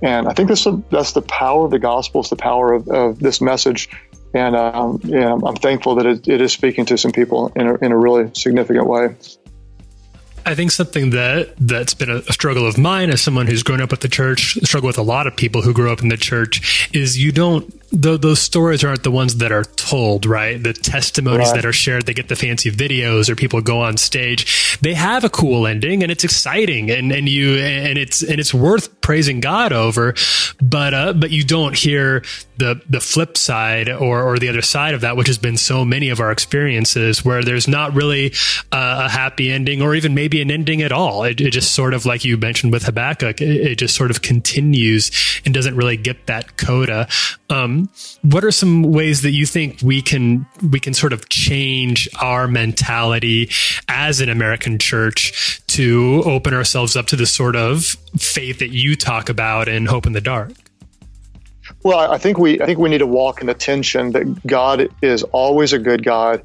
And 0.01 0.25
I 0.25 0.33
think 0.33 0.47
that's 0.47 0.63
the, 0.63 0.81
that's 0.89 1.11
the 1.11 1.21
power 1.21 1.65
of 1.65 1.71
the 1.71 1.79
gospel, 1.79 2.21
it's 2.21 2.29
the 2.29 2.37
power 2.37 2.71
of, 2.71 2.87
of 2.87 3.19
this 3.19 3.41
message. 3.41 3.89
And 4.33 4.55
um, 4.55 5.01
yeah, 5.03 5.33
I'm 5.33 5.55
thankful 5.55 5.95
that 5.95 6.05
it, 6.05 6.27
it 6.27 6.39
is 6.39 6.53
speaking 6.53 6.85
to 6.85 6.97
some 6.97 7.11
people 7.11 7.51
in 7.55 7.67
a, 7.67 7.75
in 7.75 7.91
a 7.91 7.97
really 7.97 8.29
significant 8.35 8.87
way. 8.87 9.15
I 10.45 10.55
think 10.55 10.71
something 10.71 11.11
that 11.11 11.53
that's 11.57 11.93
been 11.93 12.09
a, 12.09 12.21
struggle 12.33 12.67
of 12.67 12.77
mine 12.77 13.09
as 13.09 13.21
someone 13.21 13.47
who's 13.47 13.63
grown 13.63 13.81
up 13.81 13.91
with 13.91 14.01
the 14.01 14.07
church, 14.07 14.57
struggle 14.63 14.87
with 14.87 14.97
a 14.97 15.03
lot 15.03 15.27
of 15.27 15.35
people 15.35 15.61
who 15.61 15.73
grew 15.73 15.91
up 15.91 16.01
in 16.01 16.09
the 16.09 16.17
church, 16.17 16.89
is 16.93 17.21
you 17.21 17.31
don't 17.31 17.78
th- 17.91 18.21
those 18.21 18.39
stories 18.39 18.83
aren't 18.83 19.03
the 19.03 19.11
ones 19.11 19.37
that 19.37 19.51
are 19.51 19.63
told, 19.63 20.25
right? 20.25 20.61
The 20.61 20.73
testimonies 20.73 21.47
Right. 21.49 21.55
that 21.55 21.65
are 21.65 21.73
shared, 21.73 22.05
they 22.05 22.13
get 22.13 22.27
the 22.27 22.35
fancy 22.35 22.71
videos 22.71 23.29
or 23.29 23.35
people 23.35 23.61
go 23.61 23.81
on 23.81 23.97
stage. 23.97 24.77
They 24.81 24.93
have 24.93 25.23
a 25.23 25.29
cool 25.29 25.65
ending 25.67 26.03
and 26.03 26.11
it's 26.11 26.23
exciting 26.23 26.89
and, 26.91 27.11
and 27.11 27.27
you 27.27 27.55
and 27.57 27.97
it's 27.97 28.21
and 28.21 28.39
it's 28.39 28.53
worth 28.53 28.99
praising 29.01 29.39
God 29.39 29.73
over, 29.73 30.13
but 30.61 30.93
uh, 30.93 31.13
but 31.13 31.31
you 31.31 31.43
don't 31.43 31.75
hear 31.77 32.23
the 32.57 32.81
the 32.89 32.99
flip 32.99 33.37
side 33.37 33.89
or 33.89 34.21
or 34.23 34.37
the 34.37 34.49
other 34.49 34.61
side 34.61 34.93
of 34.93 35.01
that, 35.01 35.15
which 35.17 35.27
has 35.27 35.37
been 35.37 35.57
so 35.57 35.83
many 35.85 36.09
of 36.09 36.19
our 36.19 36.31
experiences 36.31 37.23
where 37.25 37.43
there's 37.43 37.67
not 37.67 37.93
really 37.93 38.31
uh, 38.71 39.03
a 39.05 39.09
happy 39.09 39.49
ending 39.51 39.81
or 39.81 39.95
even 39.95 40.13
maybe 40.13 40.41
an 40.41 40.51
ending 40.51 40.81
at 40.81 40.91
all. 40.91 41.23
It, 41.23 41.39
it 41.41 41.51
just 41.51 41.73
sort 41.73 41.93
of 41.93 42.05
like 42.05 42.23
you 42.25 42.37
mentioned 42.37 42.71
with 42.73 42.83
Habakkuk, 42.83 43.41
it, 43.41 43.49
it 43.71 43.75
just 43.77 43.95
sort 43.95 44.11
of 44.11 44.21
continues 44.21 45.11
and 45.45 45.53
doesn't 45.53 45.75
really 45.75 45.97
get 45.97 46.27
that 46.27 46.57
coda. 46.57 47.07
Um, 47.49 47.78
what 48.21 48.43
are 48.43 48.51
some 48.51 48.83
ways 48.83 49.21
that 49.21 49.31
you 49.31 49.45
think 49.45 49.79
we 49.83 50.01
can 50.01 50.45
we 50.71 50.79
can 50.79 50.93
sort 50.93 51.13
of 51.13 51.29
change 51.29 52.07
our 52.21 52.47
mentality 52.47 53.49
as 53.87 54.21
an 54.21 54.29
American 54.29 54.77
church 54.77 55.61
to 55.67 56.21
open 56.25 56.53
ourselves 56.53 56.95
up 56.95 57.07
to 57.07 57.15
the 57.15 57.25
sort 57.25 57.55
of 57.55 57.83
faith 58.17 58.59
that 58.59 58.69
you 58.69 58.95
talk 58.95 59.29
about 59.29 59.67
in 59.67 59.85
Hope 59.85 60.05
in 60.05 60.13
the 60.13 60.21
Dark? 60.21 60.51
Well, 61.83 62.11
I 62.11 62.17
think 62.17 62.37
we 62.37 62.61
I 62.61 62.65
think 62.65 62.79
we 62.79 62.89
need 62.89 62.99
to 62.99 63.07
walk 63.07 63.41
in 63.41 63.47
the 63.47 63.53
tension 63.53 64.11
that 64.11 64.45
God 64.45 64.89
is 65.01 65.23
always 65.23 65.73
a 65.73 65.79
good 65.79 66.03
God. 66.03 66.43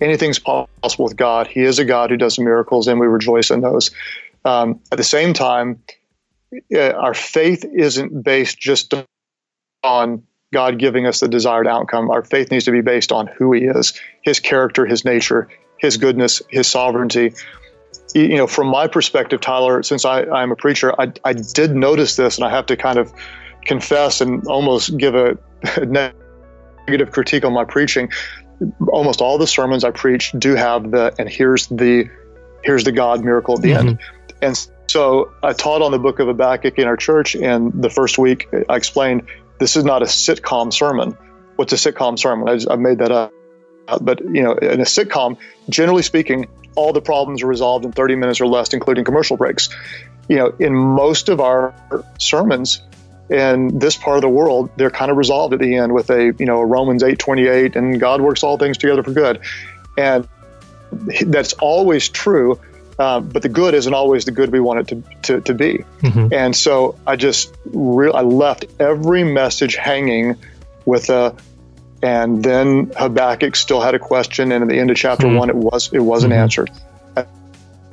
Anything's 0.00 0.38
possible 0.38 1.04
with 1.04 1.16
God. 1.16 1.46
He 1.46 1.62
is 1.62 1.78
a 1.78 1.84
God 1.84 2.10
who 2.10 2.16
does 2.16 2.38
miracles, 2.38 2.88
and 2.88 2.98
we 2.98 3.06
rejoice 3.06 3.50
in 3.50 3.60
those. 3.60 3.90
Um, 4.44 4.80
at 4.92 4.98
the 4.98 5.04
same 5.04 5.32
time, 5.32 5.82
our 6.74 7.14
faith 7.14 7.64
isn't 7.64 8.22
based 8.22 8.58
just 8.58 8.92
on 9.82 10.24
God 10.54 10.78
giving 10.78 11.06
us 11.06 11.20
the 11.20 11.28
desired 11.28 11.66
outcome. 11.66 12.10
Our 12.10 12.22
faith 12.22 12.50
needs 12.50 12.64
to 12.64 12.70
be 12.70 12.80
based 12.80 13.12
on 13.12 13.26
who 13.26 13.52
He 13.52 13.64
is, 13.64 13.92
His 14.22 14.40
character, 14.40 14.86
His 14.86 15.04
nature, 15.04 15.48
His 15.78 15.98
goodness, 15.98 16.40
His 16.48 16.66
sovereignty. 16.66 17.34
You 18.14 18.36
know, 18.36 18.46
from 18.46 18.68
my 18.68 18.86
perspective, 18.86 19.40
Tyler, 19.40 19.82
since 19.82 20.04
I, 20.04 20.22
I'm 20.22 20.52
a 20.52 20.56
preacher, 20.56 20.94
I, 20.98 21.12
I 21.24 21.32
did 21.32 21.74
notice 21.74 22.14
this, 22.14 22.38
and 22.38 22.46
I 22.46 22.50
have 22.50 22.66
to 22.66 22.76
kind 22.76 22.98
of 22.98 23.12
confess 23.66 24.20
and 24.20 24.46
almost 24.46 24.96
give 24.96 25.16
a, 25.16 25.36
a 25.76 25.84
negative 26.86 27.12
critique 27.12 27.44
on 27.44 27.52
my 27.52 27.64
preaching. 27.64 28.10
Almost 28.88 29.20
all 29.20 29.36
the 29.36 29.48
sermons 29.48 29.82
I 29.82 29.90
preach 29.90 30.32
do 30.38 30.54
have 30.54 30.92
the 30.92 31.12
and 31.18 31.28
here's 31.28 31.66
the 31.66 32.08
here's 32.62 32.84
the 32.84 32.92
God 32.92 33.24
miracle 33.24 33.56
at 33.56 33.62
the 33.62 33.72
end. 33.72 33.88
Mm-hmm. 33.88 34.36
And 34.42 34.68
so 34.88 35.32
I 35.42 35.52
taught 35.52 35.82
on 35.82 35.90
the 35.90 35.98
book 35.98 36.20
of 36.20 36.28
Habakkuk 36.28 36.78
in 36.78 36.86
our 36.86 36.96
church, 36.96 37.34
and 37.34 37.72
the 37.72 37.90
first 37.90 38.16
week 38.16 38.48
I 38.68 38.76
explained 38.76 39.26
this 39.58 39.76
is 39.76 39.84
not 39.84 40.02
a 40.02 40.06
sitcom 40.06 40.72
sermon. 40.72 41.16
What's 41.56 41.72
a 41.72 41.76
sitcom 41.76 42.18
sermon? 42.18 42.48
I, 42.48 42.54
just, 42.54 42.70
I 42.70 42.76
made 42.76 42.98
that 42.98 43.12
up. 43.12 43.32
But 44.00 44.20
you 44.20 44.42
know, 44.42 44.52
in 44.52 44.80
a 44.80 44.84
sitcom, 44.84 45.38
generally 45.68 46.02
speaking, 46.02 46.48
all 46.74 46.92
the 46.92 47.02
problems 47.02 47.42
are 47.42 47.46
resolved 47.46 47.84
in 47.84 47.92
30 47.92 48.16
minutes 48.16 48.40
or 48.40 48.46
less, 48.46 48.72
including 48.72 49.04
commercial 49.04 49.36
breaks. 49.36 49.68
You 50.28 50.36
know, 50.36 50.54
in 50.58 50.74
most 50.74 51.28
of 51.28 51.40
our 51.40 51.74
sermons, 52.18 52.80
in 53.30 53.78
this 53.78 53.96
part 53.96 54.16
of 54.16 54.22
the 54.22 54.28
world, 54.28 54.70
they're 54.76 54.90
kind 54.90 55.10
of 55.10 55.16
resolved 55.16 55.54
at 55.54 55.60
the 55.60 55.76
end 55.76 55.92
with 55.92 56.10
a 56.10 56.34
you 56.38 56.46
know 56.46 56.60
a 56.60 56.66
Romans 56.66 57.02
eight 57.02 57.18
twenty 57.18 57.46
eight, 57.46 57.76
and 57.76 58.00
God 58.00 58.20
works 58.20 58.42
all 58.42 58.58
things 58.58 58.78
together 58.78 59.02
for 59.02 59.12
good, 59.12 59.40
and 59.96 60.28
that's 61.26 61.52
always 61.54 62.08
true. 62.08 62.60
Uh, 62.98 63.20
but 63.20 63.42
the 63.42 63.48
good 63.48 63.74
isn't 63.74 63.94
always 63.94 64.24
the 64.24 64.30
good 64.30 64.52
we 64.52 64.60
want 64.60 64.80
it 64.80 64.88
to, 64.88 65.02
to, 65.22 65.40
to 65.40 65.54
be. 65.54 65.84
And 66.32 66.54
so 66.54 66.96
I 67.06 67.16
just 67.16 67.54
re- 67.66 68.12
I 68.12 68.20
left 68.22 68.66
every 68.78 69.24
message 69.24 69.74
hanging 69.74 70.36
with 70.84 71.10
a, 71.10 71.34
and 72.02 72.42
then 72.42 72.92
Habakkuk 72.96 73.56
still 73.56 73.80
had 73.80 73.94
a 73.94 73.98
question, 73.98 74.52
and 74.52 74.62
at 74.62 74.68
the 74.68 74.78
end 74.78 74.90
of 74.90 74.96
chapter 74.96 75.26
one, 75.38 75.48
it 75.50 75.56
was 75.56 75.92
it 75.92 75.98
wasn't 76.00 76.32
answered. 76.42 76.70
At 77.16 77.28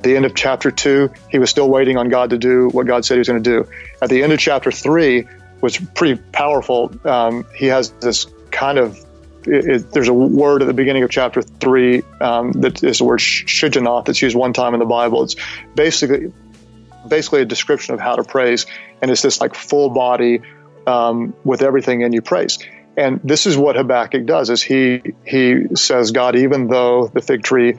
the 0.02 0.16
end 0.16 0.24
of 0.24 0.34
chapter 0.34 0.70
two, 0.70 1.10
he 1.30 1.38
was 1.38 1.48
still 1.50 1.68
waiting 1.68 1.96
on 1.96 2.08
God 2.08 2.30
to 2.30 2.38
do 2.38 2.68
what 2.68 2.86
God 2.86 3.04
said 3.04 3.14
he 3.14 3.18
was 3.18 3.28
going 3.28 3.42
to 3.42 3.50
do. 3.50 3.68
At 4.00 4.08
the 4.08 4.22
end 4.22 4.32
of 4.32 4.38
chapter 4.38 4.70
three, 4.70 5.26
was 5.62 5.78
pretty 5.78 6.20
powerful. 6.32 6.92
Um, 7.04 7.46
he 7.54 7.66
has 7.66 7.90
this 7.92 8.26
kind 8.50 8.78
of 8.78 9.01
it, 9.46 9.66
it, 9.66 9.90
there's 9.92 10.08
a 10.08 10.14
word 10.14 10.62
at 10.62 10.66
the 10.66 10.74
beginning 10.74 11.02
of 11.02 11.10
chapter 11.10 11.42
three 11.42 12.02
um, 12.20 12.52
that 12.52 12.82
is 12.82 12.98
the 12.98 13.04
word 13.04 13.20
sh- 13.20 13.44
Shigionoth 13.44 14.06
that's 14.06 14.22
used 14.22 14.36
one 14.36 14.52
time 14.52 14.74
in 14.74 14.80
the 14.80 14.86
Bible. 14.86 15.22
It's 15.22 15.36
basically 15.74 16.32
basically 17.08 17.42
a 17.42 17.44
description 17.44 17.94
of 17.94 18.00
how 18.00 18.16
to 18.16 18.24
praise, 18.24 18.66
and 19.00 19.10
it's 19.10 19.22
this 19.22 19.40
like 19.40 19.54
full 19.54 19.90
body 19.90 20.42
um, 20.86 21.34
with 21.44 21.62
everything 21.62 22.02
in 22.02 22.12
you 22.12 22.22
praise. 22.22 22.58
And 22.96 23.20
this 23.24 23.46
is 23.46 23.56
what 23.56 23.76
Habakkuk 23.76 24.26
does: 24.26 24.50
is 24.50 24.62
he 24.62 25.02
he 25.26 25.74
says, 25.74 26.12
God, 26.12 26.36
even 26.36 26.68
though 26.68 27.08
the 27.08 27.22
fig 27.22 27.42
tree 27.42 27.74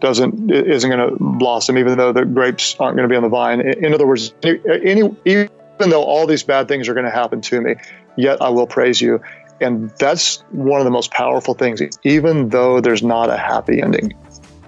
doesn't 0.00 0.50
isn't 0.50 0.90
going 0.90 1.10
to 1.10 1.16
blossom, 1.18 1.78
even 1.78 1.96
though 1.96 2.12
the 2.12 2.24
grapes 2.24 2.76
aren't 2.78 2.96
going 2.96 3.08
to 3.08 3.12
be 3.12 3.16
on 3.16 3.22
the 3.22 3.28
vine. 3.28 3.60
In, 3.60 3.86
in 3.86 3.94
other 3.94 4.06
words, 4.06 4.34
any, 4.42 5.16
even 5.24 5.48
though 5.78 6.02
all 6.02 6.26
these 6.26 6.42
bad 6.42 6.68
things 6.68 6.88
are 6.88 6.94
going 6.94 7.06
to 7.06 7.12
happen 7.12 7.40
to 7.42 7.60
me, 7.60 7.76
yet 8.16 8.42
I 8.42 8.50
will 8.50 8.66
praise 8.66 9.00
you. 9.00 9.22
And 9.60 9.90
that's 9.98 10.42
one 10.50 10.80
of 10.80 10.84
the 10.84 10.90
most 10.90 11.10
powerful 11.10 11.54
things, 11.54 11.80
even 12.04 12.48
though 12.48 12.80
there's 12.80 13.02
not 13.02 13.30
a 13.30 13.36
happy 13.36 13.80
ending, 13.80 14.14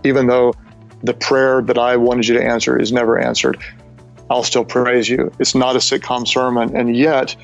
even 0.05 0.27
though 0.27 0.55
the 1.03 1.15
prayer 1.15 1.63
that 1.63 1.79
I 1.79 1.97
wanted 1.97 2.27
you 2.27 2.39
to 2.39 2.45
answer 2.45 2.79
is 2.79 2.93
never 2.93 3.19
answered, 3.19 3.63
I'll 4.31 4.45
still 4.45 4.65
praise 4.65 5.09
you. 5.09 5.33
It's 5.39 5.55
not 5.55 5.77
a 5.77 5.79
sitcom 5.79 6.27
sermon, 6.27 6.77
and 6.77 6.95
yet 6.95 7.37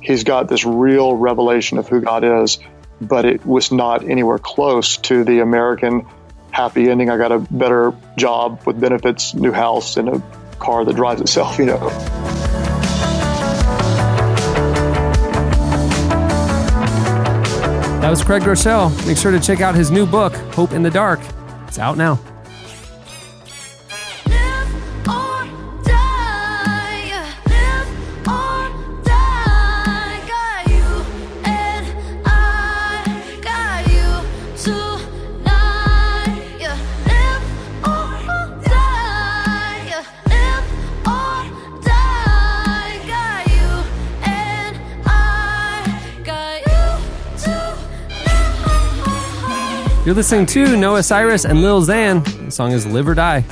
he's 0.00 0.24
got 0.24 0.48
this 0.48 0.64
real 0.64 1.14
revelation 1.14 1.78
of 1.78 1.88
who 1.88 2.00
God 2.00 2.24
is, 2.24 2.58
but 3.00 3.24
it 3.24 3.44
was 3.46 3.72
not 3.72 4.08
anywhere 4.08 4.38
close 4.38 4.96
to 4.98 5.24
the 5.24 5.40
American 5.40 6.06
happy 6.50 6.88
ending. 6.88 7.10
I 7.10 7.16
got 7.16 7.32
a 7.32 7.38
better 7.38 7.92
job 8.16 8.62
with 8.66 8.80
benefits, 8.80 9.34
new 9.34 9.52
house, 9.52 9.96
and 9.96 10.08
a 10.08 10.22
car 10.58 10.84
that 10.84 10.94
drives 10.94 11.20
itself, 11.20 11.58
you 11.58 11.66
know. 11.66 12.51
That 18.02 18.10
was 18.10 18.24
Craig 18.24 18.42
Groeschel. 18.42 19.06
Make 19.06 19.16
sure 19.16 19.30
to 19.30 19.38
check 19.38 19.60
out 19.60 19.76
his 19.76 19.92
new 19.92 20.06
book, 20.06 20.34
Hope 20.56 20.72
in 20.72 20.82
the 20.82 20.90
Dark. 20.90 21.20
It's 21.68 21.78
out 21.78 21.96
now. 21.96 22.18
You're 50.04 50.16
listening 50.16 50.46
to 50.46 50.76
Noah 50.76 51.04
Cyrus 51.04 51.44
and 51.44 51.62
Lil 51.62 51.80
Xan. 51.82 52.24
The 52.46 52.50
song 52.50 52.72
is 52.72 52.84
Live 52.86 53.06
or 53.06 53.14
Die. 53.14 53.44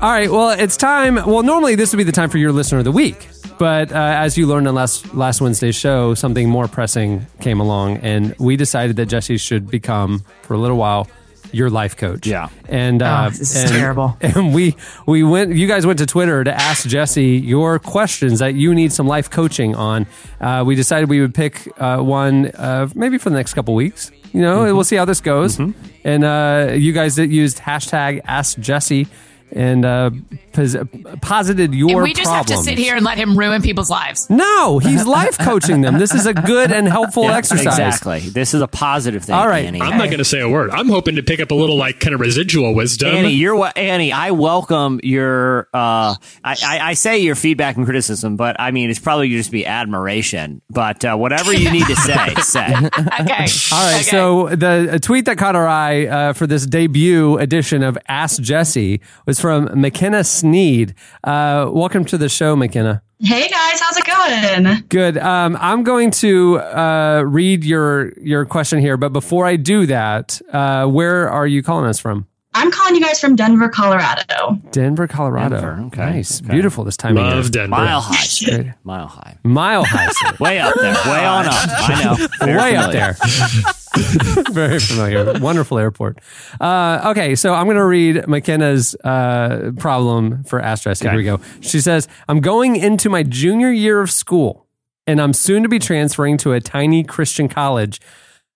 All 0.00 0.10
right, 0.10 0.30
well, 0.30 0.50
it's 0.50 0.78
time. 0.78 1.16
Well, 1.16 1.42
normally 1.42 1.74
this 1.74 1.92
would 1.92 1.98
be 1.98 2.04
the 2.04 2.12
time 2.12 2.30
for 2.30 2.38
your 2.38 2.50
listener 2.50 2.78
of 2.78 2.84
the 2.84 2.92
week. 2.92 3.28
But 3.58 3.92
uh, 3.92 3.96
as 3.96 4.38
you 4.38 4.46
learned 4.46 4.66
on 4.68 4.74
last 4.74 5.12
last 5.14 5.42
Wednesday's 5.42 5.76
show, 5.76 6.14
something 6.14 6.48
more 6.48 6.66
pressing 6.66 7.26
came 7.42 7.60
along, 7.60 7.98
and 7.98 8.34
we 8.38 8.56
decided 8.56 8.96
that 8.96 9.06
Jesse 9.06 9.36
should 9.36 9.70
become, 9.70 10.20
for 10.42 10.54
a 10.54 10.58
little 10.58 10.78
while, 10.78 11.06
your 11.52 11.68
life 11.68 11.94
coach. 11.98 12.26
Yeah. 12.26 12.48
And 12.66 13.02
uh, 13.02 13.24
Oh, 13.26 13.30
this 13.30 13.54
is 13.54 13.64
and, 13.64 13.72
terrible. 13.72 14.16
And 14.22 14.54
we 14.54 14.76
we 15.04 15.22
went. 15.22 15.54
You 15.54 15.68
guys 15.68 15.84
went 15.84 15.98
to 15.98 16.06
Twitter 16.06 16.42
to 16.42 16.54
ask 16.54 16.88
Jesse 16.88 17.36
your 17.36 17.78
questions 17.78 18.38
that 18.38 18.54
you 18.54 18.74
need 18.74 18.92
some 18.94 19.06
life 19.06 19.28
coaching 19.28 19.74
on. 19.74 20.06
Uh, 20.40 20.64
we 20.66 20.74
decided 20.74 21.10
we 21.10 21.20
would 21.20 21.34
pick 21.34 21.68
uh, 21.78 21.98
one, 21.98 22.46
uh, 22.54 22.88
maybe 22.94 23.18
for 23.18 23.28
the 23.28 23.36
next 23.36 23.52
couple 23.52 23.74
weeks. 23.74 24.10
You 24.32 24.40
know, 24.42 24.58
Mm-hmm. 24.64 24.74
we'll 24.74 24.84
see 24.84 24.96
how 24.96 25.04
this 25.04 25.20
goes. 25.20 25.58
And 26.04 26.24
uh, 26.24 26.72
you 26.76 26.92
guys 26.92 27.16
that 27.16 27.28
used 27.28 27.58
hashtag 27.58 28.20
Ask 28.24 28.58
Jesse 28.58 29.06
and 29.52 29.84
uh, 29.84 30.10
pos- 30.52 30.76
posited 31.20 31.74
your 31.74 31.90
and 31.90 32.02
we 32.02 32.14
just 32.14 32.30
have 32.30 32.46
to 32.46 32.56
sit 32.58 32.78
here 32.78 32.96
and 32.96 33.04
let 33.04 33.18
him 33.18 33.38
ruin 33.38 33.62
people's 33.62 33.90
lives. 33.90 34.28
No, 34.30 34.78
he's 34.78 35.06
life 35.06 35.38
coaching 35.38 35.80
them. 35.80 35.98
This 35.98 36.14
is 36.14 36.26
a 36.26 36.34
good 36.34 36.72
and 36.72 36.88
helpful 36.88 37.28
exercise. 37.30 37.66
Exactly. 37.66 38.20
This 38.20 38.54
is 38.54 38.62
a 38.62 38.68
positive 38.68 39.24
thing. 39.24 39.34
All 39.34 39.48
right. 39.48 39.64
Annie. 39.64 39.80
I'm 39.80 39.98
not 39.98 40.06
going 40.06 40.18
to 40.18 40.24
say 40.24 40.40
a 40.40 40.48
word. 40.48 40.70
I'm 40.70 40.88
hoping 40.88 41.16
to 41.16 41.22
pick 41.22 41.40
up 41.40 41.50
a 41.50 41.54
little 41.54 41.76
like 41.76 42.00
kind 42.00 42.14
of 42.14 42.20
residual 42.20 42.74
wisdom. 42.74 43.14
Annie, 43.14 43.30
you're 43.30 43.56
what 43.56 43.76
Annie. 43.76 44.12
I 44.12 44.30
welcome 44.32 45.00
your. 45.02 45.68
Uh, 45.72 46.14
I, 46.44 46.56
I, 46.64 46.78
I 46.80 46.94
say 46.94 47.18
your 47.18 47.34
feedback 47.34 47.76
and 47.76 47.84
criticism, 47.84 48.36
but 48.36 48.56
I 48.58 48.70
mean 48.70 48.90
it's 48.90 48.98
probably 48.98 49.28
just 49.30 49.50
be 49.50 49.66
admiration. 49.66 50.62
But 50.70 51.04
uh, 51.04 51.16
whatever 51.16 51.52
you 51.52 51.70
need 51.70 51.86
to 51.86 51.96
say, 51.96 52.34
say. 52.42 52.66
Okay. 52.66 53.46
All 53.72 53.84
right. 53.84 53.94
Okay. 53.94 54.02
So 54.02 54.48
the 54.48 54.88
a 54.92 54.98
tweet 54.98 55.24
that 55.26 55.38
caught 55.38 55.56
our 55.56 55.68
eye 55.68 56.06
uh, 56.06 56.32
for 56.32 56.46
this 56.46 56.66
debut 56.66 57.38
edition 57.38 57.82
of 57.82 57.98
Ask 58.08 58.40
Jesse 58.42 59.00
was 59.26 59.40
from 59.40 59.68
McKenna 59.80 60.24
Sneed. 60.40 60.94
Uh, 61.22 61.68
welcome 61.70 62.04
to 62.06 62.16
the 62.16 62.28
show, 62.28 62.56
McKenna. 62.56 63.02
Hey 63.18 63.48
guys, 63.48 63.78
how's 63.80 63.98
it 63.98 64.06
going? 64.06 64.84
Good. 64.88 65.18
Um, 65.18 65.58
I'm 65.60 65.82
going 65.82 66.10
to 66.12 66.58
uh, 66.58 67.22
read 67.26 67.64
your 67.64 68.12
your 68.18 68.46
question 68.46 68.78
here, 68.78 68.96
but 68.96 69.12
before 69.12 69.44
I 69.44 69.56
do 69.56 69.84
that, 69.86 70.40
uh, 70.50 70.86
where 70.86 71.28
are 71.28 71.46
you 71.46 71.62
calling 71.62 71.84
us 71.84 71.98
from? 71.98 72.26
I'm 72.52 72.70
calling 72.72 72.96
you 72.96 73.00
guys 73.00 73.20
from 73.20 73.36
Denver, 73.36 73.68
Colorado. 73.68 74.58
Denver, 74.72 75.06
Colorado. 75.06 75.60
Denver, 75.60 75.82
okay, 75.86 76.10
Nice, 76.14 76.42
okay. 76.42 76.50
beautiful 76.50 76.82
this 76.82 76.96
time 76.96 77.16
of 77.16 77.24
year. 77.24 77.34
Love 77.36 77.50
Denver. 77.52 77.68
Mile 77.70 78.00
high, 78.00 78.24
sir. 78.24 78.62
Great. 78.62 78.72
mile 78.82 79.06
high, 79.06 79.38
Mile 79.44 79.84
high, 79.84 80.08
sir. 80.08 80.36
way 80.40 80.58
up 80.58 80.74
there, 80.74 80.94
way 81.06 81.24
on 81.26 81.46
up. 81.46 81.54
I 81.54 82.02
know, 82.04 82.26
Very 82.40 82.58
way 82.58 82.76
up 82.76 82.90
there. 82.90 83.16
Very 84.52 84.80
familiar. 84.80 85.38
Wonderful 85.38 85.78
airport. 85.78 86.18
Uh, 86.60 87.02
okay, 87.12 87.34
so 87.36 87.54
I'm 87.54 87.66
going 87.66 87.76
to 87.76 87.84
read 87.84 88.26
McKenna's 88.26 88.94
uh, 89.04 89.70
problem 89.78 90.42
for 90.44 90.58
Astress. 90.58 91.00
Here 91.00 91.14
we 91.14 91.22
go. 91.24 91.40
She 91.60 91.80
says, 91.80 92.08
I'm 92.28 92.40
going 92.40 92.74
into 92.76 93.08
my 93.08 93.22
junior 93.22 93.70
year 93.70 94.00
of 94.00 94.10
school, 94.10 94.66
and 95.06 95.20
I'm 95.20 95.32
soon 95.32 95.62
to 95.62 95.68
be 95.68 95.78
transferring 95.78 96.36
to 96.38 96.52
a 96.52 96.60
tiny 96.60 97.04
Christian 97.04 97.48
college. 97.48 98.00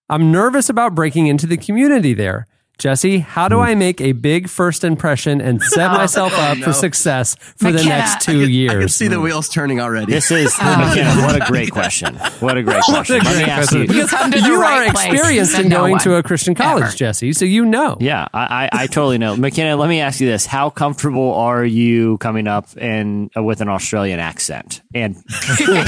I'm 0.09 0.33
nervous 0.33 0.69
about 0.69 0.95
breaking 0.97 1.29
into 1.29 1.47
the 1.47 1.57
community 1.57 2.12
there. 2.15 2.47
Jesse, 2.77 3.21
how 3.21 3.49
do 3.49 3.61
I 3.61 3.77
make 3.77 4.01
a 4.01 4.13
big 4.13 4.49
first 4.49 4.83
impression 4.83 5.41
and 5.41 5.63
set 5.63 5.91
myself 5.93 6.33
up 6.35 6.59
for 6.59 6.73
success 6.73 7.37
for 7.37 7.67
the 7.71 7.79
McKenna, 7.79 7.89
next 7.89 8.29
I 8.29 8.33
two 8.33 8.51
years? 8.51 8.73
I 8.73 8.79
can 8.81 8.89
see 8.89 9.07
the 9.07 9.21
wheels 9.21 9.49
turning 9.49 9.81
already. 9.81 10.11
This 10.11 10.31
is 10.33 10.53
McKenna. 10.63 11.23
What 11.23 11.41
a 11.41 11.45
great 11.47 11.71
question. 11.71 12.17
What 12.41 12.59
a 12.59 12.63
great 12.65 12.83
question. 12.83 13.19
Let 13.19 13.37
me 13.37 13.45
ask 13.45 13.73
you. 13.73 13.85
You 13.85 14.07
come 14.09 14.33
to 14.33 14.41
the 14.41 14.45
you 14.45 14.61
right 14.61 14.89
are 14.89 14.91
experienced 14.91 15.57
in 15.57 15.69
no 15.69 15.79
going 15.79 15.93
one 15.93 16.01
to 16.01 16.17
a 16.17 16.23
Christian 16.23 16.57
college, 16.57 16.83
ever. 16.83 16.93
Jesse, 16.93 17.33
so 17.33 17.45
you 17.45 17.65
know. 17.65 17.97
Yeah, 18.01 18.27
I, 18.35 18.69
I, 18.73 18.83
I 18.83 18.87
totally 18.89 19.19
know. 19.19 19.37
McKenna, 19.37 19.77
let 19.77 19.89
me 19.89 20.01
ask 20.01 20.21
you 20.21 20.27
this. 20.27 20.45
How 20.45 20.69
comfortable 20.69 21.33
are 21.35 21.65
you 21.65 22.19
coming 22.19 22.49
up 22.49 22.77
in 22.77 23.31
uh, 23.37 23.43
with 23.43 23.61
an 23.61 23.69
Australian 23.69 24.19
accent? 24.19 24.83
And 24.95 25.17
I 25.31 25.57
feel 25.57 25.75
like 25.75 25.87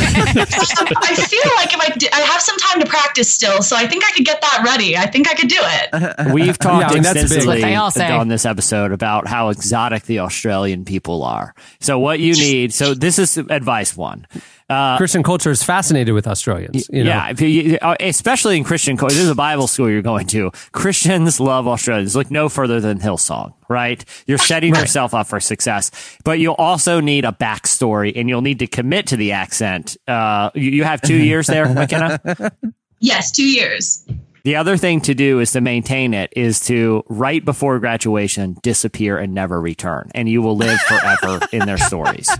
if 1.75 1.81
I, 1.81 2.17
I 2.17 2.21
have 2.21 2.41
some 2.41 2.57
time 2.59 2.81
to 2.81 2.87
practice 2.87 3.33
still, 3.33 3.61
so 3.63 3.77
I 3.77 3.89
think 3.89 4.05
I 4.05 4.13
could 4.13 4.25
get 4.25 4.41
that 4.41 4.63
ready. 4.65 4.97
I 4.97 5.07
think 5.07 5.29
I 5.29 5.35
could 5.35 5.49
do 5.49 5.59
it. 5.59 6.33
we've 6.33 6.57
talked 6.59 6.76
Yeah, 6.81 6.89
that's 6.89 6.95
big. 6.95 7.07
extensively 7.07 7.37
That's 7.37 7.47
what 7.47 7.61
they 7.69 7.75
all 7.75 7.91
say. 7.91 8.11
on 8.11 8.29
this 8.29 8.45
episode 8.47 8.93
about 8.93 9.27
how 9.27 9.49
exotic 9.51 10.05
the 10.05 10.21
Australian 10.21 10.85
people 10.85 11.23
are. 11.23 11.55
So 11.81 11.99
what 11.99 12.21
you 12.21 12.33
need, 12.35 12.73
so 12.73 12.95
this 12.95 13.19
is 13.19 13.37
advice 13.37 13.97
one. 13.97 14.27
Christian 14.69 15.23
culture 15.23 15.53
is 15.53 15.63
fascinated 15.63 16.13
with 16.13 16.27
Australians. 16.27 16.89
You 16.93 17.05
know? 17.05 17.11
yeah, 17.11 17.29
if 17.31 17.41
you- 17.41 17.79
uh, 17.81 17.95
especially 18.01 18.57
in 18.57 18.65
Christian. 18.65 18.97
culture. 18.97 19.15
This 19.15 19.23
is 19.25 19.31
a 19.31 19.35
Bible 19.37 19.69
school 19.69 19.89
you're 19.89 20.03
going 20.03 20.27
to. 20.29 20.51
Christians 20.73 21.39
love 21.39 21.69
Australians. 21.69 22.17
Look 22.17 22.33
no 22.33 22.49
further 22.49 22.81
than 22.81 22.99
Hillsong, 22.99 23.55
right? 23.69 24.05
You're 24.27 24.39
setting 24.53 24.75
yourself 24.75 25.15
up 25.15 25.29
for 25.29 25.39
success, 25.39 25.93
but 26.25 26.41
you'll 26.41 26.55
also 26.55 26.99
need 27.01 27.25
a 27.25 27.31
backstory, 27.31 28.13
and 28.17 28.29
you'll 28.29 28.43
need 28.43 28.59
to 28.59 28.67
commit 28.67 29.07
to 29.09 29.17
the 29.17 29.33
accent. 29.33 29.97
Uh, 30.09 30.51
you, 30.55 30.71
you 30.73 30.83
have 30.85 31.01
two 31.01 31.17
years 31.17 31.47
there, 31.47 31.69
McKenna. 31.73 32.21
Yes, 32.99 33.31
two 33.31 33.47
years. 33.47 34.07
The 34.47 34.55
other 34.55 34.77
thing 34.77 35.01
to 35.01 35.15
do 35.17 35.41
is 35.41 35.51
to 35.53 35.61
maintain 35.61 36.15
it 36.15 36.33
is 36.37 36.61
to 36.67 37.03
right 37.09 37.45
before 37.45 37.81
graduation 37.81 38.57
disappear 38.63 39.19
and 39.19 39.35
never 39.35 39.61
return, 39.61 40.09
and 40.15 40.29
you 40.29 40.41
will 40.41 40.57
live 40.57 40.79
forever 40.83 41.41
in 41.53 41.67
their 41.67 41.79
stories. 41.79 42.31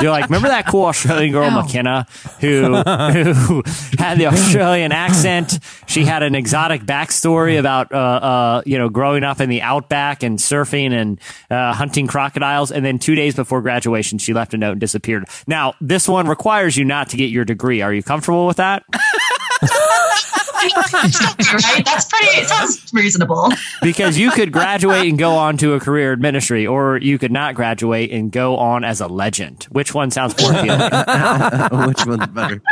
You're 0.00 0.12
like, 0.12 0.26
remember 0.26 0.46
that 0.46 0.68
cool 0.68 0.84
Australian 0.84 1.32
girl. 1.32 1.50
McKenna 1.50 2.06
who 2.38 2.72
who 2.76 3.62
had 3.98 4.16
the 4.16 4.26
Australian 4.26 4.92
accent? 4.92 5.58
She 5.86 6.04
had 6.04 6.22
an 6.22 6.36
exotic 6.36 6.82
backstory 6.82 7.58
about 7.58 7.90
uh, 7.90 7.96
uh, 7.96 8.62
you 8.64 8.78
know 8.78 8.88
growing 8.88 9.24
up 9.24 9.40
in 9.40 9.48
the 9.48 9.62
outback 9.62 10.22
and 10.22 10.38
surfing 10.38 10.92
and 10.92 11.20
uh, 11.50 11.72
hunting 11.72 12.06
crocodiles, 12.06 12.70
and 12.70 12.86
then 12.86 13.00
two 13.00 13.16
days 13.16 13.34
before 13.34 13.60
graduation, 13.60 14.18
she 14.18 14.32
left 14.32 14.54
a 14.54 14.56
note 14.56 14.70
and 14.70 14.80
disappeared. 14.80 15.24
Now, 15.48 15.74
this 15.80 16.06
one 16.08 16.28
requires 16.28 16.76
you 16.76 16.84
not 16.84 17.08
to 17.08 17.16
get 17.16 17.30
your 17.30 17.44
degree. 17.44 17.82
Are 17.82 17.92
you 17.92 18.04
comfortable 18.04 18.46
with 18.46 18.58
that? 18.58 18.84
right? 20.74 21.84
That's 21.84 22.04
pretty, 22.06 22.26
it 22.38 22.48
sounds 22.48 22.90
reasonable. 22.92 23.50
because 23.82 24.18
you 24.18 24.30
could 24.30 24.52
graduate 24.52 25.08
and 25.08 25.18
go 25.18 25.32
on 25.32 25.56
to 25.58 25.74
a 25.74 25.80
career 25.80 26.14
in 26.14 26.20
ministry, 26.20 26.66
or 26.66 26.96
you 26.98 27.18
could 27.18 27.32
not 27.32 27.54
graduate 27.54 28.10
and 28.10 28.30
go 28.32 28.56
on 28.56 28.84
as 28.84 29.00
a 29.00 29.06
legend. 29.06 29.64
Which 29.70 29.94
one 29.94 30.10
sounds 30.10 30.40
more 30.40 30.52
appealing? 30.52 30.80
Which 31.88 32.06
one's 32.06 32.26
better? 32.28 32.62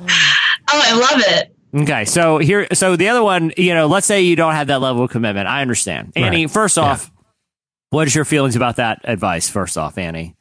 Oh, 0.00 0.80
I 0.82 0.94
love 0.94 1.22
it. 1.26 1.54
okay, 1.82 2.04
so 2.04 2.38
here, 2.38 2.66
so 2.72 2.96
the 2.96 3.08
other 3.08 3.22
one, 3.22 3.52
you 3.56 3.74
know, 3.74 3.86
let's 3.86 4.06
say 4.06 4.22
you 4.22 4.36
don't 4.36 4.54
have 4.54 4.66
that 4.68 4.80
level 4.80 5.04
of 5.04 5.10
commitment. 5.10 5.46
I 5.48 5.62
understand, 5.62 6.12
Annie. 6.16 6.46
Right. 6.46 6.52
First 6.52 6.78
off, 6.78 7.10
what 7.90 8.06
is 8.06 8.14
your 8.14 8.24
feelings 8.24 8.56
about 8.56 8.76
that 8.76 9.00
advice? 9.04 9.48
First 9.48 9.78
off, 9.78 9.98
Annie. 9.98 10.36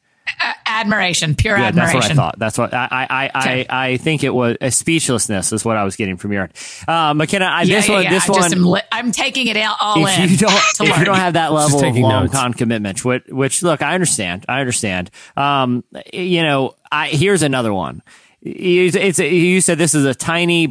Admiration, 0.83 1.35
pure 1.35 1.57
Yeah, 1.57 1.71
that's 1.71 1.77
admiration. 1.93 2.17
what 2.17 2.23
I 2.23 2.27
thought. 2.27 2.39
That's 2.39 2.57
what 2.57 2.73
I 2.73 2.87
I 2.91 3.07
I, 3.09 3.39
Okay. 3.41 3.65
I, 3.69 3.87
I 3.89 3.97
think 3.97 4.23
it 4.23 4.33
was 4.33 4.57
a 4.61 4.71
speechlessness 4.71 5.51
is 5.53 5.63
what 5.65 5.77
I 5.77 5.83
was 5.83 5.95
getting 5.95 6.17
from 6.17 6.31
your. 6.33 6.49
Uh, 6.87 7.13
McKenna, 7.13 7.45
I, 7.45 7.61
Yeah, 7.63 7.75
this 7.77 7.87
yeah, 7.87 7.93
one, 7.95 8.03
yeah. 8.03 8.09
this 8.11 8.23
I 8.29 8.33
just 8.33 8.49
one, 8.49 8.53
am 8.59 8.65
li- 8.65 8.81
I'm 8.91 9.11
taking 9.11 9.47
it 9.47 9.57
all, 9.57 9.75
all 9.79 10.05
if 10.07 10.19
in. 10.19 10.29
you 10.29 10.37
don't 10.37 10.51
to 10.75 10.83
if 10.83 10.97
you 10.99 11.05
don't 11.05 11.15
have 11.17 11.33
that 11.33 11.51
level 11.51 11.77
of 11.77 11.81
taking 11.83 12.03
long 12.03 12.25
notes. 12.25 12.33
con 12.35 12.53
commitment 12.53 13.03
which, 13.05 13.23
which 13.29 13.63
look 13.63 13.81
i 13.81 13.93
understand 13.93 14.45
i 14.47 14.59
understand 14.59 15.09
um 15.37 15.83
you 16.13 16.41
know 16.43 16.75
i 16.91 17.07
here's 17.09 17.41
another 17.41 17.73
one 17.73 18.01
it's, 18.41 18.95
it's 18.95 19.19
you 19.19 19.61
said 19.61 19.77
this 19.77 19.93
is 19.95 20.05
a 20.05 20.13
tiny 20.13 20.69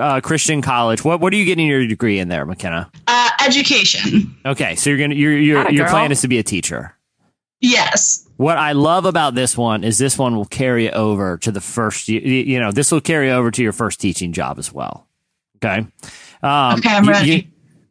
uh, 0.00 0.20
christian 0.20 0.60
college 0.62 1.04
what 1.04 1.20
what 1.20 1.32
are 1.32 1.36
you 1.36 1.44
getting 1.44 1.66
your 1.66 1.86
degree 1.86 2.18
in 2.18 2.28
there 2.28 2.44
mckenna 2.44 2.90
Uh, 3.06 3.30
education. 3.44 4.36
okay 4.44 4.74
so 4.76 4.90
you're 4.90 4.98
gonna 4.98 5.14
your 5.14 5.36
your, 5.36 5.58
Atta 5.60 5.74
your 5.74 5.84
girl. 5.86 5.92
plan 5.94 6.12
is 6.12 6.20
to 6.22 6.28
be 6.28 6.38
a 6.38 6.42
teacher 6.42 6.94
Yes. 7.60 8.23
What 8.36 8.58
I 8.58 8.72
love 8.72 9.04
about 9.04 9.34
this 9.34 9.56
one 9.56 9.84
is 9.84 9.98
this 9.98 10.18
one 10.18 10.34
will 10.36 10.44
carry 10.44 10.92
over 10.92 11.38
to 11.38 11.52
the 11.52 11.60
first, 11.60 12.08
you, 12.08 12.20
you 12.20 12.58
know, 12.60 12.72
this 12.72 12.90
will 12.90 13.00
carry 13.00 13.30
over 13.30 13.50
to 13.50 13.62
your 13.62 13.72
first 13.72 14.00
teaching 14.00 14.32
job 14.32 14.58
as 14.58 14.72
well. 14.72 15.06
Okay. 15.56 15.86
Um, 16.42 16.78
Okay, 16.78 16.88
I'm 16.90 17.04
you- 17.04 17.10
ready. 17.10 17.30
You, 17.30 17.42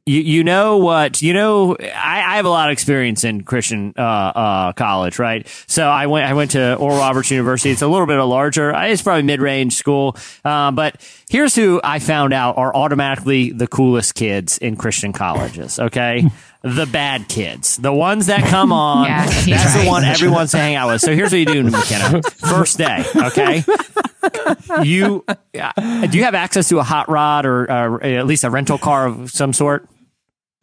you, 0.05 0.19
you 0.21 0.43
know 0.43 0.79
what 0.79 1.21
you 1.21 1.33
know 1.33 1.77
I, 1.79 2.21
I 2.33 2.35
have 2.35 2.43
a 2.43 2.49
lot 2.49 2.67
of 2.67 2.73
experience 2.73 3.23
in 3.23 3.45
christian 3.45 3.93
uh, 3.97 4.01
uh, 4.01 4.73
college 4.73 5.17
right 5.17 5.47
so 5.65 5.87
i 5.87 6.07
went 6.07 6.25
i 6.29 6.33
went 6.33 6.51
to 6.51 6.75
oral 6.75 6.97
roberts 6.97 7.31
university 7.31 7.69
it's 7.71 7.81
a 7.81 7.87
little 7.87 8.05
bit 8.05 8.19
of 8.19 8.27
larger 8.27 8.73
it's 8.75 9.01
probably 9.01 9.23
mid-range 9.23 9.75
school 9.75 10.17
uh, 10.43 10.71
but 10.71 10.99
here's 11.29 11.55
who 11.55 11.79
i 11.85 11.99
found 11.99 12.33
out 12.33 12.57
are 12.57 12.75
automatically 12.75 13.51
the 13.53 13.65
coolest 13.65 14.13
kids 14.13 14.57
in 14.57 14.75
christian 14.75 15.13
colleges 15.13 15.79
okay 15.79 16.29
the 16.63 16.85
bad 16.85 17.27
kids 17.27 17.77
the 17.77 17.91
ones 17.93 18.27
that 18.27 18.41
come 18.45 18.71
on 18.71 19.05
Yeah, 19.05 19.29
he's 19.29 19.45
that's 19.61 19.83
the 19.83 19.87
one 19.87 20.03
everyone 20.05 20.35
wants 20.37 20.51
to 20.53 20.57
hang 20.59 20.75
out 20.75 20.91
with 20.91 21.01
so 21.01 21.13
here's 21.13 21.31
what 21.31 21.37
you 21.39 21.45
do 21.45 21.63
mckenna 21.63 22.21
first 22.23 22.77
day 22.77 23.03
okay 23.15 23.63
you 24.83 25.23
uh, 25.27 26.07
do 26.07 26.17
you 26.17 26.23
have 26.23 26.35
access 26.35 26.69
to 26.69 26.79
a 26.79 26.83
hot 26.83 27.09
rod 27.09 27.45
or 27.45 27.69
uh, 27.69 27.97
at 28.07 28.25
least 28.25 28.43
a 28.43 28.49
rental 28.49 28.77
car 28.77 29.07
of 29.07 29.31
some 29.31 29.53
sort 29.53 29.87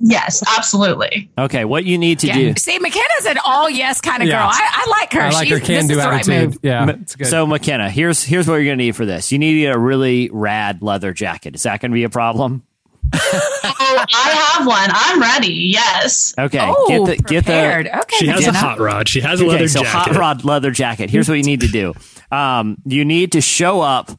Yes, 0.02 0.42
absolutely. 0.56 1.30
Okay, 1.36 1.66
what 1.66 1.84
you 1.84 1.98
need 1.98 2.20
to 2.20 2.26
Yeah. 2.28 2.34
do. 2.36 2.54
See, 2.56 2.78
McKenna's 2.78 3.26
an 3.26 3.36
all 3.44 3.68
yes 3.68 4.00
kind 4.00 4.22
of 4.22 4.30
Yeah. 4.30 4.36
girl. 4.38 4.48
I, 4.50 4.84
I 4.86 4.90
like 4.98 5.12
her. 5.12 5.20
I 5.20 5.30
like 5.30 5.48
She's, 5.48 5.58
her 5.58 5.62
can 5.62 5.86
do 5.88 5.98
is 5.98 6.02
the 6.02 6.08
right 6.08 6.26
attitude. 6.26 6.48
move. 6.52 6.58
yeah, 6.62 6.88
it's 6.88 7.16
good. 7.16 7.26
So 7.26 7.46
McKenna, 7.46 7.90
here's 7.90 8.22
here's 8.24 8.48
what 8.48 8.54
you're 8.54 8.64
gonna 8.64 8.76
need 8.76 8.96
for 8.96 9.04
this. 9.04 9.30
You 9.30 9.38
need 9.38 9.66
a 9.66 9.78
really 9.78 10.30
rad 10.32 10.80
leather 10.80 11.12
jacket. 11.12 11.54
Is 11.54 11.64
that 11.64 11.82
gonna 11.82 11.92
be 11.92 12.04
a 12.04 12.08
problem? 12.08 12.62
Oh, 13.12 14.04
I 14.14 14.56
have 14.56 14.66
one. 14.66 14.88
I'm 14.92 15.20
ready. 15.20 15.70
Yes. 15.72 16.34
Okay, 16.38 16.58
Oh, 16.62 16.86
get 16.88 17.06
the 17.18 17.22
get 17.22 17.44
prepared. 17.44 17.86
the. 17.86 17.98
Okay, 18.00 18.16
She 18.18 18.26
has 18.28 18.46
a 18.46 18.52
hot 18.52 18.78
rod. 18.78 19.08
She 19.08 19.20
has 19.20 19.40
a 19.40 19.44
leather 19.46 19.66
jacket. 19.66 19.76
Okay, 19.76 19.78
leather 19.82 19.88
so 19.92 19.98
jacket. 19.98 20.12
hot 20.12 20.18
rod 20.20 20.44
leather 20.44 20.70
jacket. 20.70 21.10
Here's 21.10 21.28
what 21.28 21.36
you 21.38 21.44
need 21.44 21.60
to 21.60 21.68
do. 21.68 21.94
Um, 22.30 22.76
you 22.84 23.04
need 23.04 23.32
to 23.32 23.40
show 23.40 23.80
up. 23.80 24.10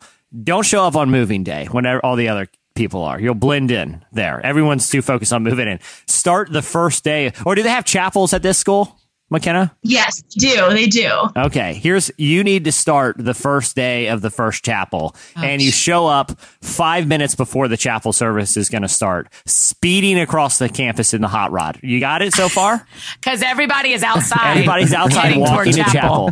Don't 0.44 0.66
show 0.66 0.86
up 0.86 0.96
on 0.96 1.10
moving 1.12 1.44
day 1.44 1.68
when 1.72 1.86
all 1.86 2.16
the 2.16 2.30
other 2.30 2.48
people 2.76 3.04
are. 3.04 3.20
You'll 3.20 3.34
blend 3.36 3.70
in 3.72 4.04
there. 4.14 4.46
Everyone's 4.46 4.90
too 4.90 5.02
focused 5.02 5.34
on 5.34 5.44
moving 5.44 5.68
in. 5.68 5.80
Start 6.08 6.52
the 6.52 6.62
first 6.62 7.04
day. 7.04 7.34
Or 7.46 7.56
do 7.56 7.64
they 7.64 7.70
have 7.70 7.86
chapels 7.86 8.34
at 8.34 8.42
this 8.42 8.58
school, 8.58 8.98
McKenna? 9.32 9.76
Yes, 9.82 10.22
they 10.22 10.50
do. 10.56 10.70
They 10.70 10.86
do. 10.88 11.10
Okay, 11.38 11.74
here's 11.74 12.12
you 12.18 12.44
need 12.44 12.66
to 12.66 12.72
start 12.72 13.16
the 13.18 13.34
first 13.34 13.76
day 13.76 14.08
of 14.08 14.22
the 14.22 14.30
first 14.30 14.64
chapel, 14.64 15.16
and 15.36 15.62
you 15.62 15.72
show 15.72 16.06
up 16.06 16.40
five 16.62 17.08
minutes 17.08 17.34
before 17.34 17.68
the 17.68 17.78
chapel 17.78 18.12
service 18.14 18.58
is 18.58 18.70
going 18.70 18.82
to 18.84 18.88
start, 18.90 19.30
speeding 19.46 20.20
across 20.20 20.60
the 20.60 20.68
campus 20.70 21.14
in 21.14 21.22
the 21.22 21.28
hot 21.30 21.52
rod. 21.52 21.80
You 21.82 22.00
got 22.00 22.22
it 22.22 22.34
so 22.34 22.50
far? 22.50 22.86
Because 23.22 23.42
everybody 23.44 23.92
is 23.94 24.04
outside. 24.04 24.52
Everybody's 24.52 24.94
outside 24.94 25.22
heading 25.34 25.46
toward 25.46 25.68
walking 25.68 25.74
to 25.74 25.84
chapel. 25.92 26.32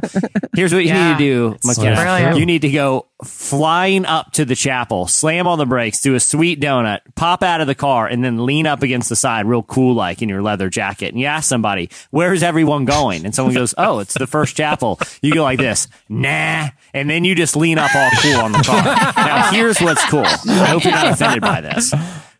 Here's 0.55 0.73
what 0.73 0.83
you 0.83 0.89
Yeah. 0.89 1.11
need 1.13 1.17
to 1.19 1.23
do, 1.51 1.57
McKenna. 1.63 1.95
brilliant. 1.95 2.37
You 2.39 2.45
need 2.45 2.61
to 2.63 2.69
go 2.71 3.05
flying 3.23 4.05
up 4.05 4.31
to 4.33 4.45
the 4.45 4.55
chapel, 4.55 5.05
slam 5.07 5.45
on 5.47 5.57
the 5.59 5.65
brakes, 5.65 6.01
do 6.01 6.15
a 6.15 6.19
sweet 6.19 6.59
donut, 6.59 7.01
pop 7.15 7.43
out 7.43 7.61
of 7.61 7.67
the 7.67 7.75
car, 7.75 8.07
and 8.07 8.23
then 8.23 8.45
lean 8.45 8.65
up 8.65 8.81
against 8.81 9.09
the 9.09 9.15
side, 9.15 9.45
real 9.45 9.61
cool 9.63 9.93
like 9.93 10.21
in 10.21 10.29
your 10.29 10.41
leather 10.41 10.69
jacket. 10.69 11.09
And 11.09 11.19
you 11.19 11.25
ask 11.27 11.47
somebody, 11.47 11.89
"Where's 12.11 12.41
everyone 12.43 12.85
going?" 12.89 13.25
And 13.25 13.33
someone 13.35 13.53
goes, 13.53 13.73
"Oh, 13.77 13.99
it's 13.99 14.13
the 14.15 14.27
first 14.27 14.57
chapel." 14.57 14.99
You 15.21 15.33
go 15.33 15.43
like 15.43 15.59
this, 15.59 15.87
"Nah," 16.09 16.69
and 16.93 17.09
then 17.09 17.23
you 17.23 17.35
just 17.35 17.55
lean 17.55 17.77
up 17.77 17.93
all 17.95 18.09
cool 18.21 18.35
on 18.41 18.51
the 18.51 18.59
car. 18.59 18.83
Now, 19.15 19.51
here's 19.51 19.79
what's 19.79 20.03
cool. 20.09 20.25
I 20.25 20.65
hope 20.67 20.83
you're 20.83 20.93
not 20.93 21.07
offended 21.07 21.41
by 21.41 21.61
this. 21.61 21.93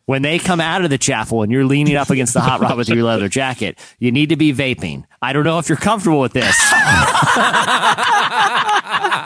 When 0.05 0.23
they 0.23 0.39
come 0.39 0.59
out 0.59 0.83
of 0.83 0.89
the 0.89 0.97
chapel 0.97 1.43
and 1.43 1.51
you're 1.51 1.65
leaning 1.65 1.95
up 1.95 2.09
against 2.09 2.33
the 2.33 2.41
hot 2.41 2.61
rod 2.61 2.75
with 2.77 2.89
your 2.89 3.03
leather 3.03 3.29
jacket, 3.29 3.77
you 3.99 4.11
need 4.11 4.29
to 4.29 4.35
be 4.37 4.51
vaping. 4.51 5.03
I 5.21 5.33
don't 5.33 5.43
know 5.43 5.59
if 5.59 5.69
you're 5.69 5.77
comfortable 5.77 6.19
with 6.19 6.33
this, 6.33 6.55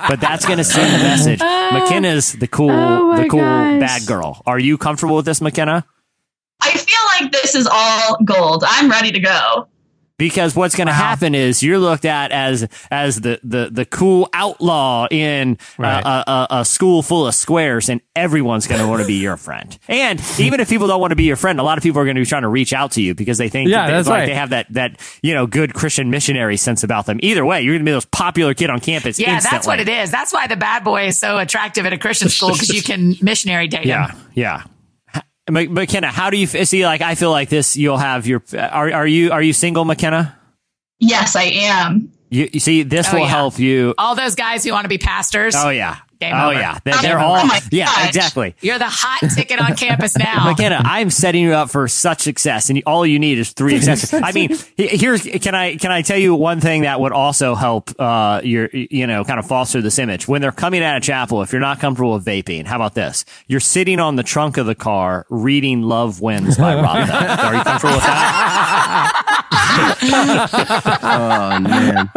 but 0.09 0.19
that's 0.19 0.45
going 0.45 0.57
to 0.57 0.63
send 0.65 0.93
the 0.93 0.97
message. 0.99 1.39
McKenna's 1.39 2.33
the 2.33 2.47
cool, 2.47 2.69
Oh 2.71 3.15
the 3.15 3.29
cool 3.29 3.39
gosh. 3.39 3.79
bad 3.79 4.05
girl. 4.05 4.41
Are 4.45 4.59
you 4.59 4.77
comfortable 4.77 5.15
with 5.15 5.25
this, 5.25 5.39
McKenna? 5.39 5.85
I 6.61 6.71
feel 6.71 7.21
like 7.21 7.31
this 7.31 7.55
is 7.55 7.67
all 7.71 8.17
gold. 8.23 8.63
I'm 8.67 8.89
ready 8.89 9.11
to 9.11 9.19
go. 9.21 9.67
Because 10.19 10.56
what's 10.56 10.76
going 10.76 10.88
to 10.88 10.94
happen 10.94 11.34
is 11.34 11.64
you're 11.64 11.80
looked 11.80 12.06
at 12.06 12.31
as 12.31 12.68
as 12.91 13.19
the 13.19 13.40
the, 13.44 13.69
the 13.72 13.84
cool 13.85 14.30
outlaw 14.31 15.07
in 15.10 15.57
Right. 15.77 16.06
uh, 16.06 16.23
a, 16.27 16.31
a, 16.56 16.60
a 16.61 16.65
school 16.65 17.02
full 17.02 17.26
of 17.27 17.34
squares, 17.34 17.90
and 17.90 17.99
everyone's 18.15 18.68
going 18.68 18.80
to 18.80 18.88
want 18.88 19.02
to 19.02 19.07
be 19.07 19.15
your 19.15 19.38
friend. 19.38 19.77
And 19.88 20.22
even 20.40 20.60
if 20.60 20.69
people 20.69 20.88
don't 20.88 21.02
want 21.02 21.11
to 21.11 21.15
be 21.15 21.23
your 21.23 21.35
friend, 21.35 21.60
a 21.60 21.64
lot 21.64 21.77
of 21.80 21.84
people 21.84 21.99
are 21.99 22.06
going 22.06 22.15
to 22.15 22.22
be 22.22 22.26
trying 22.27 22.44
to 22.44 22.48
reach 22.48 22.73
out 22.73 22.91
to 22.91 23.02
you 23.02 23.15
because 23.15 23.40
they 23.40 23.49
think 23.49 23.69
Yeah, 23.69 23.81
that 23.81 23.88
they, 23.88 23.94
that's 23.94 24.07
like 24.07 24.19
right. 24.19 24.26
they 24.27 24.35
have 24.35 24.52
that 24.52 24.72
that 24.73 24.99
you 25.23 25.34
know 25.34 25.48
good 25.48 25.73
Christian 25.73 26.11
missionary 26.11 26.57
sense 26.57 26.84
about 26.84 27.07
them. 27.07 27.19
Either 27.23 27.44
way, 27.44 27.64
you're 27.64 27.73
going 27.73 27.81
to 27.81 27.85
be 27.85 27.91
the 27.91 27.98
most 27.98 28.11
popular 28.11 28.53
kid 28.53 28.69
on 28.69 28.80
campus. 28.80 29.19
Yeah, 29.19 29.40
that's 29.40 29.65
what 29.65 29.80
it 29.80 29.90
is. 29.90 30.11
That's 30.11 30.31
why 30.31 30.45
the 30.45 30.56
bad 30.57 30.84
boy 30.84 31.07
is 31.07 31.19
so 31.19 31.40
attractive 31.40 31.85
at 31.88 31.91
a 31.94 31.98
Christian 31.98 32.30
school 32.30 32.52
because 32.53 32.69
you 32.69 32.84
can 32.84 33.15
missionary 33.22 33.68
date 33.68 33.85
Yeah, 33.85 34.11
him. 34.11 34.18
yeah. 34.35 34.64
Mc- 35.49 35.69
McKenna, 35.71 36.07
how 36.07 36.29
do 36.29 36.37
you 36.37 36.47
f- 36.51 36.67
see? 36.67 36.85
Like, 36.85 37.01
I 37.01 37.15
feel 37.15 37.31
like 37.31 37.49
this. 37.49 37.75
You'll 37.75 37.97
have 37.97 38.25
your. 38.27 38.43
Are 38.57 38.91
are 38.91 39.07
you 39.07 39.31
are 39.31 39.41
you 39.41 39.53
single, 39.53 39.83
McKenna? 39.85 40.37
Yes, 40.99 41.35
I 41.35 41.43
am. 41.43 42.11
You, 42.29 42.49
you 42.53 42.59
see, 42.59 42.83
this 42.83 43.09
Oh, 43.11 43.17
will 43.17 43.23
yeah. 43.23 43.27
help 43.27 43.59
you. 43.59 43.93
All 43.97 44.15
those 44.15 44.35
guys 44.35 44.63
who 44.63 44.71
want 44.71 44.85
to 44.85 44.89
be 44.89 44.97
pastors. 44.97 45.53
Oh 45.55 45.69
yeah. 45.69 45.97
Game 46.23 46.33
oh 46.35 46.49
over. 46.51 46.59
yeah. 46.59 46.77
They're, 46.83 46.93
Oh, 46.97 47.01
they're 47.01 47.19
oh 47.19 47.23
all. 47.23 47.45
my 47.45 47.59
Yeah, 47.71 47.85
gosh. 47.85 48.07
exactly. 48.09 48.55
You're 48.61 48.79
the 48.79 48.87
hot 48.89 49.19
ticket 49.35 49.59
on 49.59 49.75
campus 49.75 50.17
now. 50.17 50.45
McKenna, 50.45 50.81
I'm 50.83 51.09
setting 51.09 51.43
you 51.43 51.53
up 51.53 51.69
for 51.69 51.87
such 51.87 52.21
success, 52.21 52.69
and 52.69 52.81
all 52.85 53.05
you 53.05 53.19
need 53.19 53.37
is 53.39 53.51
three 53.51 53.79
successes. 53.81 54.13
I 54.23 54.31
mean, 54.31 54.57
here's 54.77 55.23
can 55.23 55.55
I 55.55 55.75
can 55.77 55.91
I 55.91 56.01
tell 56.01 56.17
you 56.17 56.35
one 56.35 56.59
thing 56.61 56.83
that 56.83 56.99
would 57.01 57.11
also 57.11 57.55
help 57.55 57.91
uh 57.99 58.41
your 58.43 58.69
you 58.71 59.05
know 59.07 59.23
kind 59.23 59.39
of 59.39 59.47
foster 59.47 59.81
this 59.81 59.99
image 59.99 60.27
when 60.27 60.41
they're 60.41 60.51
coming 60.51 60.83
out 60.83 60.97
of 60.97 61.03
chapel. 61.03 61.41
If 61.41 61.51
you're 61.51 61.61
not 61.61 61.79
comfortable 61.79 62.13
with 62.13 62.25
vaping, 62.25 62.65
how 62.65 62.75
about 62.77 62.93
this? 62.93 63.25
You're 63.47 63.59
sitting 63.59 63.99
on 63.99 64.15
the 64.15 64.23
trunk 64.23 64.57
of 64.57 64.65
the 64.65 64.75
car 64.75 65.25
reading 65.29 65.81
"Love 65.81 66.21
Wins" 66.21 66.57
by 66.57 66.75
Rob 66.75 67.07
Bell. 67.07 67.39
Are 67.39 67.55
you 67.55 67.63
comfortable 67.63 67.95
with 67.95 68.03
that? 68.03 69.19
Oh 71.03 71.59
man. 71.59 72.09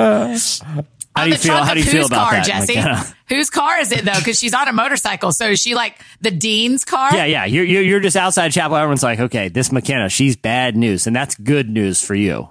How 1.16 1.22
on 1.22 1.28
do 1.28 1.32
you 1.32 1.38
feel? 1.38 1.56
How 1.56 1.74
do 1.74 1.80
you 1.80 1.86
feel 1.86 2.02
whose 2.02 2.06
about 2.09 2.24
car, 2.24 2.32
that, 2.34 2.47
Jesse? 2.47 2.74
McKenna? 2.74 2.94
Uh, 2.94 3.05
whose 3.34 3.51
car 3.51 3.78
is 3.80 3.90
it 3.90 4.05
though? 4.05 4.18
Because 4.18 4.38
she's 4.38 4.52
on 4.52 4.68
a 4.68 4.72
motorcycle. 4.72 5.32
So 5.32 5.48
is 5.48 5.60
she 5.60 5.74
like 5.74 5.98
the 6.20 6.30
dean's 6.30 6.84
car? 6.84 7.14
Yeah, 7.14 7.24
yeah. 7.24 7.44
You're, 7.47 7.64
you're 7.64 7.82
you're 7.82 8.01
just 8.01 8.16
outside 8.16 8.52
chapel. 8.52 8.76
Everyone's 8.76 9.02
like, 9.02 9.18
okay, 9.18 9.48
this 9.48 9.72
McKenna, 9.72 10.10
she's 10.10 10.36
bad 10.36 10.76
news, 10.76 11.06
and 11.06 11.16
that's 11.16 11.34
good 11.36 11.70
news 11.70 12.02
for 12.02 12.14
you. 12.14 12.48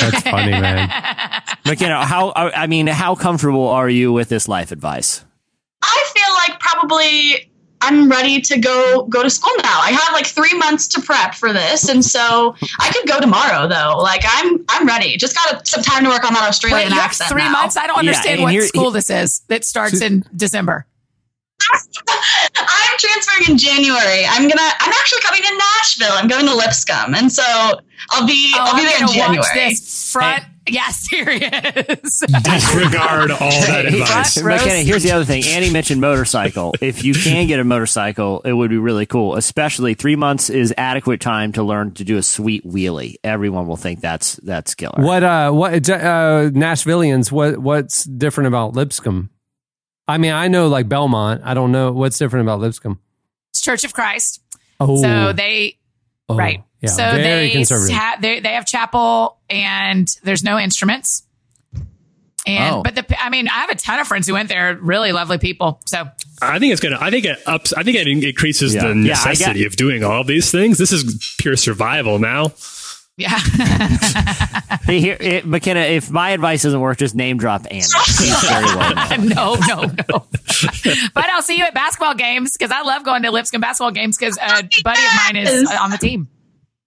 That's 0.00 0.22
funny, 0.22 0.50
man. 0.50 0.88
McKenna, 1.64 2.04
how 2.04 2.30
uh, 2.30 2.50
I 2.54 2.66
mean, 2.66 2.88
how 2.88 3.14
comfortable 3.14 3.68
are 3.68 3.88
you 3.88 4.12
with 4.12 4.28
this 4.28 4.48
life 4.48 4.72
advice? 4.72 5.24
I 5.82 6.12
feel 6.14 6.54
like 6.54 6.60
probably 6.60 7.51
I'm 7.82 8.08
ready 8.08 8.40
to 8.40 8.58
go 8.58 9.04
go 9.08 9.22
to 9.22 9.28
school 9.30 9.52
now. 9.62 9.80
I 9.80 9.90
have 9.90 10.12
like 10.14 10.26
three 10.26 10.56
months 10.56 10.86
to 10.88 11.00
prep 11.00 11.34
for 11.34 11.52
this, 11.52 11.88
and 11.88 12.04
so 12.04 12.54
I 12.80 12.90
could 12.92 13.06
go 13.08 13.20
tomorrow 13.20 13.66
though. 13.68 13.98
Like 13.98 14.22
I'm 14.26 14.64
I'm 14.68 14.86
ready. 14.86 15.16
Just 15.16 15.34
got 15.34 15.66
some 15.66 15.82
time 15.82 16.04
to 16.04 16.10
work 16.10 16.24
on 16.24 16.32
that 16.34 16.42
Wait, 16.42 16.48
Australian 16.48 16.88
you 16.88 16.94
have 16.94 17.04
accent. 17.10 17.30
three 17.30 17.42
now. 17.42 17.52
months? 17.52 17.76
I 17.76 17.86
don't 17.86 17.98
understand 17.98 18.34
and 18.34 18.42
what 18.44 18.52
here- 18.52 18.66
school 18.66 18.90
this 18.90 19.10
is 19.10 19.42
that 19.48 19.64
starts 19.64 20.00
in 20.00 20.24
December. 20.34 20.86
I'm 22.56 22.98
transferring 22.98 23.50
in 23.50 23.58
January. 23.58 24.24
I'm 24.28 24.48
gonna. 24.48 24.70
I'm 24.80 24.92
actually 24.92 25.20
coming 25.22 25.42
to 25.42 25.58
Nashville. 25.78 26.12
I'm 26.12 26.28
going 26.28 26.46
to 26.46 26.54
Lipscomb, 26.54 27.14
and 27.14 27.30
so 27.32 27.42
I'll 28.10 28.26
be. 28.26 28.52
Oh, 28.56 28.60
I'll 28.60 28.74
be 28.76 28.80
I'm 28.82 28.86
there 28.86 29.00
in 29.00 29.06
January. 29.08 29.38
watch 29.38 29.54
this 29.54 30.12
front. 30.12 30.44
Yeah, 30.68 30.88
serious. 30.90 32.20
Disregard 32.20 33.30
all 33.32 33.50
that 33.50 33.86
advice. 33.86 34.40
Front 34.40 34.62
McKenna, 34.62 34.82
here's 34.82 35.02
the 35.02 35.12
other 35.12 35.24
thing. 35.24 35.42
Annie 35.44 35.70
mentioned 35.70 36.00
motorcycle. 36.00 36.74
If 36.80 37.04
you 37.04 37.14
can 37.14 37.46
get 37.48 37.58
a 37.58 37.64
motorcycle, 37.64 38.42
it 38.42 38.52
would 38.52 38.70
be 38.70 38.78
really 38.78 39.06
cool. 39.06 39.34
Especially 39.34 39.94
three 39.94 40.14
months 40.16 40.50
is 40.50 40.72
adequate 40.78 41.20
time 41.20 41.52
to 41.52 41.62
learn 41.62 41.94
to 41.94 42.04
do 42.04 42.16
a 42.16 42.22
sweet 42.22 42.64
wheelie. 42.64 43.16
Everyone 43.24 43.66
will 43.66 43.76
think 43.76 44.00
that's 44.00 44.36
that's 44.36 44.74
killer. 44.74 45.02
What 45.02 45.24
uh 45.24 45.50
what 45.50 45.74
uh 45.88 46.50
Nashvillians 46.50 47.32
what 47.32 47.58
what's 47.58 48.04
different 48.04 48.48
about 48.48 48.74
Lipscomb? 48.74 49.30
I 50.06 50.18
mean, 50.18 50.32
I 50.32 50.48
know 50.48 50.68
like 50.68 50.88
Belmont. 50.88 51.42
I 51.44 51.54
don't 51.54 51.72
know 51.72 51.92
what's 51.92 52.18
different 52.18 52.46
about 52.46 52.60
Lipscomb. 52.60 53.00
It's 53.50 53.60
Church 53.60 53.84
of 53.84 53.92
Christ. 53.92 54.40
Oh, 54.78 55.00
So 55.02 55.32
they 55.32 55.78
oh, 56.28 56.36
right. 56.36 56.62
Yeah, 56.82 56.90
so 56.90 57.02
very 57.12 57.46
they 57.46 57.50
conservative. 57.52 57.96
ha- 57.96 58.16
they 58.20 58.40
they 58.40 58.54
have 58.54 58.66
chapel 58.66 59.38
and 59.48 60.08
there's 60.24 60.42
no 60.44 60.58
instruments. 60.58 61.22
And 62.44 62.74
Oh. 62.74 62.82
but 62.82 62.96
the 62.96 63.22
I 63.22 63.30
mean 63.30 63.46
I 63.46 63.52
have 63.60 63.70
a 63.70 63.76
ton 63.76 64.00
of 64.00 64.08
friends 64.08 64.26
who 64.26 64.32
went 64.32 64.48
there, 64.48 64.76
really 64.80 65.12
lovely 65.12 65.38
people. 65.38 65.80
So 65.86 66.08
I 66.42 66.58
think 66.58 66.72
it's 66.72 66.80
gonna. 66.80 66.98
I 67.00 67.10
think 67.10 67.24
it 67.24 67.38
ups. 67.46 67.72
I 67.72 67.84
think 67.84 67.96
it 67.96 68.08
increases 68.08 68.74
Yeah. 68.74 68.88
the 68.88 68.94
necessity 68.96 69.60
get- 69.60 69.66
of 69.68 69.76
doing 69.76 70.02
all 70.02 70.24
these 70.24 70.50
things. 70.50 70.76
This 70.76 70.90
is 70.90 71.34
pure 71.38 71.56
survival 71.56 72.18
now. 72.18 72.52
yeah. 73.16 73.38
Here, 74.86 75.16
eh, 75.20 75.42
McKenna, 75.44 75.80
if 75.80 76.10
my 76.10 76.30
advice 76.30 76.62
doesn't 76.62 76.80
work, 76.80 76.98
just 76.98 77.14
name 77.14 77.36
drop 77.38 77.64
Annie. 77.70 77.82
She's 78.06 78.40
very 78.42 78.64
well 78.64 78.94
no, 79.20 79.54
no, 79.68 79.82
no. 80.10 80.26
but 81.14 81.30
I'll 81.30 81.42
see 81.42 81.56
you 81.56 81.64
at 81.64 81.74
basketball 81.74 82.14
games 82.14 82.50
because 82.58 82.72
I 82.72 82.82
love 82.82 83.04
going 83.04 83.22
to 83.22 83.30
Lipscomb 83.30 83.60
basketball 83.60 83.92
games 83.92 84.18
because 84.18 84.36
a 84.38 84.62
buddy 84.82 85.00
of 85.00 85.10
mine 85.24 85.36
is 85.36 85.70
on 85.70 85.90
the 85.90 85.98
team. 85.98 86.28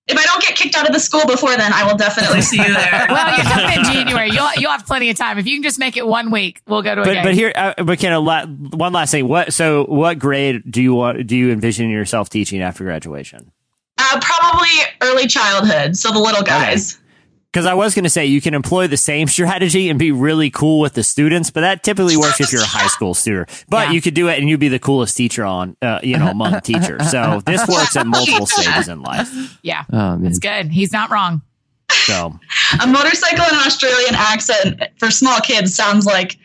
If 0.07 0.18
I 0.18 0.23
don't 0.26 0.41
get 0.41 0.56
kicked 0.56 0.76
out 0.76 0.88
of 0.88 0.94
the 0.94 0.99
school 0.99 1.26
before 1.26 1.56
then, 1.57 1.73
I 1.73 1.84
will 1.86 1.98
definitely 1.98 2.41
see 2.41 2.57
you 2.57 2.73
there. 2.73 3.07
Well, 3.15 3.36
you're 3.36 3.45
coming 3.45 3.77
in 3.80 3.84
January. 3.86 4.30
You'll 4.32 4.49
you'll 4.57 4.72
have 4.72 4.86
plenty 4.86 5.10
of 5.10 5.18
time. 5.18 5.38
If 5.40 5.48
you 5.48 5.56
can 5.56 5.64
just 5.64 5.80
make 5.80 5.98
it 5.98 6.06
one 6.06 6.32
week, 6.32 6.61
we'll 6.68 6.82
go 6.82 6.95
to 6.95 7.02
a 7.02 7.06
But 7.06 7.14
game. 7.14 7.23
but 7.23 7.34
here, 7.34 7.52
uh, 7.56 7.73
McKenna, 7.84 8.19
la- 8.19 8.45
one 8.45 8.94
last 8.94 9.11
thing. 9.11 9.27
What 9.27 9.53
so 9.53 9.86
what 9.86 10.19
grade 10.19 10.69
do 10.69 10.82
you 10.82 10.94
want? 10.94 11.26
Do 11.27 11.36
you 11.36 11.52
envision 11.52 11.90
yourself 11.90 12.30
teaching 12.30 12.61
after 12.61 12.84
graduation? 12.84 13.52
uh, 13.98 14.19
probably 14.22 14.69
early 15.02 15.26
childhood, 15.27 15.95
so 15.98 16.11
the 16.11 16.19
little 16.19 16.44
guys. 16.44 16.99
Because 17.56 17.65
I 17.68 17.73
was 17.73 17.95
going 17.95 18.03
to 18.03 18.10
say 18.10 18.26
you 18.26 18.41
can 18.41 18.53
employ 18.53 18.88
the 18.88 18.98
same 18.98 19.30
strategy 19.30 19.90
and 19.90 19.98
be 19.98 20.11
really 20.11 20.49
cool 20.49 20.82
with 20.82 20.91
the 20.94 21.03
students, 21.03 21.52
but 21.52 21.61
that 21.61 21.84
typically 21.84 22.18
works 22.18 22.41
if 22.41 22.52
you're 22.52 22.61
a 22.61 22.65
high 22.65 22.88
school 22.88 23.14
student. 23.14 23.48
But 23.69 23.88
Yeah. 23.88 23.91
you 23.94 24.02
could 24.02 24.14
do 24.14 24.27
it 24.27 24.40
and 24.40 24.49
you'd 24.49 24.60
be 24.60 24.68
the 24.68 24.77
coolest 24.77 25.15
teacher 25.15 25.45
on, 25.45 25.77
uh, 25.82 26.02
you 26.03 26.18
know, 26.18 26.27
among 26.27 26.60
teachers. 26.60 27.10
So 27.10 27.41
this 27.45 27.65
works 27.65 27.95
at 27.95 28.07
multiple 28.07 28.45
stages 28.45 28.90
in 28.90 29.02
life. 29.02 29.30
yeah, 29.61 29.86
Oh 29.94 30.19
it's 30.22 30.38
good. 30.38 30.69
He's 30.69 30.91
not 30.91 31.10
wrong. 31.11 31.44
So 31.90 32.38
A 32.82 32.88
motorcycle 32.88 33.45
and 33.45 33.53
an 33.53 33.65
Australian 33.65 34.15
accent 34.15 34.84
for 34.99 35.10
small 35.10 35.40
kids 35.40 35.73
sounds 35.73 36.06
like 36.06 36.38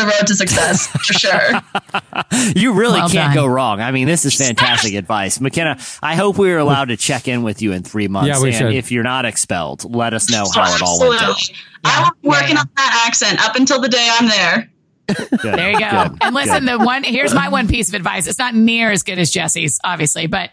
the 0.00 0.06
road 0.06 0.26
to 0.26 0.34
success 0.34 0.86
for 0.86 1.12
sure. 1.12 2.52
you 2.56 2.72
really 2.74 3.00
Well 3.00 3.08
can't 3.08 3.34
done. 3.34 3.34
go 3.34 3.46
wrong. 3.46 3.80
I 3.80 3.90
mean, 3.90 4.06
this 4.06 4.24
is 4.24 4.34
fantastic 4.34 4.94
advice, 4.94 5.40
McKenna. 5.40 5.78
I 6.02 6.14
hope 6.16 6.38
we 6.38 6.50
are 6.52 6.58
allowed 6.58 6.86
to 6.86 6.96
check 6.96 7.28
in 7.28 7.42
with 7.42 7.62
you 7.62 7.72
in 7.72 7.82
three 7.82 8.08
months. 8.08 8.28
Yeah, 8.28 8.42
we 8.42 8.48
and 8.48 8.56
should. 8.56 8.74
if 8.74 8.90
you're 8.92 9.04
not 9.04 9.24
expelled, 9.24 9.84
let 9.94 10.14
us 10.14 10.30
know 10.30 10.44
how 10.54 10.74
it 10.74 10.82
all 10.82 11.00
went 11.00 11.20
down. 11.20 11.30
Absolutely. 11.30 11.56
I 11.84 12.02
will 12.02 12.10
be 12.22 12.28
working 12.28 12.56
on 12.56 12.68
that 12.76 13.04
accent 13.06 13.40
up 13.44 13.56
until 13.56 13.80
the 13.80 13.88
day 13.88 14.08
I'm 14.18 14.28
there. 14.28 14.70
Good. 15.08 15.40
There 15.42 15.70
you 15.72 15.78
go. 15.80 16.08
Good. 16.08 16.18
And 16.20 16.34
listen, 16.34 16.64
Good. 16.66 16.78
the 16.80 16.84
one 16.84 17.02
here's 17.02 17.34
my 17.34 17.48
one 17.48 17.66
piece 17.68 17.88
of 17.88 17.94
advice. 17.94 18.26
It's 18.26 18.38
not 18.38 18.54
near 18.54 18.90
as 18.90 19.02
good 19.02 19.18
as 19.18 19.30
Jesse's, 19.30 19.80
obviously, 19.82 20.26
but 20.28 20.50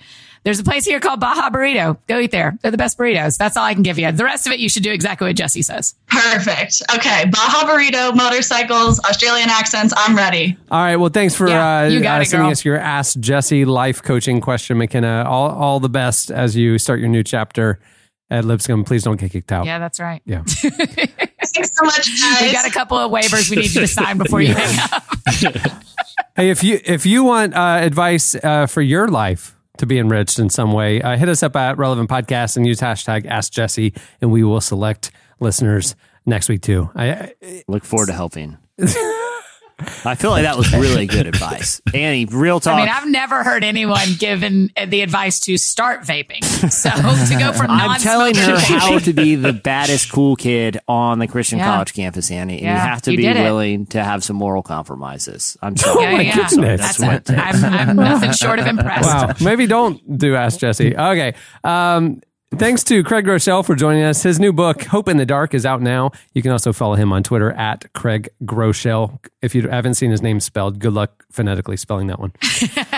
There's 0.47 0.59
a 0.59 0.63
place 0.63 0.85
here 0.85 1.01
called 1.01 1.19
Baja 1.19 1.49
Burrito. 1.49 1.97
Go 2.07 2.19
eat 2.19 2.31
there. 2.31 2.57
They're 2.61 2.71
the 2.71 2.77
best 2.77 2.97
burritos. 2.97 3.35
That's 3.35 3.57
all 3.57 3.65
I 3.65 3.73
can 3.73 3.83
give 3.83 3.99
you. 3.99 4.09
The 4.13 4.23
rest 4.23 4.47
of 4.47 4.53
it, 4.53 4.59
you 4.59 4.69
should 4.69 4.81
do 4.81 4.93
exactly 4.93 5.27
what 5.27 5.35
Jesse 5.35 5.61
says. 5.61 5.93
Perfect. 6.07 6.83
Okay. 6.95 7.25
Baja 7.25 7.67
Burrito, 7.67 8.15
motorcycles, 8.15 8.97
Australian 9.01 9.49
accents. 9.49 9.93
I'm 9.97 10.15
ready. 10.15 10.55
All 10.71 10.79
right. 10.79 10.95
Well, 10.95 11.09
thanks 11.09 11.35
for 11.35 11.49
Yeah, 11.49 11.79
uh, 11.79 11.87
you 11.87 11.99
got 11.99 12.19
uh, 12.19 12.21
it, 12.21 12.27
sending 12.27 12.45
girl. 12.45 12.51
us 12.53 12.63
your 12.63 12.77
Ask 12.77 13.19
Jesse 13.19 13.65
life 13.65 14.01
coaching 14.01 14.39
question, 14.39 14.77
McKenna. 14.77 15.25
All, 15.27 15.49
all 15.49 15.81
the 15.81 15.89
best 15.89 16.31
as 16.31 16.55
you 16.55 16.77
start 16.77 17.01
your 17.01 17.09
new 17.09 17.23
chapter 17.23 17.81
at 18.29 18.45
Lipscomb. 18.45 18.85
Please 18.85 19.03
don't 19.03 19.19
get 19.19 19.33
kicked 19.33 19.51
out. 19.51 19.65
Yeah, 19.65 19.79
that's 19.79 19.99
right. 19.99 20.21
Yeah. 20.23 20.43
Thanks 20.45 21.75
so 21.75 21.83
much, 21.83 22.21
guys. 22.21 22.41
We 22.41 22.53
got 22.53 22.65
a 22.65 22.71
couple 22.71 22.97
of 22.97 23.11
waivers 23.11 23.49
we 23.49 23.57
need 23.57 23.75
you 23.75 23.81
to 23.81 23.87
sign 23.87 24.17
before 24.17 24.39
you 24.39 24.53
hang 24.57 24.79
up. 24.93 25.03
Hey, 26.37 26.51
if 26.51 26.63
you 26.63 26.79
if 26.85 27.03
you 27.03 27.23
want 27.23 27.55
uh, 27.55 27.79
advice 27.81 28.35
uh, 28.35 28.67
for 28.67 28.83
your 28.83 29.07
life 29.07 29.56
to 29.79 29.85
be 29.85 29.99
enriched 29.99 30.39
in 30.39 30.49
some 30.49 30.71
way, 30.71 31.01
uh, 31.01 31.17
hit 31.17 31.29
us 31.29 31.43
up 31.43 31.55
at 31.55 31.77
Relevant 31.77 32.09
Podcast 32.09 32.57
and 32.57 32.65
use 32.65 32.79
hashtag 32.79 33.25
Ask 33.25 33.51
Jesse, 33.51 33.93
and 34.21 34.31
we 34.31 34.43
will 34.43 34.61
select 34.61 35.11
listeners 35.39 35.95
next 36.25 36.49
week 36.49 36.61
too. 36.61 36.89
I, 36.95 37.09
I- 37.41 37.63
Look 37.67 37.83
forward 37.85 38.07
to 38.07 38.13
helping. 38.13 38.57
I 40.03 40.15
feel 40.15 40.31
like 40.31 40.41
that 40.43 40.57
was 40.57 40.71
really 40.73 41.05
good 41.05 41.27
advice. 41.27 41.81
Annie, 41.93 42.25
real 42.25 42.59
talk. 42.59 42.73
I 42.75 42.79
mean, 42.79 42.89
I've 42.89 43.07
never 43.07 43.43
heard 43.43 43.63
anyone 43.63 44.07
given 44.17 44.71
the 44.87 45.01
advice 45.01 45.39
to 45.41 45.57
start 45.57 46.01
vaping. 46.01 46.43
So 46.71 46.89
to 46.89 47.39
go 47.39 47.53
from 47.57 47.69
I'm 47.69 47.99
telling 47.99 48.33
non-smoker 48.33 48.59
her 48.59 48.65
to 48.67 48.79
how 48.79 48.99
to 48.99 49.13
be 49.13 49.35
the 49.35 49.53
baddest 49.53 50.11
cool 50.11 50.35
kid 50.35 50.79
on 50.87 51.19
the 51.19 51.27
Christian 51.27 51.59
Yeah. 51.59 51.71
college 51.73 51.93
campus, 51.93 52.31
Annie. 52.31 52.55
And 52.55 52.61
you 52.63 52.67
have 52.69 53.01
to 53.03 53.11
you 53.11 53.17
be 53.17 53.23
did 53.23 53.37
it. 53.37 53.43
willing 53.43 53.85
to 53.87 54.03
have 54.03 54.23
some 54.23 54.35
moral 54.35 54.63
compromises. 54.63 55.57
I'm 55.61 55.77
sorry. 55.77 56.03
Yeah, 56.03 56.21
yeah. 56.21 56.35
goodness. 56.49 56.81
That's 56.81 56.97
That's 56.97 57.29
it. 57.29 57.35
what- 57.35 57.39
I'm, 57.39 57.65
I'm 57.89 57.95
nothing 57.97 58.31
short 58.31 58.57
of 58.59 58.65
impressed. 58.67 59.03
wow. 59.07 59.33
Maybe 59.41 59.67
don't 59.67 60.17
do 60.17 60.35
Ask 60.35 60.59
Jesse. 60.59 60.95
Okay. 60.97 61.33
Um, 61.63 62.21
thanks 62.55 62.83
to 62.85 63.03
Craig 63.03 63.25
Groeschel 63.25 63.65
for 63.65 63.75
joining 63.75 64.03
us. 64.03 64.23
His 64.23 64.39
new 64.39 64.53
book, 64.53 64.83
Hope 64.83 65.07
in 65.07 65.17
the 65.17 65.25
Dark, 65.25 65.53
is 65.53 65.65
out 65.65 65.81
now. 65.81 66.11
You 66.33 66.41
can 66.41 66.51
also 66.51 66.73
follow 66.73 66.95
him 66.95 67.11
on 67.13 67.23
Twitter 67.23 67.51
at 67.51 67.91
Craig 67.93 68.29
Groeschel. 68.43 69.19
If 69.41 69.53
you 69.55 69.67
haven't 69.67 69.95
seen 69.95 70.11
his 70.11 70.21
name 70.21 70.39
spelled, 70.39 70.79
good 70.79 70.93
luck 70.93 71.25
phonetically 71.31 71.77
spelling 71.77 72.07
that 72.07 72.19
one. 72.19 72.33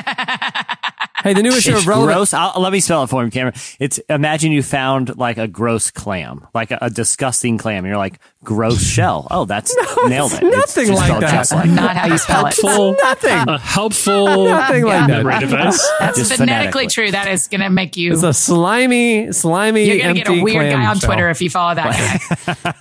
hey, 1.24 1.34
the 1.34 1.42
new 1.44 1.52
issue 1.52 1.76
of 1.76 1.86
Relevant. 1.88 2.16
gross. 2.16 2.34
I'll, 2.34 2.62
let 2.62 2.72
me 2.72 2.80
spell 2.80 3.04
it 3.04 3.08
for 3.08 3.24
him, 3.24 3.32
Cameron. 3.32 3.54
It's 3.80 3.98
imagine 4.10 4.52
you 4.52 4.64
found 4.64 5.18
like 5.18 5.38
a 5.38 5.48
gross 5.48 5.92
clam, 5.92 6.48
like 6.54 6.72
a, 6.72 6.78
a 6.82 6.90
disgusting 6.90 7.58
clam. 7.58 7.86
You're 7.86 7.98
like 7.98 8.20
gross 8.44 8.82
shell. 8.82 9.28
Oh, 9.32 9.46
that's 9.46 9.76
nailed 10.08 10.34
it. 10.34 10.44
Nothing 10.44 10.88
just 10.88 11.00
like 11.10 11.20
that. 11.20 11.32
just 11.32 11.52
like 11.52 11.70
Not 11.70 11.96
how 11.98 12.08
you 12.08 12.18
spell 12.18 12.46
it. 12.48 12.56
Nothing. 13.04 13.50
a 13.50 13.58
helpful 13.58 14.46
Nothing 14.46 14.86
like 14.86 15.08
that. 15.08 15.24
memory 15.24 15.40
device. 15.40 15.90
That's 16.00 16.18
Just 16.18 16.34
phonetically 16.34 16.88
phonetically. 16.88 16.88
true. 16.88 17.12
That 17.12 17.28
is 17.28 17.48
going 17.48 17.62
to 17.62 17.70
make 17.70 17.98
you. 17.98 18.14
It's 18.14 18.24
a 18.24 18.34
slimy, 18.34 19.32
slimy, 19.32 19.86
You're 19.86 19.98
going 19.98 20.16
to 20.16 20.22
get 20.22 20.30
a 20.30 20.42
weird 20.44 20.72
guy 20.72 20.86
on 20.86 20.98
shell. 21.00 21.08
Twitter 21.10 21.30
if 21.30 21.42
you 21.42 21.50
follow 21.50 21.76
that 21.76 22.30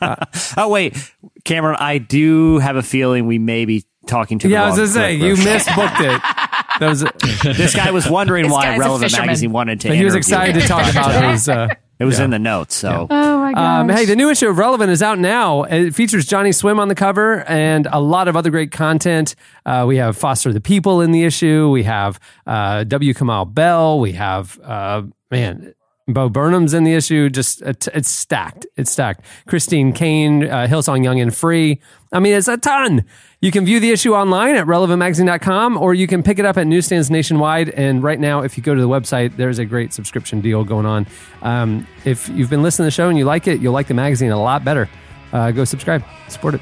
guy. 0.00 0.26
Oh 0.56 0.68
wait, 0.68 0.96
Cameron, 1.44 1.76
I 1.78 1.98
do 1.98 2.58
have 2.58 2.76
a 2.76 2.82
feeling 2.82 3.26
we 3.26 3.38
may 3.38 3.64
be 3.64 3.84
talking 4.06 4.38
to. 4.40 4.48
Yeah, 4.48 4.60
the 4.60 4.64
I 4.64 4.68
was 4.70 4.76
gonna 4.78 4.88
say 4.88 5.14
you 5.14 5.30
Rochelle. 5.34 5.58
misbooked 5.58 6.16
it. 6.16 6.47
That 6.80 6.88
was, 6.88 7.00
This 7.56 7.74
guy 7.74 7.90
was 7.90 8.08
wondering 8.08 8.44
This 8.44 8.52
why 8.52 8.62
guy's 8.64 8.76
a 8.78 8.80
Relevant 8.80 9.10
fisherman. 9.10 9.26
Magazine 9.26 9.52
wanted 9.52 9.80
to. 9.82 9.88
but 9.88 9.96
he 9.96 10.04
was 10.04 10.14
interview 10.14 10.18
excited 10.36 10.54
him. 10.56 10.62
to 10.62 10.68
talk 10.68 10.90
about 10.90 11.30
his. 11.32 11.48
Uh, 11.48 11.68
It 12.00 12.04
was 12.04 12.20
in 12.20 12.30
the 12.30 12.38
notes, 12.38 12.76
so 12.76 13.08
oh 13.10 13.38
my 13.40 13.52
god. 13.52 13.80
Um, 13.80 13.88
hey, 13.88 14.04
the 14.04 14.14
new 14.14 14.30
issue 14.30 14.46
of 14.48 14.56
Relevant 14.56 14.90
is 14.92 15.02
out 15.02 15.18
now. 15.18 15.64
It 15.64 15.96
features 15.96 16.26
Johnnyswim 16.28 16.78
on 16.78 16.86
the 16.86 16.94
cover 16.94 17.42
and 17.48 17.88
a 17.90 17.98
lot 17.98 18.28
of 18.28 18.36
other 18.36 18.50
great 18.50 18.70
content. 18.70 19.34
Uh, 19.66 19.84
we 19.88 19.96
have 19.96 20.16
Foster 20.16 20.52
the 20.52 20.60
People 20.60 21.00
in 21.00 21.10
the 21.10 21.24
issue. 21.24 21.68
We 21.70 21.82
have 21.82 22.20
uh, 22.46 22.84
W. 22.84 23.14
Kamau 23.14 23.52
Bell. 23.52 23.98
We 23.98 24.12
have, 24.12 24.60
uh, 24.62 25.02
man, 25.32 25.74
Bo 26.06 26.28
Burnham's 26.28 26.72
in 26.72 26.84
the 26.84 26.94
issue. 26.94 27.28
Just 27.30 27.62
it's 27.62 27.88
it's 27.88 28.08
stacked. 28.08 28.64
It's 28.76 28.92
stacked. 28.92 29.24
Christine 29.48 29.92
Caine, 29.92 30.44
uh, 30.48 30.68
Hillsong 30.68 31.02
Young 31.02 31.18
and 31.20 31.34
Free. 31.34 31.80
I 32.12 32.20
mean, 32.20 32.32
it's 32.34 32.46
a 32.48 32.56
ton. 32.58 33.04
You 33.40 33.52
can 33.52 33.64
view 33.64 33.78
the 33.78 33.90
issue 33.90 34.14
online 34.14 34.56
at 34.56 34.66
relevantmagazine.com 34.66 35.76
or 35.76 35.94
you 35.94 36.08
can 36.08 36.24
pick 36.24 36.40
it 36.40 36.44
up 36.44 36.56
at 36.56 36.66
newsstands 36.66 37.08
nationwide. 37.08 37.68
And 37.68 38.02
right 38.02 38.18
now, 38.18 38.40
if 38.42 38.56
you 38.56 38.64
go 38.64 38.74
to 38.74 38.80
the 38.80 38.88
website, 38.88 39.36
there's 39.36 39.60
a 39.60 39.64
great 39.64 39.92
subscription 39.92 40.40
deal 40.40 40.64
going 40.64 40.86
on. 40.86 41.06
Um, 41.42 41.86
if 42.04 42.28
you've 42.30 42.50
been 42.50 42.64
listening 42.64 42.86
to 42.86 42.86
the 42.88 42.90
show 42.90 43.08
and 43.08 43.16
you 43.16 43.24
like 43.24 43.46
it, 43.46 43.60
you'll 43.60 43.72
like 43.72 43.86
the 43.86 43.94
magazine 43.94 44.32
a 44.32 44.42
lot 44.42 44.64
better. 44.64 44.88
Uh, 45.32 45.52
go 45.52 45.64
subscribe, 45.64 46.02
support 46.28 46.54
it. 46.54 46.60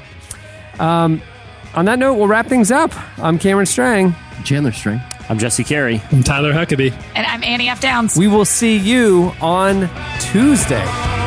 Um, 0.79 1.19
on 1.73 1.85
that 1.85 1.97
note, 1.97 2.13
we'll 2.13 2.27
wrap 2.27 2.45
things 2.45 2.69
up. 2.69 2.91
I'm 3.17 3.39
Cameron 3.39 3.65
Strang. 3.65 4.13
Chandler 4.43 4.71
Strang. 4.71 5.01
I'm 5.29 5.39
Jesse 5.39 5.63
Carey. 5.63 5.99
I'm 6.11 6.21
Tyler 6.21 6.53
Huckabee. 6.53 6.91
And 7.15 7.25
I'm 7.25 7.43
Annie 7.43 7.69
F. 7.69 7.81
Downs. 7.81 8.15
We 8.15 8.27
will 8.27 8.45
see 8.45 8.77
you 8.77 9.33
on 9.41 9.89
Tuesday. 10.19 11.26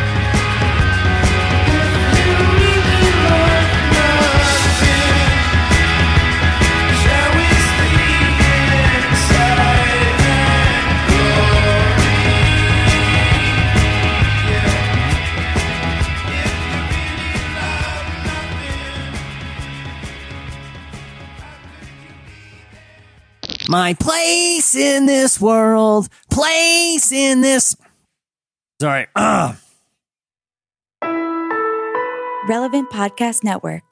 My 23.67 23.93
place 23.93 24.75
in 24.75 25.05
this 25.05 25.39
world, 25.39 26.09
place 26.29 27.11
in 27.11 27.41
this. 27.41 27.75
Sorry. 28.81 29.07
Ugh. 29.15 29.55
Relevant 32.47 32.89
Podcast 32.89 33.43
Network. 33.43 33.90